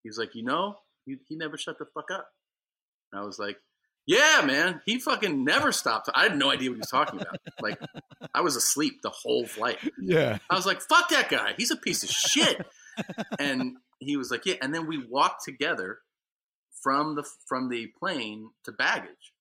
He 0.03 0.09
was 0.09 0.17
like, 0.17 0.35
you 0.35 0.43
know, 0.43 0.77
he, 1.05 1.17
he 1.27 1.35
never 1.35 1.57
shut 1.57 1.77
the 1.77 1.85
fuck 1.85 2.11
up. 2.11 2.29
And 3.11 3.21
I 3.21 3.25
was 3.25 3.39
like, 3.39 3.57
yeah, 4.09 4.41
man, 4.43 4.81
he 4.87 4.97
fucking 4.99 5.43
never 5.43 5.71
stopped. 5.71 6.09
I 6.15 6.23
had 6.23 6.35
no 6.35 6.49
idea 6.49 6.71
what 6.71 6.75
he 6.77 6.79
was 6.79 6.89
talking 6.89 7.21
about. 7.21 7.37
Like, 7.61 7.79
I 8.33 8.41
was 8.41 8.55
asleep 8.55 9.01
the 9.03 9.11
whole 9.11 9.45
flight. 9.45 9.77
Yeah. 10.01 10.39
I 10.49 10.55
was 10.55 10.65
like, 10.65 10.81
fuck 10.81 11.09
that 11.09 11.29
guy. 11.29 11.53
He's 11.57 11.69
a 11.69 11.75
piece 11.75 12.01
of 12.01 12.09
shit. 12.09 12.65
and 13.37 13.77
he 13.99 14.17
was 14.17 14.31
like, 14.31 14.47
yeah. 14.47 14.55
And 14.63 14.73
then 14.73 14.87
we 14.87 14.97
walked 15.05 15.43
together 15.45 15.99
from 16.81 17.13
the 17.15 17.23
from 17.47 17.69
the 17.69 17.87
plane 17.99 18.49
to 18.65 18.71
baggage. 18.71 19.33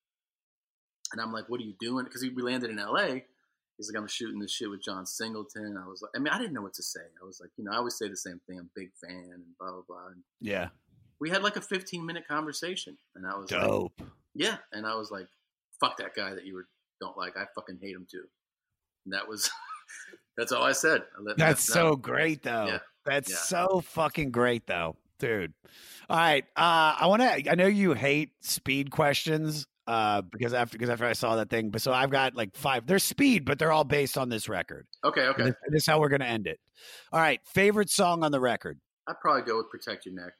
And 1.12 1.22
I'm 1.22 1.32
like, 1.32 1.48
what 1.48 1.60
are 1.60 1.64
you 1.64 1.74
doing? 1.80 2.04
Because 2.04 2.22
we 2.22 2.42
landed 2.42 2.68
in 2.68 2.76
LA. 2.76 3.20
He's 3.78 3.90
like, 3.90 3.98
I'm 3.98 4.08
shooting 4.08 4.38
this 4.40 4.52
shit 4.52 4.68
with 4.68 4.82
John 4.82 5.06
Singleton. 5.06 5.80
I 5.82 5.88
was 5.88 6.02
like, 6.02 6.10
I 6.14 6.18
mean, 6.18 6.28
I 6.34 6.38
didn't 6.38 6.52
know 6.52 6.60
what 6.62 6.74
to 6.74 6.82
say. 6.82 7.00
I 7.22 7.24
was 7.24 7.40
like, 7.40 7.50
you 7.56 7.64
know, 7.64 7.70
I 7.72 7.76
always 7.76 7.96
say 7.96 8.08
the 8.08 8.16
same 8.16 8.40
thing. 8.46 8.58
I'm 8.58 8.66
a 8.66 8.78
big 8.78 8.90
fan 9.02 9.30
and 9.32 9.44
blah, 9.58 9.70
blah, 9.70 9.82
blah. 9.88 10.06
And 10.08 10.22
Yeah. 10.40 10.68
we 11.20 11.30
had 11.30 11.42
like 11.42 11.56
a 11.56 11.60
15 11.62 12.04
minute 12.04 12.26
conversation. 12.28 12.98
And 13.14 13.24
I 13.26 13.36
was 13.38 13.50
like, 13.50 13.62
Dope. 13.62 14.02
Yeah. 14.39 14.56
And 14.73 14.86
I 14.86 14.94
was 14.94 15.10
like, 15.10 15.27
fuck 15.81 15.98
that 15.98 16.15
guy 16.15 16.35
that 16.35 16.47
you 16.47 16.55
were, 16.55 16.66
don't 17.01 17.16
like. 17.16 17.36
I 17.36 17.44
fucking 17.55 17.78
hate 17.82 17.94
him 17.94 18.06
too. 18.10 18.24
And 19.05 19.12
that 19.12 19.28
was 19.28 19.51
That's 20.36 20.52
all 20.52 20.62
I 20.62 20.73
said. 20.73 21.02
I 21.19 21.32
That's 21.36 21.65
so 21.65 21.97
great, 21.97 22.43
though. 22.43 22.66
Yeah. 22.66 22.78
That's 23.05 23.31
Yeah. 23.31 23.36
so 23.36 23.81
fucking 23.81 24.31
great, 24.31 24.66
though, 24.66 24.97
dude. 25.19 25.52
All 26.09 26.16
right, 26.16 26.44
uh, 26.56 26.94
I 27.01 27.06
want 27.06 27.23
to. 27.23 27.51
I 27.51 27.55
know 27.55 27.66
you 27.66 27.93
hate 27.93 28.31
speed 28.40 28.90
questions, 28.90 29.66
uh, 29.86 30.23
because 30.23 30.55
after 30.55 30.78
because 30.78 30.90
after 30.90 31.06
I 31.06 31.15
saw 31.15 31.36
that 31.36 31.51
thing, 31.51 31.70
but 31.70 31.82
so 31.82 31.93
I've 31.93 32.10
got 32.10 32.35
like 32.35 32.56
five. 32.56 32.86
They're 32.86 32.98
speed, 32.98 33.44
but 33.44 33.59
they're 33.59 33.73
all 33.73 33.85
based 33.85 34.16
on 34.16 34.28
this 34.28 34.48
record. 34.48 34.86
Okay, 35.05 35.23
okay. 35.23 35.44
This, 35.44 35.55
this 35.70 35.82
is 35.82 35.86
how 35.86 36.01
we're 36.01 36.09
gonna 36.09 36.24
end 36.27 36.47
it. 36.47 36.60
All 37.12 37.20
right, 37.20 37.40
favorite 37.47 37.90
song 37.90 38.23
on 38.23 38.31
the 38.31 38.40
record. 38.40 38.78
I'd 39.06 39.19
probably 39.20 39.43
go 39.43 39.56
with 39.56 39.70
Protect 39.70 40.06
Your 40.06 40.15
Neck. 40.15 40.32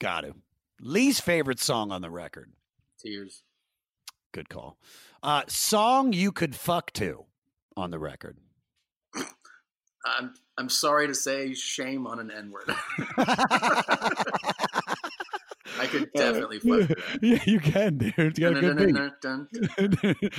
Got 0.00 0.22
to. 0.22 0.34
Least 0.80 1.22
favorite 1.22 1.60
song 1.60 1.90
on 1.92 2.02
the 2.02 2.10
record. 2.10 2.52
Tears. 3.00 3.42
Good 4.32 4.48
call. 4.48 4.76
Uh, 5.22 5.42
song 5.48 6.12
you 6.12 6.32
could 6.32 6.54
fuck 6.54 6.92
to 6.94 7.24
on 7.76 7.90
the 7.90 7.98
record. 7.98 8.38
I'm 10.04 10.34
I'm 10.56 10.68
sorry 10.68 11.06
to 11.06 11.14
say, 11.14 11.54
shame 11.54 12.06
on 12.06 12.18
an 12.18 12.30
N 12.30 12.50
word. 12.50 12.64
I 15.78 15.86
could 15.86 16.10
definitely 16.16 16.58
fuck. 16.60 16.90
Yeah, 17.22 17.42
you 17.46 17.60
can, 17.60 17.98
dude. 17.98 18.14
It's 18.18 18.38
got 18.38 18.56
a 18.56 18.60
good. 18.60 18.80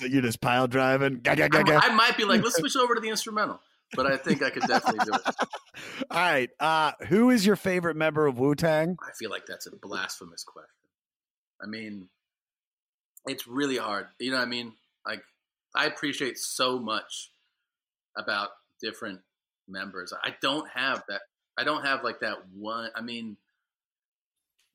You 0.00 0.08
you 0.08 0.20
just- 0.22 0.40
pile 0.40 0.66
driving. 0.66 1.20
I 1.26 1.92
might 1.94 2.16
be 2.16 2.24
like, 2.24 2.42
let's 2.42 2.56
switch 2.56 2.76
over 2.76 2.94
to 2.94 3.00
the 3.00 3.08
instrumental, 3.08 3.60
but 3.94 4.06
I 4.06 4.16
think 4.16 4.42
I 4.42 4.50
could 4.50 4.62
definitely 4.64 5.04
do 5.04 5.12
it. 5.14 5.34
All 6.10 6.18
right. 6.18 6.50
Uh, 6.58 6.92
who 7.08 7.30
is 7.30 7.46
your 7.46 7.56
favorite 7.56 7.96
member 7.96 8.26
of 8.26 8.38
Wu 8.38 8.54
Tang? 8.54 8.96
I 9.02 9.12
feel 9.18 9.30
like 9.30 9.46
that's 9.46 9.66
a 9.66 9.70
blasphemous 9.76 10.44
question. 10.44 10.68
I 11.62 11.66
mean, 11.66 12.08
it's 13.26 13.46
really 13.46 13.76
hard. 13.76 14.06
You 14.18 14.30
know 14.30 14.38
what 14.38 14.46
I 14.46 14.50
mean? 14.50 14.72
Like, 15.06 15.22
I 15.74 15.86
appreciate 15.86 16.38
so 16.38 16.78
much 16.78 17.30
about 18.16 18.50
different 18.80 19.20
members. 19.68 20.12
I 20.22 20.34
don't 20.40 20.68
have 20.70 21.02
that. 21.08 21.22
I 21.58 21.64
don't 21.64 21.84
have 21.84 22.02
like 22.02 22.20
that 22.20 22.38
one. 22.56 22.90
I 22.94 23.02
mean, 23.02 23.36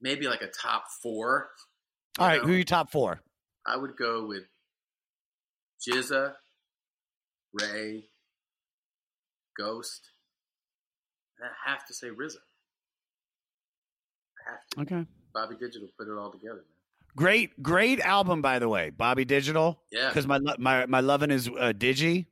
maybe 0.02 0.28
like 0.28 0.42
a 0.42 0.48
top 0.48 0.86
four. 1.02 1.50
All 2.20 2.28
right. 2.28 2.42
Who 2.42 2.52
are 2.52 2.56
your 2.56 2.64
top 2.64 2.92
four? 2.92 3.20
I 3.66 3.76
would 3.78 3.98
go 3.98 4.26
with 4.26 4.44
GZA, 5.82 6.34
Ray, 7.54 8.06
Ghost. 9.58 10.12
and 11.40 11.50
I 11.50 11.70
have 11.72 11.86
to 11.88 11.94
say 11.94 12.08
RZA. 12.08 12.36
I 14.48 14.52
have 14.52 14.68
to. 14.70 14.82
Okay. 14.82 15.06
Bobby 15.34 15.56
Digital 15.60 15.90
put 15.98 16.08
it 16.08 16.18
all 16.18 16.32
together, 16.32 16.56
man. 16.56 16.75
Great, 17.16 17.62
great 17.62 18.02
album, 18.02 18.42
by 18.42 18.60
the 18.60 18.68
way. 18.68 18.90
Bobby 18.90 19.26
Digital. 19.26 19.80
Yeah. 19.92 20.10
Because 20.10 20.28
my 20.28 20.40
my 20.58 20.86
my 20.86 21.00
loving 21.00 21.32
is 21.32 21.48
uh, 21.48 21.74
Digi, 21.76 22.26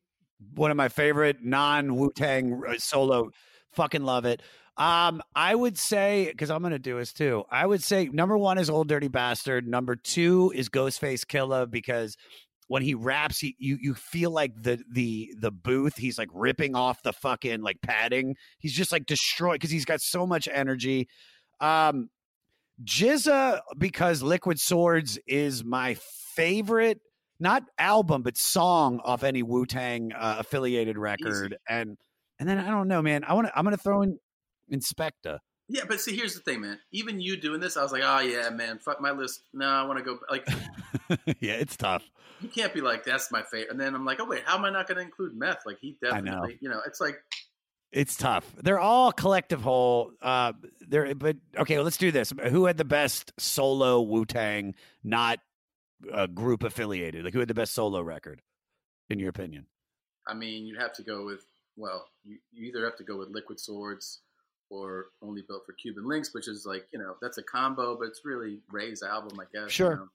one 0.55 0.71
of 0.71 0.77
my 0.77 0.89
favorite 0.89 1.37
non 1.41 1.95
Wu 1.95 2.11
Tang 2.15 2.61
solo. 2.77 3.31
Fucking 3.73 4.03
love 4.03 4.25
it. 4.25 4.41
Um, 4.75 5.21
I 5.35 5.53
would 5.53 5.77
say 5.77 6.27
because 6.29 6.49
I'm 6.49 6.61
gonna 6.61 6.79
do 6.79 6.97
this 6.97 7.13
too. 7.13 7.43
I 7.49 7.65
would 7.65 7.83
say 7.83 8.09
number 8.11 8.37
one 8.37 8.57
is 8.57 8.69
Ol' 8.69 8.83
Dirty 8.83 9.07
Bastard. 9.07 9.67
Number 9.67 9.95
two 9.95 10.51
is 10.55 10.69
Ghostface 10.69 11.25
Killah 11.25 11.69
because 11.69 12.17
when 12.67 12.81
he 12.81 12.93
raps, 12.93 13.39
he, 13.39 13.55
you 13.59 13.77
you 13.79 13.93
feel 13.93 14.31
like 14.31 14.51
the 14.61 14.83
the 14.91 15.33
the 15.39 15.51
booth. 15.51 15.95
He's 15.95 16.17
like 16.17 16.29
ripping 16.33 16.75
off 16.75 17.03
the 17.03 17.13
fucking 17.13 17.61
like 17.61 17.77
padding. 17.81 18.35
He's 18.57 18.73
just 18.73 18.91
like 18.91 19.05
destroyed 19.05 19.55
because 19.55 19.71
he's 19.71 19.85
got 19.85 20.01
so 20.01 20.25
much 20.27 20.49
energy. 20.51 21.07
Um, 21.61 22.09
GZA 22.83 23.61
because 23.77 24.21
Liquid 24.21 24.59
Swords 24.59 25.19
is 25.27 25.63
my 25.63 25.95
favorite, 26.35 26.99
not 27.39 27.63
album 27.77 28.23
but 28.23 28.37
song 28.37 28.99
off 29.03 29.23
any 29.23 29.43
Wu 29.43 29.65
Tang 29.65 30.11
uh, 30.13 30.37
affiliated 30.39 30.97
record, 30.97 31.57
and 31.67 31.97
and 32.39 32.49
then 32.49 32.57
I 32.59 32.69
don't 32.69 32.87
know, 32.87 33.01
man. 33.01 33.23
I 33.23 33.33
want 33.33 33.47
to. 33.47 33.57
I'm 33.57 33.63
gonna 33.63 33.77
throw 33.77 34.01
in 34.01 34.19
Inspectah. 34.71 35.39
Yeah, 35.69 35.83
but 35.87 36.01
see, 36.01 36.15
here's 36.15 36.33
the 36.33 36.41
thing, 36.41 36.61
man. 36.61 36.79
Even 36.91 37.21
you 37.21 37.37
doing 37.37 37.61
this, 37.61 37.77
I 37.77 37.83
was 37.83 37.91
like, 37.91 38.03
oh 38.05 38.19
yeah, 38.19 38.49
man, 38.49 38.79
fuck 38.79 38.99
my 38.99 39.11
list. 39.11 39.43
No, 39.53 39.67
I 39.67 39.83
want 39.85 39.97
to 39.97 40.03
go. 40.03 40.19
Like, 40.29 40.47
yeah, 41.39 41.53
it's 41.53 41.77
tough. 41.77 42.03
you 42.41 42.49
can't 42.49 42.73
be 42.73 42.81
like, 42.81 43.05
that's 43.05 43.31
my 43.31 43.41
favorite. 43.43 43.71
And 43.71 43.79
then 43.79 43.95
I'm 43.95 44.03
like, 44.03 44.19
oh 44.19 44.25
wait, 44.25 44.43
how 44.45 44.57
am 44.57 44.65
I 44.65 44.69
not 44.69 44.87
going 44.87 44.97
to 44.97 45.03
include 45.03 45.35
meth? 45.35 45.61
Like, 45.65 45.77
he 45.79 45.97
I 46.03 46.19
know. 46.19 46.31
definitely, 46.31 46.57
you 46.59 46.69
know, 46.69 46.81
it's 46.85 46.99
like, 46.99 47.15
It's 47.93 48.15
tough. 48.17 48.51
They're 48.57 48.79
all 48.79 49.11
collective 49.11 49.61
whole. 49.61 50.11
Uh, 50.19 50.53
they're 50.81 51.13
but 51.13 51.37
okay. 51.57 51.79
Let's 51.79 51.97
do 51.97 52.11
this. 52.11 52.33
Who 52.49 52.65
had 52.65 52.75
the 52.77 52.83
best 52.85 53.31
solo 53.37 54.01
Wu 54.01 54.25
Tang, 54.25 54.73
not 55.03 55.39
uh, 56.11 56.25
group 56.25 56.63
affiliated? 56.63 57.23
Like 57.23 57.33
who 57.33 57.39
had 57.39 57.47
the 57.47 57.53
best 57.53 57.73
solo 57.73 58.01
record, 58.01 58.41
in 59.11 59.19
your 59.19 59.29
opinion? 59.29 59.67
I 60.27 60.33
mean, 60.33 60.65
you'd 60.65 60.79
have 60.79 60.93
to 60.93 61.03
go 61.03 61.23
with, 61.25 61.45
well, 61.77 62.07
you, 62.23 62.37
you 62.51 62.65
either 62.65 62.83
have 62.85 62.95
to 62.97 63.03
go 63.03 63.17
with 63.17 63.29
Liquid 63.29 63.59
Swords 63.59 64.21
or 64.71 65.07
Only 65.21 65.43
Built 65.47 65.63
for 65.65 65.73
Cuban 65.73 66.07
Links, 66.07 66.33
which 66.33 66.47
is 66.47 66.65
like, 66.65 66.87
you 66.93 66.97
know, 66.97 67.15
that's 67.21 67.37
a 67.37 67.43
combo, 67.43 67.95
but 67.95 68.07
it's 68.07 68.21
really 68.25 68.59
Ray's 68.71 69.03
album, 69.03 69.37
I 69.39 69.43
guess. 69.53 69.65
you 69.65 69.69
Sure. 69.69 69.95
know. 69.97 70.07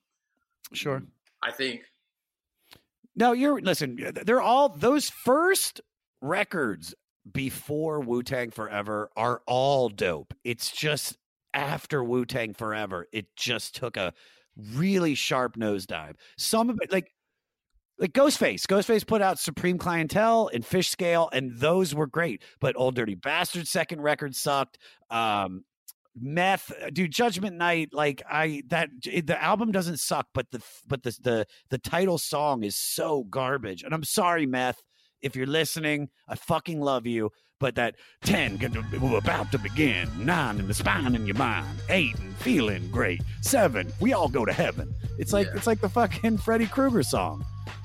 Sure. 0.73 1.03
I 1.41 1.51
think. 1.51 1.83
No, 3.15 3.31
you're 3.31 3.61
listen. 3.61 3.97
They're 4.25 4.41
all 4.41 4.67
those 4.69 5.09
first 5.09 5.79
records 6.21 6.93
before 7.31 7.99
Wu 7.99 8.23
Tang 8.23 8.51
Forever 8.51 9.09
are 9.15 9.41
all 9.45 9.89
dope. 9.89 10.33
It's 10.43 10.71
just 10.71 11.17
after 11.53 12.03
Wu 12.03 12.25
Tang 12.25 12.53
Forever, 12.53 13.07
it 13.11 13.35
just 13.35 13.75
took 13.75 13.97
a 13.97 14.13
really 14.73 15.15
sharp 15.15 15.55
nosedive. 15.55 16.15
Some 16.37 16.69
of 16.69 16.79
it, 16.81 16.91
like 16.91 17.13
like 17.99 18.13
Ghostface, 18.13 18.61
Ghostface 18.61 19.05
put 19.05 19.21
out 19.21 19.39
Supreme 19.39 19.77
Clientele 19.77 20.49
and 20.53 20.63
Fishscale, 20.63 21.29
and 21.33 21.51
those 21.57 21.93
were 21.93 22.07
great. 22.07 22.43
But 22.61 22.77
Ol' 22.77 22.91
Dirty 22.91 23.15
Bastard 23.15 23.67
second 23.67 24.01
record 24.01 24.35
sucked. 24.35 24.77
Um, 25.09 25.65
Meth, 26.19 26.71
dude, 26.93 27.11
Judgment 27.11 27.57
Night, 27.57 27.89
like 27.93 28.21
I 28.29 28.63
that 28.67 28.89
the 29.03 29.41
album 29.41 29.71
doesn't 29.71 29.97
suck, 29.97 30.27
but 30.33 30.49
the 30.51 30.61
but 30.87 31.03
the 31.03 31.17
the 31.21 31.47
the 31.69 31.77
title 31.77 32.17
song 32.17 32.63
is 32.63 32.75
so 32.75 33.25
garbage. 33.25 33.83
And 33.83 33.93
I'm 33.93 34.03
sorry, 34.03 34.45
Meth, 34.45 34.81
if 35.21 35.35
you're 35.35 35.47
listening, 35.47 36.09
I 36.27 36.35
fucking 36.35 36.79
love 36.79 37.05
you. 37.05 37.31
But 37.59 37.75
that 37.75 37.95
ten, 38.23 38.57
we're 39.01 39.17
about 39.17 39.51
to 39.51 39.57
begin. 39.57 40.09
Nine 40.17 40.59
in 40.59 40.67
the 40.67 40.73
spine 40.73 41.13
in 41.13 41.25
your 41.25 41.35
mind. 41.35 41.67
Eight 41.89 42.17
and 42.17 42.33
feeling 42.37 42.89
great. 42.89 43.21
Seven, 43.41 43.91
we 43.99 44.13
all 44.13 44.29
go 44.29 44.45
to 44.45 44.53
heaven. 44.53 44.93
It's 45.17 45.33
like 45.33 45.47
Yeah. 45.47 45.57
it's 45.57 45.67
like 45.67 45.81
the 45.81 45.89
fucking 45.89 46.37
Freddy 46.37 46.67
Krueger 46.67 47.03
song. 47.03 47.43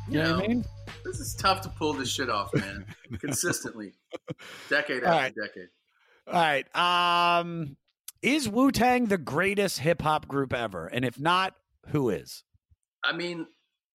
You 0.08 0.22
know 0.22 0.36
what 0.36 0.44
I 0.44 0.48
mean? 0.48 0.64
This 1.04 1.18
is 1.18 1.34
tough 1.34 1.60
to 1.62 1.68
pull 1.70 1.92
this 1.92 2.08
shit 2.08 2.30
off, 2.30 2.54
man. 2.54 2.84
Consistently. 3.20 3.94
Decade 4.68 5.02
after 5.02 5.08
right. 5.10 5.34
decade. 5.34 5.68
All 6.28 6.34
right. 6.34 7.38
Um, 7.40 7.76
is 8.22 8.48
Wu 8.48 8.70
Tang 8.70 9.06
the 9.06 9.18
greatest 9.18 9.80
hip 9.80 10.02
hop 10.02 10.28
group 10.28 10.52
ever? 10.52 10.86
And 10.86 11.04
if 11.04 11.18
not, 11.18 11.54
who 11.88 12.10
is? 12.10 12.44
I 13.02 13.12
mean, 13.12 13.46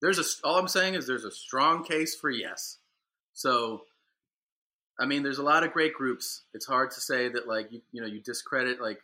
there's 0.01 0.19
a. 0.19 0.23
All 0.47 0.57
I'm 0.59 0.67
saying 0.67 0.95
is 0.95 1.07
there's 1.07 1.23
a 1.25 1.31
strong 1.31 1.83
case 1.85 2.15
for 2.19 2.29
yes. 2.29 2.77
So, 3.39 3.83
I 4.99 5.05
mean, 5.05 5.23
there's 5.23 5.37
a 5.37 5.43
lot 5.43 5.63
of 5.63 5.71
great 5.71 5.93
groups. 5.93 6.41
It's 6.53 6.65
hard 6.65 6.91
to 6.91 6.99
say 6.99 7.29
that 7.29 7.47
like 7.47 7.71
you 7.71 7.81
you 7.93 8.01
know 8.01 8.07
you 8.07 8.19
discredit 8.19 8.81
like 8.81 8.99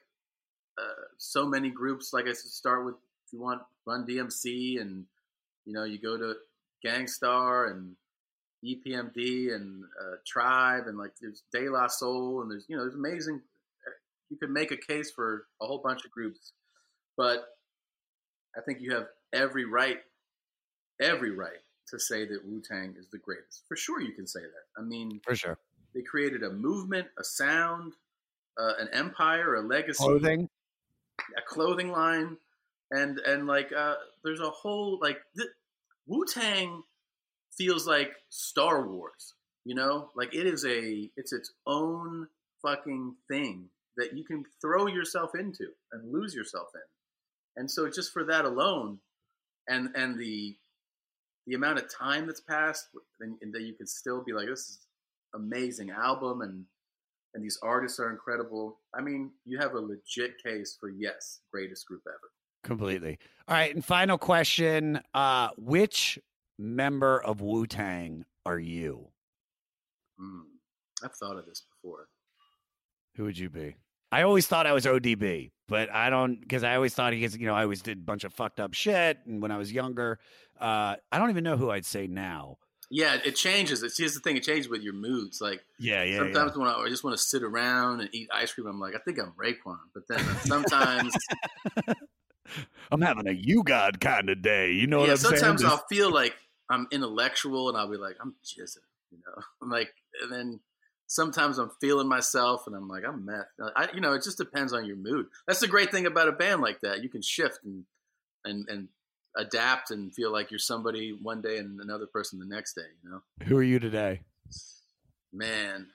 uh, 0.78 1.04
so 1.18 1.46
many 1.46 1.70
groups. 1.70 2.12
Like 2.12 2.26
I 2.26 2.34
said, 2.34 2.52
start 2.52 2.86
with 2.86 2.96
if 3.26 3.32
you 3.32 3.40
want 3.40 3.62
Run 3.86 4.06
DMC 4.06 4.82
and 4.82 5.06
you 5.66 5.72
know 5.72 5.86
you 5.86 5.98
go 5.98 6.18
to 6.18 6.36
Gang 6.84 7.08
Starr 7.08 7.68
and 7.68 7.96
EPMD 8.62 9.56
and 9.56 9.86
uh, 9.86 10.18
Tribe 10.28 10.88
and 10.88 10.98
like 10.98 11.14
there's 11.22 11.44
De 11.54 11.70
La 11.70 11.88
Soul 11.88 12.42
and 12.42 12.52
there's 12.52 12.66
you 12.68 12.76
know 12.76 12.84
there's 12.84 12.96
amazing. 12.96 13.36
uh, 13.88 13.92
You 14.30 14.36
could 14.36 14.50
make 14.52 14.72
a 14.72 14.78
case 14.78 15.12
for 15.12 15.46
a 15.62 15.66
whole 15.66 15.78
bunch 15.80 16.04
of 16.04 16.12
groups, 16.12 16.52
but 17.16 17.56
I 18.58 18.60
think 18.60 18.82
you 18.82 18.94
have 18.96 19.08
every 19.32 19.64
right, 19.64 20.00
every 21.00 21.32
right 21.32 21.65
to 21.92 22.00
say 22.00 22.26
that 22.26 22.40
Wu 22.46 22.62
Tang 22.62 22.96
is 22.98 23.08
the 23.12 23.18
greatest. 23.20 23.64
For 23.68 23.76
sure, 23.78 24.02
you 24.02 24.14
can 24.14 24.28
say 24.28 24.42
that. 24.42 24.82
I 24.82 24.84
mean, 24.84 25.20
For 25.24 25.36
sure. 25.36 25.58
they 25.94 26.02
created 26.02 26.44
a 26.44 26.50
movement, 26.52 27.08
a 27.20 27.24
sound, 27.24 27.94
uh, 28.60 28.74
an 28.80 28.90
empire, 28.94 29.56
a 29.56 29.62
legacy, 29.62 30.04
Clothing. 30.04 30.50
a 31.38 31.42
clothing 31.48 31.92
line, 31.92 32.38
and 32.92 33.20
and 33.20 33.48
like 33.48 33.72
uh, 33.74 33.96
there's 34.24 34.40
a 34.42 34.50
whole 34.50 35.00
like 35.02 35.20
th- 35.38 35.50
Wu 36.08 36.26
Tang 36.26 36.84
feels 37.58 37.86
like 37.88 38.12
Star 38.30 38.88
Wars. 38.88 39.34
You 39.66 39.76
know, 39.76 40.10
like 40.16 40.34
it 40.36 40.46
is 40.46 40.64
a 40.66 41.10
it's 41.18 41.34
its 41.34 41.52
own 41.68 42.28
fucking 42.62 43.16
thing 43.30 43.70
that 43.98 44.16
you 44.18 44.24
can 44.24 44.44
throw 44.62 44.88
yourself 44.88 45.32
into 45.36 45.68
and 45.92 46.12
lose 46.12 46.34
yourself 46.36 46.68
in. 46.76 46.82
And 47.62 47.72
so 47.72 47.90
just 47.90 48.12
for 48.14 48.24
that 48.26 48.46
alone, 48.46 49.00
and 49.68 49.90
and 49.96 50.20
the 50.20 50.56
the 51.48 51.56
amount 51.56 51.80
of 51.80 51.94
time 51.94 52.26
that's 52.26 52.42
passed, 52.42 52.88
and, 53.20 53.38
and 53.42 53.54
that 53.54 53.62
you 53.62 53.74
can 53.74 53.88
still 53.88 54.24
be 54.24 54.34
like, 54.34 54.48
this 54.48 54.60
is 54.60 54.80
amazing 55.34 55.92
album, 55.92 56.42
and 56.42 56.66
and 57.34 57.44
these 57.44 57.60
artists 57.62 58.00
are 58.00 58.10
incredible. 58.10 58.80
I 58.94 59.02
mean, 59.02 59.32
you 59.44 59.60
have 59.60 59.74
a 59.74 59.80
legit 59.80 60.42
case 60.42 60.78
for 60.80 60.90
yes, 60.90 61.42
greatest 61.52 61.86
group 61.86 62.02
ever. 62.08 62.32
Completely. 62.64 63.20
All 63.48 63.56
right. 63.56 63.76
And 63.76 63.84
final 63.84 64.18
question 64.18 65.02
uh, 65.14 65.50
Which 65.58 66.18
member 66.58 67.22
of 67.22 67.42
Wu 67.42 67.68
Tang 67.68 68.26
are 68.46 68.58
you? 68.58 69.10
Hmm. 70.18 70.44
I've 71.04 71.14
thought 71.14 71.38
of 71.38 71.46
this 71.46 71.64
before. 71.70 72.08
Who 73.18 73.26
would 73.26 73.38
you 73.38 73.50
be? 73.50 73.76
I 74.12 74.22
always 74.24 74.48
thought 74.48 74.68
I 74.68 74.74
was 74.74 74.86
ODB, 74.86 75.52
but 75.68 75.92
I 75.92 76.10
don't 76.10 76.40
because 76.40 76.64
I 76.64 76.76
always 76.76 76.94
thought 76.94 77.14
he 77.14 77.20
gets, 77.20 77.36
you 77.36 77.48
know, 77.48 77.56
I 77.56 77.64
always 77.64 77.82
did 77.82 77.98
a 77.98 78.02
bunch 78.02 78.24
of 78.24 78.34
fucked 78.34 78.60
up 78.60 78.74
shit. 78.74 79.20
And 79.26 79.42
when 79.42 79.52
I 79.52 79.58
was 79.58 79.72
younger, 79.72 80.20
uh, 80.60 80.96
I 81.12 81.18
don't 81.18 81.30
even 81.30 81.44
know 81.44 81.58
who 81.58 81.72
I'd 81.72 81.86
say 81.86 82.08
now. 82.08 82.58
Yeah, 82.92 83.18
it 83.26 83.36
changes. 83.36 83.82
It's 83.82 83.98
here's 83.98 84.14
the 84.14 84.20
thing: 84.20 84.38
it 84.38 84.44
changes 84.44 84.70
with 84.70 84.82
your 84.82 84.94
moods. 84.94 85.42
Like 85.42 85.62
Yeah, 85.80 86.04
yeah, 86.04 86.18
sometimes 86.18 86.56
when 86.56 86.68
I, 86.68 86.76
I 86.76 86.90
just 86.90 87.04
want 87.04 87.18
to 87.18 87.24
sit 87.24 87.44
around 87.44 88.02
and 88.02 88.10
eat 88.14 88.30
ice 88.34 88.54
cream, 88.54 88.68
I'm 88.68 88.80
like, 88.80 88.94
I 88.96 89.00
think 89.00 89.20
I'm 89.20 89.34
Raekwon. 89.34 89.80
But 89.94 90.04
then 90.08 90.24
sometimes, 90.46 91.16
I'm 92.92 93.02
having 93.02 93.28
a 93.28 93.34
U-God 93.34 94.00
kind 94.00 94.30
of 94.30 94.42
day. 94.42 94.72
You 94.72 94.88
know 94.88 95.00
what 95.00 95.08
yeah, 95.08 95.14
I'm 95.14 95.18
saying? 95.18 95.38
sometimes 95.38 95.64
I'll 95.64 95.84
feel 95.90 96.12
like 96.12 96.36
I'm 96.70 96.88
intellectual, 96.92 97.70
and 97.70 97.78
I'll 97.78 97.90
be 97.90 97.98
like, 97.98 98.18
I'm 98.22 98.36
jizzing, 98.46 98.78
you 99.12 99.18
know. 99.18 99.42
I'm 99.62 99.70
like, 99.70 99.90
and 100.22 100.32
then 100.32 100.60
sometimes 101.08 101.58
I'm 101.58 101.72
feeling 101.82 102.08
myself, 102.08 102.68
and 102.68 102.76
I'm 102.76 102.88
like, 102.88 103.04
I'm 103.08 103.26
meth. 103.26 103.46
I, 103.76 103.90
you 103.94 104.02
know, 104.02 104.14
it 104.14 104.24
just 104.24 104.38
depends 104.38 104.74
on 104.74 104.86
your 104.86 104.96
mood. 104.98 105.28
That's 105.48 105.60
the 105.60 105.68
great 105.68 105.92
thing 105.92 106.06
about 106.06 106.28
a 106.28 106.32
band 106.32 106.62
like 106.62 106.82
that. 106.82 107.04
You 107.04 107.10
can 107.10 107.22
shift 107.22 107.60
and 107.64 107.86
and 108.44 108.68
and 108.70 108.88
adapt 109.38 109.92
and 109.92 110.14
feel 110.14 110.32
like 110.32 110.50
you're 110.52 110.60
somebody 110.60 111.12
one 111.22 111.42
day 111.42 111.58
and 111.58 111.80
another 111.82 112.06
person 112.08 112.40
the 112.40 112.46
next 112.46 112.74
day. 112.74 112.88
You 113.04 113.10
know. 113.10 113.22
Who 113.48 113.58
are 113.58 113.64
you 113.64 113.80
today? 113.80 114.22
Man, 115.34 115.88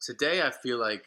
today 0.00 0.42
I 0.42 0.50
feel 0.50 0.78
like 0.78 1.04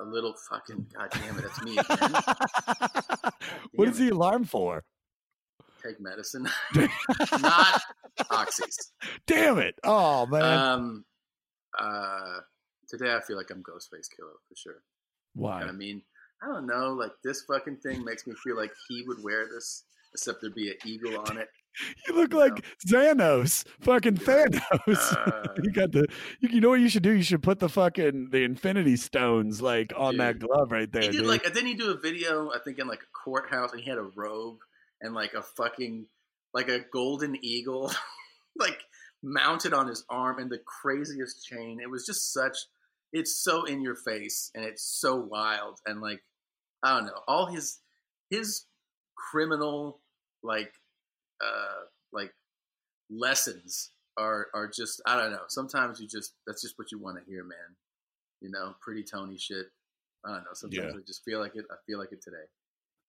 a 0.00 0.04
little 0.04 0.34
fucking. 0.50 0.86
God 0.96 1.08
damn 1.12 1.38
it, 1.38 1.42
that's 1.42 1.62
me. 1.62 1.78
What 3.74 3.88
is 3.88 3.98
the 3.98 4.10
alarm 4.10 4.44
for? 4.44 4.84
Take 5.84 6.00
medicine, 6.00 6.48
not 7.40 7.82
oxys. 8.30 8.92
Damn 9.26 9.58
it! 9.58 9.74
Oh 9.84 10.26
man, 10.26 10.42
Um, 10.42 11.04
uh, 11.78 12.40
today 12.88 13.14
I 13.14 13.20
feel 13.20 13.36
like 13.36 13.50
I'm 13.50 13.62
Ghostface 13.62 14.08
Killah 14.08 14.38
for 14.48 14.56
sure. 14.56 14.82
Why? 15.34 15.62
I 15.62 15.72
mean, 15.72 16.02
I 16.42 16.46
don't 16.46 16.66
know. 16.66 16.92
Like 16.92 17.12
this 17.22 17.42
fucking 17.42 17.78
thing 17.78 18.04
makes 18.04 18.26
me 18.26 18.34
feel 18.44 18.56
like 18.56 18.72
he 18.88 19.04
would 19.06 19.22
wear 19.22 19.46
this, 19.46 19.84
except 20.12 20.40
there'd 20.40 20.54
be 20.54 20.70
an 20.70 20.76
eagle 20.84 21.18
on 21.18 21.38
it. 21.38 21.48
you 22.06 22.14
look 22.14 22.32
like 22.32 22.64
Xanos, 22.86 23.64
fucking 23.80 24.16
Thanos. 24.16 25.58
you 25.62 25.72
got 25.72 25.92
the. 25.92 26.06
You, 26.40 26.48
you 26.50 26.60
know 26.60 26.70
what 26.70 26.80
you 26.80 26.88
should 26.88 27.02
do? 27.02 27.12
You 27.12 27.22
should 27.22 27.42
put 27.42 27.58
the 27.58 27.68
fucking 27.68 28.28
the 28.30 28.44
Infinity 28.44 28.96
Stones 28.96 29.60
like 29.60 29.92
on 29.96 30.16
that 30.18 30.38
glove 30.38 30.70
right 30.70 30.90
there. 30.90 31.02
He 31.02 31.08
did 31.08 31.18
dude. 31.18 31.26
like 31.26 31.42
didn't 31.42 31.66
he 31.66 31.74
do 31.74 31.90
a 31.90 31.98
video? 31.98 32.50
I 32.50 32.58
think 32.64 32.78
in 32.78 32.86
like 32.86 33.02
a 33.02 33.12
courthouse, 33.24 33.72
and 33.72 33.80
he 33.80 33.88
had 33.88 33.98
a 33.98 34.08
robe 34.14 34.58
and 35.00 35.14
like 35.14 35.34
a 35.34 35.42
fucking 35.42 36.06
like 36.52 36.68
a 36.68 36.80
golden 36.92 37.36
eagle, 37.42 37.92
like 38.56 38.80
mounted 39.24 39.72
on 39.72 39.88
his 39.88 40.04
arm, 40.10 40.38
and 40.38 40.50
the 40.50 40.60
craziest 40.82 41.44
chain. 41.44 41.80
It 41.82 41.90
was 41.90 42.06
just 42.06 42.32
such. 42.32 42.56
It's 43.12 43.42
so 43.42 43.64
in 43.64 43.80
your 43.80 43.96
face, 43.96 44.50
and 44.54 44.64
it's 44.64 44.82
so 44.82 45.16
wild, 45.16 45.80
and 45.86 46.00
like 46.00 46.20
I 46.82 46.96
don't 46.96 47.06
know, 47.06 47.20
all 47.26 47.46
his 47.46 47.78
his 48.30 48.66
criminal 49.16 50.00
like 50.42 50.72
uh 51.42 51.84
like 52.12 52.32
lessons 53.10 53.90
are 54.18 54.48
are 54.54 54.68
just 54.68 55.00
I 55.06 55.16
don't 55.16 55.32
know. 55.32 55.44
Sometimes 55.48 56.00
you 56.00 56.06
just 56.08 56.34
that's 56.46 56.62
just 56.62 56.78
what 56.78 56.92
you 56.92 56.98
want 56.98 57.18
to 57.18 57.30
hear, 57.30 57.44
man. 57.44 57.76
You 58.40 58.50
know, 58.50 58.74
pretty 58.80 59.02
Tony 59.02 59.38
shit. 59.38 59.66
I 60.24 60.30
don't 60.30 60.44
know. 60.44 60.50
Sometimes 60.52 60.92
Yeah. 60.92 60.98
I 60.98 61.02
just 61.06 61.24
feel 61.24 61.40
like 61.40 61.52
it. 61.54 61.64
I 61.70 61.76
feel 61.86 61.98
like 61.98 62.12
it 62.12 62.22
today. 62.22 62.44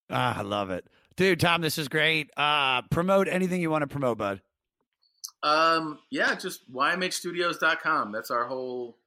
Ah, 0.09 0.37
I 0.39 0.41
love 0.43 0.69
it, 0.69 0.85
dude. 1.17 1.39
Tom, 1.39 1.61
this 1.61 1.77
is 1.79 1.87
great. 1.87 2.29
Uh, 2.37 2.83
promote 2.91 3.27
anything 3.27 3.59
you 3.59 3.71
want 3.71 3.81
to 3.81 3.87
promote, 3.87 4.19
bud. 4.19 4.41
Um, 5.45 5.99
yeah, 6.09 6.33
just 6.33 6.71
ymhstudios.com. 6.73 8.11
That's 8.11 8.31
our 8.31 8.45
whole. 8.45 8.97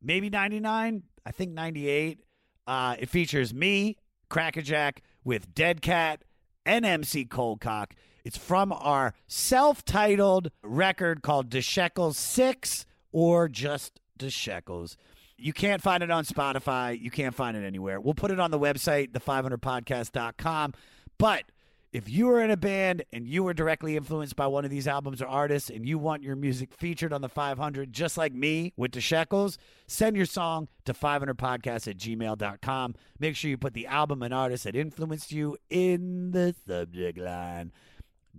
maybe 0.00 0.30
99. 0.30 1.02
I 1.26 1.30
think 1.32 1.52
98. 1.52 2.20
Uh, 2.66 2.96
it 2.98 3.10
features 3.10 3.52
me, 3.52 3.96
Crackerjack, 4.30 5.02
with 5.24 5.54
Dead 5.54 5.82
Cat 5.82 6.24
and 6.64 6.84
MC 6.84 7.24
Coldcock. 7.24 7.92
It's 8.24 8.36
from 8.36 8.72
our 8.72 9.14
self 9.26 9.84
titled 9.84 10.50
record 10.62 11.22
called 11.22 11.50
The 11.50 11.60
Shekels 11.62 12.16
6 12.18 12.86
or 13.12 13.48
just 13.48 14.00
The 14.18 14.30
Shekels. 14.30 14.96
You 15.36 15.52
can't 15.54 15.80
find 15.80 16.02
it 16.02 16.10
on 16.10 16.24
Spotify. 16.24 17.00
You 17.00 17.10
can't 17.10 17.34
find 17.34 17.56
it 17.56 17.64
anywhere. 17.64 17.98
We'll 17.98 18.14
put 18.14 18.30
it 18.30 18.38
on 18.38 18.50
the 18.50 18.58
website, 18.58 19.12
the500podcast.com. 19.12 20.74
But 21.16 21.44
if 21.92 22.08
you 22.08 22.30
are 22.30 22.40
in 22.40 22.50
a 22.50 22.56
band 22.56 23.04
and 23.12 23.26
you 23.26 23.42
were 23.42 23.54
directly 23.54 23.96
influenced 23.96 24.36
by 24.36 24.46
one 24.46 24.64
of 24.64 24.70
these 24.70 24.86
albums 24.86 25.20
or 25.20 25.26
artists 25.26 25.70
and 25.70 25.86
you 25.86 25.98
want 25.98 26.22
your 26.22 26.36
music 26.36 26.72
featured 26.72 27.12
on 27.12 27.20
the 27.20 27.28
500, 27.28 27.92
just 27.92 28.16
like 28.16 28.32
me 28.32 28.72
with 28.76 28.92
the 28.92 29.00
Shekels, 29.00 29.58
send 29.88 30.16
your 30.16 30.26
song 30.26 30.68
to 30.84 30.94
500podcast 30.94 31.88
at 31.88 31.96
gmail.com. 31.96 32.94
Make 33.18 33.34
sure 33.34 33.50
you 33.50 33.58
put 33.58 33.74
the 33.74 33.88
album 33.88 34.22
and 34.22 34.32
artist 34.32 34.64
that 34.64 34.76
influenced 34.76 35.32
you 35.32 35.56
in 35.68 36.30
the 36.30 36.54
subject 36.66 37.18
line. 37.18 37.72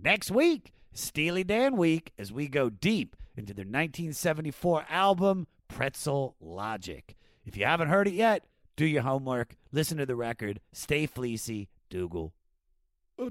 Next 0.02 0.30
week, 0.30 0.72
Steely 0.94 1.44
Dan 1.44 1.76
Week, 1.76 2.12
as 2.18 2.32
we 2.32 2.48
go 2.48 2.70
deep 2.70 3.16
into 3.36 3.52
their 3.52 3.64
1974 3.64 4.86
album, 4.88 5.46
Pretzel 5.68 6.36
Logic. 6.40 7.14
If 7.44 7.56
you 7.56 7.66
haven't 7.66 7.88
heard 7.88 8.08
it 8.08 8.14
yet, 8.14 8.46
do 8.76 8.86
your 8.86 9.02
homework, 9.02 9.56
listen 9.72 9.98
to 9.98 10.06
the 10.06 10.16
record, 10.16 10.60
stay 10.72 11.06
fleecy, 11.06 11.68
Dougal. 11.90 12.32
Oh, 13.24 13.30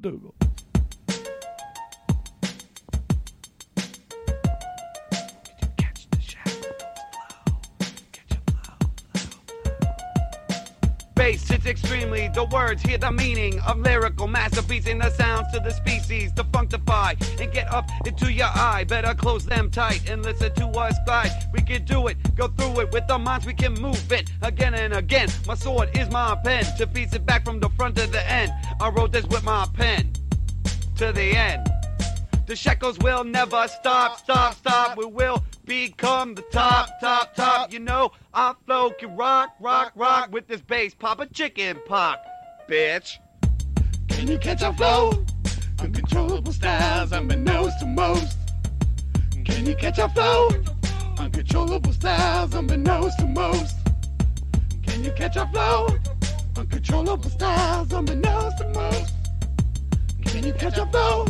Bass 11.31 11.65
extremely, 11.65 12.27
the 12.27 12.43
words 12.43 12.81
hear 12.81 12.97
the 12.97 13.09
meaning 13.09 13.57
of 13.61 13.79
lyrical 13.79 14.27
masterpiece 14.27 14.85
in 14.85 14.97
the 14.97 15.09
sounds 15.11 15.49
to 15.53 15.61
the 15.61 15.71
species 15.71 16.33
to 16.33 16.43
functify 16.51 17.13
and 17.39 17.49
get 17.53 17.71
up 17.71 17.89
into 18.05 18.33
your 18.33 18.49
eye. 18.53 18.83
Better 18.85 19.13
close 19.13 19.45
them 19.45 19.71
tight 19.71 20.09
and 20.09 20.23
listen 20.23 20.53
to 20.55 20.67
us 20.77 20.93
glide. 21.05 21.31
We 21.53 21.61
can 21.61 21.85
do 21.85 22.07
it, 22.07 22.17
go 22.35 22.49
through 22.49 22.81
it 22.81 22.91
with 22.91 23.09
our 23.09 23.17
minds, 23.17 23.45
we 23.45 23.53
can 23.53 23.75
move 23.75 24.11
it 24.11 24.29
again 24.41 24.73
and 24.73 24.93
again. 24.93 25.29
My 25.47 25.55
sword 25.55 25.95
is 25.97 26.09
my 26.11 26.37
pen 26.43 26.65
to 26.77 26.85
piece 26.85 27.13
it 27.13 27.25
back 27.25 27.45
from 27.45 27.61
the 27.61 27.69
front 27.77 27.95
to 27.95 28.07
the 28.07 28.29
end. 28.29 28.51
I 28.81 28.89
wrote 28.89 29.13
this 29.13 29.25
with 29.27 29.45
my 29.45 29.65
pen 29.73 30.11
to 30.97 31.13
the 31.13 31.37
end. 31.37 31.65
The 32.52 32.57
shekels 32.57 32.99
will 32.99 33.23
never 33.23 33.65
stop, 33.69 34.19
stop, 34.19 34.56
stop. 34.56 34.98
We 34.98 35.06
will 35.06 35.41
become 35.64 36.36
the 36.36 36.41
top, 36.52 36.90
top, 36.99 37.34
top. 37.34 37.72
You 37.72 37.80
know, 37.80 38.11
our 38.34 38.57
flow 38.65 38.90
can 38.90 39.15
rock, 39.15 39.56
rock, 39.61 39.94
rock 39.95 40.34
with 40.34 40.49
this 40.49 40.60
bass. 40.60 40.94
Pop 40.94 41.22
a 41.22 41.28
chicken 41.28 41.80
pock, 41.88 42.19
bitch. 42.69 43.19
Can 44.10 44.28
you 44.28 44.38
catch 44.38 44.64
our 44.64 44.73
flow? 44.73 45.26
Uncontrollable 45.80 46.52
styles, 46.52 47.11
nose 47.11 47.72
to 47.80 47.86
most. 47.86 48.38
Can 49.45 49.65
you 49.65 49.73
catch 49.73 49.98
our 49.99 50.10
flow? 50.10 50.49
Uncontrollable 51.19 51.94
styles 51.94 52.53
unbeknownst 52.53 53.18
to 53.19 53.28
most. 53.28 53.78
Can 54.86 55.06
you 55.06 55.11
catch 55.14 55.38
our 55.38 55.49
flow? 55.53 55.88
Uncontrollable 56.57 57.30
styles 57.30 57.94
unbeknownst 57.94 58.57
to 58.57 58.68
most. 58.73 59.14
Can 60.26 60.44
you 60.44 60.52
catch 60.52 60.78
our 60.78 60.91
flow? 60.91 61.28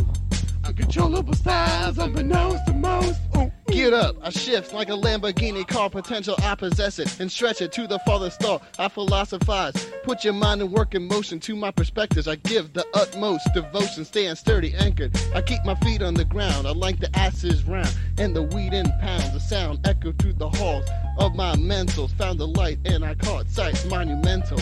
Uncontrollable 0.64 1.34
styles 1.34 1.98
unbeknownst 1.98 2.66
to 2.66 2.72
most. 2.74 3.20
Ooh. 3.36 3.50
Get 3.72 3.94
up, 3.94 4.16
I 4.22 4.28
shift 4.28 4.74
like 4.74 4.90
a 4.90 4.92
Lamborghini 4.92 5.66
car 5.66 5.88
potential. 5.88 6.34
I 6.42 6.54
possess 6.54 6.98
it 6.98 7.18
and 7.18 7.32
stretch 7.32 7.62
it 7.62 7.72
to 7.72 7.86
the 7.86 7.98
farthest 8.00 8.40
star. 8.40 8.60
I 8.78 8.88
philosophize, 8.88 9.74
put 10.04 10.24
your 10.24 10.34
mind 10.34 10.60
and 10.60 10.70
work 10.70 10.94
in 10.94 11.08
motion 11.08 11.40
to 11.40 11.56
my 11.56 11.70
perspectives. 11.70 12.28
I 12.28 12.36
give 12.36 12.74
the 12.74 12.86
utmost 12.94 13.48
devotion, 13.54 14.04
staying 14.04 14.34
sturdy, 14.34 14.74
anchored. 14.74 15.18
I 15.34 15.40
keep 15.40 15.64
my 15.64 15.74
feet 15.76 16.02
on 16.02 16.14
the 16.14 16.26
ground. 16.26 16.66
I 16.66 16.72
like 16.72 17.00
the 17.00 17.08
asses 17.18 17.64
round 17.64 17.96
and 18.18 18.36
the 18.36 18.42
weed 18.42 18.74
in 18.74 18.86
pounds. 19.00 19.32
The 19.32 19.40
sound 19.40 19.86
echoed 19.86 20.18
through 20.18 20.34
the 20.34 20.50
halls 20.50 20.86
of 21.18 21.34
my 21.34 21.56
mentals. 21.56 22.10
Found 22.18 22.38
the 22.38 22.48
light 22.48 22.78
and 22.84 23.04
I 23.04 23.14
caught 23.14 23.48
sights 23.48 23.86
monumental. 23.86 24.60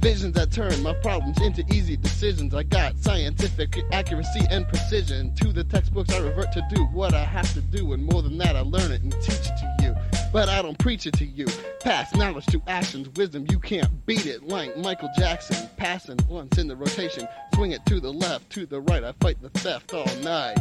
Visions 0.00 0.32
that 0.32 0.50
turn 0.50 0.82
my 0.82 0.94
problems 0.94 1.38
into 1.42 1.62
easy 1.70 1.94
decisions. 1.94 2.54
I 2.54 2.62
got 2.62 2.96
scientific 2.98 3.78
accuracy 3.92 4.40
and 4.50 4.66
precision. 4.66 5.34
To 5.34 5.52
the 5.52 5.62
textbooks, 5.62 6.14
I 6.14 6.20
revert 6.20 6.52
to 6.52 6.66
do 6.74 6.84
what 6.86 7.12
I 7.12 7.22
have 7.22 7.52
to 7.52 7.60
do, 7.60 7.92
and 7.92 8.06
more 8.06 8.22
than 8.22 8.38
that, 8.38 8.56
I 8.56 8.60
learn 8.60 8.92
it 8.92 9.02
and 9.02 9.12
teach 9.12 9.40
it 9.40 9.52
to 9.58 9.76
you. 9.82 9.94
But 10.32 10.48
I 10.48 10.62
don't 10.62 10.78
preach 10.78 11.06
it 11.06 11.12
to 11.14 11.26
you. 11.26 11.46
Pass 11.80 12.14
knowledge 12.14 12.46
to 12.46 12.62
actions, 12.66 13.10
wisdom, 13.10 13.44
you 13.50 13.58
can't 13.58 14.06
beat 14.06 14.24
it. 14.24 14.42
Like 14.42 14.74
Michael 14.78 15.10
Jackson, 15.18 15.68
passing 15.76 16.18
once 16.30 16.56
in 16.56 16.66
the 16.66 16.76
rotation. 16.76 17.28
Swing 17.54 17.72
it 17.72 17.84
to 17.84 18.00
the 18.00 18.10
left, 18.12 18.48
to 18.50 18.64
the 18.64 18.80
right, 18.80 19.04
I 19.04 19.12
fight 19.20 19.42
the 19.42 19.50
theft 19.50 19.92
all 19.92 20.06
night. 20.22 20.56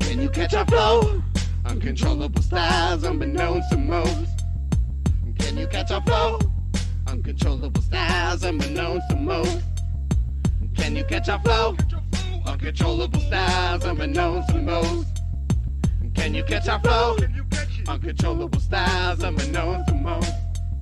Can 0.00 0.22
you 0.22 0.30
catch 0.30 0.54
our 0.54 0.64
flow? 0.64 1.22
Uncontrollable 1.66 2.40
styles 2.40 3.04
unbeknownst 3.04 3.70
to 3.72 3.76
most. 3.76 4.44
Can 5.38 5.58
you 5.58 5.66
catch 5.66 5.90
our 5.90 6.00
flow? 6.00 6.38
Uncontrollable 7.06 7.82
styles 7.82 8.42
unbeknownst 8.42 9.08
to 9.10 9.16
most. 9.16 9.62
Can 10.76 10.96
you 10.96 11.04
catch 11.04 11.28
our 11.28 11.40
flow? 11.40 11.76
Uncontrollable 12.44 13.20
styles 13.20 13.84
unbeknownst 13.84 14.48
to 14.48 14.60
most. 14.60 15.22
Can 16.14 16.34
you 16.34 16.42
catch 16.42 16.68
our 16.68 16.80
flow? 16.80 17.16
Uncontrollable 17.86 18.60
styles 18.60 19.22
unbeknownst 19.22 19.88
to 19.88 19.94
most. 19.94 20.32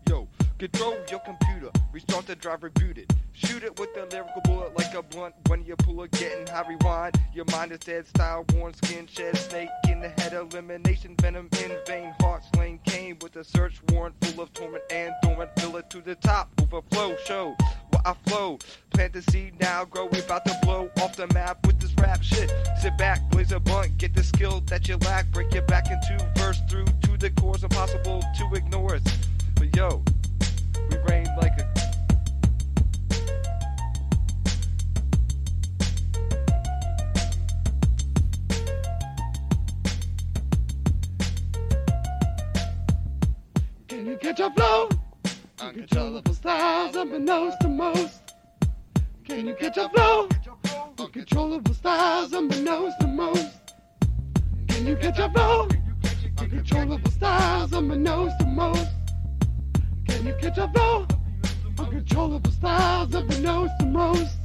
Yo, 0.09 0.26
control 0.59 0.96
your 1.10 1.20
computer. 1.20 1.70
Restart 1.92 2.26
the 2.26 2.36
drive, 2.36 2.60
reboot 2.60 2.98
it. 2.98 3.12
Shoot 3.36 3.65
it 3.65 3.81
with 3.81 3.90
a 3.97 4.06
lyrical 4.12 4.40
bullet 4.44 4.78
like 4.78 4.94
a 4.94 5.02
blunt. 5.02 5.35
When 5.48 5.65
you 5.65 5.74
pull 5.74 6.01
it, 6.05 6.12
getting 6.12 6.47
high 6.47 6.65
rewind. 6.69 7.20
Your 7.35 7.44
mind 7.47 7.73
is 7.73 7.81
dead, 7.81 8.06
style 8.06 8.44
worn, 8.55 8.73
skin 8.74 9.09
shed, 9.09 9.36
snake 9.36 9.69
in 9.89 9.98
the 9.98 10.09
head, 10.09 10.35
elimination, 10.35 11.16
venom 11.20 11.48
in 11.65 11.73
vein, 11.85 12.15
heart 12.20 12.44
slain, 12.55 12.78
came 12.85 13.19
with 13.20 13.35
a 13.35 13.43
search 13.43 13.81
warrant 13.90 14.15
full 14.20 14.44
of 14.44 14.52
torment 14.52 14.85
and 14.89 15.12
dormant. 15.20 15.51
Fill 15.59 15.77
it 15.78 15.90
to 15.90 16.01
the 16.01 16.15
top, 16.15 16.48
overflow, 16.62 17.16
show 17.24 17.56
what 17.90 18.06
I 18.06 18.15
flow. 18.31 18.59
Plant 18.90 19.15
the 19.15 19.23
seed 19.23 19.59
now, 19.61 19.85
grow. 19.85 20.06
We 20.06 20.20
about 20.20 20.44
to 20.44 20.56
blow 20.62 20.89
off 21.01 21.16
the 21.16 21.27
map 21.35 21.66
with 21.66 21.81
this 21.81 21.93
rap 21.94 22.23
shit. 22.23 22.52
Sit 22.81 22.97
back, 22.97 23.20
blaze 23.32 23.51
a 23.51 23.59
blunt, 23.59 23.98
get 23.98 24.15
the 24.15 24.23
skill 24.23 24.61
that 24.66 24.86
you 24.86 24.97
lack, 24.98 25.32
break 25.32 25.52
it 25.52 25.66
back 25.66 25.90
into 25.90 26.24
verse 26.36 26.61
through 26.70 26.86
to 27.02 27.16
the 27.16 27.31
chorus, 27.31 27.65
impossible 27.65 28.23
to 28.39 28.55
ignore 28.55 28.94
us. 28.94 29.02
But 29.56 29.74
yo, 29.74 30.05
we 30.89 30.98
reign 31.09 31.27
like 31.40 31.59
a 31.59 31.94
Can 44.05 44.12
you 44.12 44.18
catch 44.18 44.40
our 44.40 44.52
flow? 44.52 44.89
Uncontrollable 45.60 46.35
styles 46.35 46.94
unbeknownst 46.94 47.59
to 47.62 47.68
most. 47.68 48.35
Can 49.26 49.47
you 49.47 49.55
catch 49.55 49.78
our 49.78 49.89
flow? 49.89 50.28
Uncontrollable 50.98 51.72
styles 51.72 52.35
unbeknownst 52.35 53.01
to 53.01 53.06
most. 53.06 53.72
Can 54.68 54.86
you 54.86 54.97
catch 54.97 55.18
our 55.20 55.32
flow? 55.32 55.68
Uncontrollable 56.36 57.10
styles 57.12 57.72
unbeknownst 57.72 58.39
to 58.40 58.47
most. 58.47 58.90
Can 60.06 60.26
you 60.26 60.35
catch 60.39 60.59
our 60.59 60.70
flow? 60.70 61.06
Uncontrollable 61.78 62.51
styles 62.51 63.14
unbeknownst 63.14 63.72
to 63.78 63.86
most. 63.86 64.44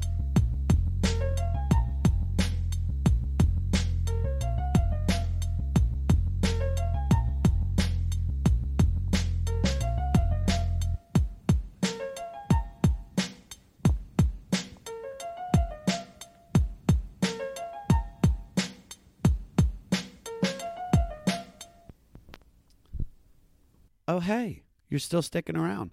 Hey, 24.21 24.63
you're 24.89 24.99
still 24.99 25.21
sticking 25.21 25.55
around. 25.55 25.91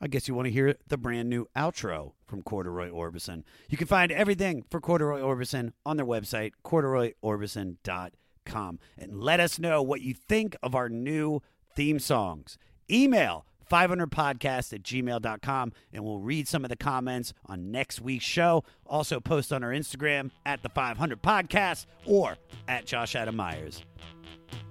I 0.00 0.08
guess 0.08 0.26
you 0.26 0.34
want 0.34 0.46
to 0.46 0.52
hear 0.52 0.74
the 0.88 0.96
brand 0.96 1.30
new 1.30 1.46
outro 1.56 2.14
from 2.26 2.42
Corduroy 2.42 2.90
Orbison. 2.90 3.44
You 3.68 3.78
can 3.78 3.86
find 3.86 4.10
everything 4.10 4.64
for 4.68 4.80
Corduroy 4.80 5.20
Orbison 5.20 5.74
on 5.86 5.96
their 5.96 6.06
website, 6.06 6.50
corduroyorbison.com. 6.64 8.78
And 8.98 9.20
let 9.20 9.38
us 9.38 9.60
know 9.60 9.80
what 9.80 10.00
you 10.00 10.12
think 10.12 10.56
of 10.60 10.74
our 10.74 10.88
new 10.88 11.40
theme 11.76 12.00
songs. 12.00 12.58
Email 12.90 13.46
500podcast 13.70 14.72
at 14.72 14.82
gmail.com 14.82 15.72
and 15.92 16.04
we'll 16.04 16.18
read 16.18 16.48
some 16.48 16.64
of 16.64 16.68
the 16.68 16.76
comments 16.76 17.32
on 17.46 17.70
next 17.70 18.00
week's 18.00 18.24
show. 18.24 18.64
Also, 18.84 19.20
post 19.20 19.52
on 19.52 19.62
our 19.62 19.70
Instagram 19.70 20.32
at 20.44 20.64
the 20.64 20.68
500 20.68 21.22
podcast 21.22 21.86
or 22.04 22.36
at 22.66 22.86
Josh 22.86 23.14
Adam 23.14 23.36
Meyers. 23.36 23.84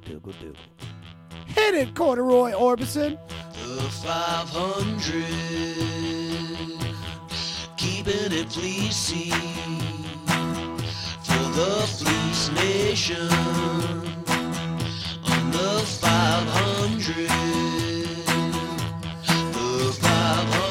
Dougal 0.05 0.33
Dougal. 0.33 0.57
Hit 1.47 1.75
it, 1.75 1.95
Corduroy 1.95 2.51
Orbison. 2.51 3.17
The 3.53 3.81
500, 3.89 5.25
keeping 7.77 8.31
it 8.31 8.51
fleecy 8.51 9.31
for 11.23 11.43
the 11.55 11.87
Fleece 11.97 12.49
Nation 12.51 13.29
on 15.23 15.51
the 15.51 15.81
500. 16.01 17.27
The 19.53 19.91
500. 20.01 20.70